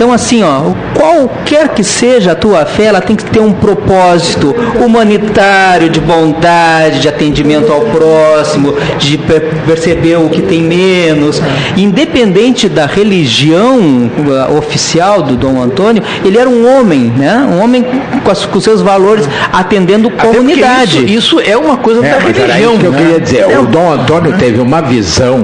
Então, 0.00 0.14
assim, 0.14 0.42
ó, 0.42 0.72
qualquer 0.94 1.68
que 1.74 1.84
seja 1.84 2.32
a 2.32 2.34
tua 2.34 2.64
fé, 2.64 2.84
ela 2.84 3.02
tem 3.02 3.14
que 3.14 3.22
ter 3.22 3.38
um 3.38 3.52
propósito 3.52 4.56
humanitário, 4.82 5.90
de 5.90 6.00
bondade, 6.00 7.00
de 7.00 7.08
atendimento 7.10 7.70
ao 7.70 7.82
próximo, 7.82 8.74
de 8.98 9.18
perceber 9.66 10.16
o 10.16 10.30
que 10.30 10.40
tem 10.40 10.62
menos. 10.62 11.42
Independente 11.76 12.66
da 12.66 12.86
religião 12.86 13.78
uh, 13.78 14.56
oficial 14.56 15.22
do 15.22 15.36
Dom 15.36 15.60
Antônio, 15.60 16.02
ele 16.24 16.38
era 16.38 16.48
um 16.48 16.66
homem, 16.66 17.12
né? 17.14 17.46
Um 17.52 17.62
homem 17.62 17.84
com, 18.24 18.30
as, 18.30 18.46
com 18.46 18.58
seus 18.58 18.80
valores, 18.80 19.28
atendendo 19.52 20.08
a 20.08 20.12
comunidade. 20.12 21.04
Isso, 21.04 21.38
isso, 21.38 21.40
é 21.40 21.58
uma 21.58 21.76
coisa 21.76 22.02
é, 22.06 22.10
da 22.10 22.18
religião. 22.20 22.78
que 22.78 22.86
eu 22.86 22.92
né? 22.92 22.98
queria 23.02 23.20
dizer. 23.20 23.58
O 23.58 23.66
Dom 23.66 23.92
Antônio 23.92 24.34
teve 24.38 24.62
uma 24.62 24.80
visão 24.80 25.40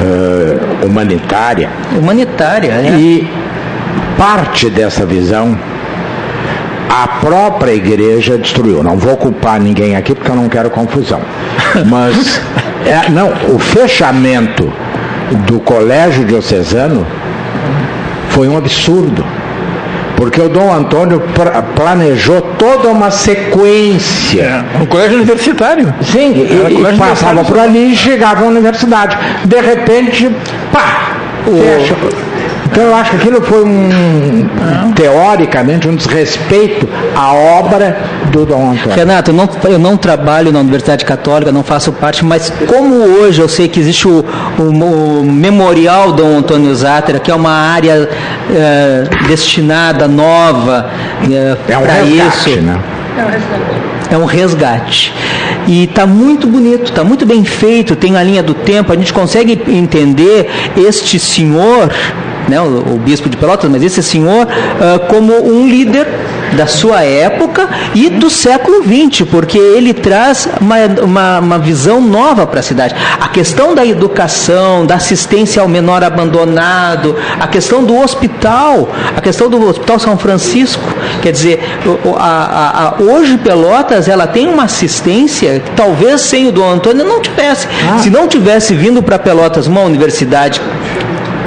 uh, 0.00 0.67
humanitária. 0.84 1.70
Humanitária, 1.96 2.72
é. 2.72 2.98
E 2.98 3.30
parte 4.16 4.68
dessa 4.70 5.06
visão 5.06 5.56
a 6.88 7.06
própria 7.20 7.72
igreja 7.72 8.38
destruiu. 8.38 8.82
Não 8.82 8.96
vou 8.96 9.16
culpar 9.16 9.60
ninguém 9.60 9.94
aqui 9.94 10.14
porque 10.14 10.30
eu 10.30 10.36
não 10.36 10.48
quero 10.48 10.70
confusão. 10.70 11.20
Mas 11.86 12.40
é, 12.86 13.10
não, 13.10 13.32
o 13.54 13.58
fechamento 13.58 14.72
do 15.46 15.60
colégio 15.60 16.24
diocesano 16.24 17.06
foi 18.30 18.48
um 18.48 18.56
absurdo. 18.56 19.24
Porque 20.18 20.40
o 20.40 20.48
Dom 20.48 20.74
Antônio 20.74 21.22
planejou 21.76 22.40
toda 22.58 22.88
uma 22.88 23.08
sequência. 23.08 24.64
É, 24.76 24.82
um 24.82 24.84
colégio 24.84 25.16
universitário. 25.16 25.94
Sim, 26.02 26.32
e, 26.32 26.92
e 26.92 26.98
passava 26.98 27.44
por 27.44 27.56
ali 27.56 27.92
e 27.92 27.96
chegava 27.96 28.44
à 28.44 28.48
universidade. 28.48 29.16
De 29.44 29.60
repente, 29.60 30.28
pá, 30.72 31.12
o... 31.46 31.56
fecha. 31.56 31.94
Então 32.70 32.84
eu 32.84 32.94
acho 32.94 33.10
que 33.10 33.16
aquilo 33.16 33.40
foi 33.40 33.64
um, 33.64 34.92
teoricamente, 34.94 35.88
um 35.88 35.96
desrespeito 35.96 36.86
à 37.16 37.32
obra 37.32 37.96
do 38.30 38.44
Dom 38.44 38.72
Antônio. 38.72 38.94
Renato, 38.94 39.30
eu 39.30 39.34
não, 39.34 39.48
eu 39.64 39.78
não 39.78 39.96
trabalho 39.96 40.52
na 40.52 40.60
Universidade 40.60 41.04
Católica, 41.04 41.50
não 41.50 41.64
faço 41.64 41.92
parte, 41.92 42.24
mas 42.24 42.52
como 42.66 42.94
hoje 42.94 43.40
eu 43.40 43.48
sei 43.48 43.68
que 43.68 43.80
existe 43.80 44.06
o, 44.06 44.24
o, 44.58 44.62
o 45.20 45.24
Memorial 45.24 46.12
Dom 46.12 46.38
Antônio 46.38 46.74
Zátera, 46.74 47.18
que 47.18 47.30
é 47.30 47.34
uma 47.34 47.50
área 47.52 48.08
eh, 48.50 49.04
destinada, 49.26 50.06
nova, 50.06 50.90
eh, 51.30 51.56
É 51.68 51.78
um 51.78 51.82
para 51.82 51.92
resgate, 51.94 52.50
isso. 52.50 52.60
né? 52.60 52.78
É 54.10 54.16
um 54.16 54.24
resgate. 54.24 55.12
E 55.66 55.84
está 55.84 56.06
muito 56.06 56.46
bonito, 56.46 56.84
está 56.84 57.02
muito 57.04 57.26
bem 57.26 57.44
feito, 57.44 57.96
tem 57.96 58.16
a 58.16 58.22
linha 58.22 58.42
do 58.42 58.54
tempo, 58.54 58.92
a 58.92 58.96
gente 58.96 59.12
consegue 59.12 59.60
entender 59.68 60.48
este 60.76 61.18
senhor, 61.18 61.90
né, 62.48 62.60
o, 62.60 62.94
o 62.94 62.98
bispo 62.98 63.28
de 63.28 63.36
Pelotas, 63.36 63.70
mas 63.70 63.82
esse 63.82 64.02
senhor 64.02 64.46
ah, 64.48 64.98
como 65.08 65.32
um 65.46 65.68
líder 65.68 66.06
da 66.56 66.66
sua 66.66 67.02
época 67.02 67.68
e 67.94 68.08
do 68.08 68.30
século 68.30 68.82
XX, 68.82 69.28
porque 69.30 69.58
ele 69.58 69.92
traz 69.92 70.48
uma, 70.60 70.76
uma, 71.04 71.38
uma 71.40 71.58
visão 71.58 72.00
nova 72.00 72.46
para 72.46 72.60
a 72.60 72.62
cidade. 72.62 72.94
A 73.20 73.28
questão 73.28 73.74
da 73.74 73.84
educação, 73.84 74.86
da 74.86 74.94
assistência 74.94 75.60
ao 75.60 75.68
menor 75.68 76.02
abandonado, 76.02 77.14
a 77.38 77.46
questão 77.46 77.84
do 77.84 77.94
hospital, 77.98 78.88
a 79.14 79.20
questão 79.20 79.50
do 79.50 79.62
Hospital 79.68 79.98
São 79.98 80.16
Francisco, 80.16 80.82
quer 81.20 81.32
dizer, 81.32 81.62
a- 82.16 82.22
a- 82.22 82.88
a- 82.88 83.02
hoje 83.02 83.36
Pelotas 83.36 84.08
ela 84.08 84.26
tem 84.26 84.48
uma 84.48 84.64
assistência 84.64 85.60
que 85.60 85.70
talvez 85.72 86.22
sem 86.22 86.46
o 86.46 86.52
Dom 86.52 86.70
Antônio 86.70 87.04
não 87.04 87.20
tivesse. 87.20 87.68
Se 88.02 88.08
não 88.08 88.26
tivesse 88.26 88.72
vindo 88.74 89.02
para 89.02 89.18
Pelotas 89.18 89.66
uma 89.66 89.82
universidade 89.82 90.60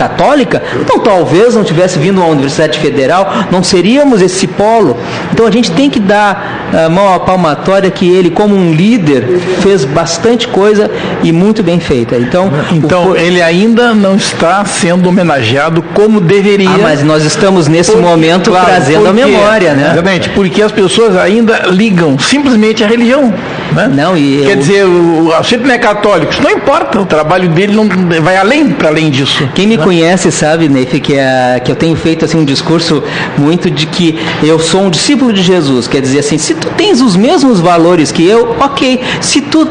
católica, 0.02 0.64
então 0.80 0.98
talvez 0.98 1.54
não 1.54 1.64
tivesse 1.64 2.00
vindo 2.00 2.18
uma 2.18 2.28
universidade 2.28 2.80
federal, 2.80 3.32
não 3.52 3.62
seríamos 3.62 4.20
esse 4.20 4.48
polo. 4.48 4.98
Então 5.32 5.46
a 5.46 5.52
gente 5.52 5.72
tem 5.72 5.92
que 5.92 6.00
dar 6.00 6.61
a 6.74 6.90
mão 6.90 7.14
à 7.14 7.20
palmatória 7.20 7.90
que 7.92 8.08
ele, 8.10 8.30
como 8.30 8.56
um 8.56 8.74
líder, 8.74 9.26
fez 9.62 9.84
bastante 9.86 10.48
coisa 10.48 10.90
e 11.24 11.32
muito 11.32 11.62
bem 11.64 11.80
feita. 11.80 12.16
Então, 12.18 12.52
Então, 12.72 13.16
ele 13.16 13.42
ainda 13.42 13.94
não 13.94 14.16
está 14.16 14.64
sendo 14.66 15.10
homenageado 15.10 15.82
como 15.94 16.20
deveria. 16.20 16.70
Ah, 16.70 16.78
mas 16.82 17.04
nós 17.04 17.24
estamos 17.24 17.68
nesse 17.68 17.96
momento 17.96 18.52
trazendo 18.52 19.08
a 19.08 19.12
porque- 19.14 19.26
memória, 19.26 19.74
né? 19.74 19.92
Exatamente, 19.94 20.30
porque 20.30 20.62
as 20.62 20.72
pessoas 20.72 21.16
ainda 21.18 21.64
ligam 21.70 22.18
simplesmente 22.20 22.84
à 22.84 22.88
religião. 22.88 23.34
Né? 23.74 23.88
Não, 23.94 24.18
e 24.18 24.42
Quer 24.46 24.52
eu- 24.52 24.56
dizer, 24.58 24.86
o, 24.86 25.28
o, 25.30 25.44
se 25.44 25.56
ele 25.56 25.66
não 25.66 25.74
é 25.74 25.78
católico, 25.78 26.32
isso 26.34 26.42
não 26.44 26.52
importa, 26.52 27.00
o 27.00 27.06
trabalho 27.06 27.48
dele 27.50 27.74
não 27.74 27.88
vai 28.22 28.36
além 28.36 28.70
para 28.72 28.90
além 28.90 29.10
disso. 29.10 29.48
Quem 29.56 29.66
me 29.68 29.78
conhece 29.78 30.32
sabe, 30.32 30.68
Neif, 30.68 31.00
que, 31.00 31.14
é, 31.14 31.62
que 31.64 31.72
eu 31.72 31.76
tenho 31.76 31.96
feito 31.96 32.26
assim, 32.26 32.38
um 32.38 32.44
discurso 32.46 33.02
muito 33.38 33.70
de 33.72 33.86
que 33.86 34.20
eu 34.44 34.60
sou 34.60 34.82
um 34.84 34.90
discípulo 34.90 35.32
de 35.32 35.42
Jesus. 35.42 35.88
Quer 35.88 36.02
dizer 36.02 36.20
assim, 36.20 36.38
se 36.38 36.54
tu 36.62 36.70
tens 36.78 37.02
os 37.02 37.16
mesmos 37.16 37.60
valores 37.60 38.12
que 38.12 38.26
eu, 38.26 38.56
ok. 38.60 39.02
Se 39.20 39.42
tu, 39.42 39.68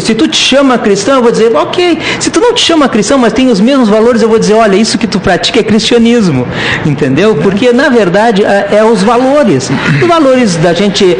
se 0.00 0.14
tu 0.14 0.28
te 0.28 0.36
chama 0.36 0.78
cristão, 0.78 1.16
eu 1.16 1.22
vou 1.22 1.32
dizer, 1.32 1.54
ok. 1.54 1.98
Se 2.20 2.30
tu 2.30 2.40
não 2.40 2.54
te 2.54 2.64
chama 2.64 2.88
cristão, 2.88 3.18
mas 3.18 3.32
tem 3.32 3.50
os 3.50 3.60
mesmos 3.60 3.88
valores, 3.88 4.22
eu 4.22 4.28
vou 4.28 4.38
dizer, 4.38 4.54
olha, 4.54 4.76
isso 4.76 4.96
que 4.96 5.06
tu 5.06 5.18
pratica 5.18 5.60
é 5.60 5.62
cristianismo. 5.62 6.46
Entendeu? 6.86 7.36
Porque, 7.36 7.72
na 7.72 7.88
verdade, 7.88 8.44
é, 8.44 8.68
é 8.76 8.84
os 8.84 9.02
valores. 9.02 9.70
Os 10.00 10.08
valores 10.08 10.56
da 10.56 10.72
gente 10.72 11.18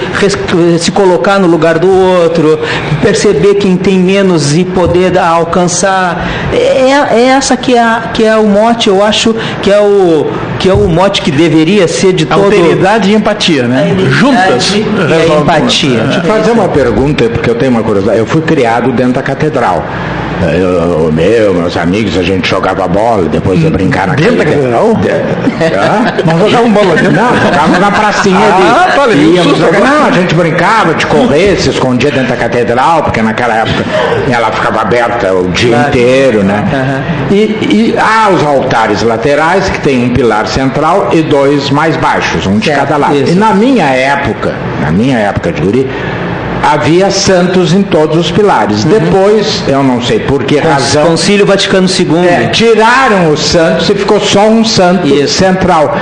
se 0.79 0.91
colocar 0.93 1.39
no 1.39 1.49
lugar 1.49 1.79
do 1.79 1.91
outro, 1.91 2.59
perceber 3.03 3.57
quem 3.57 3.77
tem 3.77 3.99
menos 3.99 4.57
e 4.57 4.65
poder 4.65 5.19
alcançar. 5.19 6.29
É, 6.53 7.19
é 7.19 7.23
essa 7.29 7.57
que 7.57 7.77
é, 7.77 8.03
que 8.15 8.25
é 8.25 8.37
o 8.37 8.47
mote, 8.47 8.89
eu 8.89 9.05
acho 9.05 9.35
que 9.63 9.71
é 9.71 9.81
o, 9.81 10.31
que 10.59 10.69
é 10.69 10.75
o 10.75 10.89
mote 10.89 11.23
que 11.23 11.31
deveria 11.31 11.87
ser 11.87 12.13
de 12.13 12.27
todo. 12.27 12.45
Alteridade 12.45 13.11
e 13.11 13.15
empatia, 13.15 13.65
né? 13.69 13.97
Juntas. 14.11 14.75
E 14.75 14.83
a 14.83 15.07
resolvem. 15.07 15.43
empatia. 15.43 16.01
Deixa 16.05 16.19
eu 16.19 16.25
fazer 16.25 16.51
uma 16.51 16.69
pergunta, 16.69 17.29
porque 17.29 17.49
eu 17.49 17.55
tenho 17.55 17.71
uma 17.71 17.83
curiosidade. 17.83 18.19
Eu 18.19 18.27
fui 18.27 18.43
criado 18.43 18.93
dentro 18.93 19.15
da 19.15 19.23
catedral. 19.23 19.85
Eu, 20.41 21.09
o 21.09 21.13
meu, 21.13 21.55
meus 21.55 21.77
amigos, 21.77 22.17
a 22.17 22.23
gente 22.23 22.49
jogava 22.49 22.87
bola, 22.87 23.29
depois 23.29 23.61
ia 23.63 23.71
brincar 23.71 24.07
na 24.07 24.15
Dentro 24.15 24.37
da 24.37 24.45
catedral? 24.45 24.89
Hã? 24.89 26.25
Não 26.25 26.39
jogavam 26.49 26.71
bola 26.73 26.95
dentro? 26.97 27.13
Não, 27.13 27.37
jogava 27.37 27.79
na 27.79 27.91
pracinha 27.91 28.37
ali. 28.39 28.67
Ah, 28.69 28.93
tá, 28.95 29.05
levei 29.05 29.27
um 29.27 29.35
Íamos 29.35 29.59
jogar-. 29.59 29.81
Não, 29.81 30.07
a 30.07 30.11
gente 30.13 30.35
brincava 30.35 30.95
de 30.95 31.07
correr, 31.07 31.57
se 31.57 31.71
escondia 31.71 32.11
dentro 32.11 32.29
da 32.29 32.37
catedral, 32.37 33.03
porque 33.03 33.21
naquela 33.21 33.55
época 33.55 33.85
ela 34.31 34.51
ficava 34.53 34.83
aberta 34.83 35.33
o 35.35 35.49
dia 35.49 35.87
inteiro, 35.89 36.43
né? 36.45 36.65
E, 37.31 37.35
e 37.35 37.95
há 37.99 38.31
os 38.31 38.45
altares 38.45 39.03
laterais, 39.03 39.69
que 39.69 39.81
tem 39.81 40.05
um 40.05 40.11
pilar 40.11 40.47
central 40.47 41.11
e 41.13 41.23
dois 41.23 41.71
mais 41.71 41.97
baixos, 41.97 42.47
um 42.47 42.59
de 42.59 42.67
Certo, 42.67 42.81
cada 42.81 42.97
lado. 42.97 43.17
isso. 43.17 43.33
E 43.33 43.35
na 43.35 43.55
minha 43.55 43.87
época, 43.87 44.55
na 44.81 44.91
minha 44.91 45.19
época 45.19 45.53
de 45.53 45.61
guri, 45.61 45.91
havia 46.63 47.11
santos 47.11 47.73
em 47.73 47.83
todos 47.83 48.17
os 48.17 48.31
pilares. 48.31 48.85
Depois, 48.85 49.63
eu 49.67 49.83
não 49.83 50.01
sei 50.03 50.21
por 50.21 50.45
que 50.45 50.59
razão, 50.59 51.07
Concílio 51.07 51.47
Vaticano 51.47 51.89
II. 51.89 52.27
é, 52.27 52.49
tiraram 52.49 53.31
os 53.33 53.41
santos 53.41 53.89
e 53.89 53.95
ficou 53.95 54.21
só 54.21 54.49
um 54.49 54.65
santo 54.65 55.07
Isso. 55.07 55.35
central. 55.35 55.97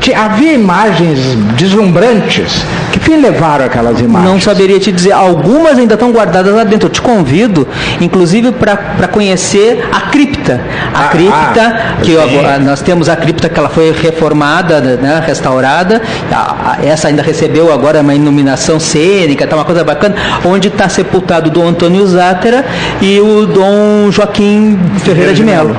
Que 0.00 0.12
havia 0.14 0.52
imagens 0.52 1.18
deslumbrantes. 1.56 2.64
Que 2.92 2.98
fim 3.00 3.16
levaram 3.20 3.64
aquelas 3.64 3.98
imagens? 4.00 4.30
Não 4.30 4.40
saberia 4.40 4.78
te 4.78 4.92
dizer. 4.92 5.12
Algumas 5.12 5.78
ainda 5.78 5.94
estão 5.94 6.12
guardadas 6.12 6.54
lá 6.54 6.64
dentro. 6.64 6.86
Eu 6.88 6.90
te 6.92 7.00
convido, 7.00 7.66
inclusive, 8.00 8.52
para 8.52 9.08
conhecer 9.08 9.88
a 9.92 10.02
cripta. 10.10 10.60
A 10.94 11.04
Ah, 11.04 11.08
cripta, 11.08 11.62
ah, 11.62 11.96
que 12.02 12.16
agora- 12.16 12.58
nós 12.58 12.82
temos 12.82 13.08
a 13.08 13.16
cripta 13.16 13.48
que 13.48 13.58
ela 13.58 13.68
foi 13.68 13.92
reformada, 13.92 14.80
né, 14.80 15.22
restaurada. 15.26 16.02
A- 16.30 16.76
a- 16.82 16.84
essa 16.86 17.08
ainda 17.08 17.22
recebeu 17.22 17.72
agora 17.72 18.00
uma 18.00 18.14
iluminação 18.14 18.78
cênica, 18.78 19.46
tá 19.46 19.56
uma 19.56 19.64
coisa 19.64 19.82
bacana, 19.84 20.14
onde 20.44 20.68
está 20.68 20.88
sepultado 20.88 21.48
o 21.48 21.52
Dom 21.52 21.66
Antônio 21.68 22.06
Zátera 22.06 22.64
e 23.00 23.18
o 23.20 23.46
Dom 23.46 24.10
Joaquim 24.10 24.78
Ferreira 24.98 25.32
de 25.32 25.42
Melo. 25.42 25.76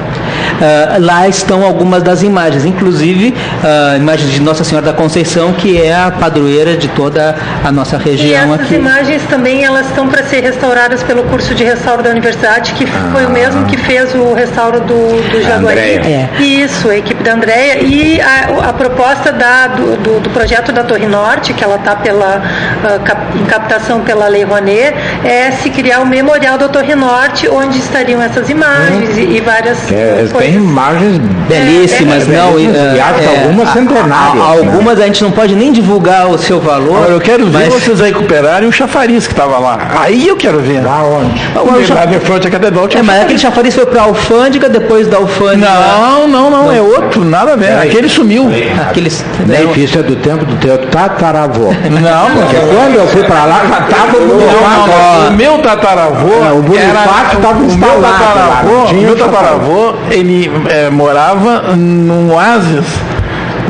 Ah, 0.64 0.98
lá 1.00 1.28
estão 1.28 1.64
algumas 1.66 2.02
das 2.02 2.24
imagens, 2.24 2.64
inclusive 2.66 3.34
ah, 3.64 3.98
imagens 3.98 4.32
de 4.32 4.42
Nossa 4.42 4.64
Senhora 4.64 4.86
da 4.86 4.94
Conceição, 4.94 5.52
que 5.54 5.82
é 5.82 5.94
a 5.94 6.10
padroeira 6.10 6.78
de 6.78 6.88
toda 6.90 7.36
a 7.64 7.72
nossa 7.72 7.98
E 7.98 8.00
região 8.10 8.54
essas 8.54 8.68
aqui. 8.68 8.76
imagens 8.76 9.22
também 9.30 9.66
elas 9.66 9.88
estão 9.88 10.08
para 10.08 10.24
ser 10.24 10.42
restauradas 10.42 11.04
pelo 11.04 11.24
curso 11.24 11.54
de 11.54 11.64
restauro 11.66 12.02
da 12.02 12.10
universidade, 12.12 12.74
que 12.74 12.86
foi 12.86 13.26
o 13.26 13.30
mesmo 13.30 13.66
que 13.66 13.76
fez 13.78 14.16
o 14.16 14.34
restauro 14.34 14.80
do, 14.80 15.32
do 15.32 15.42
Jaguari. 15.44 15.80
É. 15.82 16.30
Isso, 16.40 16.90
a 16.90 16.96
equipe 16.98 17.22
da 17.24 17.34
Andréia. 17.34 17.80
E 17.84 18.22
a, 18.22 18.70
a 18.70 18.74
proposta 18.74 19.32
da, 19.34 19.68
do, 19.68 19.98
do- 19.98 20.20
do 20.22 20.30
projeto 20.30 20.72
da 20.72 20.84
Torre 20.84 21.08
Norte, 21.08 21.54
que 21.54 21.64
ela 21.64 21.76
está 21.76 21.96
pela, 21.96 22.42
ah, 22.86 23.00
cap- 23.04 23.38
em 23.38 23.44
captação 23.46 24.00
pela 24.02 24.28
Lei 24.30 24.44
Rouanet, 24.46 24.94
é 25.26 25.52
se 25.52 25.70
criar 25.70 26.00
o 26.00 26.06
memorial 26.06 26.58
da 26.58 26.70
Torre 26.70 26.96
Norte, 26.96 27.50
onde 27.50 27.80
estariam 27.80 28.22
essas 28.22 28.50
imagens 28.50 29.18
e, 29.18 29.22
e 29.38 29.42
várias 29.42 29.92
É, 29.92 30.22
tem 30.54 30.64
imagens 30.64 31.20
Belíssimas, 31.48 32.28
É, 32.30 32.38
não. 32.38 32.54
belíssimas, 32.54 32.94
e, 32.94 32.96
e 32.96 33.00
acho 33.00 33.20
que 33.20 33.28
algumas 33.44 33.70
centenárias, 33.74 34.36
né? 34.36 34.42
Algumas 34.48 35.00
a 35.00 35.06
gente 35.06 35.24
não 35.24 35.32
pode 35.32 35.56
nem 35.56 35.72
divulgar 35.72 36.28
o 36.28 36.38
seu 36.38 36.60
valor. 36.60 36.96
Agora, 36.98 37.12
eu 37.12 37.20
quero 37.22 37.46
ver 37.48 37.66
mas- 37.70 37.74
vocês 37.74 38.00
recuperarem 38.00 38.68
o 38.68 38.72
chafariz 38.72 39.28
que 39.28 39.34
estava 39.34 39.58
lá. 39.60 39.78
Aí 40.00 40.28
eu 40.28 40.38
quero 40.38 40.60
ver. 40.60 40.82
lá 40.84 41.04
onde? 41.04 41.92
Lá 41.94 42.06
de 42.06 42.20
frente 42.20 42.48
à 42.48 42.52
catedral 42.52 42.88
É, 42.94 43.02
mas 43.02 43.22
aquele 43.24 43.40
chafariz 43.40 43.76
foi 43.76 43.86
para 43.86 44.02
a 44.02 44.06
alfândega, 44.06 44.70
depois 44.70 45.08
da 45.08 45.18
alfândega. 45.18 45.68
Não, 45.70 46.28
não, 46.28 46.50
não, 46.50 46.72
é 46.72 46.82
outro, 46.82 47.24
nada 47.26 47.54
a 47.54 47.56
ver. 47.56 47.78
Aquele 47.78 48.08
sumiu. 48.10 48.50
Aqueles. 48.90 49.24
Neif, 49.46 49.78
isso 49.84 50.00
é 50.00 50.04
do 50.04 50.16
tempo 50.16 50.46
do 50.46 50.56
teu 50.58 50.78
tataravô. 50.88 51.74
Não, 52.04 52.30
Porque 52.32 52.58
não. 52.58 52.68
quando 52.76 52.96
eu 52.96 53.08
fui 53.08 53.24
pra 53.24 53.46
lá, 53.46 53.62
já 53.70 53.82
tava 53.82 54.18
o 54.18 54.22
Não, 54.22 54.28
não, 54.28 54.38
Bonifácio. 54.38 55.24
não. 55.24 55.30
O 55.30 55.34
meu 55.38 55.58
tataravô. 55.60 56.28
É, 56.46 56.52
o 56.52 56.62
Bonifácio 56.62 57.40
tava 57.42 57.60
o 57.60 57.78
meu 57.78 58.02
tataravô, 58.02 58.72
não 58.72 58.86
o 58.86 58.94
meu 58.94 59.18
chafariz. 59.18 59.20
tataravô, 59.20 59.94
ele 60.12 60.43
é, 60.70 60.90
morava 60.90 61.76
num 61.76 62.34
oásis. 62.34 62.86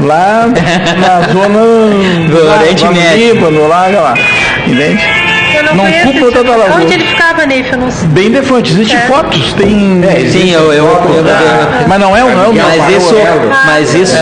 Lá 0.01 0.47
na 0.47 1.21
zona 1.31 1.59
Do 2.29 2.45
lá, 2.45 2.59
Oriente 2.59 2.83
lá 2.83 2.89
no 2.89 2.95
Médio. 2.95 3.33
Líbano, 3.33 3.67
lá, 3.67 3.87
lá. 3.87 4.13
Entende? 4.67 5.22
Eu 5.69 5.75
não, 5.75 5.83
Não 5.85 5.89
esse- 5.89 6.31
tataravô. 6.31 6.81
Onde 6.81 6.93
ele 6.93 7.03
ficava, 7.05 7.45
Neif? 7.45 7.71
Eu 7.71 7.77
não 7.79 7.91
sei. 7.91 8.07
Bem 8.09 8.31
defante, 8.31 8.71
existe 8.73 8.95
É. 8.95 8.99
fotos, 9.01 9.53
tem. 9.53 10.01
Sim, 10.29 10.51
eu. 10.51 10.61
eu, 10.61 10.73
eu- 10.73 10.85
eu- 10.85 11.87
Mas 11.87 11.99
não 11.99 12.15
é, 12.15 12.23
o- 12.23 12.29
não 12.29 12.43
é 12.43 12.47
o 12.47 12.53
meu. 12.53 12.63
mas 12.65 12.95
isso, 13.03 13.15
mas 13.65 13.93
isso, 13.95 14.17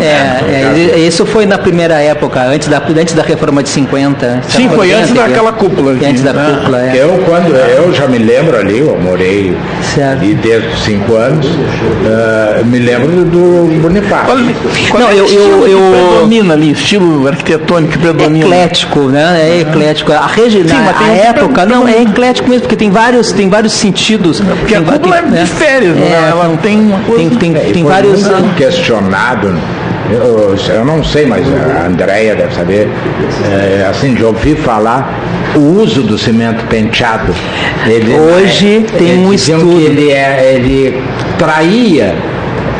É, 0.00 0.40
é, 0.50 0.90
é, 0.94 0.98
isso 0.98 1.26
foi 1.26 1.46
na 1.46 1.58
primeira 1.58 2.00
época, 2.00 2.40
antes 2.42 2.68
da, 2.68 2.78
antes 2.98 3.14
da 3.14 3.22
reforma 3.22 3.62
de 3.62 3.68
50. 3.68 4.40
Sim, 4.48 4.68
foi 4.74 4.92
antes 4.92 5.08
50, 5.08 5.28
daquela 5.28 5.52
que- 5.52 5.58
cúpula 5.58 5.92
aqui, 5.92 6.04
Antes 6.06 6.22
da 6.22 6.32
né? 6.32 6.56
cúpula, 6.58 6.80
é. 6.82 6.96
Eu, 6.96 7.22
quando 7.26 7.54
eu 7.54 7.92
já 7.94 8.06
me 8.06 8.18
lembro 8.18 8.56
ali, 8.58 8.78
eu 8.78 8.98
morei 9.00 9.56
Certo. 9.94 10.12
ali 10.12 10.34
desde 10.34 10.68
os 10.68 10.82
cinco 10.84 11.14
anos, 11.14 11.46
eh, 12.06 12.62
me 12.64 12.78
lembro 12.78 13.24
do 13.24 13.80
Bonifácio. 13.80 14.34
Não, 14.98 15.08
é 15.08 15.14
eu- 15.14 15.24
estilo 15.24 15.44
eu- 15.44 15.64
que 15.64 15.70
eu- 15.72 16.08
predomina 16.10 16.54
ali, 16.54 16.72
estilo 16.72 17.28
arquitetônico 17.28 17.92
que 17.92 17.98
predomina? 17.98 18.44
eclético, 18.46 19.00
né? 19.00 19.38
É 19.40 19.60
eclético. 19.60 20.12
A 20.12 20.26
regi... 20.26 20.61
Sim, 20.68 20.74
na 20.74 20.92
tem 20.92 21.06
a 21.06 21.12
época, 21.28 21.66
não, 21.66 21.86
é 21.88 22.02
eclético 22.02 22.48
mesmo, 22.48 22.62
porque 22.62 22.76
tem 22.76 22.90
vários, 22.90 23.32
tem 23.32 23.48
vários 23.48 23.72
sentidos. 23.72 24.40
Porque 24.40 24.74
a 24.74 24.78
tem, 24.78 24.86
va- 24.86 24.92
cúpula 24.94 25.16
tem- 25.22 25.38
é 25.38 25.42
de 25.42 25.46
férias, 25.50 25.96
né? 25.96 26.28
ela 26.30 26.44
não 26.48 26.56
tem 26.56 26.78
uma 26.80 26.98
coisa... 27.00 27.28
tem, 27.30 27.52
tem, 27.52 27.52
tem 27.72 27.82
Foi 27.84 27.92
vários. 27.92 28.22
questionado. 28.56 29.54
Eu, 30.10 30.56
eu 30.74 30.84
não 30.84 31.02
sei, 31.02 31.24
mas 31.24 31.46
a 31.46 31.86
Andrea 31.86 32.34
deve 32.34 32.54
saber. 32.54 32.88
é, 33.50 33.86
assim, 33.88 34.14
de 34.14 34.22
ouvir 34.24 34.56
falar 34.56 35.08
o 35.54 35.80
uso 35.80 36.02
do 36.02 36.18
cimento 36.18 36.64
penteado. 36.66 37.34
Ele, 37.86 38.12
Hoje 38.14 38.84
tem 38.98 39.08
eles 39.08 39.26
um 39.26 39.32
estudo. 39.32 39.76
que 39.76 39.84
ele, 39.84 40.10
é, 40.10 40.54
ele 40.54 41.02
traía 41.38 42.14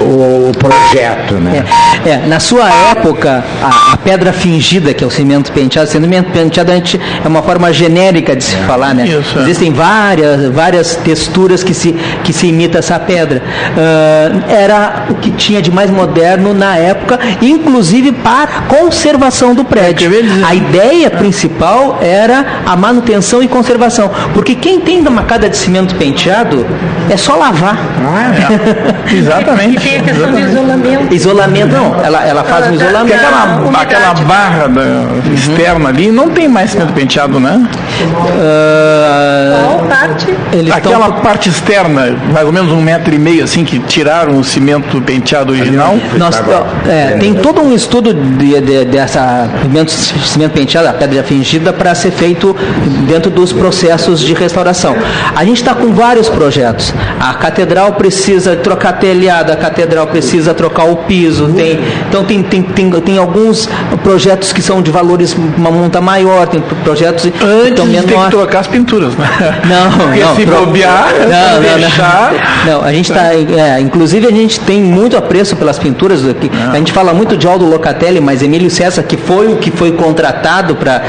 o, 0.03 0.50
o 0.50 0.53
projeto, 0.59 1.34
né? 1.34 1.64
É, 2.05 2.26
na 2.26 2.40
sua 2.40 2.68
época, 2.90 3.44
a, 3.62 3.92
a 3.92 3.96
pedra 3.96 4.32
fingida, 4.32 4.92
que 4.92 5.03
é 5.03 5.07
o 5.07 5.11
cimento 5.11 5.53
penteado, 5.53 5.88
cimento 5.88 6.30
penteado 6.30 6.72
a 6.72 6.74
gente, 6.74 7.00
é 7.24 7.28
uma 7.28 7.42
forma 7.42 7.72
genérica 7.72 8.34
de 8.34 8.44
se 8.44 8.57
falar, 8.57 8.94
né? 8.94 9.07
Isso, 9.07 9.38
é. 9.38 9.42
Existem 9.42 9.72
várias, 9.72 10.50
várias 10.50 10.96
texturas 10.96 11.62
que 11.62 11.74
se, 11.74 11.92
que 12.24 12.32
se 12.32 12.46
imita 12.46 12.78
essa 12.78 12.98
pedra. 12.98 13.42
Ah, 13.76 14.53
era 14.53 15.07
o 15.11 15.14
que 15.14 15.30
tinha 15.30 15.62
de 15.62 15.70
mais 15.70 15.90
moderno 15.90 16.55
na 16.55 16.76
época, 16.76 17.18
inclusive 17.40 18.12
para 18.12 18.62
conservação 18.68 19.55
do 19.55 19.64
prédio. 19.64 20.12
É. 20.12 20.45
A 20.45 20.54
ideia 20.54 21.11
principal 21.11 21.99
era 22.00 22.62
a 22.66 22.76
manutenção 22.76 23.42
e 23.42 23.49
conservação, 23.49 24.11
porque 24.34 24.54
quem 24.54 24.80
tem 24.80 25.00
uma 25.07 25.22
cada 25.24 25.49
de 25.49 25.57
cimento 25.57 25.95
penteado 25.96 26.66
é 27.11 27.16
só 27.16 27.37
lavar. 27.37 27.76
É. 29.08 29.14
Exatamente. 29.14 29.88
Tem 29.93 30.01
a 30.01 30.03
questão 30.05 30.31
do 30.33 30.39
isolamento. 30.39 31.14
Isolamento, 31.14 31.73
não, 31.75 31.95
ela, 32.05 32.25
ela 32.27 32.45
faz 32.45 32.71
um 32.71 32.75
isolamento. 32.75 33.14
aquela, 33.14 33.81
aquela 33.83 34.14
barra 34.27 34.67
da- 34.69 35.33
externa 35.35 35.89
ali 35.91 36.11
não 36.11 36.31
tem 36.31 36.49
mais 36.49 36.71
cimento 36.71 36.93
penteado, 36.93 37.39
né? 37.39 37.63
Ah, 38.41 39.64
Qual 39.67 39.89
parte? 39.89 40.27
eles 40.53 40.73
Aquela 40.73 41.07
tão- 41.11 41.21
parte 41.21 41.49
externa, 41.49 42.17
mais 42.33 42.47
ou 42.47 42.53
menos 42.53 42.73
um 42.73 42.81
metro 42.81 43.14
e 43.14 43.19
meio, 43.19 43.45
assim, 43.45 43.64
que 43.64 43.79
tiraram 43.81 44.39
o 44.39 44.45
cimento 44.45 45.01
penteado 45.03 45.53
original. 45.53 45.95
Nós, 46.17 46.43
é, 46.89 47.17
tem 47.19 47.35
todo 47.35 47.61
um 47.61 47.75
estudo 47.75 48.14
de, 48.14 48.61
de- 48.61 48.85
dessa 48.87 49.49
cimento, 49.63 49.91
cimento 49.91 50.53
penteado, 50.53 50.89
a 50.89 50.93
pedra 50.93 51.23
fingida, 51.23 51.73
para 51.73 51.95
ser 51.95 52.11
feito 52.11 52.57
dentro 53.07 53.31
dos 53.31 53.53
processos 53.53 54.21
de 54.21 54.33
restauração. 54.35 54.97
A 55.37 55.45
gente 55.45 55.59
está 55.59 55.75
com 55.75 55.93
vários 55.93 56.29
projetos. 56.29 56.93
A 57.21 57.35
catedral 57.35 57.93
precisa 57.93 58.57
trocar 58.57 58.95
telhado, 58.95 59.53
a 59.53 59.57
catedral 59.57 59.82
precisa 60.07 60.54
trocar 60.54 60.84
o 60.84 60.96
piso. 60.96 61.49
Tem, 61.54 61.79
então 62.09 62.25
tem, 62.25 62.42
tem, 62.42 62.63
tem, 62.63 62.91
tem 62.91 63.18
alguns 63.18 63.68
projetos 64.03 64.53
que 64.53 64.63
são 64.63 64.80
de 64.83 64.91
valores 64.91 65.34
uma 65.57 65.71
monta 65.71 66.00
maior, 66.00 66.46
tem 66.46 66.61
projetos 66.84 67.25
que 67.25 67.45
Antes 67.45 67.68
estão 67.71 67.87
de 67.88 68.00
ter 68.03 68.14
que 68.18 68.30
trocar 68.30 68.61
as 68.61 68.67
pinturas, 68.67 69.14
né? 69.17 69.26
Não, 69.68 69.99
Porque 70.07 70.21
não, 70.21 70.37
se 70.37 70.46
bobear, 70.46 71.09
não, 71.21 71.63
não, 71.63 71.79
deixar... 71.79 72.33
não. 72.67 72.72
Não, 72.80 72.84
a 72.84 72.92
gente 72.92 73.11
está, 73.11 73.30
inclusive 73.80 74.26
a 74.26 74.30
gente 74.30 74.61
tem 74.61 74.80
muito 74.83 75.17
apreço 75.17 75.57
pelas 75.57 75.79
pinturas. 75.79 76.21
que- 76.41 76.50
A 76.72 76.76
gente 76.76 76.92
fala 76.92 77.13
muito 77.13 77.37
de 77.37 77.46
Aldo 77.46 77.64
Locatelli, 77.67 78.21
mas 78.21 78.42
Emílio 78.42 78.71
César, 78.71 79.03
que 79.03 79.17
foi 79.17 79.49
o 79.53 79.57
que 79.57 79.71
foi 79.71 79.92
contratado 79.92 80.75
para 80.76 81.03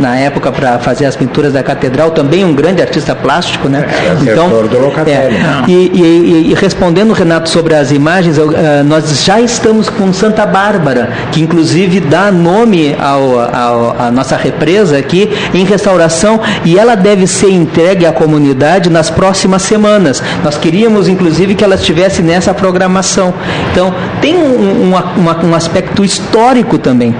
na 0.00 0.16
época 0.16 0.50
para 0.52 0.78
fazer 0.78 1.06
as 1.06 1.16
pinturas 1.16 1.52
da 1.52 1.62
catedral, 1.62 2.10
também 2.10 2.44
um 2.44 2.54
grande 2.54 2.80
artista 2.82 3.14
plástico, 3.14 3.68
né? 3.68 3.86
assessor 4.12 4.68
do 4.68 4.78
Locatelli. 4.78 5.36
é, 5.36 5.64
e, 5.68 5.72
e- 5.72 6.00
e- 6.02 6.50
e 6.50 6.54
respondendo, 6.54 6.91
Renato, 7.14 7.48
sobre 7.48 7.74
as 7.74 7.90
imagens, 7.90 8.36
eh, 8.38 8.82
nós 8.84 9.24
já 9.24 9.40
estamos 9.40 9.88
com 9.88 10.12
Santa 10.12 10.44
Bárbara, 10.44 11.10
que 11.32 11.40
inclusive 11.40 12.00
dá 12.00 12.30
nome 12.30 12.94
ao, 13.00 13.40
ao- 13.40 13.96
à 13.98 14.10
nossa 14.10 14.36
represa 14.36 14.96
aqui 14.98 15.30
em 15.54 15.64
restauração 15.64 16.38
e 16.64 16.78
ela 16.78 16.94
deve 16.94 17.26
ser 17.26 17.50
entregue 17.50 18.04
à 18.06 18.12
comunidade 18.12 18.90
nas 18.90 19.08
próximas 19.10 19.62
semanas. 19.62 20.22
Nós 20.44 20.56
queríamos, 20.58 21.08
inclusive, 21.08 21.54
que 21.54 21.64
ela 21.64 21.74
estivesse 21.76 22.22
nessa 22.22 22.52
programação. 22.52 23.32
Então, 23.72 23.94
tem 24.20 24.36
um, 24.36 24.82
uma- 24.88 25.12
uma- 25.16 25.44
um 25.44 25.54
aspecto 25.54 26.04
histórico 26.04 26.76
também. 26.78 27.14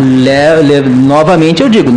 Le- 0.00 0.62
le- 0.62 0.88
novamente, 0.88 1.62
eu 1.62 1.68
digo, 1.68 1.90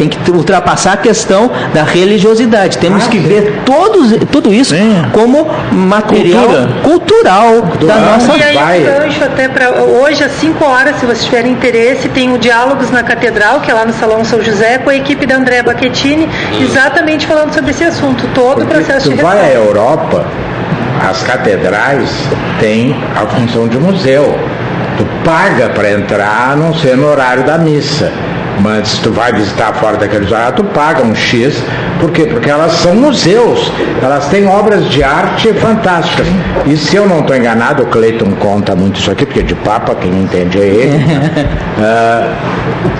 tem 0.00 0.08
que 0.08 0.30
ultrapassar 0.30 0.94
a 0.94 0.96
questão 0.96 1.50
da 1.74 1.82
religiosidade. 1.82 2.78
Temos 2.78 3.06
que 3.06 3.18
ver 3.18 3.60
todos, 3.66 4.16
tudo 4.32 4.52
isso 4.52 4.74
Sim. 4.74 5.04
como 5.12 5.46
material 5.70 6.46
Cultura. 6.46 6.68
cultural 6.82 7.62
da 7.86 7.96
nossa 7.96 8.36
E 8.38 8.42
aí 8.42 8.80
um 8.80 8.84
gancho 8.86 9.22
até 9.22 9.46
para 9.46 9.70
hoje 9.72 10.24
às 10.24 10.32
5 10.32 10.64
horas, 10.64 10.96
se 10.96 11.04
vocês 11.04 11.24
tiverem 11.24 11.52
interesse, 11.52 12.08
tem 12.08 12.32
o 12.32 12.38
Diálogos 12.38 12.90
na 12.90 13.02
Catedral, 13.02 13.60
que 13.60 13.70
é 13.70 13.74
lá 13.74 13.84
no 13.84 13.92
Salão 13.92 14.24
São 14.24 14.42
José, 14.42 14.78
com 14.78 14.88
a 14.88 14.94
equipe 14.94 15.26
da 15.26 15.36
Andréa 15.36 15.62
Baquetini, 15.62 16.26
exatamente 16.58 17.26
falando 17.26 17.52
sobre 17.52 17.72
esse 17.72 17.84
assunto, 17.84 18.26
todo 18.34 18.62
o 18.62 18.66
processo 18.66 19.10
tu 19.10 19.16
de 19.16 19.22
vai 19.22 19.38
à. 19.38 19.54
Europa, 19.54 20.24
as 21.10 21.22
catedrais 21.22 22.08
têm 22.58 22.96
a 23.14 23.26
função 23.26 23.68
de 23.68 23.76
museu. 23.76 24.34
Tu 24.96 25.06
paga 25.24 25.68
para 25.68 25.90
entrar, 25.92 26.52
a 26.52 26.56
não 26.56 26.72
ser 26.74 26.96
no 26.96 27.06
horário 27.06 27.44
da 27.44 27.58
missa. 27.58 28.10
Mas 28.62 28.88
se 28.88 29.00
tu 29.00 29.10
vai 29.10 29.32
visitar 29.32 29.72
fora 29.74 29.96
daqueles 29.96 30.30
horários, 30.30 30.54
tu 30.56 30.64
paga 30.64 31.02
um 31.02 31.14
X. 31.14 31.54
Por 31.98 32.10
quê? 32.10 32.24
Porque 32.24 32.48
elas 32.50 32.72
são 32.72 32.94
museus. 32.94 33.70
Elas 34.02 34.26
têm 34.28 34.46
obras 34.46 34.88
de 34.90 35.02
arte 35.02 35.52
fantásticas. 35.54 36.26
E 36.66 36.76
se 36.76 36.96
eu 36.96 37.06
não 37.08 37.20
estou 37.20 37.36
enganado, 37.36 37.82
o 37.82 37.86
Cleiton 37.86 38.30
conta 38.38 38.74
muito 38.74 39.00
isso 39.00 39.10
aqui, 39.10 39.24
porque 39.26 39.42
de 39.42 39.54
Papa, 39.54 39.94
quem 39.94 40.10
entende 40.10 40.58
é 40.58 40.66
ele. 40.66 41.00
Ah, 41.82 42.34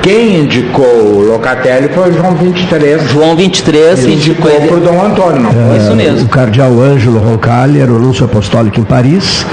quem 0.01 0.41
indicou 0.41 0.87
o 0.87 1.21
Locatelli 1.33 1.89
foi 1.89 2.11
o 2.11 2.13
João 2.15 2.35
23. 2.35 3.11
João 3.11 3.37
23 3.37 4.07
indicou 4.07 4.15
Indicou 4.15 4.51
ele. 4.51 4.69
para 4.69 4.77
o 4.77 4.81
Dom 4.81 5.05
Antônio, 5.05 5.43
não 5.43 5.53
foi? 5.53 5.77
Isso 5.77 5.95
mesmo. 5.95 6.25
O 6.25 6.29
cardeal 6.29 6.81
Ângelo 6.81 7.19
Roncalli 7.19 7.79
era 7.81 7.93
o 7.93 7.97
anúncio 7.97 8.25
apostólico 8.25 8.81
em 8.81 8.85
Paris, 8.85 9.45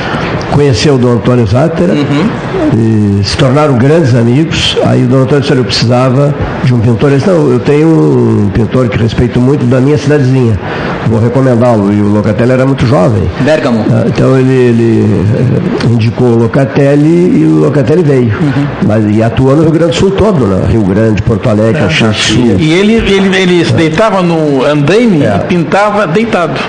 conheceu 0.51 0.95
o 0.95 0.97
Dom 0.97 1.13
Antônio 1.15 1.45
Zattera, 1.45 1.93
e 2.73 3.21
se 3.23 3.35
tornaram 3.35 3.77
grandes 3.77 4.15
amigos. 4.15 4.77
Aí 4.85 5.03
o 5.03 5.07
Dom 5.07 5.23
Antônio 5.23 5.41
disse, 5.41 5.51
"Olha, 5.51 5.59
eu 5.59 5.65
precisava 5.65 5.96
de 6.63 6.73
um 6.73 6.79
pintor. 6.79 7.09
Ele 7.09 7.17
disse, 7.19 7.29
não, 7.29 7.51
eu 7.51 7.59
tenho 7.59 7.87
um 7.87 8.49
pintor 8.49 8.87
que 8.89 8.97
respeito 8.97 9.39
muito 9.39 9.65
da 9.65 9.79
minha 9.79 9.97
cidadezinha, 9.97 10.59
vou 11.07 11.19
recomendá-lo. 11.19 11.91
E 11.93 12.01
o 12.01 12.07
Locatelli 12.09 12.51
era 12.51 12.65
muito 12.65 12.85
jovem. 12.85 13.23
Bergamo. 13.41 13.85
Ah, 13.89 14.03
Então 14.07 14.37
ele, 14.37 14.53
ele, 14.53 15.25
eh, 15.85 15.87
indicou 15.91 16.27
o 16.27 16.35
Locatelli 16.37 17.39
e 17.41 17.45
o 17.45 17.59
Locatelli 17.65 18.03
veio. 18.03 18.31
Mas, 18.85 19.05
e 19.15 19.21
atuou 19.23 19.55
no 19.55 19.63
Rio 19.63 19.71
Grande 19.71 19.91
do 19.91 19.95
Sul 19.97 20.11
todo, 20.11 20.45
né? 20.45 20.67
Rio 20.69 20.83
Grande, 20.83 21.21
Porto 21.21 21.49
Alegre, 21.49 21.81
Caxias 21.81 22.15
Sul. 22.17 22.55
E 22.57 22.73
ele, 22.73 22.95
ele, 22.95 23.35
ele 23.35 23.65
se 23.65 23.73
deitava 23.73 24.21
no 24.21 24.65
andaime 24.65 25.21
e 25.23 25.39
pintava 25.47 26.07
deitado. 26.07 26.59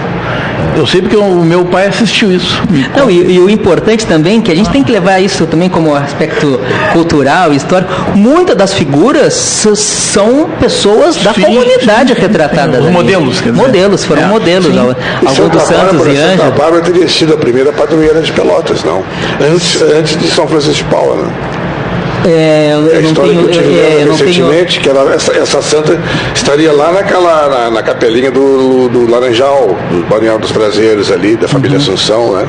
Eu 0.79 0.87
sei 0.87 1.03
porque 1.03 1.17
o 1.17 1.43
meu 1.43 1.65
pai 1.65 1.89
assistiu 1.89 2.31
isso. 2.33 2.63
Não, 2.97 3.11
e, 3.11 3.35
e 3.35 3.41
o 3.41 3.51
importante 3.51 4.07
também, 4.07 4.41
que 4.41 4.53
a 4.53 4.55
gente 4.55 4.71
tem 4.71 4.85
que 4.85 4.93
levar 4.93 5.19
isso 5.19 5.45
também 5.45 5.69
como 5.69 5.95
aspecto 5.95 6.61
cultural, 6.93 7.53
histórico, 7.53 7.93
muitas 8.15 8.57
das 8.57 8.73
figuras 8.73 9.35
são 9.35 10.49
pessoas 10.61 11.17
da 11.17 11.35
Sim, 11.35 11.43
comunidade 11.43 12.15
sim. 12.15 12.21
retratadas. 12.21 12.85
Os 12.85 12.91
modelos, 12.91 13.41
quer 13.41 13.51
dizer. 13.51 13.61
Modelos, 13.63 14.05
foram 14.05 14.23
É, 14.23 14.27
modelos. 14.27 14.67
E 14.69 15.29
Santa 15.35 15.49
dos 15.49 15.63
Santos 15.65 16.07
e 16.07 16.17
Santa 16.17 16.33
Ângelo. 16.33 16.53
Bárbara 16.53 16.81
teria 16.83 17.09
sido 17.09 17.35
a 17.35 17.37
primeira 17.37 17.73
padroeira 17.73 18.21
de 18.23 18.31
Pelotas, 18.33 18.85
não? 18.85 19.03
Antes, 19.53 19.83
antes 19.83 20.17
de 20.17 20.29
São 20.29 20.47
Francisco 20.47 20.85
de 20.85 20.85
Paula, 20.85 21.17
né? 21.17 21.33
É, 22.27 22.71
É 22.71 22.97
a 22.97 23.01
eu 23.01 23.01
história 23.01 23.31
tenho. 23.33 23.49
que 23.49 23.57
eu 23.57 23.63
tive 23.63 23.79
é, 23.79 23.99
eu 24.03 24.07
não 24.07 24.17
tenho 24.17 24.29
recentemente, 24.29 24.81
que 24.81 24.89
ela, 24.89 25.15
essa, 25.15 25.33
essa 25.33 25.63
santa 25.63 25.99
estaria 26.35 26.73
lá 26.73 26.93
naquela, 26.93 27.49
na, 27.49 27.71
na 27.71 27.83
capelinha 27.83 28.31
do, 28.31 28.89
do 28.89 29.11
Laranjal, 29.11 29.77
do 29.91 30.05
Balneário 30.09 30.41
dos 30.41 30.53
Prazeres 30.53 31.11
ali, 31.11 31.37
da 31.37 31.49
família 31.49 31.79
Assunção, 31.79 32.33
né? 32.35 32.49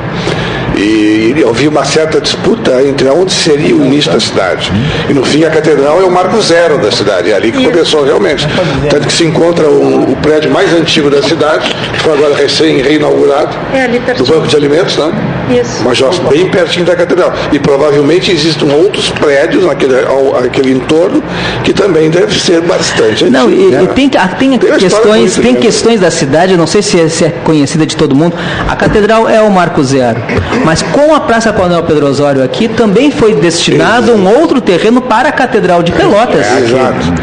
E, 0.75 1.35
e 1.37 1.45
havia 1.47 1.69
uma 1.69 1.83
certa 1.83 2.21
disputa 2.21 2.81
entre 2.83 3.09
onde 3.09 3.33
seria 3.33 3.75
o 3.75 3.85
início 3.85 4.11
da 4.11 4.19
cidade. 4.19 4.71
E 5.09 5.13
no 5.13 5.23
fim 5.25 5.43
a 5.43 5.49
catedral 5.49 5.99
é 6.01 6.05
o 6.05 6.11
marco 6.11 6.41
zero 6.41 6.77
da 6.77 6.91
cidade, 6.91 7.31
é 7.31 7.35
ali 7.35 7.51
que 7.51 7.63
começou 7.63 8.03
realmente. 8.03 8.47
Tanto 8.89 9.07
que 9.07 9.13
se 9.13 9.25
encontra 9.25 9.67
o, 9.67 10.11
o 10.11 10.15
prédio 10.17 10.49
mais 10.51 10.73
antigo 10.73 11.09
da 11.09 11.21
cidade, 11.21 11.69
que 11.93 11.99
foi 11.99 12.13
agora 12.13 12.35
recém-reinaugurado, 12.35 13.55
É 13.73 14.13
do. 14.13 14.25
Banco 14.25 14.47
de 14.47 14.55
Alimentos, 14.55 14.95
né? 14.97 15.11
Isso. 15.49 15.81
Mas 15.83 15.97
já 15.97 16.09
bem 16.29 16.49
pertinho 16.49 16.85
da 16.85 16.95
catedral. 16.95 17.33
E 17.51 17.59
provavelmente 17.59 18.31
existem 18.31 18.69
outros 18.71 19.09
prédios 19.09 19.65
naquele 19.65 20.05
ao, 20.05 20.37
aquele 20.37 20.71
entorno 20.71 21.23
que 21.63 21.73
também 21.73 22.09
deve 22.09 22.39
ser 22.39 22.61
bastante 22.61 23.25
Não, 23.25 23.47
antigo, 23.47 23.61
e, 23.61 23.71
né? 23.71 23.83
e 23.83 23.87
tem, 23.87 24.11
ah, 24.17 24.27
tem 24.27 24.49
Tem 24.49 24.55
história 24.57 24.77
questões, 24.79 25.35
tem 25.37 25.55
questões 25.55 25.99
da 25.99 26.11
cidade, 26.11 26.55
não 26.57 26.67
sei 26.67 26.81
se 26.81 26.99
é, 26.99 27.07
se 27.09 27.25
é 27.25 27.29
conhecida 27.43 27.85
de 27.85 27.95
todo 27.95 28.15
mundo. 28.15 28.35
A 28.67 28.75
catedral 28.75 29.27
é 29.29 29.41
o 29.41 29.49
Marco 29.51 29.83
Zero. 29.83 30.19
Mas 30.63 30.81
com 30.81 31.13
a 31.13 31.19
Praça 31.19 31.51
Coronel 31.53 31.83
Pedro 31.83 32.07
Osório 32.07 32.43
aqui, 32.43 32.67
também 32.67 33.11
foi 33.11 33.33
destinado 33.35 34.13
um 34.13 34.27
outro 34.39 34.61
terreno 34.61 35.01
para 35.01 35.29
a 35.29 35.31
Catedral 35.31 35.81
de 35.83 35.91
Pelotas. 35.91 36.45
É, 36.45 36.59
exato. 36.59 37.13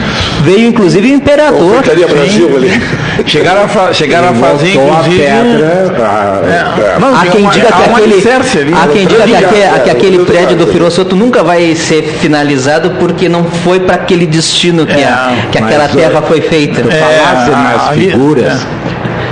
Veio 0.43 0.69
inclusive 0.69 1.11
o 1.11 1.15
imperador. 1.15 1.83
Ficaria 1.83 2.07
Brasil 2.07 2.57
ali. 2.57 2.83
Chegaram 3.27 3.63
a, 3.65 3.69
fa 3.69 3.93
chegaram 3.93 4.29
a 4.31 4.35
fazer, 4.35 4.73
Botou 4.75 4.91
a 4.93 5.01
inclusive. 5.01 5.23
pedra. 5.23 5.95
a- 5.99 6.41
É. 6.47 6.97
Há 7.17 7.21
tem 7.23 7.31
quem 7.33 7.41
uma- 7.43 7.51
diga 7.53 7.67
que 7.69 7.91
um 7.91 7.97
aquele, 8.19 8.35
alicerce 8.35 8.59
ali. 8.59 8.73
há 8.75 8.87
quem 8.89 9.07
diga 9.07 9.23
que, 9.23 9.33
Obrigado, 9.35 9.75
aque- 9.77 9.81
que 9.85 9.91
aquele 9.91 10.19
prédio 10.25 10.57
do 10.57 10.67
Filosofo 10.67 11.15
nunca 11.15 11.43
vai 11.43 11.75
ser 11.75 12.03
finalizado 12.21 12.91
porque 12.99 13.29
não 13.29 13.45
foi 13.45 13.81
para 13.81 13.97
aquele 13.97 14.27
destino 14.27 14.87
que, 14.87 14.93
a- 15.03 15.33
É, 15.37 15.51
que 15.51 15.59
aquela 15.59 15.85
mas, 15.85 15.93
terra 15.93 16.23
foi 16.23 16.41
feita. 16.41 16.81
É, 16.81 16.85
falasse 16.99 17.51
a- 17.51 17.57
nas 17.57 17.89
a 17.89 17.93
figuras, 17.93 18.67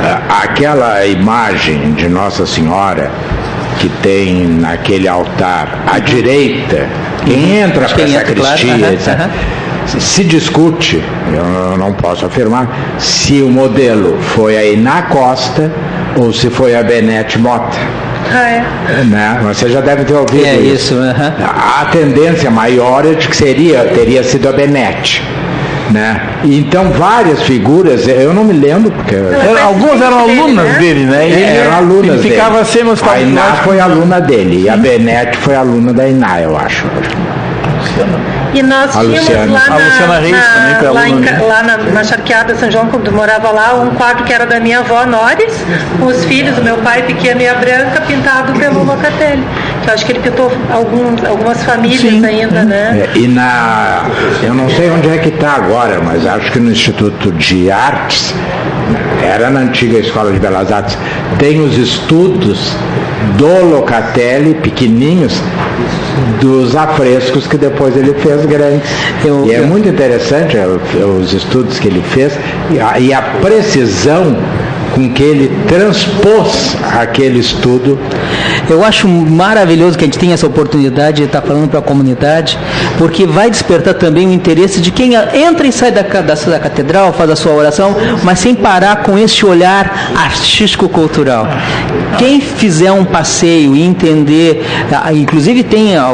a- 0.03 0.43
aquela 0.43 1.05
imagem 1.07 1.93
de 1.95 2.09
Nossa 2.09 2.47
Senhora 2.47 3.11
que 3.81 3.89
tem 4.03 4.47
naquele 4.47 5.09
altar 5.09 5.81
à 5.87 5.99
direita, 5.99 6.87
quem 7.27 7.59
entra 7.59 7.87
para 7.89 8.05
a 8.05 8.07
claro, 8.07 8.13
sacristia, 8.13 8.75
aham, 8.75 8.93
etc., 8.93 9.31
se 9.99 10.25
discute, 10.25 11.03
eu 11.33 11.77
não 11.77 11.93
posso 11.93 12.25
afirmar, 12.25 12.67
se 12.99 13.43
o 13.43 13.51
modelo 13.51 14.17
foi 14.35 14.57
a 14.57 14.65
Iná 14.65 15.03
Costa 15.03 15.71
ou 16.17 16.33
se 16.33 16.49
foi 16.49 16.75
a 16.75 16.83
Benete 16.83 17.39
Mota. 17.39 17.77
Ah, 18.33 18.51
é. 18.51 19.05
Né? 19.05 19.39
Você 19.43 19.69
já 19.69 19.81
deve 19.81 20.05
ter 20.05 20.15
ouvido 20.15 20.45
É 20.47 20.55
isso, 20.55 20.95
aham. 20.95 21.33
a 21.41 21.85
tendência 21.87 22.51
maior 22.51 23.05
é 23.07 23.15
de 23.15 23.29
que 23.29 23.37
seria, 23.37 23.81
teria 23.95 24.23
sido 24.23 24.49
a 24.49 24.53
Benete. 24.53 25.23
Né? 25.91 26.19
Então 26.45 26.91
várias 26.91 27.43
figuras, 27.43 28.09
eu 28.09 28.33
não 28.33 28.43
me 28.45 28.55
lembro, 28.55 28.91
porque 28.91 29.15
Era- 29.15 29.65
algumas 29.65 30.01
eram 30.01 30.19
alunas 30.21 30.77
dele, 30.79 31.05
né? 31.05 31.29
E 31.29 31.33
ele, 31.33 31.43
É, 31.45 31.57
eram 31.59 31.77
alunas 31.77 32.21
ele 32.25 32.31
ficava 32.31 32.55
dele. 32.55 32.65
sempre 32.65 32.89
nos 32.91 33.03
A 33.03 33.21
Iná 33.21 33.43
foi 33.63 33.79
aluna 33.79 34.21
dele 34.21 34.63
e 34.65 34.69
a 34.69 34.77
Benete 34.77 35.37
foi 35.37 35.55
aluna 35.55 35.93
da 35.93 36.09
Iná, 36.09 36.41
eu 36.41 36.57
acho. 36.57 36.87
E 38.55 38.63
nós 38.63 38.97
A 38.97 39.01
tínhamos 39.01 39.19
Luciana. 39.21 39.53
lá, 39.53 39.65
A 39.67 39.71
na, 39.71 39.77
Luciana 39.77 40.19
Reis 40.21 40.33
na- 40.37 40.75
também 40.79 40.93
lá, 40.93 41.09
em 41.09 41.15
né? 41.17 41.41
lá 41.47 41.63
na, 41.63 41.77
na 41.77 42.05
Charqueada 42.05 42.55
São 42.55 42.71
João, 42.71 42.87
quando 42.87 43.11
morava 43.13 43.51
lá, 43.51 43.75
um 43.75 43.91
quadro 43.97 44.23
que 44.25 44.33
era 44.33 44.47
da 44.47 44.61
minha 44.61 44.79
avó 44.79 45.05
Nores, 45.07 45.53
com 45.99 46.07
os 46.07 46.25
filhos, 46.25 46.57
o 46.59 46.63
meu 46.63 46.77
pai 46.79 47.03
pequeno 47.03 47.41
e 47.43 47.49
a 47.49 47.55
branca, 47.55 48.01
pintado 48.07 48.53
pelo 48.53 48.85
Locatelli. 48.85 49.43
Que 49.83 49.91
eu 49.91 49.95
acho 49.95 50.07
que 50.07 50.13
ele 50.13 50.21
pintou 50.21 50.51
alguns, 50.73 51.23
algumas 51.25 51.63
famílias 51.65 52.23
ainda, 52.25 52.63
né? 52.63 53.09
É, 53.15 53.19
E 53.19 53.27
na. 53.29 54.05
Eu 54.43 54.55
não 54.55 54.71
sei 54.71 54.91
onde 54.91 55.09
é 55.09 55.19
que 55.19 55.29
está 55.31 55.53
agora, 55.53 56.01
mas 56.03 56.25
acho 56.27 56.51
que 56.53 56.61
no 56.61 56.71
Instituto 56.71 57.33
de 57.33 57.71
Artes, 57.71 58.35
era 59.23 59.51
na 59.51 59.61
antiga 59.61 59.99
Escola 59.99 60.33
de 60.33 60.39
Belas 60.39 60.71
Artes, 60.71 60.97
tem 61.39 61.61
os 61.61 61.77
estudos 61.77 62.75
do 63.37 63.75
Locatelli, 63.77 64.55
pequenininhos, 64.55 65.41
dos 66.41 66.77
afrescos 66.77 67.47
que 67.47 67.57
depois 67.57 67.97
ele 67.97 68.15
fez 68.15 68.45
grandes. 68.47 68.89
Eu- 69.25 69.45
e 69.47 69.53
é 69.53 69.59
eu- 69.61 69.67
muito 69.67 69.89
interessante 69.89 70.57
é, 70.57 70.67
os 70.67 71.33
estudos 71.33 71.79
que 71.79 71.89
ele 71.89 72.03
fez 72.11 72.33
e 72.71 72.81
a, 72.81 72.99
e 72.99 73.13
a 73.13 73.23
precisão 73.23 74.37
com 74.95 75.13
que 75.13 75.23
ele 75.23 75.51
transpôs 75.67 76.77
aquele 77.01 77.41
estudo 77.41 77.99
Eu 78.69 78.85
acho 78.85 79.09
maravilhoso 79.09 79.99
que 79.99 80.05
a 80.05 80.07
gente 80.07 80.19
tenha 80.19 80.35
essa 80.35 80.47
oportunidade 80.47 81.19
de 81.19 81.23
estar 81.25 81.43
falando 81.43 81.69
para 81.69 81.79
a 81.79 81.83
comunidade, 81.83 82.59
porque 82.99 83.27
vai 83.27 83.51
despertar 83.51 83.95
também 83.95 84.27
o 84.27 84.33
interesse 84.33 84.81
de 84.81 84.91
quem 84.91 85.15
entra 85.15 85.67
e 85.67 85.73
sai 85.73 85.91
da, 85.91 86.03
da, 86.03 86.35
da 86.35 86.59
catedral, 86.59 87.13
faz 87.13 87.31
a 87.31 87.37
sua 87.37 87.53
oração, 87.53 87.95
mas 88.23 88.39
sem 88.39 88.55
parar 88.55 89.03
com 89.03 89.19
esse 89.19 89.45
olhar 89.45 90.13
artístico-cultural. 90.17 91.47
Quem 92.19 92.41
fizer 92.41 92.93
um 92.93 93.05
passeio 93.05 93.75
e 93.75 93.83
entender, 93.83 94.65
ah, 94.93 95.13
inclusive 95.13 95.63
tem, 95.63 95.97
ah, 95.97 96.13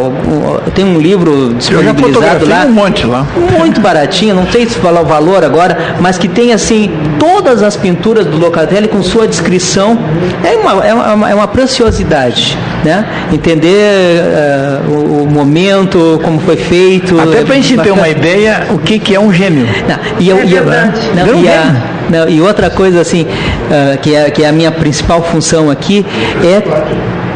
tem 0.75 0.85
um 0.85 0.99
livro 0.99 1.55
disponibilizado 1.55 2.49
lá, 2.49 2.65
um 2.65 2.73
monte 2.73 3.07
lá. 3.07 3.27
muito 3.59 3.81
baratinho, 3.81 4.35
não 4.35 4.47
sei 4.51 4.67
se 4.67 4.79
falar 4.79 5.03
o 5.03 5.05
valor 5.05 5.45
agora, 5.45 5.97
mas 6.01 6.19
que 6.19 6.29
tem 6.29 6.53
assim 6.53 6.91
todas 7.19 7.63
as 7.63 7.77
pinturas 7.77 8.27
do 8.27 8.39
Locatelli 8.39 8.89
com 8.89 9.03
sua 9.03 9.27
descrição. 9.29 9.99
É 10.43 10.57
uma, 10.57 10.87
é 10.87 10.95
uma, 10.95 11.31
é 11.31 11.35
uma 11.35 11.49
preciosidade, 11.49 12.40
né? 12.85 13.05
Entender 13.33 13.71
eh, 13.71 14.79
o, 14.89 15.23
o 15.25 15.31
momento, 15.31 16.21
como 16.25 16.39
foi 16.41 16.57
feito. 16.57 17.19
Até 17.21 17.41
é 17.41 17.45
pra 17.45 17.55
gente 17.57 17.77
ter 17.79 17.91
uma 17.91 18.09
ideia 18.09 18.67
o 18.71 18.79
que, 18.79 18.99
que 18.99 19.15
é 19.15 19.21
um 19.21 19.33
gênio. 19.33 19.67
Não, 19.89 19.99
e, 20.19 20.29
eu, 20.29 20.39
É 20.39 20.43
eu- 20.43 20.47
verdade. 20.49 21.01
não, 21.15 21.27
Não 21.27 21.43
e 21.43 21.49
a- 21.49 21.65
mesmo. 21.65 21.83
não, 22.11 22.29
e 22.29 22.41
outra 22.41 22.71
coisa 22.71 23.01
assim, 23.01 23.27
ah, 23.71 23.97
que, 23.97 24.15
é, 24.15 24.31
que 24.31 24.43
é 24.43 24.49
a 24.49 24.53
minha 24.53 24.71
principal 24.71 25.23
função 25.23 25.71
aqui, 25.71 26.05
é 26.43 26.63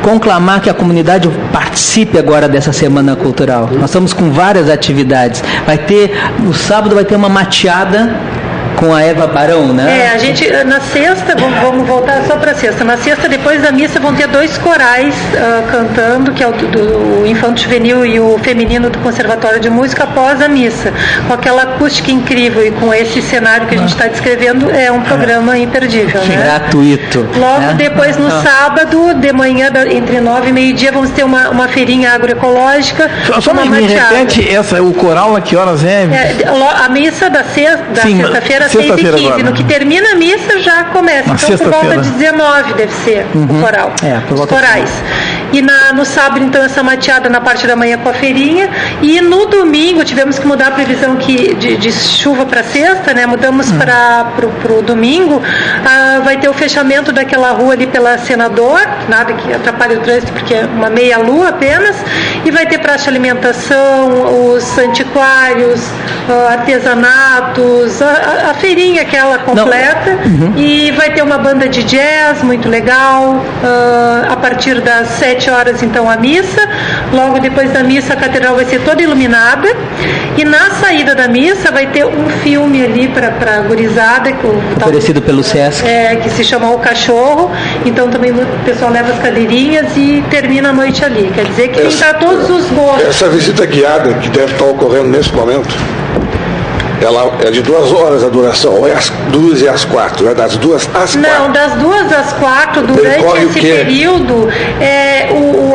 conclamar 0.03 0.61
que 0.61 0.69
a 0.69 0.75
comunidade 0.75 1.29
participe 1.51 2.19
agora 2.19 2.47
dessa 2.47 2.73
semana 2.73 3.17
cultural. 3.17 3.71
Nós 3.73 3.85
estamos 3.89 4.13
com 4.13 4.31
várias 4.31 4.69
atividades. 4.69 5.43
Vai 5.67 5.79
ter, 5.79 6.13
no 6.41 6.53
sábado 6.53 6.95
vai 6.95 7.05
ter 7.07 7.17
uma 7.17 7.29
mateada 7.31 8.15
com 8.77 8.93
a 8.93 9.03
Eva 9.03 9.27
Barão, 9.27 9.73
né? 9.73 10.05
É, 10.05 10.09
a 10.15 10.19
gente, 10.19 10.49
na 10.65 10.81
sexta, 10.81 11.35
vamos, 11.37 11.59
vamos 11.61 11.87
voltar 11.87 12.23
só 12.27 12.37
para 12.37 12.55
sexta. 12.55 12.85
Na 12.85 12.97
sexta, 12.97 13.29
depois 13.29 13.63
da 13.63 13.73
missa, 13.73 13.99
vão 14.01 14.15
ter 14.15 14.27
dois 14.29 14.57
corais 14.59 15.15
ah, 15.37 15.63
cantando, 15.71 16.33
que 16.33 16.43
é 16.43 16.49
o 16.49 16.53
do, 16.53 16.67
do 16.69 17.27
Infanto 17.27 17.61
Juvenil 17.61 18.05
e 18.05 18.21
o 18.21 18.39
Feminino 18.39 18.91
do 18.91 18.99
Conservatório 18.99 19.61
de 19.61 19.71
Música, 19.71 20.05
após 20.05 20.41
a 20.41 20.49
missa. 20.49 20.93
Com 21.27 21.35
aquela 21.35 21.63
acústica 21.63 22.11
incrível 22.11 22.67
e 22.67 22.71
com 22.73 22.93
esse 22.93 23.23
cenário 23.23 23.67
que 23.67 23.75
a 23.75 23.79
gente 23.79 23.93
está 23.93 24.07
descrevendo, 24.07 24.71
é 24.71 24.91
um 24.91 25.01
programa 25.03 25.57
imperdível, 25.59 26.21
né? 26.25 26.37
Gratuito. 26.45 27.27
Logo 27.37 27.61
né? 27.61 27.75
depois, 27.77 28.17
no 28.17 28.27
Ah. 28.27 28.43
sábado, 28.43 29.15
de 29.15 29.33
manhã, 29.33 29.71
entre 29.91 30.21
nove 30.21 30.51
e 30.51 30.53
meio-dia, 30.53 30.93
vamos 30.93 31.11
ter 31.11 31.25
uma, 31.25 31.49
uma 31.51 31.69
feirinha 31.69 32.13
agroecológica. 32.13 33.11
Só, 33.27 33.41
só 33.41 33.53
uma 33.53 33.63
me, 33.65 33.71
me 33.71 33.81
mateada. 33.83 34.17
repete 34.17 34.49
essa, 34.49 34.83
o 34.83 34.93
coral 34.93 35.37
a 35.37 35.41
que 35.41 35.57
horas 35.57 35.85
é? 35.85 36.05
É, 36.05 36.37
a 36.85 36.89
missa 36.89 37.31
da, 37.31 37.45
sexta-feira, 37.45 38.64
6 38.69 38.85
e 38.85 38.89
sexta-feira 38.89 39.17
15 39.17 39.27
agora, 39.29 39.43
No 39.45 39.53
que 39.53 39.65
termina 39.65 40.13
a 40.13 40.15
missa 40.15 40.59
já 40.61 40.85
começa. 40.85 41.29
Na 41.29 41.35
então 41.35 41.59
por 41.59 41.71
volta 41.71 41.99
de 41.99 42.11
19 42.11 42.75
deve 42.75 42.93
ser 42.93 43.27
o 43.35 43.61
coral. 43.61 43.93
É, 44.03 44.21
por 44.21 44.33
os 44.33 44.39
volta 44.39 44.55
de 44.55 44.61
corais. 44.61 44.91
E 45.57 45.63
na- 45.63 45.93
no 45.93 46.05
sábado, 46.05 46.43
então, 46.45 46.63
essa 46.63 46.83
mateada 46.83 47.29
na 47.29 47.41
parte 47.41 47.65
da 47.67 47.77
manhã 47.77 47.97
com 47.99 48.09
a 48.09 48.13
feirinha. 48.13 48.69
E 49.01 49.21
no 49.21 49.47
domingo 49.47 50.05
tivemos 50.05 50.39
que 50.39 50.47
mudar 50.47 50.69
a 50.69 50.71
previsão 50.73 51.15
que, 51.17 51.55
de, 51.55 51.77
de 51.77 51.93
chuva 51.93 52.45
para 52.45 52.63
sexta, 52.65 53.15
né? 53.15 53.25
Mudamos 53.27 53.71
para 53.73 54.27
o 54.79 54.83
domingo. 54.83 55.41
Ah, 55.87 56.21
vai 56.25 56.37
ter 56.39 56.49
o 56.49 56.55
fechamento 56.55 57.13
daquela 57.13 57.51
rua 57.53 57.73
ali 57.75 57.87
pela 57.87 58.19
Senador, 58.19 58.81
nada 59.09 59.33
que 59.35 59.53
atrapalhe 59.53 59.95
o 59.97 60.01
trânsito, 60.01 60.33
porque 60.33 60.55
é 60.55 60.65
uma 60.65 60.91
meia-lua 60.91 61.51
apenas. 61.51 61.95
E 62.45 62.51
vai 62.51 62.67
ter 62.67 62.79
praça 62.79 63.05
de 63.05 63.11
alimentação, 63.11 64.53
os 64.55 64.77
antiquários, 64.79 65.81
ah, 66.29 66.53
artesanatos, 66.53 68.03
a, 68.03 68.51
a- 68.51 68.55
feirinha 68.55 69.03
aquela 69.03 69.39
completa. 69.39 70.19
E 70.57 70.91
vai 70.93 71.11
ter 71.11 71.23
uma 71.23 71.39
banda 71.39 71.69
de 71.69 71.83
jazz 71.85 72.43
muito 72.43 72.69
legal. 72.69 73.41
ah, 73.63 74.33
a 74.33 74.37
partir 74.37 74.81
das 74.81 75.09
7 75.45 75.51
horas, 75.51 75.83
então, 75.83 76.09
a 76.09 76.17
missa. 76.17 76.69
Logo 77.13 77.39
depois 77.39 77.71
da 77.71 77.83
missa, 77.83 78.15
a 78.15 78.17
catedral 78.17 78.55
vai 78.55 78.65
ser 78.65 78.81
toda 78.81 79.03
iluminada. 79.03 79.69
E 80.37 80.45
na 80.45 80.71
saída 80.71 81.15
da 81.15 81.29
missa 81.29 81.71
vai 81.71 81.87
ter 81.87 82.05
um 82.05 82.29
filme 82.43 82.83
ali 82.83 83.09
para 83.09 83.29
a 83.29 83.61
gurizada. 83.61 84.31
Oferecido 84.77 85.21
pelo 85.21 85.43
Sesc. 85.43 85.87
é, 85.87 86.17
que 86.17 86.31
se 86.31 86.43
chama 86.43 86.71
O 86.71 86.79
Cachorro. 86.79 87.51
Então 87.85 88.09
também 88.09 88.33
o 88.33 88.47
pessoal 88.65 88.91
leva 88.91 89.13
as 89.13 89.19
cadeirinhas 89.19 89.97
e 89.97 90.25
termina 90.31 90.71
a 90.71 90.73
noite 90.73 91.05
ali. 91.05 91.31
Quer 91.35 91.45
dizer 91.45 91.69
que 91.69 91.81
tem 91.81 91.97
para 91.97 92.15
todos 92.15 92.51
os 92.51 92.71
gostos. 92.71 93.09
Essa 93.09 93.29
visita 93.29 93.67
guiada 93.67 94.15
que 94.15 94.29
deve 94.31 94.53
estar 94.53 94.65
ocorrendo 94.65 95.09
nesse 95.09 95.33
momento, 95.33 95.75
ela 97.05 97.33
é 97.45 97.51
de 97.51 97.63
duas 97.63 97.93
horas 97.93 98.25
a 98.25 98.29
duração, 98.29 98.75
ou 98.81 98.89
é 98.89 98.93
às 98.93 99.11
duas 99.31 99.61
e 99.61 99.69
às 99.69 99.85
quatro, 99.85 100.29
é 100.29 100.35
das 100.35 100.57
duas 100.57 100.89
às 100.95 101.15
Não, 101.15 101.29
quatro. 101.29 101.53
das 101.53 101.73
duas 101.75 102.13
às 102.13 102.33
quatro, 102.35 102.83
durante 102.83 103.25
esse 103.45 103.61
período, 103.61 104.49
é, 104.81 105.29
o, 105.31 105.35
o, 105.35 105.75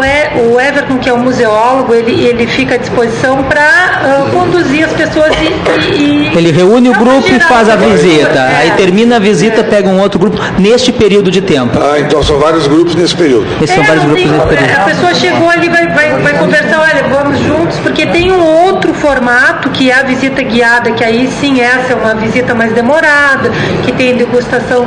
o 0.56 0.60
Everton, 0.60 0.98
que 0.98 1.10
é 1.10 1.14
o 1.14 1.18
museólogo, 1.18 1.94
ele, 1.94 2.24
ele 2.26 2.48
fica 2.48 2.76
à 2.76 2.78
disposição 2.78 3.44
para 3.44 4.26
conduzir 4.32 4.86
as 4.86 4.94
pessoas 4.94 5.32
e. 5.42 5.94
e- 5.94 6.32
Ele 6.38 6.52
reúne 6.52 6.90
o 6.90 6.94
grupo 6.94 7.28
e 7.28 7.40
faz 7.40 7.70
a 7.70 7.76
visita. 7.76 8.40
É. 8.40 8.56
Aí 8.62 8.72
termina 8.72 9.18
a 9.18 9.20
visita, 9.20 9.64
pega 9.64 9.88
um 9.90 10.00
outro 10.02 10.20
grupo 10.20 10.38
neste 10.58 10.92
período 10.92 11.30
de 11.32 11.42
tempo. 11.42 11.78
Ah, 11.80 12.00
então 12.00 12.22
são 12.24 12.38
vários 12.40 12.68
grupos 12.68 12.96
nesse 12.96 13.16
período. 13.16 13.46
Esses 13.62 13.76
são 13.76 13.84
É, 13.84 13.88
vários 13.88 14.04
não 14.06 14.14
grupos 14.14 14.32
tem- 14.32 14.40
nesse 14.40 14.48
período. 14.58 14.80
A 14.82 14.84
pessoa 14.86 15.14
chegou 15.16 15.50
ali, 15.50 15.70
vai, 15.70 15.88
vai, 15.88 16.14
vai 16.22 16.34
conversar, 16.38 16.80
olha, 16.82 17.04
vamos 17.10 17.40
juntos, 17.40 17.78
porque 17.80 18.06
tem 18.08 18.32
um 18.32 18.42
outro 18.66 18.94
formato, 18.94 19.70
que 19.70 19.90
é 19.92 19.96
a 20.00 20.04
visita 20.04 20.42
guiada, 20.42 20.92
que 20.92 21.04
aí 21.04 21.19
sim 21.28 21.62
essa 21.62 21.94
é 21.94 21.96
uma 21.96 22.16
visita 22.16 22.54
mais 22.56 22.72
demorada, 22.74 23.52
que 23.86 23.92
tem 23.92 24.16
degustação 24.16 24.86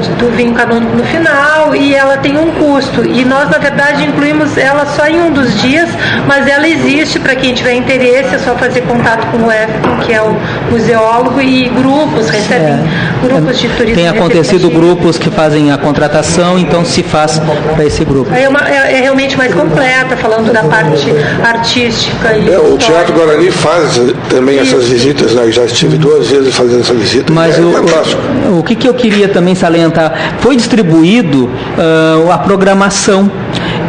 de- 0.00 0.08
do 0.10 0.30
vinho 0.36 0.54
canônico 0.54 0.96
no 0.96 1.04
final, 1.04 1.74
e 1.74 1.94
ela 1.94 2.16
tem 2.18 2.36
um 2.36 2.50
custo. 2.52 3.04
E 3.04 3.24
nós, 3.24 3.48
na 3.50 3.58
verdade, 3.58 4.04
incluímos 4.04 4.56
ela 4.56 4.86
só 4.86 5.06
em 5.06 5.20
um 5.20 5.30
dos 5.30 5.60
dias, 5.60 5.88
mas 6.26 6.46
ela 6.46 6.66
existe 6.68 7.18
para 7.18 7.34
quem 7.34 7.54
tiver 7.54 7.74
interesse, 7.74 8.34
é 8.34 8.38
só 8.38 8.54
fazer 8.56 8.82
contato 8.82 9.26
com 9.30 9.38
o 9.38 9.52
Everton, 9.52 9.96
que 10.04 10.12
é 10.12 10.20
o 10.22 10.36
museólogo, 10.70 11.40
e 11.40 11.68
grupos, 11.68 12.28
recebem 12.30 12.78
grupos 13.22 13.58
de 13.58 13.68
turismo. 13.68 13.96
Tem 13.96 14.08
acontecido 14.08 14.70
grupos 14.70 15.18
que 15.18 15.30
fazem 15.30 15.72
a 15.72 15.78
contratação, 15.78 16.58
então 16.58 16.84
se 16.84 17.02
faz 17.02 17.40
para 17.74 17.84
esse 17.84 18.04
grupo. 18.04 18.34
É, 18.34 18.48
uma- 18.48 18.68
é- 18.68 18.98
é 18.98 19.00
realmente 19.02 19.36
mais 19.36 19.52
completa, 19.54 20.16
falando 20.16 20.52
da 20.52 20.62
parte 20.64 21.10
artística 21.44 22.32
e 22.36 22.52
É, 22.52 22.58
o. 22.58 22.76
Teatro 22.76 23.12
Guarani 23.14 23.26
Guarani 23.26 23.50
faz 23.50 24.00
também 24.28 24.58
essas 24.58 24.86
visitas, 24.86 25.34
né? 25.34 25.45
Já 25.50 25.64
estive 25.64 25.96
duas 25.96 26.28
vezes 26.28 26.54
fazendo 26.54 26.80
essa 26.80 26.94
visita. 26.94 27.32
Mas 27.32 27.58
é 27.58 27.62
o, 27.62 27.72
fantástico. 27.72 28.20
o, 28.58 28.62
que, 28.62 28.74
que 28.74 28.88
eu 28.88 28.94
queria 28.94 29.28
também 29.28 29.54
salientar? 29.54 30.36
Foi 30.40 30.56
distribuído 30.56 31.50
ah, 31.78 32.34
a 32.34 32.38
programação. 32.38 33.30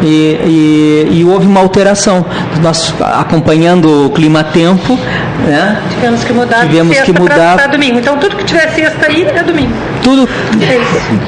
E, 0.00 0.06
e- 0.06 1.08
e 1.18 1.24
houve 1.24 1.46
uma 1.46 1.58
alteração. 1.60 2.24
Nós 2.62 2.94
acompanhando 3.00 4.06
o 4.06 4.10
clima-tempo, 4.10 4.96
né? 5.44 5.76
Tivemos 5.90 6.22
que 6.22 6.32
mudar 6.32 6.60
Tivemos 6.66 6.98
que 7.00 7.12
mudar. 7.12 7.56
para 7.56 7.66
domingo. 7.66 7.98
Então 7.98 8.16
tudo 8.16 8.36
que 8.36 8.44
tiver 8.44 8.68
sexta 8.70 9.06
aí 9.06 9.24
é 9.24 9.42
domingo. 9.42 9.72
Tudo. 10.02 10.28
É 10.60 10.76
isso. 10.76 11.20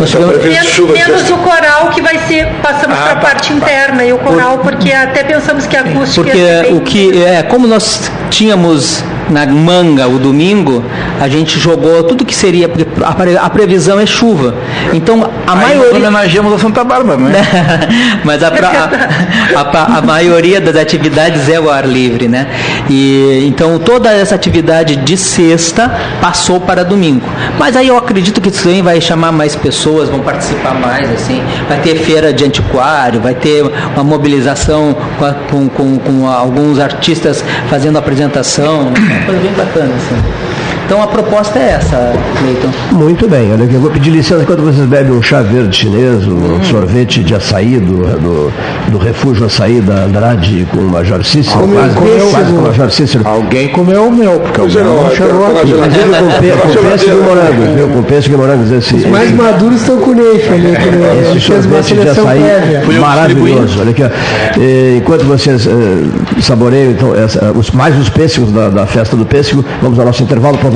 Nós 0.00 0.10
tivemos- 0.10 0.36
Menos, 0.44 0.78
menos 0.92 1.30
o 1.30 1.36
coral 1.38 1.88
que 1.90 2.00
vai 2.00 2.18
ser, 2.26 2.46
passamos 2.62 2.96
Ah, 2.98 3.02
para 3.02 3.12
a 3.12 3.16
tá, 3.16 3.20
parte 3.20 3.52
interna 3.52 4.04
e 4.04 4.12
o 4.12 4.18
coral, 4.18 4.58
porque 4.58 4.92
até 4.92 5.22
pensamos 5.24 5.66
que 5.66 5.76
a 5.76 5.80
acústica 5.80 6.22
Porque 6.24 6.38
ia 6.38 6.56
ser 6.58 6.62
bem 6.64 6.76
o 6.76 6.80
que 6.80 7.22
é, 7.22 7.42
como 7.42 7.66
nós 7.66 8.10
tínhamos 8.30 9.02
na 9.30 9.46
manga 9.46 10.06
o 10.08 10.18
domingo, 10.18 10.84
a 11.20 11.28
gente 11.28 11.58
jogou 11.58 12.02
tudo 12.04 12.24
que 12.24 12.34
seria 12.34 12.68
porque 12.68 12.86
a, 13.04 13.12
pre- 13.12 13.36
a 13.36 13.50
previsão 13.50 13.98
é 13.98 14.06
chuva. 14.06 14.54
Então 14.92 15.22
a 15.46 15.52
Aí 15.52 15.58
nós 15.58 15.66
maioria 15.78 15.96
homenageamos 16.08 16.52
a 16.52 16.58
Santa 16.58 16.84
Bárbara, 16.84 17.18
né? 17.18 17.42
Mas 18.24 18.42
a, 18.42 18.48
a, 18.48 19.60
a- 19.60 19.98
a 19.98 20.02
maioria 20.02 20.60
das 20.60 20.76
atividades 20.76 21.48
é 21.48 21.58
o 21.58 21.70
ar 21.70 21.86
livre, 21.86 22.28
né? 22.28 22.46
E 22.88 23.44
então 23.48 23.78
toda 23.78 24.10
essa 24.12 24.34
atividade 24.34 24.96
de 24.96 25.16
sexta 25.16 25.90
passou 26.20 26.60
para 26.60 26.84
domingo. 26.84 27.26
Mas 27.58 27.76
aí 27.76 27.88
eu 27.88 27.96
acredito 27.96 28.40
que 28.40 28.48
isso 28.48 28.62
também 28.64 28.82
vai 28.82 29.00
chamar 29.00 29.32
mais 29.32 29.54
pessoas, 29.56 30.08
vão 30.08 30.20
participar 30.20 30.74
mais, 30.74 31.10
assim. 31.12 31.42
Vai 31.68 31.78
ter 31.80 31.96
feira 31.96 32.32
de 32.32 32.44
antiquário, 32.44 33.20
vai 33.20 33.34
ter 33.34 33.62
uma 33.94 34.04
mobilização 34.04 34.96
com, 35.18 35.68
com, 35.68 35.68
com- 35.68 35.98
com 35.98 36.26
alguns 36.28 36.78
artistas 36.78 37.44
fazendo 37.68 37.96
apresentação, 37.98 38.88
uma 38.88 39.15
coisa 39.24 39.40
bem 39.40 39.52
bacana, 39.52 39.94
assim. 39.94 40.55
Então 40.86 41.02
a 41.02 41.06
proposta 41.08 41.58
é 41.58 41.70
essa, 41.72 42.12
Cleiton. 42.38 42.68
Muito 42.92 43.28
bem, 43.28 43.52
olha 43.52 43.64
aqui, 43.64 43.74
eu 43.74 43.80
vou 43.80 43.90
pedir 43.90 44.10
licença 44.10 44.44
quando 44.44 44.62
vocês 44.62 44.86
bebem 44.86 45.12
um 45.12 45.20
chá 45.20 45.42
verde 45.42 45.76
chinês, 45.76 46.24
um 46.28 46.62
sorvete 46.62 47.24
de 47.24 47.34
açaí 47.34 47.80
do, 47.80 48.04
do, 48.20 48.52
do 48.92 48.98
refúgio 48.98 49.46
açaí 49.46 49.80
da 49.80 50.04
Andrade 50.04 50.64
com 50.70 50.78
o 50.78 50.88
Major 50.88 51.24
Cícero, 51.24 51.58
Alguém 51.60 51.74
quase, 51.76 51.94
comeu, 51.96 52.28
quase 52.30 52.52
com 52.52 52.58
o 52.58 52.62
Major 52.62 52.90
Cícero. 52.92 53.28
Alguém 53.28 53.68
comeu 53.68 54.06
o 54.06 54.12
meu, 54.12 54.38
porque 54.38 54.60
o 54.60 54.64
é, 54.66 54.84
meu 54.84 54.84
não 54.84 55.10
chegou 55.10 55.46
aqui. 55.46 55.70
Inclusive 55.70 56.10
com, 56.10 56.82
com 56.82 56.88
pêssego 56.88 57.18
e 57.18 57.22
morango, 57.22 57.74
viu? 57.74 57.88
Com 57.88 58.02
pêssego 58.04 58.34
e 58.34 58.38
morango. 58.38 58.74
Esse, 58.76 58.94
Os 58.94 59.06
mais 59.06 59.30
maduros 59.32 59.80
estão 59.80 59.96
com 59.98 60.10
o 60.10 60.14
Neif 60.14 60.48
ali, 60.52 60.76
que 60.76 60.88
ele 60.88 61.36
esse 61.36 61.40
sorvete 61.40 61.94
de 61.94 62.08
açaí 62.08 62.40
prévia. 62.40 63.00
maravilhoso. 63.00 63.80
Olha 63.80 63.90
aqui, 63.90 64.02
ó. 64.04 64.08
Eh, 64.60 64.98
enquanto 64.98 65.24
vocês 65.24 65.66
eh, 65.66 66.40
saboreiam 66.40 66.92
então, 66.92 67.12
essa- 67.12 67.50
os, 67.52 67.72
mais 67.72 67.98
os 67.98 68.08
pêssegos 68.08 68.52
da, 68.52 68.68
da 68.68 68.86
festa 68.86 69.16
do 69.16 69.26
pêssego, 69.26 69.64
vamos 69.82 69.98
ao 69.98 70.06
nosso 70.06 70.22
intervalo 70.22 70.56
para 70.58 70.75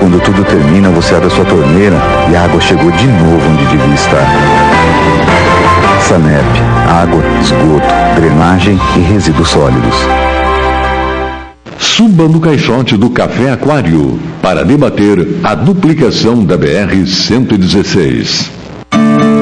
Quando 0.00 0.18
tudo 0.22 0.42
termina, 0.44 0.88
você 0.88 1.14
abre 1.14 1.26
a 1.26 1.30
sua 1.30 1.44
torneira 1.44 1.96
e 2.32 2.34
a 2.34 2.44
água 2.44 2.58
chegou 2.58 2.90
de 2.90 3.06
novo 3.06 3.50
onde 3.50 3.66
devia 3.66 3.94
estar. 3.94 4.26
Sanep, 6.08 6.42
água, 6.88 7.22
esgoto, 7.42 7.86
drenagem 8.16 8.80
e 8.96 9.00
resíduos 9.00 9.50
sólidos. 9.50 9.94
Suba 11.78 12.26
no 12.26 12.40
caixote 12.40 12.96
do 12.96 13.10
Café 13.10 13.50
Aquário 13.50 14.18
para 14.40 14.64
debater 14.64 15.18
a 15.44 15.54
duplicação 15.54 16.46
da 16.46 16.56
BR-116. 16.56 18.59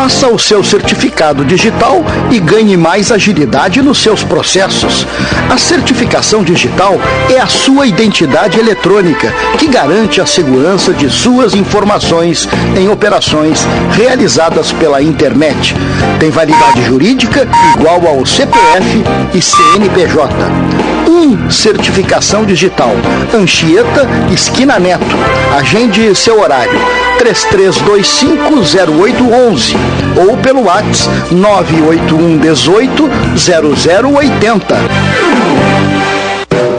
Faça 0.00 0.28
o 0.28 0.38
seu 0.38 0.64
certificado 0.64 1.44
digital 1.44 2.02
e 2.30 2.40
ganhe 2.40 2.74
mais 2.74 3.12
agilidade 3.12 3.82
nos 3.82 3.98
seus 3.98 4.24
processos. 4.24 5.06
A 5.50 5.58
certificação 5.58 6.42
digital 6.42 6.98
é 7.28 7.38
a 7.38 7.46
sua 7.46 7.86
identidade 7.86 8.58
eletrônica 8.58 9.30
que 9.58 9.66
garante 9.66 10.18
a 10.18 10.24
segurança 10.24 10.94
de 10.94 11.10
suas 11.10 11.54
informações 11.54 12.48
em 12.78 12.88
operações 12.88 13.68
realizadas 13.92 14.72
pela 14.72 15.02
internet. 15.02 15.76
Tem 16.18 16.30
validade 16.30 16.82
jurídica 16.82 17.46
igual 17.76 18.06
ao 18.06 18.24
CPF 18.24 19.04
e 19.34 19.42
CNPJ. 19.42 20.99
Um 21.12 21.50
certificação 21.50 22.44
digital. 22.44 22.92
Anchieta, 23.34 24.06
esquina 24.32 24.78
Neto. 24.78 25.16
Agende 25.58 26.14
seu 26.14 26.40
horário. 26.40 26.78
33250811 27.18 29.74
ou 30.28 30.36
pelo 30.36 30.66
WhatsApp 30.66 31.34
981 31.34 32.38
18 32.38 33.10
0080. 33.36 35.79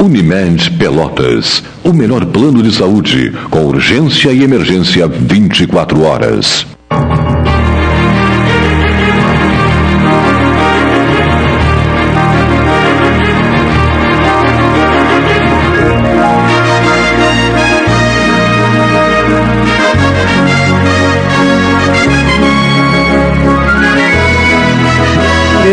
Unimed 0.00 0.70
Pelotas, 0.78 1.62
o 1.84 1.92
melhor 1.92 2.24
plano 2.24 2.62
de 2.62 2.74
saúde, 2.74 3.34
com 3.50 3.66
urgência 3.66 4.30
e 4.32 4.42
emergência 4.42 5.06
24 5.06 6.02
horas. 6.02 6.66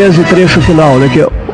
Esse 0.06 0.24
trecho 0.26 0.62
final, 0.62 0.98
né? 0.99 1.10
Que 1.12 1.47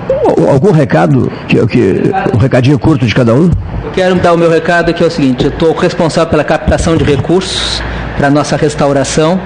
algum 0.50 0.72
recado, 0.72 1.32
que, 1.48 1.66
que, 1.68 2.12
um 2.34 2.38
recadinho 2.38 2.80
curto 2.80 3.06
de 3.06 3.14
cada 3.14 3.34
um? 3.34 3.52
Eu 3.84 3.92
quero 3.92 4.16
dar 4.16 4.34
o 4.34 4.38
meu 4.38 4.50
recado 4.50 4.94
que 4.94 5.04
é 5.04 5.08
o 5.08 5.12
seguinte, 5.12 5.46
eu 5.46 5.50
estou 5.50 5.74
responsável 5.74 6.30
pela 6.30 6.44
captação 6.44 6.96
de 6.96 7.04
recursos 7.04 7.82
para 8.18 8.28
a 8.28 8.30
nossa 8.30 8.56
restauração. 8.56 9.40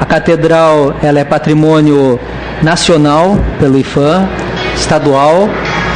A 0.00 0.04
catedral 0.04 0.94
ela 1.02 1.20
é 1.20 1.24
patrimônio 1.24 2.18
nacional 2.62 3.38
pelo 3.58 3.78
IFAM, 3.78 4.28
estadual 4.76 5.48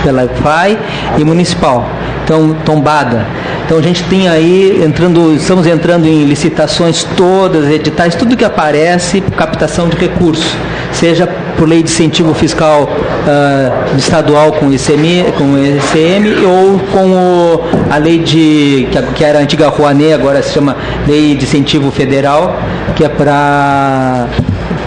pela 0.02 0.24
IFAI 0.24 0.78
e 1.18 1.24
municipal. 1.24 1.88
Então, 2.24 2.56
tombada. 2.64 3.26
Então 3.64 3.78
a 3.78 3.82
gente 3.82 4.04
tem 4.04 4.28
aí 4.28 4.80
entrando, 4.84 5.34
estamos 5.34 5.66
entrando 5.66 6.06
em 6.06 6.24
licitações 6.24 7.02
todas, 7.16 7.68
editais, 7.68 8.14
tudo 8.14 8.36
que 8.36 8.44
aparece, 8.44 9.20
captação 9.20 9.88
de 9.88 9.96
recursos, 9.96 10.56
seja 10.92 11.28
por 11.56 11.68
lei 11.68 11.82
de 11.82 11.90
incentivo 11.90 12.34
fiscal 12.34 12.84
uh, 12.84 13.96
estadual 13.96 14.52
com 14.52 14.72
ICM, 14.72 15.32
com 15.36 15.56
ICM 15.58 16.44
ou 16.44 16.78
com 16.78 17.12
o, 17.12 17.60
a 17.90 17.96
lei 17.96 18.18
de 18.18 18.88
que, 18.90 19.02
que 19.14 19.24
era 19.24 19.38
a 19.38 19.42
antiga 19.42 19.68
Rouanet, 19.68 20.12
agora 20.12 20.42
se 20.42 20.52
chama 20.52 20.76
lei 21.06 21.34
de 21.34 21.44
incentivo 21.44 21.90
federal, 21.90 22.56
que 22.94 23.04
é 23.04 23.08
para 23.08 24.28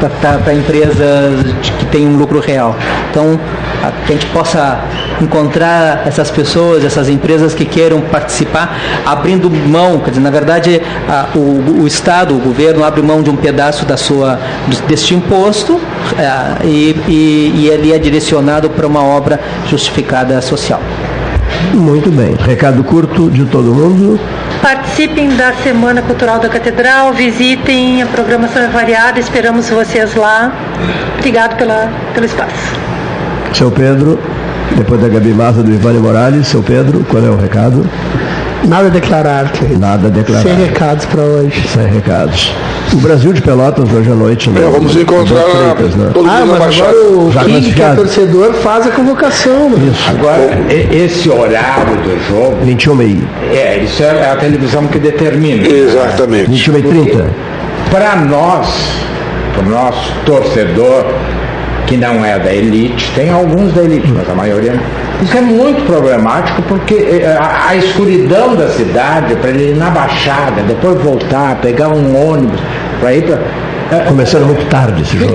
para 0.08 0.54
empresas 0.54 1.46
que 1.78 1.86
têm 1.88 2.08
um 2.08 2.16
lucro 2.16 2.40
real. 2.40 2.76
Então, 3.10 3.40
que 4.06 4.14
a 4.14 4.16
gente 4.16 4.26
possa 4.28 4.80
encontrar 5.22 6.04
essas 6.06 6.30
pessoas, 6.30 6.84
essas 6.84 7.10
empresas 7.10 7.54
que 7.54 7.66
queiram 7.66 8.02
participar, 8.02 8.78
abrindo 9.06 9.50
mão, 9.50 10.00
quer 10.00 10.12
dizer, 10.12 10.22
na 10.22 10.30
verdade, 10.30 10.82
a, 11.08 11.28
o, 11.36 11.82
o, 11.82 11.88
Estado, 11.88 12.36
o 12.36 12.40
governo 12.40 12.84
abre 12.84 13.02
mão 13.02 13.22
de 13.22 13.30
um 13.30 13.36
pedaço 13.36 13.86
da 13.86 13.98
sua, 13.98 14.40
deste 14.88 15.14
imposto 15.16 15.80
é, 16.18 16.66
e, 16.66 16.96
e, 17.08 17.52
e 17.56 17.70
ele 17.70 17.94
é 17.94 17.98
direcionado 17.98 18.70
para 18.70 18.86
uma 18.86 19.04
obra 19.04 19.40
justificada 19.68 20.42
social. 20.42 20.82
Muito 21.74 22.12
bem. 22.12 22.36
Recado 22.36 22.84
curto 22.84 23.30
de 23.30 23.46
todo 23.46 23.74
mundo. 23.74 24.20
Participem 24.62 25.30
da 25.36 25.54
Semana 25.54 26.02
Cultural 26.02 26.40
da 26.40 26.50
Catedral, 26.50 27.14
visitem, 27.14 28.02
a 28.02 28.06
programação 28.06 28.62
é 28.62 28.68
variada, 28.68 29.20
esperamos 29.20 29.70
vocês 29.70 30.16
lá. 30.16 30.52
Obrigado 31.18 31.58
pela, 31.58 31.90
pelo 32.14 32.26
espaço. 32.26 32.76
Seu 33.54 33.72
Pedro, 33.72 34.20
depois 34.76 35.02
da 35.02 35.08
Gabi 35.08 35.34
Maza 35.34 35.64
do 35.64 35.72
Ivane 35.72 36.00
Morales, 36.00 36.48
seu 36.48 36.62
Pedro, 36.62 37.06
qual 37.10 37.24
é 37.24 37.30
o 37.30 37.38
recado? 37.38 37.86
Nada 38.68 38.88
a 38.88 38.90
declarar, 38.90 39.52
Cleiton. 39.52 39.80
Nada 39.80 40.08
a 40.08 40.10
declarar. 40.10 40.44
Sem 40.44 40.56
recados 40.56 41.06
para 41.06 41.22
hoje. 41.22 41.68
Sem 41.68 41.88
recados. 41.88 42.54
O 42.94 42.98
Brasil 42.98 43.34
de 43.34 43.42
Pelotas 43.42 43.92
hoje 43.92 44.12
à 44.12 44.16
noite. 44.16 44.50
Né? 44.50 44.62
É, 44.62 44.70
vamos 44.70 44.96
encontrar 44.96 45.44
Freitas, 45.44 45.96
né? 45.96 46.12
todo 46.14 46.30
ah, 46.30 46.46
mas 46.46 46.80
agora 46.80 46.98
o 46.98 47.32
Já 47.32 47.44
que 47.46 47.82
é 47.82 47.96
torcedor 47.96 48.54
faz 48.56 48.88
a 48.88 48.92
convocação. 48.92 49.70
Né? 49.70 49.92
Isso. 49.92 50.10
Agora, 50.10 50.60
esse 50.92 51.30
horário 51.30 51.96
do 51.98 52.28
jogo... 52.28 52.58
21 52.64 53.02
e... 53.02 53.28
É, 53.52 53.82
isso 53.84 54.04
é 54.04 54.32
a 54.32 54.36
televisão 54.36 54.86
que 54.88 55.00
determina. 55.00 55.68
Exatamente. 55.68 56.50
21 56.50 56.78
e 56.78 56.84
30. 56.84 57.26
Para 57.92 58.16
nós, 58.18 58.68
para 59.54 59.66
o 59.66 59.70
nosso 59.70 60.14
torcedor, 60.26 61.06
que 61.88 61.98
não 61.98 62.24
é 62.24 62.38
da 62.38 62.54
elite, 62.54 63.12
tem 63.16 63.30
alguns 63.30 63.74
da 63.74 63.84
elite, 63.84 64.08
mas 64.08 64.30
a 64.30 64.36
maioria 64.36 64.74
não. 64.74 65.09
Isso 65.22 65.38
é 65.38 65.42
muito 65.42 65.86
problemático 65.86 66.62
porque 66.64 66.96
eh, 66.96 67.38
a, 67.40 67.70
a 67.70 67.76
escuridão 67.76 68.56
da 68.56 68.70
cidade, 68.70 69.36
para 69.36 69.50
ele 69.50 69.72
ir 69.72 69.76
na 69.76 69.90
Baixada, 69.90 70.62
depois 70.62 71.02
voltar, 71.02 71.56
pegar 71.56 71.90
um 71.90 72.32
ônibus, 72.32 72.60
para 73.00 73.14
ir 73.14 73.24
para. 73.24 73.40
É, 73.92 74.02
Começando 74.02 74.46
muito 74.46 74.64
tarde 74.68 75.02
esse 75.02 75.18
jogo. 75.18 75.34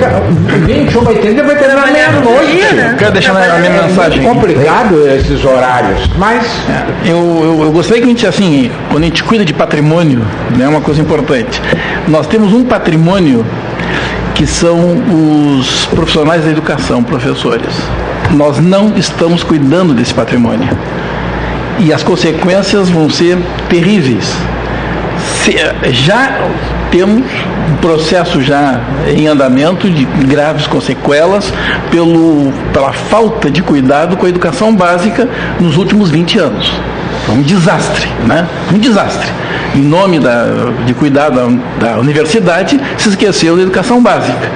21 0.64 1.10
e 1.10 1.14
30 1.16 1.42
vai 1.42 1.56
terminar 1.56 1.90
meia-noite. 1.90 2.74
Né? 2.74 2.94
Quero 2.96 3.10
deixar 3.10 3.32
a 3.32 3.58
minha 3.58 3.82
mensagem. 3.82 4.20
É 4.20 4.28
complicado 4.28 5.08
esses 5.08 5.44
horários, 5.44 6.08
mas. 6.16 6.44
É, 6.70 7.10
eu, 7.10 7.16
eu, 7.16 7.64
eu 7.64 7.72
gostaria 7.72 8.00
que 8.00 8.06
a 8.06 8.10
gente, 8.10 8.26
assim, 8.26 8.70
quando 8.90 9.02
a 9.02 9.06
gente 9.06 9.24
cuida 9.24 9.44
de 9.44 9.52
patrimônio, 9.52 10.22
é 10.54 10.58
né, 10.58 10.68
uma 10.68 10.80
coisa 10.80 11.00
importante. 11.02 11.60
Nós 12.06 12.28
temos 12.28 12.52
um 12.52 12.64
patrimônio 12.64 13.44
que 14.36 14.46
são 14.46 14.78
os 15.58 15.86
profissionais 15.86 16.44
da 16.44 16.50
educação, 16.50 17.02
professores. 17.02 17.74
Nós 18.34 18.58
não 18.58 18.92
estamos 18.96 19.42
cuidando 19.42 19.94
desse 19.94 20.12
patrimônio. 20.12 20.68
E 21.78 21.92
as 21.92 22.02
consequências 22.02 22.88
vão 22.88 23.08
ser 23.08 23.38
terríveis. 23.68 24.32
Se, 25.42 25.56
já 25.92 26.40
temos 26.90 27.24
um 27.70 27.76
processo 27.76 28.42
já 28.42 28.80
em 29.08 29.26
andamento 29.26 29.88
de 29.88 30.04
graves 30.04 30.66
consequelas 30.66 31.52
pelo, 31.90 32.52
pela 32.72 32.92
falta 32.92 33.50
de 33.50 33.62
cuidado 33.62 34.16
com 34.16 34.26
a 34.26 34.28
educação 34.28 34.74
básica 34.74 35.28
nos 35.60 35.76
últimos 35.76 36.10
20 36.10 36.38
anos. 36.38 36.72
Um 37.28 37.42
desastre, 37.42 38.08
né? 38.26 38.46
Um 38.72 38.78
desastre 38.78 39.30
em 39.74 39.82
nome 39.82 40.20
da, 40.20 40.46
de 40.86 40.94
cuidar 40.94 41.30
da, 41.30 41.48
da 41.80 41.98
universidade, 41.98 42.80
se 42.96 43.08
esqueceu 43.08 43.56
da 43.56 43.62
educação 43.62 44.00
básica. 44.02 44.48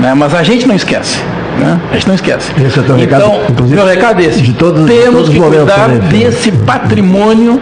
Né? 0.00 0.12
Mas 0.14 0.34
a 0.34 0.42
gente 0.42 0.66
não 0.66 0.74
esquece. 0.74 1.18
Né? 1.58 1.80
A 1.90 1.94
gente 1.94 2.08
não 2.08 2.14
esquece. 2.14 2.52
Esse 2.64 2.78
é 2.78 2.82
o 2.82 2.84
então, 2.84 2.96
recado, 2.96 3.64
meu 3.66 3.86
recado 3.86 4.20
é 4.20 4.24
esse. 4.26 4.42
De 4.42 4.52
todos, 4.52 4.86
Temos 4.86 5.30
de 5.30 5.38
todos 5.38 5.50
que 5.50 5.56
cuidar 5.58 5.88
né? 5.88 6.08
desse 6.10 6.52
patrimônio 6.52 7.60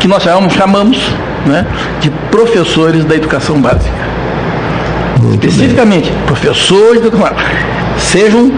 que 0.00 0.08
nós 0.08 0.22
chamamos, 0.22 0.52
chamamos 0.52 0.98
né, 1.46 1.64
de 2.00 2.10
professores 2.30 3.04
da 3.04 3.14
educação 3.14 3.60
básica. 3.60 3.94
especificamente 5.32 6.10
bem. 6.10 6.22
professores 6.26 7.00
do 7.02 7.12
sejam 7.98 8.52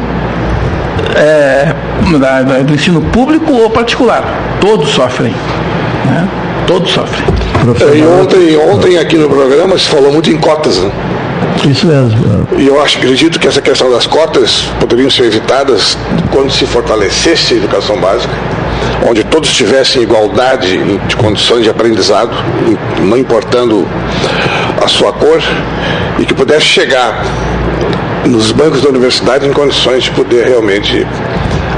é, 1.14 1.74
da, 2.18 2.42
da, 2.42 2.58
do 2.60 2.74
ensino 2.74 3.02
público 3.02 3.52
ou 3.52 3.68
particular. 3.68 4.24
Todos 4.60 4.88
sofrem. 4.88 5.34
Né? 6.06 6.28
Todos 6.66 6.90
sofrem. 6.90 7.24
É, 7.80 7.98
e 7.98 8.06
ontem, 8.06 8.56
ontem 8.56 8.98
aqui 8.98 9.16
no 9.16 9.28
programa 9.28 9.78
se 9.78 9.86
falou 9.86 10.12
muito 10.12 10.30
em 10.30 10.38
cotas. 10.38 10.78
Né? 10.78 10.90
Isso 11.68 11.86
mesmo. 11.86 12.48
E 12.56 12.66
eu 12.66 12.82
acho, 12.82 12.98
acredito 12.98 13.38
que 13.38 13.48
essa 13.48 13.60
questão 13.60 13.90
das 13.90 14.06
cotas 14.06 14.64
poderiam 14.78 15.10
ser 15.10 15.24
evitadas 15.24 15.96
quando 16.30 16.50
se 16.50 16.66
fortalecesse 16.66 17.54
a 17.54 17.56
educação 17.56 17.98
básica, 17.98 18.32
onde 19.08 19.24
todos 19.24 19.50
tivessem 19.52 20.02
igualdade 20.02 20.78
de 21.06 21.16
condições 21.16 21.62
de 21.62 21.70
aprendizado, 21.70 22.30
não 23.00 23.16
importando 23.16 23.86
a 24.82 24.88
sua 24.88 25.12
cor, 25.12 25.42
e 26.18 26.24
que 26.24 26.34
pudesse 26.34 26.66
chegar 26.66 27.24
nos 28.26 28.52
bancos 28.52 28.82
da 28.82 28.88
universidade 28.88 29.46
em 29.46 29.52
condições 29.52 30.04
de 30.04 30.10
poder 30.10 30.46
realmente 30.46 31.06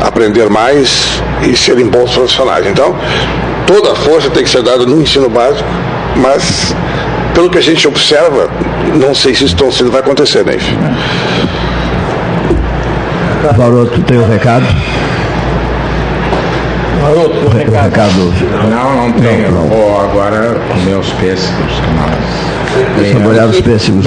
aprender 0.01 0.49
mais 0.49 1.21
e 1.43 1.57
serem 1.57 1.87
bons 1.87 2.13
profissionais. 2.13 2.67
Então, 2.67 2.95
toda 3.67 3.93
a 3.93 3.97
força 3.97 4.31
tem 4.31 4.45
que 4.45 4.51
ser 4.51 4.63
dada 4.63 4.87
no 4.87 5.01
ensino 5.01 5.29
básico, 5.29 5.69
mas 6.17 6.75
pelo 7.35 7.51
que 7.51 7.59
a 7.59 7.63
gente 7.63 7.87
observa, 7.87 8.49
não 8.99 9.15
sei 9.15 9.35
se 9.35 9.45
isso 9.45 9.57
tão 9.57 9.71
cedo 9.71 9.91
vai 9.91 10.01
acontecer, 10.01 10.45
né? 10.45 10.57
Baroto, 13.57 14.01
tem 14.03 14.19
um 14.19 14.29
recado? 14.29 14.67
Baroto, 17.01 17.47
um 17.47 17.49
recado. 17.49 17.85
recado. 17.85 18.69
Não, 18.69 18.97
não 18.97 19.13
tenho. 19.13 19.53
Não, 19.53 19.63
não. 19.63 19.69
Vou 19.69 20.01
agora 20.01 20.61
comer 20.69 20.97
os 20.97 21.11
pêssegos 21.13 21.73
que 21.73 21.91
nós 21.95 22.36
Saborear 23.13 23.47
os 23.47 23.61
pêssegos. 23.61 24.07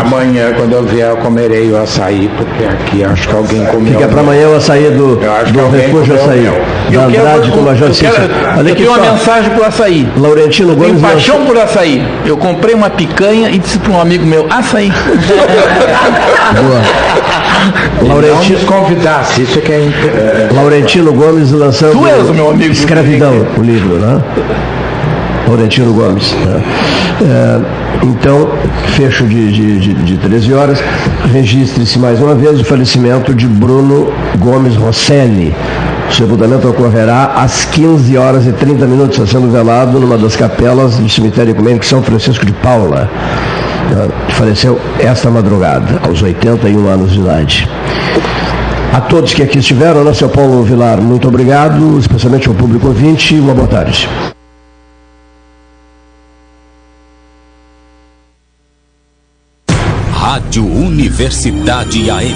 Amanhã, 0.00 0.52
quando 0.56 0.72
eu 0.72 0.82
vier, 0.84 1.10
eu 1.10 1.16
comerei 1.16 1.70
o 1.70 1.76
açaí, 1.76 2.30
porque 2.36 2.64
aqui 2.64 3.04
acho 3.04 3.28
que 3.28 3.34
alguém 3.34 3.64
comeu. 3.66 3.94
Fica 3.94 4.08
para 4.08 4.20
amanhã 4.20 4.48
o 4.48 4.56
açaí 4.56 4.90
do, 4.90 5.16
do 5.16 5.68
refúgio 5.70 6.14
açaí. 6.14 6.50
Da 6.90 7.04
Andrade 7.04 7.50
com 7.50 7.60
o 7.60 7.62
Major 7.64 7.92
Cícero. 7.92 8.30
Eu 8.58 8.74
tenho 8.74 8.90
uma 8.90 8.98
mensagem 8.98 9.50
para 9.50 9.62
o 9.62 9.64
açaí. 9.64 10.08
Laurentino 10.16 10.74
Gomes. 10.74 10.90
Tenho 10.90 11.00
paixão 11.00 11.44
por 11.44 11.58
açaí. 11.58 12.06
Eu 12.24 12.36
comprei 12.36 12.74
uma 12.74 12.90
picanha 12.90 13.50
e 13.50 13.58
disse 13.58 13.78
para 13.78 13.92
um 13.92 14.00
amigo 14.00 14.24
meu, 14.24 14.46
açaí. 14.50 14.92
Boa. 16.54 18.08
Laurentino 18.08 18.60
convidasse, 18.66 19.42
isso 19.42 19.60
que 19.60 19.72
é. 19.72 20.48
Laurentino 20.52 21.12
Gomes 21.12 21.50
lançando. 21.52 21.92
Tu 21.92 22.06
és 22.06 22.28
o 22.28 22.34
meu 22.34 22.50
amigo. 22.50 22.72
Escravidão, 22.72 23.46
o 23.56 23.62
livro, 23.62 23.96
né? 23.96 24.22
Laurentino 25.46 25.92
Gomes. 25.92 26.32
Né? 26.32 26.62
É, 27.22 27.60
então, 28.06 28.48
fecho 28.96 29.26
de, 29.26 29.52
de, 29.52 29.78
de, 29.80 29.94
de 29.94 30.16
13 30.18 30.52
horas, 30.52 30.82
registre-se 31.32 31.98
mais 31.98 32.20
uma 32.20 32.34
vez 32.34 32.60
o 32.60 32.64
falecimento 32.64 33.34
de 33.34 33.46
Bruno 33.46 34.12
Gomes 34.38 34.76
Rosselli. 34.76 35.54
O 36.10 36.12
sepultamento 36.12 36.68
ocorrerá 36.68 37.32
às 37.36 37.64
15 37.64 38.16
horas 38.16 38.46
e 38.46 38.52
30 38.52 38.86
minutos, 38.86 39.30
sendo 39.30 39.50
velado 39.50 39.98
numa 39.98 40.18
das 40.18 40.36
capelas 40.36 40.96
do 40.96 41.08
cemitério 41.08 41.52
ecumênico 41.52 41.84
São 41.84 42.02
Francisco 42.02 42.44
de 42.44 42.52
Paula. 42.52 43.08
É, 43.90 44.32
faleceu 44.32 44.80
esta 44.98 45.30
madrugada, 45.30 46.00
aos 46.06 46.22
81 46.22 46.88
anos 46.88 47.12
de 47.12 47.20
idade. 47.20 47.68
A 48.92 49.00
todos 49.00 49.34
que 49.34 49.42
aqui 49.42 49.58
estiveram, 49.58 50.04
né, 50.04 50.14
seu 50.14 50.28
Paulo 50.28 50.62
Vilar, 50.62 51.00
muito 51.00 51.26
obrigado, 51.26 51.98
especialmente 51.98 52.48
ao 52.48 52.54
público 52.54 52.86
ouvinte, 52.86 53.34
uma 53.34 53.52
boa 53.52 53.66
tarde. 53.66 54.08
Rádio 60.34 60.66
Universidade 60.66 62.10
AM. 62.10 62.34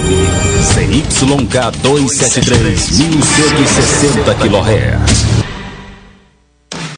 CYK 0.63 1.71
273, 1.83 2.91
1160 2.91 4.35
kHz. 4.35 5.38